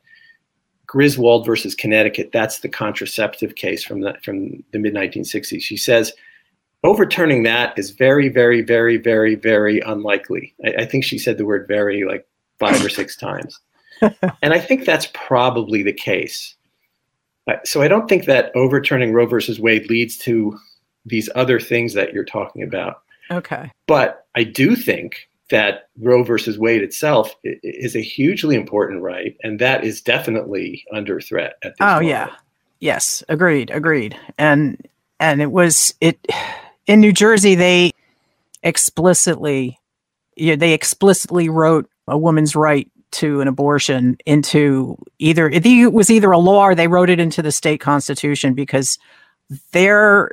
Griswold 0.91 1.47
versus 1.47 1.77
Connecticut, 1.77 2.31
that's 2.33 2.59
the 2.59 2.69
contraceptive 2.69 3.55
case 3.55 3.85
from 3.85 4.01
the 4.01 4.13
from 4.25 4.65
the 4.73 4.79
mid 4.81 4.93
1960s. 4.93 5.63
She 5.63 5.77
says 5.77 6.13
overturning 6.83 7.45
that 7.45 7.79
is 7.79 7.91
very, 7.91 8.29
very, 8.29 8.61
very, 8.61 8.97
very, 8.97 9.37
very 9.37 9.79
unlikely. 9.87 10.53
I, 10.65 10.83
I 10.83 10.87
think 10.87 11.05
she 11.05 11.17
said 11.17 11.39
the 11.39 11.45
word 11.45 11.69
"very" 11.69 12.03
like 12.05 12.27
five 12.59 12.85
or 12.85 12.89
six 12.89 13.15
times, 13.15 13.61
and 14.03 14.53
I 14.53 14.59
think 14.59 14.85
that's 14.85 15.07
probably 15.15 15.85
the 15.85 15.93
case. 15.93 16.57
So 17.65 17.83
I 17.83 17.89
don't 17.89 18.09
think 18.09 18.25
that 18.25 18.51
overturning 18.57 19.13
Roe 19.13 19.27
versus 19.27 19.61
Wade 19.61 19.89
leads 19.89 20.17
to 20.19 20.59
these 21.07 21.29
other 21.37 21.61
things 21.61 21.95
that 21.95 22.13
you're 22.13 22.25
talking 22.25 22.65
about. 22.65 23.03
Okay. 23.31 23.71
But 23.87 24.27
I 24.35 24.43
do 24.43 24.75
think 24.75 25.29
that 25.51 25.89
Roe 25.99 26.23
versus 26.23 26.59
Wade 26.59 26.83
itself 26.83 27.35
is 27.45 27.97
a 27.97 28.01
hugely 28.03 28.57
important 28.57 29.03
right, 29.03 29.37
and 29.43 29.59
that 29.59 29.85
is 29.85 30.01
definitely 30.01 30.85
under 30.95 31.21
threat 31.21 31.55
at 31.63 31.73
this 31.73 31.77
Oh 31.81 31.87
moment. 31.95 32.09
yeah, 32.09 32.31
yes, 32.81 33.23
agreed, 33.29 33.71
agreed, 33.71 34.17
and 34.39 34.87
and 35.19 35.43
it 35.43 35.53
was 35.53 35.95
it 36.01 36.19
in 36.87 37.01
New 37.01 37.13
Jersey 37.13 37.55
they 37.55 37.93
explicitly, 38.63 39.79
yeah, 40.37 40.57
they 40.57 40.73
explicitly 40.73 41.49
wrote 41.49 41.89
a 42.09 42.19
woman's 42.19 42.57
right 42.57 42.91
to 43.13 43.41
an 43.41 43.49
abortion 43.49 44.17
into 44.25 44.97
either 45.19 45.49
it 45.49 45.93
was 45.93 46.11
either 46.11 46.31
a 46.31 46.39
law 46.39 46.63
or 46.63 46.75
they 46.75 46.87
wrote 46.89 47.11
it 47.11 47.19
into 47.19 47.43
the 47.43 47.51
state 47.53 47.81
constitution 47.81 48.55
because 48.55 48.99
they're 49.73 50.31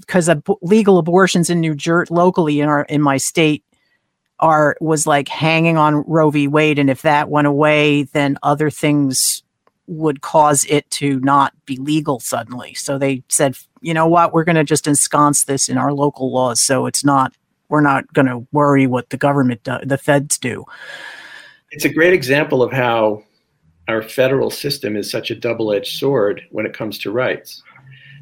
because 0.00 0.28
legal 0.62 0.98
abortions 0.98 1.50
in 1.50 1.60
New 1.60 1.74
Jersey 1.74 2.12
locally 2.12 2.60
in 2.60 2.68
our 2.68 2.82
in 2.84 3.00
my 3.00 3.16
state 3.16 3.62
are 4.38 4.76
was 4.80 5.06
like 5.06 5.28
hanging 5.28 5.76
on 5.76 6.04
Roe 6.06 6.30
v. 6.30 6.48
Wade, 6.48 6.78
and 6.78 6.90
if 6.90 7.02
that 7.02 7.28
went 7.28 7.46
away, 7.46 8.04
then 8.04 8.38
other 8.42 8.70
things 8.70 9.42
would 9.86 10.20
cause 10.20 10.64
it 10.64 10.88
to 10.90 11.20
not 11.20 11.52
be 11.64 11.76
legal 11.76 12.18
suddenly. 12.18 12.74
So 12.74 12.98
they 12.98 13.22
said, 13.28 13.56
you 13.80 13.94
know 13.94 14.08
what, 14.08 14.32
we're 14.32 14.44
going 14.44 14.56
to 14.56 14.64
just 14.64 14.86
ensconce 14.86 15.44
this 15.44 15.68
in 15.68 15.78
our 15.78 15.92
local 15.92 16.32
laws, 16.32 16.60
so 16.60 16.86
it's 16.86 17.04
not 17.04 17.32
we're 17.68 17.80
not 17.80 18.12
going 18.12 18.26
to 18.26 18.46
worry 18.52 18.86
what 18.86 19.10
the 19.10 19.16
government 19.16 19.62
do, 19.64 19.78
the 19.82 19.98
feds 19.98 20.38
do. 20.38 20.64
It's 21.70 21.84
a 21.84 21.92
great 21.92 22.12
example 22.12 22.62
of 22.62 22.72
how 22.72 23.24
our 23.88 24.02
federal 24.02 24.50
system 24.50 24.96
is 24.96 25.10
such 25.10 25.30
a 25.30 25.34
double-edged 25.34 25.98
sword 25.98 26.42
when 26.50 26.66
it 26.66 26.72
comes 26.72 26.98
to 26.98 27.10
rights. 27.10 27.62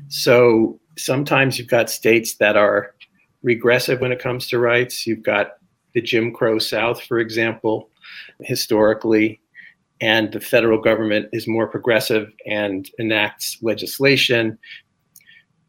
So 0.09 0.79
sometimes 0.97 1.59
you've 1.59 1.69
got 1.69 1.91
states 1.91 2.37
that 2.37 2.57
are 2.57 2.95
regressive 3.43 4.01
when 4.01 4.13
it 4.13 4.19
comes 4.19 4.49
to 4.49 4.59
rights. 4.59 5.07
You've 5.07 5.23
got 5.23 5.55
the 5.95 6.03
Jim 6.03 6.33
Crow 6.33 6.59
South, 6.59 7.03
for 7.03 7.19
example, 7.19 7.89
historically, 8.41 9.41
and 10.01 10.33
the 10.33 10.41
federal 10.41 10.81
government 10.81 11.29
is 11.33 11.47
more 11.47 11.67
progressive 11.67 12.31
and 12.47 12.91
enacts 12.99 13.59
legislation 13.63 14.59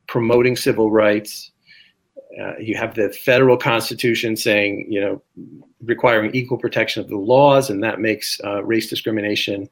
promoting 0.08 0.56
civil 0.56 0.92
rights. 0.92 1.52
Uh, 2.40 2.58
you 2.60 2.76
have 2.76 2.96
the 2.96 3.10
federal 3.10 3.58
constitution 3.58 4.36
saying, 4.36 4.86
you 4.90 5.00
know, 5.00 5.22
requiring 5.84 6.36
equal 6.36 6.58
protection 6.58 7.02
of 7.02 7.10
the 7.10 7.18
laws, 7.18 7.70
and 7.70 7.84
that 7.84 8.00
makes 8.00 8.40
uh, 8.44 8.64
race 8.64 8.90
discrimination 8.90 9.70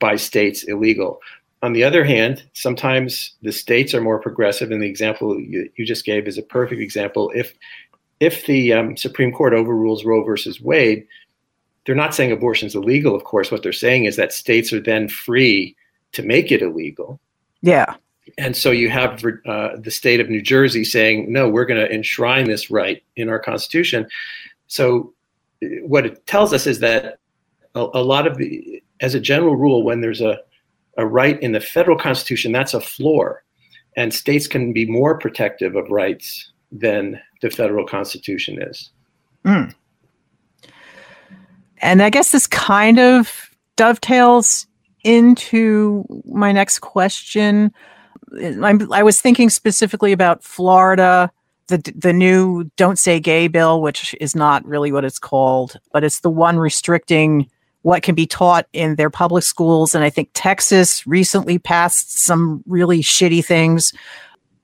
by 0.00 0.16
states 0.16 0.64
illegal. 0.64 1.20
On 1.62 1.72
the 1.72 1.84
other 1.84 2.04
hand, 2.04 2.42
sometimes 2.52 3.34
the 3.42 3.52
states 3.52 3.94
are 3.94 4.00
more 4.00 4.18
progressive, 4.18 4.70
and 4.70 4.82
the 4.82 4.88
example 4.88 5.38
you, 5.40 5.70
you 5.76 5.86
just 5.86 6.04
gave 6.04 6.26
is 6.26 6.36
a 6.36 6.42
perfect 6.42 6.80
example. 6.80 7.30
If 7.34 7.54
if 8.24 8.46
the 8.46 8.72
um, 8.72 8.96
Supreme 8.96 9.32
Court 9.32 9.52
overrules 9.52 10.04
Roe 10.04 10.24
versus 10.24 10.60
Wade, 10.60 11.06
they're 11.84 11.94
not 11.94 12.14
saying 12.14 12.32
abortion 12.32 12.66
is 12.66 12.74
illegal. 12.74 13.14
Of 13.14 13.24
course, 13.24 13.50
what 13.50 13.62
they're 13.62 13.72
saying 13.72 14.06
is 14.06 14.16
that 14.16 14.32
states 14.32 14.72
are 14.72 14.80
then 14.80 15.08
free 15.08 15.76
to 16.12 16.22
make 16.22 16.50
it 16.50 16.62
illegal. 16.62 17.20
Yeah. 17.60 17.94
And 18.38 18.56
so 18.56 18.70
you 18.70 18.88
have 18.88 19.22
uh, 19.46 19.76
the 19.78 19.90
state 19.90 20.20
of 20.20 20.30
New 20.30 20.40
Jersey 20.40 20.84
saying, 20.84 21.30
no, 21.30 21.48
we're 21.48 21.66
going 21.66 21.80
to 21.80 21.92
enshrine 21.92 22.46
this 22.46 22.70
right 22.70 23.02
in 23.16 23.28
our 23.28 23.38
Constitution. 23.38 24.06
So 24.66 25.12
uh, 25.62 25.66
what 25.82 26.06
it 26.06 26.26
tells 26.26 26.54
us 26.54 26.66
is 26.66 26.78
that 26.80 27.18
a, 27.74 27.86
a 27.92 28.02
lot 28.02 28.26
of 28.26 28.38
the, 28.38 28.82
as 29.00 29.14
a 29.14 29.20
general 29.20 29.56
rule, 29.56 29.82
when 29.82 30.00
there's 30.00 30.22
a, 30.22 30.38
a 30.96 31.04
right 31.04 31.38
in 31.42 31.52
the 31.52 31.60
federal 31.60 31.98
Constitution, 31.98 32.52
that's 32.52 32.72
a 32.72 32.80
floor. 32.80 33.44
And 33.96 34.14
states 34.14 34.46
can 34.46 34.72
be 34.72 34.86
more 34.86 35.18
protective 35.18 35.76
of 35.76 35.90
rights 35.90 36.53
than 36.74 37.20
the 37.40 37.50
federal 37.50 37.86
constitution 37.86 38.60
is. 38.60 38.90
Mm. 39.46 39.74
and 41.78 42.02
I 42.02 42.08
guess 42.10 42.32
this 42.32 42.46
kind 42.46 42.98
of 42.98 43.50
dovetails 43.76 44.66
into 45.04 46.04
my 46.24 46.50
next 46.50 46.78
question. 46.80 47.72
I'm, 48.62 48.90
I 48.90 49.02
was 49.02 49.20
thinking 49.20 49.50
specifically 49.50 50.12
about 50.12 50.42
Florida, 50.42 51.30
the 51.68 51.78
the 51.94 52.12
new 52.12 52.70
"Don't 52.76 52.98
Say 52.98 53.20
Gay" 53.20 53.48
bill, 53.48 53.80
which 53.82 54.14
is 54.20 54.34
not 54.34 54.64
really 54.66 54.92
what 54.92 55.04
it's 55.04 55.18
called, 55.18 55.78
but 55.92 56.02
it's 56.04 56.20
the 56.20 56.30
one 56.30 56.58
restricting 56.58 57.48
what 57.82 58.02
can 58.02 58.14
be 58.14 58.26
taught 58.26 58.66
in 58.72 58.96
their 58.96 59.10
public 59.10 59.44
schools. 59.44 59.94
And 59.94 60.02
I 60.02 60.08
think 60.08 60.30
Texas 60.32 61.06
recently 61.06 61.58
passed 61.58 62.18
some 62.18 62.62
really 62.66 63.00
shitty 63.00 63.44
things. 63.44 63.92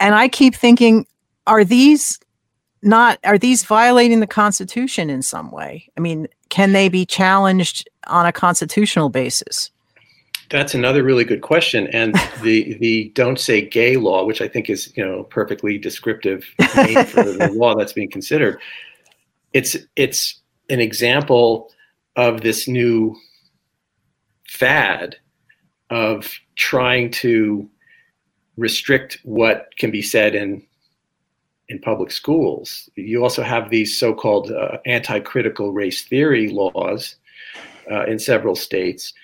And 0.00 0.14
I 0.14 0.26
keep 0.28 0.54
thinking, 0.54 1.06
are 1.46 1.64
these 1.64 2.18
not 2.82 3.18
are 3.24 3.38
these 3.38 3.64
violating 3.64 4.20
the 4.20 4.26
Constitution 4.26 5.10
in 5.10 5.22
some 5.22 5.50
way? 5.50 5.90
I 5.96 6.00
mean, 6.00 6.28
can 6.48 6.72
they 6.72 6.88
be 6.88 7.04
challenged 7.04 7.88
on 8.06 8.26
a 8.26 8.32
constitutional 8.32 9.08
basis? 9.08 9.70
That's 10.50 10.74
another 10.74 11.04
really 11.04 11.24
good 11.24 11.42
question. 11.42 11.86
And 11.88 12.14
the 12.42 12.74
the 12.74 13.10
don't 13.14 13.38
say 13.38 13.60
gay 13.60 13.96
law, 13.96 14.24
which 14.24 14.40
I 14.40 14.48
think 14.48 14.70
is 14.70 14.92
you 14.96 15.04
know 15.04 15.24
perfectly 15.24 15.78
descriptive 15.78 16.44
name 16.76 17.04
for 17.04 17.22
the 17.22 17.50
law 17.54 17.74
that's 17.74 17.92
being 17.92 18.10
considered, 18.10 18.60
it's 19.52 19.76
it's 19.96 20.40
an 20.68 20.80
example 20.80 21.70
of 22.16 22.40
this 22.42 22.66
new 22.66 23.16
fad 24.48 25.16
of 25.90 26.32
trying 26.56 27.10
to 27.10 27.68
restrict 28.56 29.18
what 29.22 29.68
can 29.78 29.90
be 29.90 30.02
said 30.02 30.34
in 30.34 30.62
in 31.70 31.78
public 31.78 32.10
schools. 32.10 32.90
You 32.96 33.22
also 33.22 33.42
have 33.42 33.70
these 33.70 33.98
so-called 33.98 34.50
uh, 34.50 34.78
anti-critical 34.86 35.72
race 35.72 36.02
theory 36.02 36.48
laws 36.50 37.16
uh, 37.90 38.04
in 38.06 38.18
several 38.18 38.56
states 38.56 39.14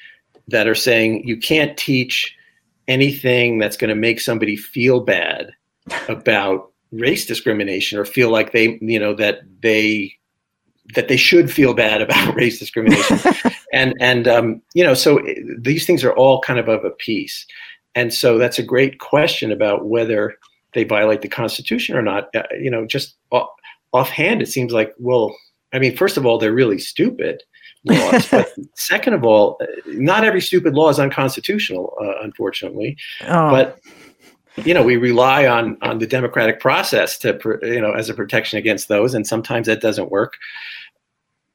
that 0.48 0.68
are 0.68 0.74
saying 0.74 1.27
you 1.27 1.36
can't 1.36 1.77
teach 1.77 2.35
anything 2.86 3.59
that's 3.59 3.77
going 3.77 3.89
to 3.89 3.97
make 3.97 4.20
somebody 4.20 4.56
feel 4.56 5.01
bad 5.01 5.51
about 6.09 6.70
race 6.93 7.27
discrimination 7.27 7.98
or 7.98 8.05
feel 8.05 8.31
like 8.31 8.52
they 8.52 8.78
you 8.81 8.98
know 8.98 9.12
that 9.12 9.40
they 9.60 10.12
that 10.94 11.09
they 11.09 11.16
should 11.16 11.51
feel 11.51 11.74
bad 11.74 12.01
about 12.01 12.35
race 12.36 12.60
discrimination 12.60 13.18
and 13.73 13.93
and 14.01 14.28
um, 14.28 14.62
you 14.73 14.85
know 14.85 14.94
so 14.94 15.20
these 15.59 15.85
things 15.85 16.05
are 16.05 16.14
all 16.14 16.40
kind 16.40 16.60
of 16.60 16.68
of 16.68 16.85
a 16.85 16.90
piece 16.90 17.44
and 17.97 18.14
so 18.14 18.39
that's 18.39 18.59
a 18.59 18.62
great 18.62 19.01
question 19.01 19.51
about 19.51 19.86
whether 19.86 20.36
they 20.77 20.85
violate 20.85 21.23
the 21.23 21.28
constitution 21.28 21.97
or 21.97 22.03
not 22.03 22.32
uh, 22.36 22.44
you 22.61 22.70
know 22.70 22.86
just 22.86 23.16
off, 23.32 23.48
offhand 23.93 24.40
it 24.40 24.48
seems 24.48 24.73
like 24.73 24.94
well 24.98 25.35
i 25.73 25.78
mean 25.81 25.97
first 25.97 26.16
of 26.16 26.24
all 26.24 26.39
they're 26.39 26.53
really 26.53 26.78
stupid 26.78 27.43
laws. 27.86 28.28
but 28.31 28.53
second 28.74 29.15
of 29.15 29.24
all, 29.24 29.59
not 29.86 30.24
every 30.24 30.40
stupid 30.40 30.74
law 30.74 30.89
is 30.89 30.98
unconstitutional, 30.98 31.97
uh, 32.01 32.23
unfortunately. 32.23 32.97
Oh. 33.23 33.51
But 33.51 33.81
you 34.65 34.73
know, 34.73 34.82
we 34.82 34.97
rely 34.97 35.47
on 35.47 35.77
on 35.82 35.98
the 35.98 36.07
democratic 36.07 36.61
process 36.61 37.19
to 37.19 37.39
you 37.62 37.81
know 37.81 37.93
as 37.93 38.09
a 38.09 38.15
protection 38.15 38.59
against 38.59 38.89
those, 38.89 39.15
and 39.15 39.27
sometimes 39.27 39.66
that 39.66 39.81
doesn't 39.81 40.11
work. 40.11 40.36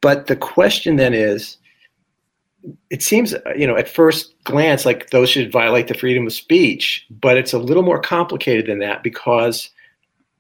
But 0.02 0.28
the 0.28 0.36
question 0.36 0.96
then 0.96 1.14
is, 1.14 1.58
it 2.90 3.02
seems 3.02 3.34
you 3.56 3.66
know 3.66 3.76
at 3.76 3.90
first 3.90 4.34
glance 4.44 4.86
like 4.86 5.10
those 5.10 5.30
should 5.30 5.52
violate 5.52 5.88
the 5.88 5.94
freedom 5.94 6.28
of 6.28 6.34
speech, 6.34 7.06
but 7.10 7.38
it's 7.38 7.54
a 7.54 7.60
little 7.60 7.84
more 7.84 8.00
complicated 8.00 8.68
than 8.68 8.80
that 8.80 9.04
because 9.04 9.70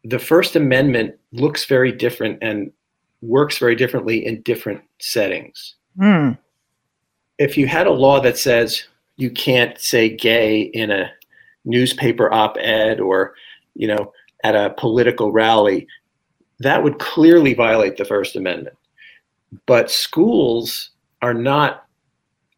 the 0.03 0.19
First 0.19 0.56
Amendment 0.56 1.15
looks 1.31 1.65
very 1.65 1.91
different 1.91 2.39
and 2.41 2.72
works 3.22 3.57
very 3.57 3.76
differently 3.76 4.26
in 4.26 4.41
different 4.41 4.81
settings. 4.99 5.76
Mm. 5.99 6.38
If 7.38 7.57
you 7.57 7.68
had 7.68 7.88
a 7.88 7.91
law 7.91 8.19
that 8.22 8.38
says 8.38 8.84
you 9.18 9.30
can't 9.30 9.80
say 9.80 10.10
gay 10.10 10.61
in 10.61 10.91
a 10.91 11.11
newspaper 11.65 12.31
op-ed 12.34 12.99
or, 12.99 13.35
you 13.76 13.88
know, 13.88 14.11
at 14.43 14.56
a 14.56 14.73
political 14.77 15.31
rally, 15.31 15.88
that 16.60 16.84
would 16.84 16.99
clearly 16.99 17.53
violate 17.53 17.98
the 17.98 18.06
First 18.06 18.35
Amendment. 18.35 18.76
But 19.65 19.91
schools 19.91 20.91
are 21.22 21.34
not 21.34 21.85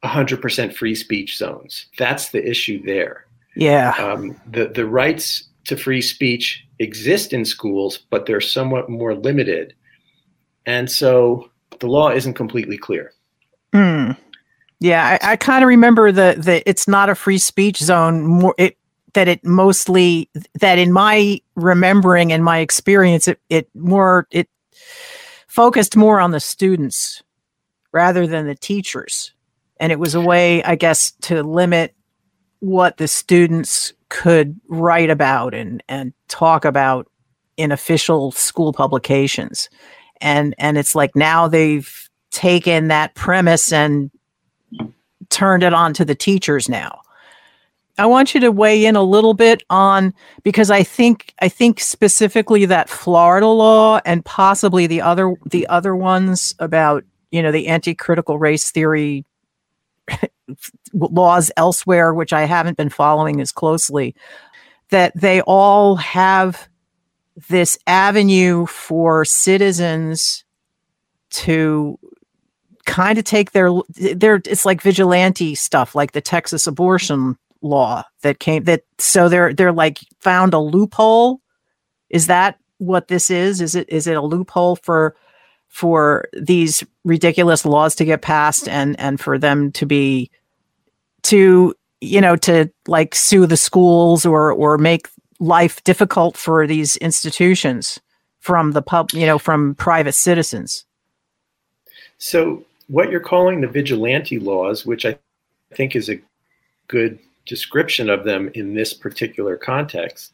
100% 0.04 0.74
free 0.74 0.96
speech 0.96 1.38
zones. 1.38 1.86
That's 1.98 2.30
the 2.30 2.48
issue 2.48 2.84
there. 2.84 3.26
Yeah. 3.56 3.94
Um, 4.00 4.40
the 4.50 4.68
the 4.68 4.86
rights 4.86 5.48
to 5.66 5.78
free 5.78 6.02
speech 6.02 6.66
exist 6.80 7.34
in 7.34 7.46
schools, 7.46 8.00
but 8.10 8.26
they're 8.26 8.42
somewhat 8.42 8.90
more 8.90 9.14
limited, 9.14 9.76
and 10.66 10.90
so 10.90 11.50
the 11.80 11.88
law 11.88 12.10
isn't 12.10 12.34
completely 12.34 12.78
clear. 12.78 13.14
Mm. 13.74 14.18
Yeah, 14.80 15.18
I, 15.22 15.34
I 15.34 15.36
kind 15.36 15.64
of 15.64 15.68
remember 15.68 16.12
the 16.12 16.36
the 16.38 16.68
it's 16.68 16.88
not 16.88 17.10
a 17.10 17.16
free 17.16 17.38
speech 17.38 17.78
zone. 17.78 18.24
More 18.24 18.56
it 18.58 18.78
that 19.14 19.28
it 19.28 19.46
mostly 19.46 20.30
that 20.60 20.80
in 20.80 20.92
my 20.92 21.40
remembering 21.56 22.32
and 22.32 22.44
my 22.44 22.60
experience, 22.60 23.28
it 23.28 23.40
it 23.50 23.70
more 23.76 24.28
it 24.32 24.50
focused 25.48 25.96
more 25.96 26.20
on 26.20 26.32
the 26.32 26.40
students 26.40 27.22
rather 27.92 28.26
than 28.26 28.48
the 28.48 28.56
teachers, 28.56 29.33
and 29.84 29.92
it 29.92 30.00
was 30.00 30.16
a 30.16 30.22
way, 30.22 30.64
I 30.64 30.76
guess, 30.76 31.12
to 31.24 31.44
limit 31.44 31.94
what 32.62 32.96
the 32.96 33.08
students 33.10 33.92
could 34.08 34.58
write 34.70 35.10
about 35.10 35.54
and 35.54 35.84
and 35.90 36.14
talk 36.30 36.64
about 36.64 37.12
in 37.58 37.70
official 37.70 38.32
school 38.32 38.72
publications 38.72 39.70
and 40.22 40.56
and 40.58 40.78
it's 40.78 40.96
like 40.96 41.14
now 41.18 41.50
they've 41.50 42.10
taken 42.32 42.88
that 42.88 43.14
premise 43.16 43.74
and 43.74 44.10
turned 45.28 45.64
it 45.64 45.74
on 45.74 45.94
to 45.96 46.06
the 46.06 46.16
teachers 46.16 46.70
now. 46.70 47.02
I 47.98 48.06
want 48.06 48.34
you 48.34 48.40
to 48.40 48.54
weigh 48.54 48.86
in 48.86 48.96
a 48.96 49.04
little 49.04 49.34
bit 49.34 49.64
on 49.70 50.14
because 50.44 50.72
I 50.72 50.84
think 50.84 51.34
I 51.42 51.50
think 51.50 51.82
specifically 51.82 52.64
that 52.68 52.88
Florida 52.88 53.48
law 53.48 54.00
and 54.06 54.24
possibly 54.24 54.88
the 54.88 55.02
other 55.02 55.36
the 55.46 55.68
other 55.68 55.94
ones 55.94 56.56
about 56.60 57.04
you 57.32 57.42
know 57.42 57.52
the 57.52 57.68
anti-critical 57.68 58.40
race 58.40 58.72
theory 58.72 59.26
laws 60.94 61.52
elsewhere 61.58 62.14
which 62.14 62.34
I 62.34 62.44
haven't 62.44 62.78
been 62.78 62.90
following 62.90 63.42
as 63.42 63.52
closely 63.52 64.16
that 64.90 65.14
they 65.16 65.42
all 65.42 65.96
have 65.96 66.68
this 67.50 67.78
avenue 67.88 68.66
for 68.68 69.26
citizens 69.26 70.44
to 71.32 71.98
kind 72.86 73.18
of 73.18 73.24
take 73.24 73.52
their 73.52 73.72
their 73.90 74.36
it's 74.36 74.66
like 74.66 74.82
vigilante 74.82 75.56
stuff 75.56 75.96
like 75.96 76.12
the 76.12 76.22
Texas 76.22 76.68
abortion 76.68 77.38
law 77.62 78.04
that 78.22 78.40
came 78.40 78.66
that 78.66 78.84
so 79.00 79.30
they're 79.30 79.54
they're 79.54 79.72
like 79.72 80.00
found 80.20 80.54
a 80.54 80.60
loophole. 80.60 81.40
Is 82.10 82.28
that 82.28 82.60
what 82.78 83.08
this 83.08 83.30
is? 83.30 83.62
Is 83.62 83.76
it 83.76 83.90
is 83.90 84.06
it 84.06 84.18
a 84.18 84.22
loophole 84.22 84.76
for 84.76 85.16
for 85.74 86.26
these 86.34 86.84
ridiculous 87.04 87.66
laws 87.66 87.96
to 87.96 88.06
get 88.06 88.22
passed 88.22 88.70
and 88.70 88.98
and 89.00 89.20
for 89.20 89.38
them 89.38 89.72
to 89.72 89.86
be 89.86 90.30
to 91.24 91.74
you 92.00 92.22
know 92.22 92.36
to 92.36 92.72
like 92.88 93.14
sue 93.16 93.46
the 93.46 93.58
schools 93.58 94.26
or 94.26 94.52
or 94.52 94.78
make 94.78 95.10
life 95.40 95.84
difficult 95.84 96.38
for 96.38 96.66
these 96.66 96.96
institutions 96.98 98.00
from 98.40 98.72
the 98.72 98.82
pub 98.82 99.10
you 99.12 99.26
know 99.26 99.38
from 99.38 99.76
private 99.76 100.14
citizens 100.14 100.86
so 102.18 102.64
what 102.88 103.10
you're 103.10 103.20
calling 103.20 103.62
the 103.62 103.68
vigilante 103.68 104.40
laws, 104.40 104.86
which 104.86 105.06
I 105.06 105.18
think 105.74 105.96
is 105.96 106.10
a 106.10 106.22
good 106.88 107.20
description 107.46 108.10
of 108.10 108.24
them 108.24 108.50
in 108.54 108.74
this 108.74 108.94
particular 108.94 109.58
context, 109.58 110.32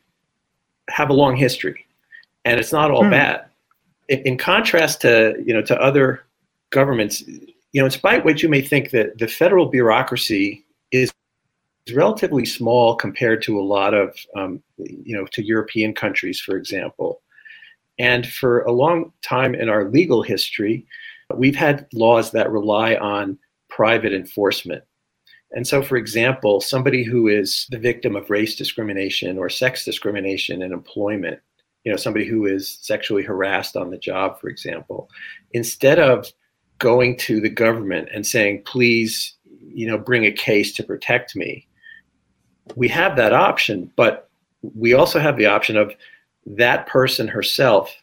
have 0.89 1.09
a 1.09 1.13
long 1.13 1.35
history, 1.35 1.85
and 2.45 2.59
it's 2.59 2.71
not 2.71 2.91
all 2.91 3.03
hmm. 3.03 3.11
bad. 3.11 3.45
In, 4.09 4.37
contrast 4.37 5.01
to 5.01 5.35
you 5.45 5.53
know 5.53 5.61
to 5.63 5.79
other 5.79 6.23
governments, 6.71 7.21
you 7.21 7.81
know, 7.81 7.85
in 7.85 7.91
spite 7.91 8.25
what 8.25 8.43
you 8.43 8.49
may 8.49 8.61
think 8.61 8.91
that 8.91 9.17
the 9.17 9.27
federal 9.27 9.67
bureaucracy 9.67 10.65
is 10.91 11.11
relatively 11.93 12.45
small 12.45 12.95
compared 12.95 13.41
to 13.43 13.59
a 13.59 13.63
lot 13.63 13.93
of 13.93 14.17
um, 14.35 14.61
you 14.77 15.15
know 15.15 15.25
to 15.27 15.45
European 15.45 15.93
countries, 15.93 16.39
for 16.39 16.57
example. 16.57 17.21
And 17.97 18.25
for 18.25 18.61
a 18.61 18.71
long 18.71 19.11
time 19.21 19.53
in 19.53 19.67
our 19.67 19.89
legal 19.89 20.23
history, 20.23 20.87
We've 21.35 21.55
had 21.55 21.87
laws 21.93 22.31
that 22.31 22.51
rely 22.51 22.95
on 22.95 23.37
private 23.69 24.13
enforcement. 24.13 24.83
And 25.51 25.67
so, 25.67 25.81
for 25.81 25.95
example, 25.95 26.61
somebody 26.61 27.03
who 27.03 27.27
is 27.27 27.67
the 27.69 27.79
victim 27.79 28.15
of 28.15 28.29
race 28.29 28.55
discrimination 28.55 29.37
or 29.37 29.49
sex 29.49 29.85
discrimination 29.85 30.61
in 30.61 30.73
employment, 30.73 31.39
you 31.83 31.91
know, 31.91 31.97
somebody 31.97 32.25
who 32.25 32.45
is 32.45 32.77
sexually 32.81 33.23
harassed 33.23 33.77
on 33.77 33.89
the 33.89 33.97
job, 33.97 34.39
for 34.39 34.49
example, 34.49 35.09
instead 35.51 35.99
of 35.99 36.27
going 36.77 37.17
to 37.17 37.39
the 37.39 37.49
government 37.49 38.09
and 38.13 38.25
saying, 38.25 38.63
please, 38.65 39.35
you 39.61 39.87
know, 39.87 39.97
bring 39.97 40.25
a 40.25 40.31
case 40.31 40.73
to 40.73 40.83
protect 40.83 41.35
me, 41.35 41.67
we 42.75 42.87
have 42.87 43.15
that 43.15 43.33
option, 43.33 43.91
but 43.95 44.29
we 44.75 44.93
also 44.93 45.19
have 45.19 45.37
the 45.37 45.45
option 45.45 45.77
of 45.77 45.93
that 46.45 46.87
person 46.87 47.27
herself 47.27 47.95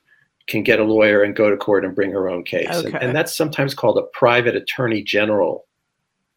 can 0.46 0.62
get 0.62 0.78
a 0.78 0.84
lawyer 0.84 1.22
and 1.22 1.34
go 1.34 1.50
to 1.50 1.56
court 1.56 1.84
and 1.84 1.94
bring 1.94 2.10
her 2.12 2.28
own 2.28 2.44
case. 2.44 2.68
And, 2.70 2.94
and 3.02 3.16
that's 3.16 3.36
sometimes 3.36 3.74
called 3.74 3.98
a 3.98 4.02
private 4.02 4.54
attorney 4.54 5.02
general 5.02 5.66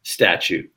statute. 0.03 0.71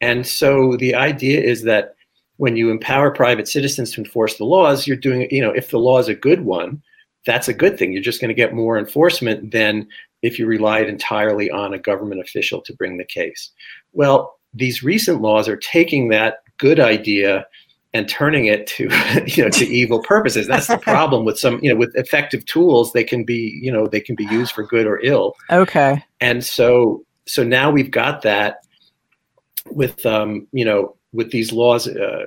And 0.00 0.26
so 0.26 0.76
the 0.76 0.94
idea 0.94 1.40
is 1.40 1.62
that 1.64 1.94
when 2.42 2.56
you 2.56 2.72
empower 2.72 3.12
private 3.12 3.46
citizens 3.46 3.92
to 3.92 4.00
enforce 4.00 4.36
the 4.36 4.44
laws, 4.44 4.84
you're 4.84 4.96
doing, 4.96 5.28
you 5.30 5.40
know, 5.40 5.52
if 5.52 5.70
the 5.70 5.78
law 5.78 6.00
is 6.00 6.08
a 6.08 6.14
good 6.14 6.40
one, 6.40 6.82
that's 7.24 7.46
a 7.46 7.54
good 7.54 7.78
thing. 7.78 7.92
You're 7.92 8.02
just 8.02 8.20
going 8.20 8.30
to 8.30 8.34
get 8.34 8.52
more 8.52 8.76
enforcement 8.76 9.52
than 9.52 9.86
if 10.22 10.40
you 10.40 10.46
relied 10.46 10.88
entirely 10.88 11.52
on 11.52 11.72
a 11.72 11.78
government 11.78 12.20
official 12.20 12.60
to 12.62 12.74
bring 12.74 12.98
the 12.98 13.04
case. 13.04 13.52
Well, 13.92 14.40
these 14.52 14.82
recent 14.82 15.20
laws 15.20 15.46
are 15.46 15.56
taking 15.56 16.08
that 16.08 16.38
good 16.58 16.80
idea 16.80 17.46
and 17.94 18.08
turning 18.08 18.46
it 18.46 18.66
to 18.66 18.88
you 19.26 19.44
know 19.44 19.50
to 19.50 19.64
evil 19.64 20.02
purposes 20.02 20.48
that's 20.48 20.66
the 20.66 20.78
problem 20.92 21.24
with 21.24 21.38
some 21.38 21.60
you 21.62 21.70
know 21.70 21.76
with 21.78 21.94
effective 21.94 22.44
tools 22.46 22.92
they 22.92 23.04
can 23.04 23.22
be 23.22 23.60
you 23.62 23.70
know 23.70 23.86
they 23.86 24.00
can 24.00 24.16
be 24.16 24.24
used 24.24 24.52
for 24.52 24.64
good 24.64 24.86
or 24.86 24.98
ill 25.04 25.34
Okay. 25.50 26.02
and 26.20 26.42
so 26.44 27.04
so 27.26 27.44
now 27.44 27.70
we've 27.70 27.90
got 27.90 28.22
that 28.22 28.64
with 29.66 30.04
um 30.06 30.46
you 30.52 30.64
know 30.64 30.96
with 31.12 31.30
these 31.30 31.52
laws 31.52 31.86
uh, 31.88 32.24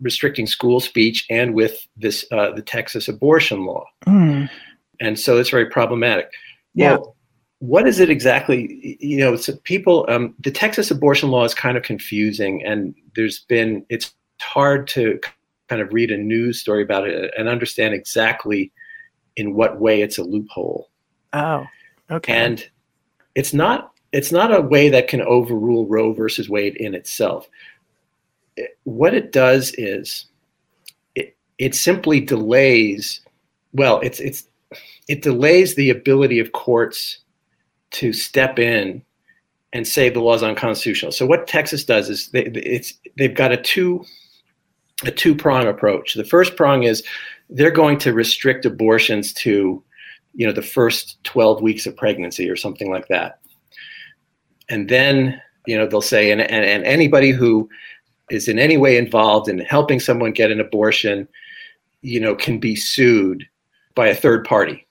restricting 0.00 0.46
school 0.46 0.80
speech 0.80 1.26
and 1.30 1.54
with 1.54 1.86
this 1.96 2.24
uh, 2.32 2.50
the 2.52 2.62
texas 2.62 3.08
abortion 3.08 3.64
law 3.66 3.84
Hmm. 4.04 4.44
and 5.00 5.18
so 5.18 5.38
it's 5.38 5.50
very 5.50 5.66
problematic 5.66 6.30
Yeah. 6.74 6.92
well, 6.96 7.16
what 7.58 7.86
is 7.86 8.00
it 8.00 8.08
exactly? 8.08 8.96
You 9.00 9.18
know, 9.18 9.36
so 9.36 9.54
people, 9.64 10.06
um, 10.08 10.34
the 10.42 10.50
Texas 10.50 10.90
abortion 10.90 11.30
law 11.30 11.44
is 11.44 11.52
kind 11.52 11.76
of 11.76 11.82
confusing, 11.82 12.64
and 12.64 12.94
there's 13.16 13.40
been, 13.40 13.84
it's 13.90 14.14
hard 14.40 14.88
to 14.88 15.20
kind 15.68 15.82
of 15.82 15.92
read 15.92 16.10
a 16.10 16.16
news 16.16 16.58
story 16.58 16.82
about 16.82 17.06
it 17.06 17.30
and 17.36 17.50
understand 17.50 17.92
exactly 17.92 18.72
in 19.36 19.52
what 19.54 19.78
way 19.78 20.00
it's 20.00 20.16
a 20.16 20.22
loophole. 20.24 20.88
Oh. 21.34 21.66
Okay. 22.10 22.32
And 22.32 22.66
it's 23.34 23.52
not, 23.52 23.92
it's 24.12 24.32
not 24.32 24.54
a 24.54 24.62
way 24.62 24.88
that 24.88 25.08
can 25.08 25.20
overrule 25.20 25.86
Roe 25.86 26.14
versus 26.14 26.48
Wade 26.48 26.76
in 26.76 26.94
itself. 26.94 27.46
What 28.84 29.14
it 29.14 29.32
does 29.32 29.74
is, 29.76 30.26
it, 31.14 31.36
it 31.58 31.74
simply 31.74 32.20
delays. 32.20 33.20
Well, 33.72 34.00
it's 34.00 34.20
it's 34.20 34.46
it 35.08 35.22
delays 35.22 35.74
the 35.74 35.90
ability 35.90 36.38
of 36.38 36.52
courts 36.52 37.18
to 37.92 38.12
step 38.12 38.58
in 38.58 39.02
and 39.72 39.86
say 39.86 40.08
the 40.08 40.20
law 40.20 40.34
is 40.34 40.42
unconstitutional. 40.42 41.12
So 41.12 41.26
what 41.26 41.46
Texas 41.46 41.84
does 41.84 42.08
is 42.08 42.28
they, 42.28 42.44
it's 42.44 42.94
they've 43.16 43.34
got 43.34 43.52
a 43.52 43.56
two 43.56 44.04
a 45.04 45.10
two 45.10 45.34
prong 45.34 45.66
approach. 45.66 46.14
The 46.14 46.24
first 46.24 46.56
prong 46.56 46.82
is 46.82 47.02
they're 47.48 47.70
going 47.70 47.98
to 47.98 48.12
restrict 48.12 48.64
abortions 48.64 49.32
to 49.34 49.82
you 50.34 50.46
know 50.46 50.52
the 50.52 50.62
first 50.62 51.22
12 51.24 51.60
weeks 51.62 51.86
of 51.86 51.96
pregnancy 51.96 52.48
or 52.48 52.56
something 52.56 52.90
like 52.90 53.08
that. 53.08 53.40
And 54.68 54.88
then 54.88 55.40
you 55.66 55.76
know 55.76 55.86
they'll 55.86 56.00
say 56.02 56.30
and, 56.30 56.40
and, 56.40 56.64
and 56.64 56.84
anybody 56.84 57.30
who 57.30 57.68
is 58.30 58.48
in 58.48 58.58
any 58.58 58.76
way 58.76 58.96
involved 58.96 59.48
in 59.48 59.58
helping 59.58 60.00
someone 60.00 60.32
get 60.32 60.50
an 60.50 60.60
abortion 60.60 61.28
you 62.02 62.20
know 62.20 62.34
can 62.34 62.58
be 62.58 62.74
sued 62.74 63.46
by 63.94 64.06
a 64.06 64.14
third 64.14 64.44
party 64.44 64.86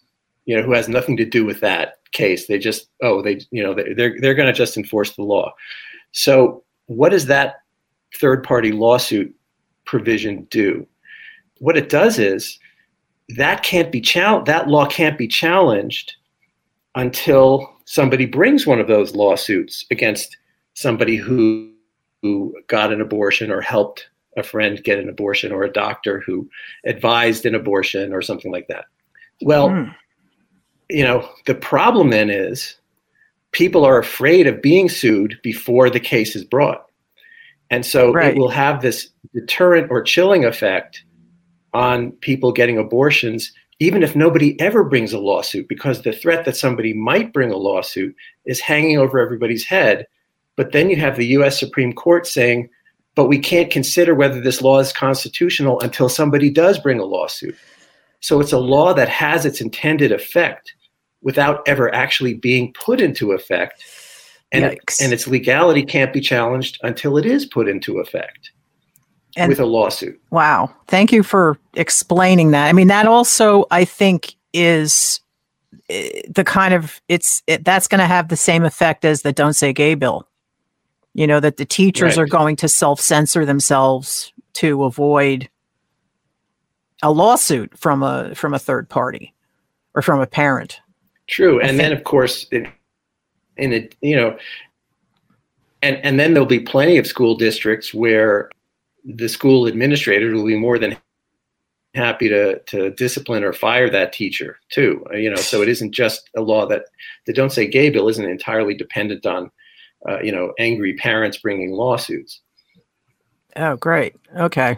you 0.46 0.56
know 0.56 0.64
who 0.64 0.74
has 0.74 0.90
nothing 0.90 1.16
to 1.18 1.26
do 1.26 1.46
with 1.46 1.60
that 1.62 2.00
case. 2.12 2.48
They 2.48 2.58
just 2.58 2.88
oh 3.02 3.22
they 3.22 3.40
you 3.52 3.62
know 3.64 3.74
they- 3.74 3.94
they're 3.94 4.20
they're 4.20 4.34
going 4.34 4.48
to 4.48 4.54
just 4.54 4.78
enforce 4.78 5.16
the 5.16 5.22
law. 5.22 5.54
So 6.12 6.64
what 6.88 7.10
does 7.10 7.28
that 7.28 7.58
third 8.16 8.44
party 8.44 8.72
lawsuit 8.72 9.34
provision 9.86 10.48
do? 10.50 10.88
What 11.60 11.78
it 11.78 11.90
does 11.90 12.18
is 12.18 12.58
that 13.38 13.62
can't 13.62 13.92
be 13.92 14.02
chal- 14.02 14.44
that 14.44 14.68
law 14.68 14.88
can't 14.88 15.18
be 15.18 15.28
challenged 15.28 16.14
until 16.96 17.72
somebody 17.86 18.26
brings 18.26 18.66
one 18.66 18.80
of 18.80 18.88
those 18.88 19.14
lawsuits 19.14 19.86
against 19.92 20.36
somebody 20.74 21.16
who 21.16 21.69
who 22.22 22.54
got 22.68 22.92
an 22.94 23.02
abortion 23.02 23.52
or 23.52 23.62
helped 23.62 24.10
a 24.38 24.44
friend 24.44 24.84
get 24.84 25.00
an 25.00 25.10
abortion 25.10 25.52
or 25.52 25.64
a 25.64 25.72
doctor 25.72 26.20
who 26.26 26.48
advised 26.86 27.46
an 27.46 27.56
abortion 27.56 28.14
or 28.14 28.22
something 28.22 28.52
like 28.52 28.68
that 28.68 28.86
well 29.42 29.70
Hmm. 29.70 29.90
you 30.90 31.04
know, 31.04 31.30
the 31.46 31.54
problem 31.56 32.10
then 32.10 32.30
is 32.32 32.76
people 33.52 33.86
are 33.86 34.00
afraid 34.00 34.48
of 34.48 34.62
being 34.62 34.90
sued 34.90 35.38
before 35.44 35.90
the 35.90 36.00
case 36.00 36.36
is 36.36 36.44
brought. 36.44 36.86
And 37.70 37.86
so 37.86 38.12
Right. 38.12 38.32
it 38.34 38.38
will 38.40 38.50
have 38.50 38.82
this 38.82 39.10
deterrent 39.34 39.92
or 39.92 40.02
chilling 40.02 40.46
effect 40.46 41.04
on 41.74 42.12
people 42.14 42.52
getting 42.52 42.78
abortions, 42.80 43.52
even 43.80 44.02
if 44.02 44.16
nobody 44.16 44.60
ever 44.60 44.84
brings 44.84 45.14
a 45.14 45.20
lawsuit, 45.20 45.68
because 45.68 46.02
the 46.02 46.12
threat 46.12 46.46
that 46.46 46.58
somebody 46.58 46.94
might 46.94 47.32
bring 47.34 47.52
a 47.52 47.58
lawsuit 47.58 48.16
is 48.46 48.60
hanging 48.60 48.98
over 48.98 49.20
everybody's 49.20 49.66
head. 49.66 50.08
But 50.60 50.74
then 50.74 50.90
you 50.90 50.98
have 50.98 51.16
the 51.16 51.28
US 51.38 51.58
Supreme 51.58 51.94
Court 51.94 52.28
saying, 52.28 52.68
but 53.16 53.30
we 53.30 53.40
can't 53.40 53.72
consider 53.72 54.14
whether 54.14 54.42
this 54.42 54.62
law 54.62 54.80
is 54.80 54.92
constitutional 54.92 55.80
until 55.80 56.10
somebody 56.10 56.50
does 56.50 56.78
bring 56.78 57.00
a 57.00 57.06
lawsuit. 57.06 57.56
So 58.20 58.42
it's 58.42 58.52
a 58.52 58.60
law 58.60 58.94
that 58.94 59.08
has 59.08 59.46
its 59.46 59.62
intended 59.62 60.12
effect 60.12 60.74
without 61.22 61.66
ever 61.66 61.96
actually 61.96 62.34
being 62.34 62.74
put 62.74 63.00
into 63.00 63.32
effect. 63.32 63.86
And, 64.52 64.66
and 65.00 65.14
its 65.14 65.28
legality 65.28 65.82
can't 65.82 66.12
be 66.12 66.20
challenged 66.20 66.78
until 66.84 67.16
it 67.16 67.26
is 67.26 67.46
put 67.46 67.70
into 67.70 68.00
effect 68.00 68.52
And- 69.38 69.48
with 69.48 69.62
a 69.62 69.66
lawsuit. 69.66 70.20
Wow. 70.30 70.76
Thank 70.90 71.14
you 71.14 71.24
for 71.24 71.58
explaining 71.76 72.52
that. 72.52 72.68
I 72.68 72.74
mean, 72.74 72.90
that 72.90 73.06
also, 73.06 73.64
I 73.72 73.86
think, 73.86 74.36
is 74.52 75.22
eh, 75.90 76.24
the 76.28 76.44
kind 76.44 76.74
of 76.74 77.00
it's 77.08 77.44
it, 77.48 77.64
that's 77.64 77.88
going 77.88 78.00
to 78.00 78.08
have 78.08 78.28
the 78.28 78.36
same 78.36 78.66
effect 78.66 79.06
as 79.06 79.22
the 79.22 79.32
"Don't 79.32 79.54
Say 79.54 79.72
Gay" 79.72 79.96
bill. 79.96 80.26
You 81.14 81.28
know 81.28 81.40
that 81.40 81.58
the 81.58 81.66
teachers 81.66 82.18
Right. 82.18 82.24
are 82.24 82.28
going 82.28 82.56
to 82.58 82.68
self 82.68 83.00
censor 83.00 83.46
themselves 83.46 84.32
to 84.54 84.84
avoid 84.84 85.50
a 87.02 87.12
lawsuit 87.12 87.78
from 87.78 88.04
a 88.04 88.34
from 88.36 88.54
a 88.54 88.60
third 88.60 88.90
party 88.90 89.34
or 89.94 90.02
from 90.02 90.20
a 90.20 90.28
parent. 90.28 90.80
True. 91.28 91.62
I 91.62 91.68
And 91.68 91.80
then, 91.80 91.92
of 91.92 92.04
course, 92.04 92.46
in, 92.52 92.68
in 93.58 93.72
it, 93.74 93.96
you 94.02 94.16
know, 94.16 94.38
and, 95.82 95.98
and 95.98 96.20
then 96.20 96.34
there'll 96.34 96.48
be 96.48 96.60
plenty 96.60 96.98
of 96.98 97.06
school 97.08 97.36
districts 97.36 97.94
where 97.94 98.50
the 99.06 99.30
school 99.30 99.66
administrator 99.66 100.32
will 100.34 100.46
be 100.46 100.58
more 100.58 100.78
than 100.80 100.98
happy 101.96 102.30
to, 102.30 102.60
to 102.60 102.92
discipline 102.92 103.44
or 103.44 103.54
fire 103.54 103.90
that 103.90 104.12
teacher 104.14 104.60
too. 104.70 105.06
You 105.14 105.30
know, 105.30 105.38
so 105.38 105.62
it 105.62 105.70
isn't 105.70 105.92
just 105.92 106.30
a 106.36 106.42
law 106.42 106.66
that 106.68 106.86
the 107.26 107.34
Don't 107.34 107.52
Say 107.52 107.68
Gay 107.68 107.90
bill 107.90 108.10
isn't 108.10 108.26
entirely 108.26 108.74
dependent 108.74 109.26
on, 109.26 109.52
uh, 110.08 110.20
you 110.22 110.32
know, 110.32 110.54
angry 110.60 110.94
parents 110.94 111.38
bringing 111.38 111.72
lawsuits. 111.72 112.42
Oh, 113.56 113.76
great. 113.76 114.16
Okay. 114.38 114.78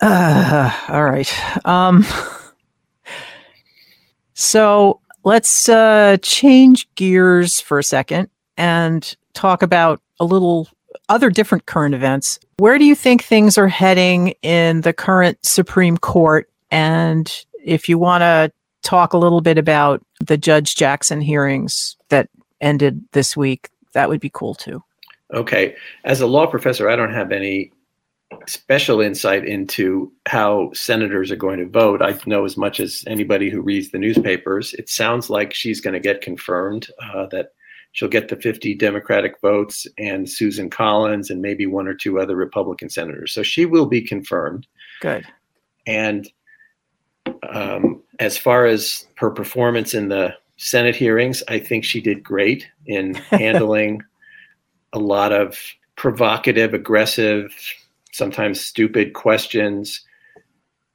Uh, 0.00 0.70
all 0.88 1.04
right. 1.04 1.66
Um, 1.66 2.04
so 4.34 5.00
let's 5.24 5.68
uh, 5.68 6.18
change 6.22 6.88
gears 6.94 7.60
for 7.60 7.78
a 7.78 7.84
second 7.84 8.28
and 8.56 9.16
talk 9.32 9.62
about 9.62 10.00
a 10.20 10.24
little 10.24 10.68
other 11.08 11.30
different 11.30 11.66
current 11.66 11.94
events. 11.94 12.38
Where 12.58 12.78
do 12.78 12.84
you 12.84 12.94
think 12.94 13.22
things 13.22 13.56
are 13.56 13.68
heading 13.68 14.34
in 14.42 14.82
the 14.82 14.92
current 14.92 15.38
Supreme 15.44 15.96
Court? 15.96 16.50
And 16.70 17.32
if 17.64 17.88
you 17.88 17.98
want 17.98 18.22
to 18.22 18.52
talk 18.82 19.12
a 19.12 19.18
little 19.18 19.40
bit 19.40 19.58
about 19.58 20.04
the 20.20 20.36
Judge 20.36 20.76
Jackson 20.76 21.20
hearings 21.20 21.96
that 22.10 22.28
ended 22.60 23.04
this 23.12 23.36
week, 23.36 23.70
that 23.92 24.08
would 24.08 24.20
be 24.20 24.30
cool 24.32 24.54
too. 24.54 24.82
Okay. 25.32 25.76
As 26.04 26.20
a 26.20 26.26
law 26.26 26.46
professor, 26.46 26.88
I 26.88 26.96
don't 26.96 27.12
have 27.12 27.32
any 27.32 27.72
special 28.46 29.00
insight 29.00 29.44
into 29.46 30.12
how 30.26 30.70
senators 30.74 31.30
are 31.30 31.36
going 31.36 31.58
to 31.58 31.68
vote. 31.68 32.02
I 32.02 32.18
know 32.26 32.44
as 32.44 32.56
much 32.56 32.80
as 32.80 33.04
anybody 33.06 33.50
who 33.50 33.60
reads 33.60 33.90
the 33.90 33.98
newspapers. 33.98 34.74
It 34.74 34.88
sounds 34.88 35.30
like 35.30 35.54
she's 35.54 35.80
going 35.80 35.94
to 35.94 36.00
get 36.00 36.20
confirmed, 36.20 36.88
uh, 37.02 37.26
that 37.26 37.52
she'll 37.92 38.08
get 38.08 38.28
the 38.28 38.36
50 38.36 38.74
Democratic 38.74 39.40
votes 39.40 39.86
and 39.96 40.28
Susan 40.28 40.68
Collins 40.68 41.30
and 41.30 41.40
maybe 41.40 41.66
one 41.66 41.88
or 41.88 41.94
two 41.94 42.20
other 42.20 42.36
Republican 42.36 42.90
senators. 42.90 43.32
So 43.32 43.42
she 43.42 43.64
will 43.64 43.86
be 43.86 44.02
confirmed. 44.02 44.66
Good. 45.00 45.26
And 45.86 46.30
um, 47.48 48.02
as 48.18 48.36
far 48.36 48.66
as 48.66 49.06
her 49.16 49.30
performance 49.30 49.94
in 49.94 50.08
the 50.08 50.34
Senate 50.58 50.96
hearings, 50.96 51.42
I 51.48 51.58
think 51.58 51.84
she 51.84 52.00
did 52.00 52.22
great 52.22 52.66
in 52.86 53.14
handling 53.30 54.02
a 54.92 54.98
lot 54.98 55.32
of 55.32 55.56
provocative, 55.96 56.74
aggressive, 56.74 57.54
sometimes 58.12 58.60
stupid 58.60 59.14
questions 59.14 60.04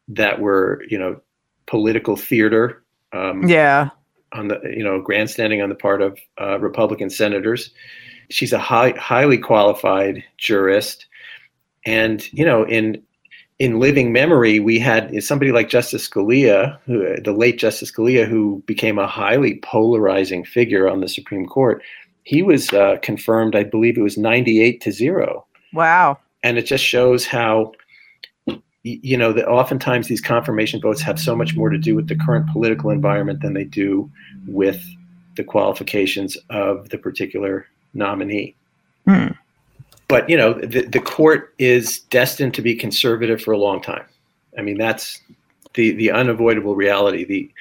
that 0.07 0.40
were, 0.40 0.84
you 0.90 0.99
know, 0.99 1.19
political 1.65 2.15
theater. 2.15 2.84
Um, 3.14 3.48
Yeah. 3.48 3.90
on 4.34 4.48
the 4.48 4.60
you 4.76 4.84
know 4.84 4.99
grandstanding 4.99 5.61
on 5.61 5.69
the 5.69 5.76
part 5.76 6.02
of 6.02 6.18
uh, 6.41 6.60
Republican 6.60 7.10
senators. 7.10 7.69
She's 8.30 8.52
a 8.52 8.57
high, 8.60 8.91
highly 8.98 9.38
qualified 9.38 10.23
jurist, 10.40 11.06
and 11.85 12.27
you 12.34 12.44
know 12.44 12.65
in 12.65 13.03
in 13.64 13.80
living 13.80 14.11
memory, 14.11 14.60
we 14.60 14.77
had 14.77 15.23
somebody 15.23 15.53
like 15.53 15.69
Justice 15.69 16.10
Scalia, 16.10 16.77
who, 16.85 17.15
the 17.22 17.31
late 17.31 17.57
Justice 17.57 17.94
Scalia, 17.94 18.27
who 18.27 18.61
became 18.65 18.99
a 18.99 19.07
highly 19.07 19.56
polarizing 19.64 20.44
figure 20.44 20.90
on 20.90 20.99
the 20.99 21.07
Supreme 21.07 21.45
Court. 21.45 21.81
He 22.23 22.41
was 22.41 22.73
uh, 22.73 22.98
confirmed, 23.02 23.56
I 23.56 23.64
believe 23.64 23.98
it 23.98 24.02
was 24.02 24.18
98 24.18 24.81
to 24.81 24.91
zero. 24.91 25.45
Wow. 25.72 26.19
And 26.44 26.57
it 26.57 26.64
just 26.64 26.84
shows 26.84 27.26
how, 27.26 27.72
you 28.84 29.15
know, 29.15 29.31
that 29.31 29.48
oftentimes 29.48 30.10
these 30.10 30.19
confirmation 30.19 30.81
votes 30.81 30.99
have 30.99 31.18
so 31.18 31.34
much 31.34 31.56
more 31.56 31.69
to 31.69 31.77
do 31.77 31.95
with 31.95 32.10
the 32.10 32.18
current 32.18 32.49
political 32.52 32.90
environment 32.90 33.40
than 33.41 33.53
they 33.53 33.64
do 33.64 34.11
with 34.45 34.85
the 35.38 35.44
qualifications 35.45 36.35
of 36.49 36.90
the 36.90 36.98
particular 36.98 37.65
nominee. 37.94 38.57
Hmm 39.07 39.27
but 40.14 40.30
you 40.30 40.38
know 40.38 40.53
the, 40.53 40.85
the 40.85 40.99
court 40.99 41.56
is 41.57 42.02
destined 42.11 42.53
to 42.53 42.61
be 42.61 42.76
conservative 42.76 43.41
for 43.41 43.52
a 43.52 43.57
long 43.57 43.81
time. 43.81 44.06
I 44.57 44.61
mean 44.61 44.77
that's 44.77 45.19
the 45.73 45.91
the 45.94 46.11
unavoidable 46.11 46.76
reality. 46.76 47.26
The 47.26 47.52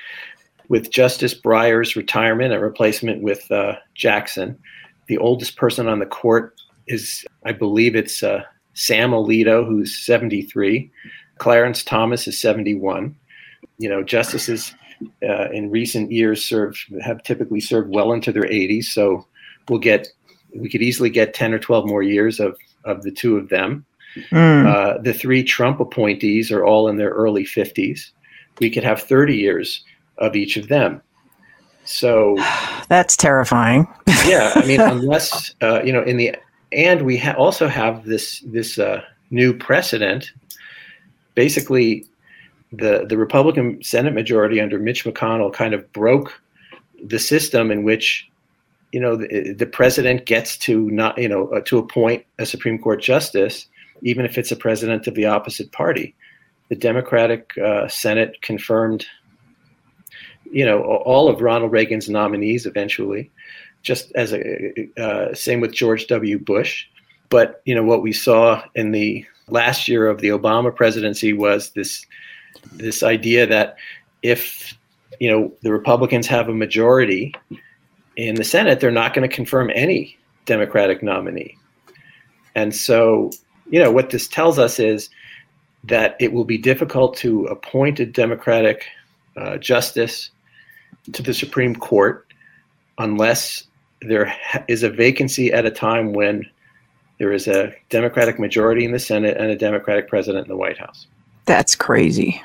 with 0.69 0.91
justice 0.91 1.35
breyer's 1.35 1.97
retirement 1.97 2.53
and 2.53 2.63
replacement 2.63 3.23
with 3.23 3.51
uh, 3.51 3.77
jackson 3.95 4.59
the 5.07 5.19
oldest 5.19 5.57
person 5.57 5.89
on 5.89 5.99
the 5.99 6.07
court 6.07 6.55
is 6.87 7.27
i 7.45 7.53
believe 7.53 7.95
it's 7.95 8.23
uh, 8.23 8.43
sam 8.73 9.11
alito 9.11 9.67
who's 9.67 9.95
73 9.95 10.91
clarence 11.37 11.85
thomas 11.85 12.27
is 12.27 12.41
71 12.41 13.15
you 13.79 13.89
know 13.89 14.03
justices 14.03 14.75
uh, 15.29 15.51
in 15.51 15.71
recent 15.71 16.11
years 16.11 16.43
serve 16.43 16.77
have 17.03 17.23
typically 17.23 17.61
served 17.61 17.91
well 17.91 18.13
into 18.13 18.33
their 18.33 18.45
80s 18.45 18.85
so 18.85 19.27
we'll 19.69 19.79
get 19.79 20.09
we 20.55 20.69
could 20.69 20.83
easily 20.83 21.11
get 21.11 21.35
10 21.35 21.55
or 21.55 21.59
12 21.59 21.87
more 21.87 22.03
years 22.03 22.41
of, 22.41 22.57
of 22.85 23.03
the 23.03 23.11
two 23.11 23.37
of 23.37 23.49
them. 23.49 23.85
Mm. 24.31 24.67
Uh, 24.67 25.01
the 25.01 25.13
three 25.15 25.43
Trump 25.43 25.81
appointees 25.81 26.51
are 26.51 26.65
all 26.65 26.89
in 26.89 26.97
their 26.97 27.11
early 27.11 27.45
50s. 27.45 28.11
We 28.61 28.71
could 28.71 28.85
have 28.85 29.03
30 29.03 29.37
years 29.37 29.85
of 30.19 30.37
each 30.37 30.57
of 30.57 30.69
them. 30.69 31.03
So 31.85 32.37
that's 32.89 33.17
terrifying. 33.17 33.87
yeah, 34.27 34.53
I 34.55 34.67
mean, 34.67 34.81
unless 34.81 35.55
uh, 35.63 35.83
you 35.83 35.93
know, 35.93 36.03
in 36.03 36.17
the 36.17 36.37
and 36.73 37.03
we 37.03 37.17
ha- 37.17 37.35
also 37.37 37.69
have 37.69 38.05
this 38.05 38.41
this 38.47 38.79
uh, 38.79 39.03
new 39.31 39.57
precedent. 39.57 40.33
Basically, 41.35 42.07
the 42.73 43.07
the 43.09 43.17
Republican 43.17 43.83
Senate 43.83 44.15
majority 44.15 44.61
under 44.61 44.79
Mitch 44.79 45.05
McConnell 45.05 45.53
kind 45.53 45.75
of 45.75 45.91
broke 45.93 46.41
the 47.05 47.19
system 47.19 47.71
in 47.71 47.83
which 47.83 48.29
you 48.93 49.01
know, 49.01 49.17
the, 49.17 49.55
the 49.55 49.67
president 49.67 50.27
gets 50.27 50.57
to 50.59 50.91
not, 50.91 51.17
you 51.19 51.29
know, 51.29 51.49
uh, 51.49 51.61
to 51.63 51.79
appoint 51.79 52.25
a 52.39 52.47
Supreme 52.47 52.79
Court 52.79 53.03
justice, 53.03 53.67
even 54.03 54.25
if 54.27 54.37
it's 54.37 54.53
a 54.53 54.57
president 54.57 55.07
of 55.07 55.15
the 55.15 55.25
opposite 55.25 55.73
party. 55.73 56.15
The 56.69 56.77
Democratic 56.77 57.57
uh, 57.59 57.89
Senate 57.89 58.41
confirmed, 58.43 59.07
you 60.51 60.65
know, 60.65 60.83
all 60.83 61.29
of 61.29 61.41
Ronald 61.41 61.73
Reagan's 61.73 62.09
nominees 62.09 62.67
eventually, 62.67 63.31
just 63.83 64.13
as 64.15 64.33
a 64.33 64.89
uh, 64.99 65.35
same 65.35 65.61
with 65.61 65.73
George 65.73 66.07
W. 66.07 66.39
Bush. 66.39 66.87
But 67.31 67.63
you 67.65 67.75
know 67.75 67.83
what 67.83 68.03
we 68.03 68.13
saw 68.13 68.63
in 68.75 68.93
the 68.93 69.25
last 69.49 69.89
year 69.89 70.07
of 70.07 70.21
the 70.21 70.29
Obama 70.29 70.75
presidency 70.75 71.33
was 71.33 71.71
this 71.71 72.07
this 72.73 73.03
idea 73.03 73.47
that 73.47 73.77
if 74.23 74.77
you 75.19 75.31
know 75.31 75.53
the 75.63 75.73
Republicans 75.73 76.27
have 76.27 76.49
a 76.49 76.55
majority 76.55 77.35
in 78.17 78.35
the 78.35 78.45
Senate, 78.45 78.81
they're 78.81 78.91
not 78.91 79.15
going 79.15 79.29
to 79.29 79.35
confirm 79.35 79.71
any 79.75 80.19
Democratic 80.45 81.03
nominee. 81.03 81.57
And 82.55 82.75
so, 82.75 83.31
you 83.71 83.79
know, 83.79 83.91
what 83.91 84.11
this 84.11 84.29
tells 84.29 84.59
us 84.59 84.79
is 84.79 85.09
that 85.85 86.17
it 86.21 86.33
will 86.33 86.45
be 86.45 86.59
difficult 86.59 87.17
to 87.19 87.45
appoint 87.47 88.01
a 88.01 88.07
Democratic 88.07 88.85
uh, 89.37 89.57
justice 89.57 90.31
to 91.13 91.23
the 91.23 91.35
Supreme 91.35 91.75
Court 91.75 92.27
unless 92.99 93.65
there 94.03 94.35
is 94.69 94.83
a 94.83 94.91
vacancy 94.91 95.53
at 95.53 95.65
a 95.65 95.71
time 95.71 96.13
when 96.13 96.47
there 97.19 97.33
is 97.33 97.49
a 97.49 97.75
Democratic 97.89 98.39
majority 98.39 98.85
in 98.85 98.93
the 98.93 98.99
Senate 98.99 99.37
and 99.37 99.51
a 99.51 99.57
Democratic 99.57 100.09
president 100.09 100.47
in 100.47 100.49
the 100.49 100.57
White 100.57 100.79
House. 100.79 101.07
That's 101.47 101.75
crazy. 101.75 102.43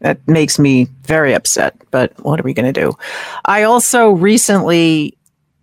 That 0.00 0.26
makes 0.28 0.58
me 0.58 0.84
very 1.02 1.34
upset, 1.34 1.76
but 1.90 2.12
what 2.24 2.38
are 2.38 2.44
we 2.44 2.54
going 2.54 2.72
to 2.72 2.80
do? 2.80 2.96
I 3.44 3.64
also 3.64 4.10
recently 4.10 5.16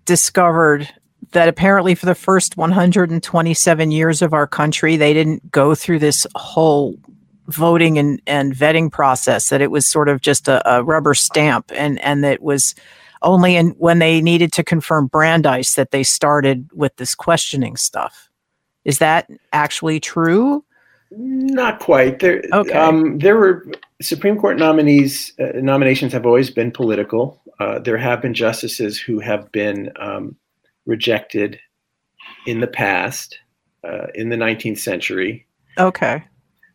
discovered 0.06 0.90
that 1.32 1.48
apparently 1.48 1.96
for 1.96 2.06
the 2.06 2.16
first 2.16 2.58
127 2.58 3.92
years 3.92 4.22
of 4.22 4.34
our 4.34 4.48
country, 4.48 4.98
they 4.98 5.14
didn't 5.14 5.52
go 5.52 5.76
through 5.76 6.00
this 6.00 6.28
whole 6.36 6.98
voting 7.48 7.98
and, 7.98 8.22
and 8.26 8.56
vetting 8.56 8.92
process, 8.92 9.50
that 9.50 9.62
it 9.62 9.72
was 9.72 9.86
sort 9.86 10.10
of 10.10 10.22
just 10.22 10.48
a, 10.48 10.68
a 10.70 10.84
rubber 10.84 11.14
stamp 11.14 11.72
and, 11.74 12.00
and 12.02 12.24
that 12.24 12.42
was 12.42 12.76
only 13.22 13.56
in, 13.56 13.70
when 13.72 14.00
they 14.00 14.22
needed 14.22 14.52
to 14.54 14.64
confirm 14.64 15.08
Brandeis 15.08 15.76
that 15.76 15.92
they 15.92 16.04
started 16.04 16.70
with 16.74 16.96
this 16.98 17.16
questioning 17.16 17.76
stuff. 17.76 18.30
Is 18.84 19.00
that 19.00 19.30
actually 19.52 20.00
true? 20.00 20.64
Not 21.12 21.80
quite. 21.80 22.20
There, 22.20 22.44
okay. 22.52 22.74
Um, 22.74 23.20
there 23.20 23.38
were 23.38 23.66
Supreme 24.02 24.38
Court 24.38 24.58
nominees. 24.58 25.34
Uh, 25.40 25.52
nominations 25.56 26.12
have 26.14 26.26
always 26.26 26.50
been 26.50 26.72
political. 26.72 27.42
Uh, 27.60 27.80
there 27.80 27.98
have 27.98 28.22
been 28.22 28.34
justices 28.34 29.00
who 29.00 29.20
have 29.20 29.52
been 29.52 29.92
um, 29.98 30.36
rejected 30.86 31.60
in 32.46 32.60
the 32.60 32.68
past, 32.68 33.40
uh, 33.84 34.08
in 34.16 34.30
the 34.30 34.36
19th 34.36 34.80
century. 34.80 35.46
Okay. 35.78 36.24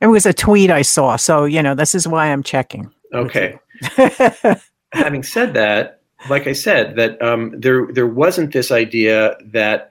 It 0.01 0.07
was 0.07 0.24
a 0.24 0.32
tweet 0.32 0.70
I 0.70 0.82
saw, 0.82 1.16
so 1.16 1.44
you 1.44 1.62
know 1.62 1.74
this 1.74 1.94
is 1.94 2.09
why 2.09 2.32
I'm 2.32 2.43
checking. 2.43 2.90
Okay. 3.12 3.59
Having 4.93 5.23
said 5.24 5.55
that, 5.55 6.01
like 6.28 6.47
I 6.47 6.52
said, 6.52 6.97
that 6.97 7.20
um, 7.20 7.55
there 7.59 7.86
there 7.93 8.07
wasn't 8.07 8.52
this 8.52 8.70
idea 8.70 9.36
that 9.44 9.90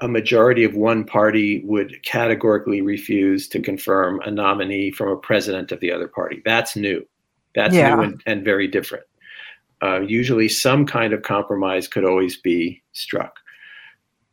a 0.00 0.08
majority 0.08 0.64
of 0.64 0.74
one 0.74 1.04
party 1.04 1.62
would 1.64 2.02
categorically 2.02 2.80
refuse 2.80 3.48
to 3.48 3.60
confirm 3.60 4.20
a 4.24 4.30
nominee 4.30 4.90
from 4.90 5.08
a 5.08 5.16
president 5.16 5.72
of 5.72 5.80
the 5.80 5.90
other 5.90 6.08
party. 6.08 6.42
That's 6.44 6.76
new. 6.76 7.06
That's 7.54 7.74
yeah. 7.74 7.94
new 7.94 8.02
and, 8.02 8.22
and, 8.26 8.44
very 8.44 8.68
different. 8.68 9.04
Uh, 9.82 10.00
usually, 10.00 10.48
some 10.48 10.86
kind 10.86 11.12
of 11.12 11.22
compromise 11.22 11.88
could 11.88 12.04
always 12.04 12.36
be 12.36 12.82
struck. 12.92 13.38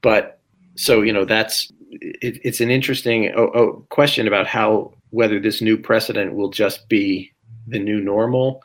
But 0.02 0.42
so, 0.76 1.02
you 1.02 1.14
know, 1.14 1.24
that's 1.24 1.72
it, 1.92 2.40
it's 2.44 2.60
an 2.60 2.70
interesting 2.70 3.32
oh, 3.36 3.52
oh, 3.54 3.86
question 3.90 4.28
about 4.28 4.48
how 4.48 4.94
whether 5.12 5.40
this 5.40 5.62
new 5.62 5.78
precedent 5.78 6.36
will 6.36 6.50
just 6.50 6.90
be 6.90 7.32
the 7.68 7.80
new 7.80 8.02
normal 8.02 8.62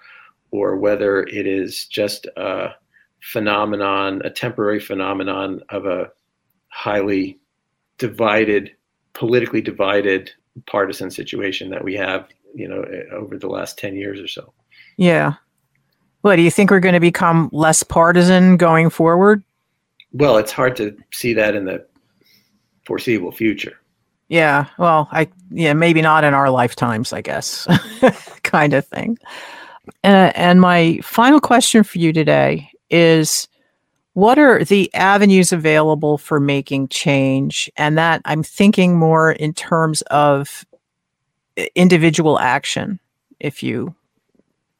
or 0.50 0.76
whether 0.76 1.22
it 1.24 1.46
is 1.46 1.86
just 1.86 2.26
a 2.36 2.70
phenomenon, 3.20 4.22
a 4.24 4.30
temporary 4.30 4.80
phenomenon 4.80 5.60
of 5.68 5.84
a 5.84 6.10
highly 6.78 7.36
divided, 7.98 8.70
politically 9.12 9.60
divided 9.60 10.30
partisan 10.68 11.10
situation 11.10 11.70
that 11.70 11.82
we 11.82 11.94
have, 11.94 12.28
you 12.54 12.68
know, 12.68 12.84
over 13.10 13.36
the 13.36 13.48
last 13.48 13.76
10 13.78 13.96
years 13.96 14.20
or 14.20 14.28
so. 14.28 14.52
Yeah. 14.96 15.34
What 16.20 16.36
do 16.36 16.42
you 16.42 16.52
think 16.52 16.70
we're 16.70 16.78
going 16.78 16.94
to 16.94 17.00
become 17.00 17.50
less 17.52 17.82
partisan 17.82 18.56
going 18.56 18.90
forward? 18.90 19.42
Well, 20.12 20.36
it's 20.36 20.52
hard 20.52 20.76
to 20.76 20.96
see 21.12 21.34
that 21.34 21.56
in 21.56 21.64
the 21.64 21.84
foreseeable 22.86 23.32
future. 23.32 23.80
Yeah, 24.28 24.66
well, 24.78 25.08
I 25.10 25.28
yeah, 25.50 25.72
maybe 25.72 26.02
not 26.02 26.22
in 26.22 26.34
our 26.34 26.50
lifetimes, 26.50 27.12
I 27.12 27.22
guess, 27.22 27.66
kind 28.42 28.74
of 28.74 28.86
thing. 28.86 29.18
Uh, 30.04 30.30
and 30.34 30.60
my 30.60 31.00
final 31.02 31.40
question 31.40 31.82
for 31.82 31.98
you 31.98 32.12
today 32.12 32.70
is 32.90 33.47
what 34.18 34.36
are 34.36 34.64
the 34.64 34.92
avenues 34.94 35.52
available 35.52 36.18
for 36.18 36.40
making 36.40 36.88
change? 36.88 37.70
And 37.76 37.96
that 37.98 38.20
i'm 38.24 38.42
thinking 38.42 38.96
more 38.96 39.30
in 39.30 39.54
terms 39.54 40.02
of 40.02 40.66
individual 41.76 42.36
action 42.40 42.98
if 43.38 43.62
you 43.62 43.94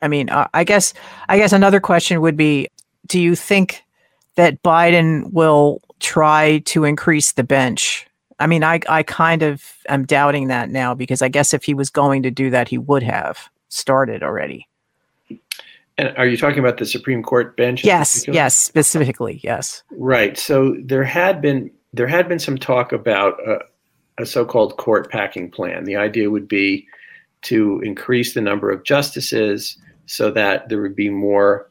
i 0.03 0.09
mean 0.09 0.29
uh, 0.29 0.49
i 0.55 0.65
guess 0.65 0.93
i 1.29 1.37
guess 1.39 1.53
another 1.53 1.79
question 1.79 2.21
would 2.21 2.37
be 2.37 2.67
do 3.07 3.21
you 3.21 3.37
think 3.37 3.85
that 4.35 4.61
biden 4.65 5.33
will 5.33 5.81
try 6.01 6.59
to 6.59 6.85
increase 6.85 7.33
the 7.33 7.45
bench? 7.45 8.07
I 8.41 8.49
mean 8.49 8.65
i 8.65 8.81
i 8.89 9.05
kind 9.05 9.43
of 9.43 9.63
am 9.89 10.05
doubting 10.05 10.49
that 10.49 10.69
now 10.69 10.95
because 10.95 11.23
i 11.23 11.29
guess 11.29 11.55
if 11.55 11.63
he 11.63 11.75
was 11.75 11.91
going 11.91 12.25
to 12.25 12.33
do 12.33 12.51
that 12.51 12.67
he 12.67 12.79
would 12.79 13.05
have 13.05 13.49
started 13.69 14.25
already 14.25 14.67
and 15.99 16.17
are 16.17 16.27
you 16.27 16.37
talking 16.37 16.61
about 16.61 16.79
the 16.79 16.87
Supreme 16.87 17.23
Court 17.23 17.57
bench? 17.57 17.85
Yes, 17.85 18.27
yes, 18.29 18.55
specifically, 18.55 19.41
yes. 19.43 19.83
Right. 19.91 20.39
So 20.39 20.77
there 20.83 21.05
had 21.05 21.43
been 21.43 21.71
there 21.93 22.07
had 22.07 22.29
been 22.29 22.39
some 22.39 22.57
talk 22.57 22.93
about 22.93 23.35
a, 23.47 23.59
a 24.23 24.27
so-called 24.27 24.77
court 24.77 25.11
packing 25.11 25.51
plan. 25.51 25.85
The 25.85 25.97
idea 25.97 26.31
would 26.31 26.47
be 26.47 26.87
to 27.43 27.81
increase 27.85 28.35
the 28.35 28.41
number 28.41 28.71
of 28.71 28.85
justices 28.85 29.77
so 30.07 30.31
that 30.31 30.69
there 30.69 30.81
would 30.81 30.97
be 30.97 31.11
more 31.11 31.71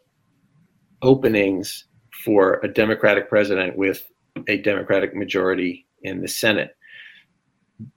openings 1.02 1.86
for 2.24 2.60
a 2.64 2.68
Democratic 2.68 3.30
president 3.30 3.78
with 3.78 4.10
a 4.48 4.58
Democratic 4.58 5.16
majority 5.16 5.86
in 6.02 6.22
the 6.22 6.28
Senate. 6.28 6.76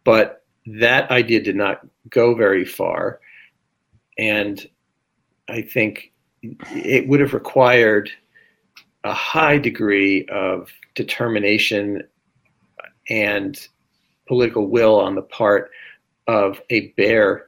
But 0.04 0.44
that 0.66 1.10
idea 1.10 1.42
did 1.42 1.56
not 1.56 1.80
go 2.08 2.34
very 2.34 2.64
far. 2.64 3.20
And 4.18 4.64
I 5.48 5.62
think 5.62 6.09
it 6.42 7.08
would 7.08 7.20
have 7.20 7.34
required 7.34 8.10
a 9.04 9.12
high 9.12 9.58
degree 9.58 10.26
of 10.26 10.70
determination 10.94 12.02
and 13.08 13.68
political 14.26 14.66
will 14.68 15.00
on 15.00 15.14
the 15.14 15.22
part 15.22 15.70
of 16.26 16.60
a 16.70 16.88
bare 16.96 17.46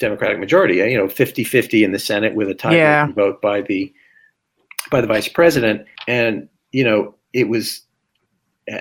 Democratic 0.00 0.38
majority, 0.38 0.76
you 0.76 0.96
know, 0.96 1.06
50-50 1.06 1.84
in 1.84 1.92
the 1.92 1.98
Senate 1.98 2.34
with 2.34 2.48
a 2.48 2.54
tie 2.54 2.76
Yeah. 2.76 3.12
vote 3.12 3.42
by 3.42 3.60
the 3.62 3.92
by 4.90 5.02
the 5.02 5.06
vice 5.06 5.28
president. 5.28 5.84
And, 6.06 6.48
you 6.72 6.82
know, 6.82 7.14
it 7.34 7.48
was 7.48 7.82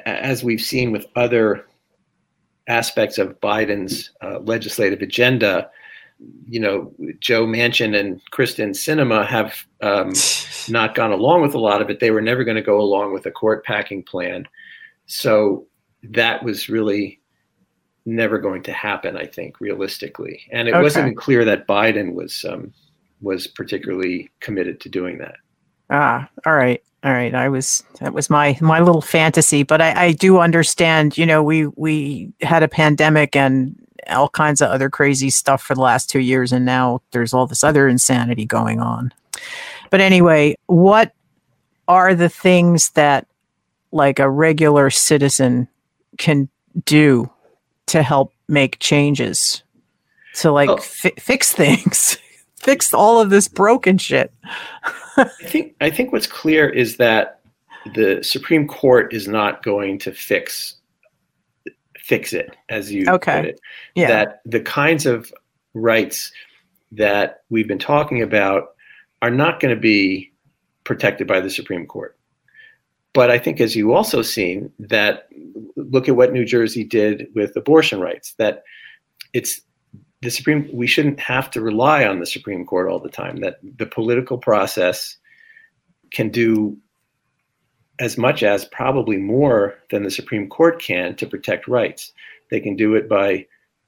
as 0.06 0.44
we've 0.44 0.62
seen 0.62 0.92
with 0.92 1.06
other 1.16 1.66
aspects 2.68 3.18
of 3.18 3.40
Biden's 3.42 4.12
uh, 4.22 4.40
legislative 4.40 5.02
agenda, 5.02 5.70
you 6.48 6.60
know, 6.60 6.94
Joe 7.20 7.46
Manchin 7.46 7.98
and 7.98 8.22
Kyrsten 8.32 8.72
Sinema 8.72 9.26
have 9.26 9.66
um, 9.82 10.14
not 10.70 10.96
gone 10.96 11.12
along 11.12 11.42
with 11.42 11.54
a 11.54 11.60
lot 11.60 11.82
of 11.82 11.90
it. 11.90 12.00
They 12.00 12.12
were 12.12 12.22
never 12.22 12.44
going 12.44 12.56
to 12.56 12.64
go 12.64 12.80
along 12.80 13.14
with 13.14 13.26
a 13.26 13.32
court 13.32 13.64
packing 13.66 14.04
plan. 14.04 14.48
So 15.06 15.68
that 16.04 16.44
was 16.44 16.70
really 16.70 17.20
never 18.06 18.40
going 18.40 18.64
to 18.64 18.74
happen, 18.74 19.18
I 19.18 19.26
think, 19.26 19.60
realistically. 19.60 20.42
And 20.52 20.68
it 20.68 20.74
wasn't 20.74 21.18
clear 21.18 21.44
that 21.46 21.68
Biden 21.68 22.14
was 22.14 22.46
um, 22.46 22.74
was 23.22 23.48
particularly 23.48 24.32
committed 24.40 24.80
to 24.82 24.90
doing 24.90 25.18
that. 25.20 25.36
Ah, 25.90 26.30
all 26.46 26.56
right. 26.56 26.82
All 27.04 27.12
right. 27.14 27.34
I 27.34 27.48
was 27.50 27.84
that 28.00 28.14
was 28.14 28.30
my 28.30 28.58
my 28.60 28.80
little 28.80 29.02
fantasy, 29.02 29.64
but 29.64 29.82
I, 29.82 30.06
I 30.06 30.12
do 30.12 30.40
understand, 30.40 31.18
you 31.18 31.26
know, 31.26 31.44
we 31.44 31.68
we 31.68 32.34
had 32.42 32.64
a 32.64 32.68
pandemic 32.68 33.36
and 33.36 33.76
all 34.10 34.30
kinds 34.30 34.62
of 34.62 34.70
other 34.70 34.90
crazy 34.90 35.30
stuff 35.30 35.62
for 35.62 35.76
the 35.76 35.82
last 35.82 36.10
two 36.10 36.20
years, 36.20 36.52
and 36.52 36.66
now 36.66 37.02
there's 37.12 37.34
all 37.34 37.48
this 37.48 37.64
other 37.64 37.88
insanity 37.88 38.46
going 38.46 38.80
on. 38.80 39.14
But 39.90 40.02
anyway, 40.02 40.56
what 40.68 41.14
are 41.88 42.14
the 42.16 42.30
things 42.30 42.90
that 42.92 43.28
like 43.92 44.20
a 44.20 44.30
regular 44.30 44.90
citizen 44.90 45.68
can 46.18 46.50
do 46.86 47.30
to 47.88 48.04
help 48.04 48.34
make 48.50 48.80
changes 48.80 49.64
to 50.36 50.52
like 50.52 50.70
Oh. 50.70 50.78
fi- 50.78 51.14
fix 51.18 51.54
things, 51.54 52.18
fix 52.60 52.94
all 52.94 53.22
of 53.22 53.30
this 53.30 53.48
broken 53.48 53.98
shit? 53.98 54.32
I 55.18 55.24
think 55.44 55.76
I 55.82 55.90
think 55.90 56.12
what's 56.12 56.28
clear 56.28 56.70
is 56.70 56.98
that 56.98 57.40
the 57.96 58.22
Supreme 58.22 58.68
Court 58.68 59.14
is 59.14 59.28
not 59.28 59.64
going 59.64 59.98
to 60.00 60.12
fix 60.12 60.76
fix 62.08 62.32
it, 62.32 62.56
as 62.70 62.92
you 62.92 63.06
Okay. 63.10 63.42
put 63.42 63.50
it. 63.50 63.60
Yeah. 63.96 64.08
That 64.08 64.42
the 64.46 64.62
kinds 64.62 65.06
of 65.06 65.32
rights 65.74 66.32
that 66.94 67.42
we've 67.50 67.68
been 67.68 67.80
talking 67.80 68.22
about 68.22 68.70
are 69.22 69.30
not 69.30 69.60
going 69.60 69.76
to 69.76 69.80
be 69.80 70.32
protected 70.86 71.28
by 71.28 71.42
the 71.42 71.50
Supreme 71.50 71.86
Court. 71.86 72.18
But 73.14 73.30
I 73.30 73.40
think, 73.40 73.60
as 73.60 73.76
you 73.76 73.94
also 73.94 74.22
seen, 74.22 74.72
that 74.80 75.28
look 75.76 76.08
at 76.08 76.16
what 76.16 76.32
New 76.32 76.46
Jersey 76.46 76.84
did 76.86 77.28
with 77.36 77.56
abortion 77.58 78.00
rights. 78.00 78.34
That 78.38 78.64
it's 79.34 79.62
the 80.22 80.30
Supreme. 80.30 80.70
We 80.72 80.88
shouldn't 80.88 81.20
have 81.20 81.52
to 81.52 81.62
rely 81.62 82.06
on 82.06 82.20
the 82.20 82.26
Supreme 82.26 82.66
Court 82.66 82.90
all 82.90 83.00
the 83.00 83.10
time. 83.10 83.38
That 83.38 83.60
the 83.78 83.86
political 83.86 84.38
process 84.38 85.18
can 86.12 86.30
do 86.30 86.78
as 88.00 88.18
much 88.18 88.44
as 88.44 88.66
probably 88.66 89.18
more 89.18 89.76
than 89.92 90.04
the 90.04 90.12
Supreme 90.12 90.48
Court 90.48 90.82
can 90.82 91.16
to 91.16 91.26
protect 91.26 91.68
rights. 91.68 92.14
They 92.52 92.60
can 92.60 92.76
do 92.76 92.96
it 92.96 93.10
by 93.10 93.46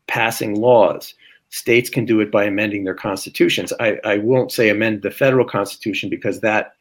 passing 0.07 0.55
laws. 0.55 1.13
States 1.49 1.89
can 1.89 2.05
do 2.05 2.19
it 2.19 2.31
by 2.31 2.45
amending 2.45 2.83
their 2.83 2.95
constitutions. 2.95 3.73
I, 3.79 3.97
I 4.03 4.17
won't 4.17 4.51
say 4.51 4.69
amend 4.69 5.01
the 5.01 5.11
federal 5.11 5.45
constitution 5.47 6.09
because 6.09 6.41
that 6.41 6.73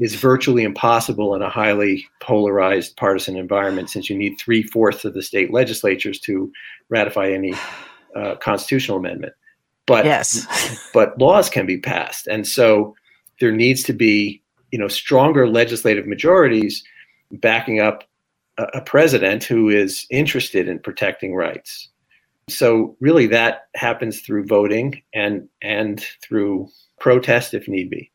is 0.00 0.14
virtually 0.14 0.64
impossible 0.64 1.34
in 1.34 1.42
a 1.42 1.48
highly 1.48 2.06
polarized 2.20 2.96
partisan 2.96 3.36
environment 3.36 3.90
since 3.90 4.10
you 4.10 4.16
need 4.16 4.36
three 4.36 4.62
fourths 4.62 5.04
of 5.04 5.14
the 5.14 5.22
state 5.22 5.52
legislatures 5.52 6.18
to 6.20 6.52
ratify 6.88 7.30
any 7.30 7.54
uh, 8.16 8.36
constitutional 8.36 8.98
amendment. 8.98 9.32
But 9.86 10.04
yes. 10.04 10.46
but 10.94 11.18
laws 11.18 11.48
can 11.48 11.66
be 11.66 11.78
passed 11.78 12.26
and 12.26 12.46
so 12.46 12.94
there 13.40 13.52
needs 13.52 13.82
to 13.84 13.92
be 13.92 14.42
you 14.72 14.78
know 14.78 14.88
stronger 14.88 15.48
legislative 15.48 16.06
majorities 16.06 16.82
backing 17.30 17.80
up 17.80 18.04
a, 18.58 18.64
a 18.74 18.80
president 18.80 19.44
who 19.44 19.68
is 19.68 20.06
interested 20.10 20.68
in 20.68 20.78
protecting 20.80 21.34
rights 21.34 21.88
so 22.48 22.96
really 23.00 23.28
that 23.28 23.68
happens 23.76 24.20
through 24.20 24.44
voting 24.44 25.00
and 25.14 25.48
and 25.62 26.04
through 26.22 26.68
protest 26.98 27.54
if 27.54 27.68
need 27.68 27.88
be 27.88 28.10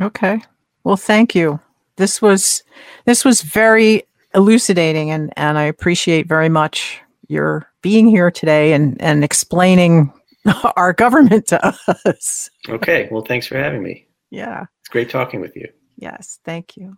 Okay. 0.00 0.40
Well, 0.84 0.96
thank 0.96 1.34
you. 1.34 1.60
This 1.96 2.22
was 2.22 2.62
this 3.04 3.24
was 3.24 3.42
very 3.42 4.04
elucidating 4.34 5.10
and 5.10 5.32
and 5.36 5.58
I 5.58 5.64
appreciate 5.64 6.28
very 6.28 6.48
much 6.48 7.00
your 7.28 7.68
being 7.82 8.08
here 8.08 8.30
today 8.30 8.72
and 8.72 9.00
and 9.00 9.24
explaining 9.24 10.12
our 10.76 10.92
government 10.92 11.46
to 11.48 11.74
us. 12.06 12.48
okay 12.68 13.08
well 13.10 13.22
thanks 13.22 13.46
for 13.46 13.56
having 13.56 13.82
me 13.82 14.06
Yeah. 14.30 14.66
It's 14.88 14.92
great 14.94 15.10
talking 15.10 15.42
with 15.42 15.54
you 15.54 15.68
Yes, 15.98 16.38
thank 16.44 16.76
you. 16.76 16.96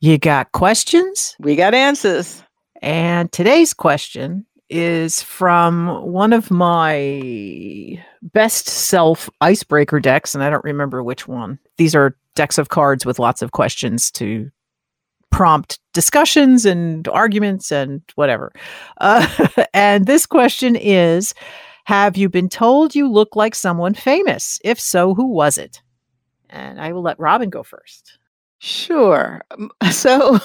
You 0.00 0.16
got 0.16 0.52
questions? 0.52 1.36
We 1.38 1.54
got 1.54 1.74
answers. 1.74 2.42
And 2.80 3.30
today's 3.30 3.74
question 3.74 4.46
is 4.70 5.22
from 5.22 6.10
one 6.10 6.32
of 6.32 6.50
my 6.50 8.02
best 8.22 8.66
self 8.68 9.28
icebreaker 9.42 10.00
decks, 10.00 10.34
and 10.34 10.42
I 10.42 10.48
don't 10.48 10.64
remember 10.64 11.02
which 11.02 11.28
one. 11.28 11.58
These 11.76 11.94
are 11.94 12.16
decks 12.34 12.56
of 12.56 12.70
cards 12.70 13.04
with 13.04 13.18
lots 13.18 13.42
of 13.42 13.52
questions 13.52 14.10
to 14.12 14.50
prompt 15.30 15.78
discussions 15.92 16.64
and 16.66 17.06
arguments 17.08 17.72
and 17.72 18.02
whatever. 18.14 18.52
Uh, 19.00 19.26
and 19.74 20.06
this 20.06 20.26
question 20.26 20.76
is 20.76 21.34
Have 21.84 22.16
you 22.16 22.28
been 22.28 22.48
told 22.48 22.94
you 22.94 23.08
look 23.10 23.36
like 23.36 23.54
someone 23.54 23.94
famous? 23.94 24.58
If 24.64 24.80
so, 24.80 25.14
who 25.14 25.26
was 25.26 25.58
it? 25.58 25.82
And 26.50 26.80
I 26.80 26.92
will 26.92 27.02
let 27.02 27.18
Robin 27.18 27.50
go 27.50 27.62
first. 27.62 28.18
Sure. 28.58 29.40
Um, 29.50 29.70
So 29.90 30.38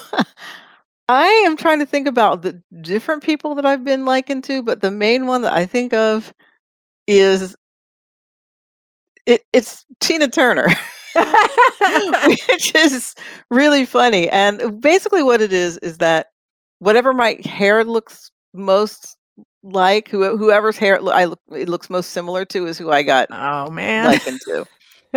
I 1.10 1.28
am 1.46 1.56
trying 1.56 1.80
to 1.80 1.86
think 1.86 2.08
about 2.08 2.42
the 2.42 2.62
different 2.82 3.24
people 3.24 3.54
that 3.56 3.66
I've 3.66 3.84
been 3.84 4.06
likened 4.06 4.44
to, 4.46 4.64
but 4.64 4.82
the 4.82 4.92
main 4.92 5.28
one 5.28 5.44
that 5.44 5.54
I 5.54 5.66
think 5.66 5.94
of 5.94 6.34
is 7.08 7.56
it, 9.26 9.44
it's 9.54 9.86
Tina 10.00 10.28
Turner, 10.28 10.68
which 12.50 12.74
is 12.76 13.16
really 13.50 13.86
funny. 13.86 14.30
And 14.30 14.82
basically, 14.82 15.24
what 15.24 15.42
it 15.42 15.54
is 15.54 15.78
is 15.80 15.98
that 15.98 16.28
whatever 16.80 17.14
my 17.14 17.40
hair 17.44 17.84
looks 17.84 18.32
most 18.54 19.18
like, 19.64 20.08
who, 20.10 20.38
whoever's 20.38 20.78
hair 20.78 21.00
I 21.10 21.26
look, 21.26 21.40
it 21.52 21.70
looks 21.70 21.90
most 21.90 22.12
similar 22.12 22.46
to, 22.46 22.68
is 22.68 22.78
who 22.78 22.92
I 22.92 23.04
got 23.04 23.28
oh, 23.32 23.70
man. 23.72 24.06
likened 24.06 24.42
to. 24.46 24.66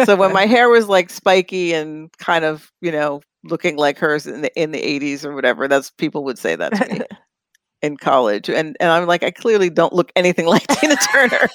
So 0.04 0.16
when 0.16 0.32
my 0.32 0.46
hair 0.46 0.68
was 0.68 0.88
like 0.88 1.10
spiky 1.10 1.72
and 1.72 2.10
kind 2.18 2.44
of, 2.44 2.70
you 2.80 2.92
know, 2.92 3.20
looking 3.44 3.76
like 3.76 3.98
hers 3.98 4.26
in 4.26 4.42
the 4.42 4.60
in 4.60 4.70
the 4.72 4.80
80s 4.80 5.24
or 5.24 5.34
whatever, 5.34 5.68
that's 5.68 5.90
people 5.90 6.24
would 6.24 6.38
say 6.38 6.56
that 6.56 6.74
to 6.74 6.88
me 6.88 7.00
in 7.82 7.96
college. 7.96 8.48
And 8.48 8.76
and 8.80 8.90
I'm 8.90 9.06
like, 9.06 9.22
I 9.22 9.30
clearly 9.30 9.70
don't 9.70 9.92
look 9.92 10.12
anything 10.16 10.46
like 10.54 10.66
Tina 10.68 10.96
Turner. 10.96 11.48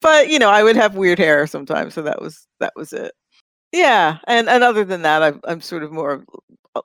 but 0.00 0.28
you 0.28 0.38
know, 0.38 0.50
I 0.50 0.62
would 0.62 0.76
have 0.76 0.96
weird 0.96 1.18
hair 1.18 1.46
sometimes, 1.46 1.94
so 1.94 2.02
that 2.02 2.20
was 2.20 2.46
that 2.60 2.72
was 2.76 2.92
it. 2.92 3.12
Yeah, 3.72 4.18
and 4.26 4.48
and 4.48 4.62
other 4.62 4.84
than 4.84 5.02
that, 5.02 5.22
I'm 5.22 5.40
I'm 5.44 5.60
sort 5.60 5.82
of 5.82 5.92
more 5.92 6.24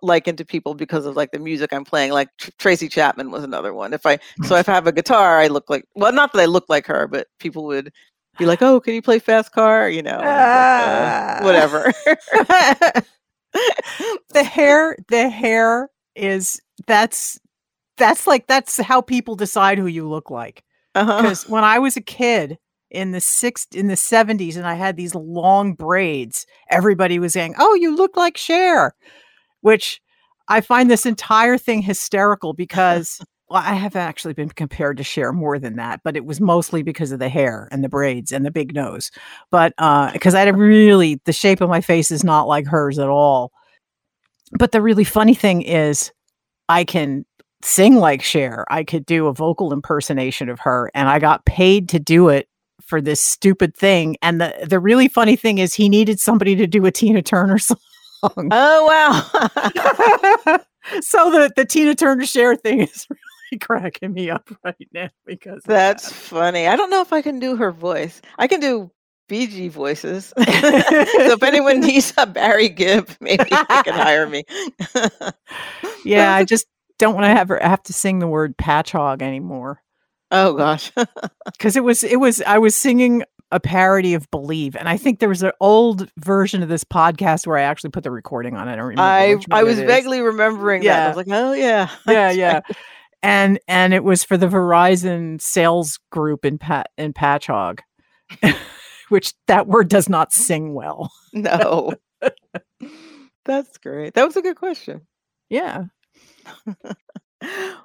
likened 0.01 0.37
to 0.37 0.45
people 0.45 0.73
because 0.73 1.05
of 1.05 1.15
like 1.15 1.31
the 1.31 1.39
music 1.39 1.73
I'm 1.73 1.85
playing. 1.85 2.11
Like 2.11 2.29
Tr- 2.37 2.51
Tracy 2.57 2.87
Chapman 2.89 3.31
was 3.31 3.43
another 3.43 3.73
one. 3.73 3.93
If 3.93 4.05
I 4.05 4.19
so 4.43 4.55
if 4.55 4.69
I 4.69 4.73
have 4.73 4.87
a 4.87 4.91
guitar, 4.91 5.39
I 5.39 5.47
look 5.47 5.69
like 5.69 5.85
well, 5.95 6.11
not 6.13 6.33
that 6.33 6.41
I 6.41 6.45
look 6.45 6.65
like 6.69 6.85
her, 6.87 7.07
but 7.07 7.27
people 7.39 7.65
would 7.65 7.91
be 8.37 8.45
like, 8.45 8.61
"Oh, 8.61 8.79
can 8.79 8.93
you 8.93 9.01
play 9.01 9.19
fast 9.19 9.51
car?" 9.51 9.89
You 9.89 10.01
know, 10.03 10.19
and 10.19 10.29
I'm 10.29 11.41
like, 11.41 11.41
uh, 11.41 11.41
Ah. 11.41 11.43
whatever. 11.43 11.93
the 14.33 14.43
hair 14.43 14.97
the 15.09 15.29
hair 15.29 15.89
is 16.15 16.61
that's 16.85 17.39
that's 17.97 18.27
like 18.27 18.47
that's 18.47 18.77
how 18.77 19.01
people 19.01 19.35
decide 19.35 19.77
who 19.77 19.87
you 19.87 20.07
look 20.07 20.29
like 20.29 20.63
uh-huh. 20.95 21.21
because 21.21 21.47
when 21.49 21.63
i 21.63 21.79
was 21.79 21.97
a 21.97 22.01
kid 22.01 22.57
in 22.89 23.11
the 23.11 23.21
six 23.21 23.67
in 23.73 23.87
the 23.87 23.95
70s 23.95 24.55
and 24.55 24.65
i 24.65 24.75
had 24.75 24.95
these 24.95 25.15
long 25.15 25.73
braids 25.73 26.45
everybody 26.69 27.19
was 27.19 27.33
saying 27.33 27.53
oh 27.59 27.73
you 27.75 27.95
look 27.95 28.15
like 28.15 28.37
Cher 28.37 28.93
which 29.61 30.01
i 30.47 30.61
find 30.61 30.89
this 30.89 31.05
entire 31.05 31.57
thing 31.57 31.81
hysterical 31.81 32.53
because 32.53 33.19
well, 33.49 33.63
I 33.65 33.75
have 33.75 33.95
actually 33.95 34.33
been 34.33 34.49
compared 34.49 34.97
to 34.97 35.03
Cher 35.03 35.31
more 35.31 35.57
than 35.57 35.77
that, 35.77 36.01
but 36.03 36.17
it 36.17 36.25
was 36.25 36.41
mostly 36.41 36.83
because 36.83 37.11
of 37.11 37.19
the 37.19 37.29
hair 37.29 37.69
and 37.71 37.83
the 37.83 37.89
braids 37.89 38.31
and 38.31 38.45
the 38.45 38.51
big 38.51 38.75
nose. 38.75 39.09
But 39.51 39.73
uh, 39.77 40.11
because 40.11 40.35
I 40.35 40.41
had 40.41 40.57
really, 40.57 41.21
the 41.23 41.31
shape 41.31 41.61
of 41.61 41.69
my 41.69 41.79
face 41.79 42.11
is 42.11 42.23
not 42.23 42.47
like 42.47 42.67
hers 42.67 42.99
at 42.99 43.07
all. 43.07 43.51
But 44.51 44.71
the 44.71 44.81
really 44.81 45.05
funny 45.05 45.33
thing 45.33 45.61
is, 45.61 46.11
I 46.67 46.83
can 46.83 47.25
sing 47.63 47.95
like 47.95 48.21
Cher. 48.21 48.65
I 48.69 48.83
could 48.83 49.05
do 49.05 49.27
a 49.27 49.33
vocal 49.33 49.71
impersonation 49.71 50.49
of 50.49 50.59
her, 50.59 50.91
and 50.93 51.07
I 51.07 51.19
got 51.19 51.45
paid 51.45 51.89
to 51.89 51.99
do 51.99 52.27
it 52.29 52.49
for 52.87 53.01
this 53.01 53.21
stupid 53.21 53.75
thing. 53.75 54.17
And 54.21 54.41
the 54.41 54.53
the 54.67 54.79
really 54.79 55.07
funny 55.07 55.35
thing 55.35 55.57
is, 55.59 55.73
he 55.73 55.89
needed 55.89 56.19
somebody 56.19 56.55
to 56.55 56.67
do 56.67 56.85
a 56.85 56.91
Tina 56.91 57.21
Turner 57.21 57.57
song. 57.59 57.77
Oh 58.23 58.85
wow. 58.87 60.59
so 61.01 61.29
the 61.31 61.51
the 61.55 61.65
Tina 61.65 61.95
Turner 61.95 62.25
Cher 62.25 62.55
thing 62.55 62.81
is 62.81 63.05
really 63.09 63.59
cracking 63.61 64.13
me 64.13 64.29
up 64.29 64.49
right 64.63 64.87
now 64.93 65.09
because 65.25 65.61
That's 65.65 66.09
that. 66.09 66.15
funny. 66.15 66.67
I 66.67 66.75
don't 66.75 66.89
know 66.89 67.01
if 67.01 67.13
I 67.13 67.21
can 67.21 67.39
do 67.39 67.55
her 67.55 67.71
voice. 67.71 68.21
I 68.39 68.47
can 68.47 68.59
do 68.59 68.89
BG 69.29 69.69
voices. 69.69 70.27
so 70.27 70.33
if 70.37 71.43
anyone 71.43 71.81
needs 71.81 72.13
a 72.17 72.25
Barry 72.25 72.69
Gibb, 72.69 73.09
maybe 73.19 73.43
they 73.43 73.81
can 73.83 73.93
hire 73.93 74.27
me. 74.27 74.43
yeah. 76.05 76.33
I 76.33 76.45
just 76.45 76.65
don't 76.97 77.13
want 77.13 77.25
to 77.25 77.29
have 77.29 77.49
her 77.49 77.59
have 77.61 77.83
to 77.83 77.93
sing 77.93 78.19
the 78.19 78.27
word 78.27 78.57
Patchogue 78.57 79.21
anymore 79.21 79.81
oh 80.31 80.53
gosh. 80.53 80.91
because 81.45 81.75
it 81.75 81.83
was 81.83 82.03
it 82.03 82.19
was 82.19 82.41
I 82.41 82.57
was 82.57 82.75
singing 82.75 83.23
a 83.51 83.59
parody 83.59 84.13
of 84.13 84.29
Believe, 84.29 84.75
and 84.75 84.89
I 84.89 84.97
think 84.97 85.19
there 85.19 85.29
was 85.29 85.43
an 85.43 85.51
old 85.61 86.11
version 86.17 86.61
of 86.63 86.69
this 86.69 86.83
podcast 86.83 87.47
where 87.47 87.57
I 87.57 87.61
actually 87.61 87.91
put 87.91 88.03
the 88.03 88.11
recording 88.11 88.55
on. 88.55 88.67
it. 88.67 88.73
I 88.73 88.75
don't 88.75 88.85
remember. 88.87 89.01
I 89.01 89.59
I 89.59 89.63
was 89.63 89.79
vaguely 89.79 90.21
remembering 90.21 90.83
that. 90.83 91.05
I 91.05 91.07
was 91.07 91.17
like, 91.17 91.27
oh 91.29 91.53
yeah. 91.53 91.89
yeah, 92.07 92.31
yeah. 92.31 92.61
And 93.23 93.59
and 93.67 93.93
it 93.93 94.03
was 94.03 94.23
for 94.23 94.37
the 94.37 94.47
Verizon 94.47 95.41
sales 95.41 95.99
group 96.11 96.45
in 96.45 96.57
Pat 96.57 96.89
in 96.97 97.13
Patchogue, 97.13 97.79
which 99.09 99.33
that 99.47 99.67
word 99.67 99.87
does 99.89 100.09
not 100.09 100.33
sing 100.33 100.73
well. 100.73 101.11
No. 101.33 101.93
That's 103.45 103.77
great. 103.77 104.13
That 104.15 104.25
was 104.25 104.35
a 104.35 104.41
good 104.41 104.57
question. 104.57 105.07
Yeah. 105.49 105.85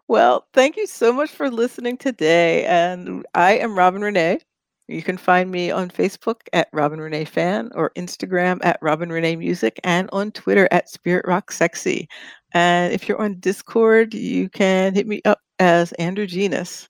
Well, 0.08 0.46
thank 0.52 0.76
you 0.76 0.86
so 0.86 1.12
much 1.12 1.30
for 1.30 1.50
listening 1.50 1.96
today. 1.96 2.64
And 2.66 3.24
I 3.34 3.52
am 3.58 3.78
Robin 3.78 4.02
Renée. 4.02 4.40
You 4.88 5.02
can 5.02 5.16
find 5.16 5.50
me 5.50 5.70
on 5.70 5.90
Facebook 5.90 6.40
at 6.52 6.68
Robin 6.72 6.98
Renée 6.98 7.26
Fan 7.26 7.70
or 7.74 7.92
Instagram 7.96 8.58
at 8.62 8.78
Robin 8.82 9.08
Renée 9.08 9.38
Music 9.38 9.80
and 9.84 10.08
on 10.12 10.32
Twitter 10.32 10.68
at 10.70 10.90
Spirit 10.90 11.24
Rock 11.26 11.52
Sexy. 11.52 12.08
And 12.52 12.92
if 12.92 13.08
you're 13.08 13.20
on 13.20 13.40
Discord, 13.40 14.12
you 14.12 14.48
can 14.48 14.94
hit 14.94 15.06
me 15.06 15.22
up 15.24 15.40
as 15.58 15.92
Andrew 15.92 16.26
Genus. 16.26 16.88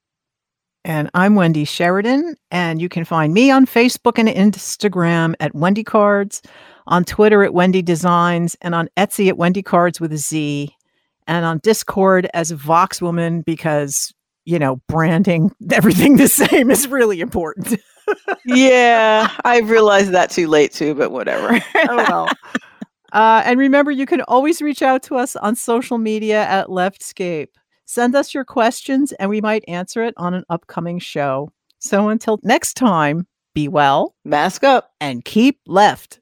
And 0.85 1.11
I'm 1.15 1.37
Wendy 1.37 1.65
Sheridan, 1.65 2.35
and 2.51 2.83
you 2.83 2.89
can 2.89 3.05
find 3.05 3.33
me 3.33 3.53
on 3.53 3.67
Facebook 3.67 4.19
and 4.19 4.29
Instagram 4.29 5.35
at 5.39 5.55
Wendy 5.55 5.85
Cards, 5.85 6.43
on 6.89 7.05
Twitter 7.05 7.45
at 7.45 7.55
Wendy 7.55 7.83
Designs, 7.83 8.57
and 8.63 8.75
on 8.75 8.89
Etsy 8.97 9.29
at 9.29 9.37
Wendy 9.37 9.63
Cards 9.63 10.01
with 10.01 10.13
a 10.13 10.19
Z, 10.19 10.75
and 11.27 11.45
on 11.45 11.59
Discord 11.63 12.29
as 12.35 12.51
Vox 12.51 13.01
Woman 13.01 13.43
because 13.43 14.13
you 14.45 14.59
know 14.59 14.81
branding 14.89 15.53
everything 15.73 16.17
the 16.17 16.29
same 16.29 16.71
is 16.71 16.89
really 16.89 17.21
important. 17.21 17.81
Yeah, 18.45 19.31
I 19.45 19.61
realized 19.61 20.13
that 20.13 20.31
too 20.31 20.49
late 20.49 20.73
too, 20.73 20.95
but 20.95 21.11
whatever. 21.11 21.61
oh 21.75 21.97
well. 21.97 22.29
Uh, 23.13 23.43
and 23.45 23.59
remember, 23.59 23.91
you 23.91 24.07
can 24.07 24.23
always 24.23 24.63
reach 24.63 24.81
out 24.81 25.03
to 25.03 25.17
us 25.17 25.37
on 25.37 25.55
social 25.55 25.99
media 25.99 26.45
at 26.45 26.69
Leftscape. 26.69 27.49
Send 27.85 28.15
us 28.15 28.33
your 28.33 28.43
questions, 28.43 29.13
and 29.13 29.29
we 29.29 29.43
might 29.43 29.63
answer 29.69 30.03
it 30.03 30.15
on 30.17 30.33
an 30.33 30.45
upcoming 30.49 30.99
show. 30.99 31.53
So 31.79 32.09
until 32.09 32.39
next 32.43 32.73
time, 32.73 33.27
be 33.55 33.69
well 33.69 34.15
Mask 34.25 34.65
up. 34.65 34.93
and 34.99 35.23
keep 35.27 35.59
left. 35.67 36.22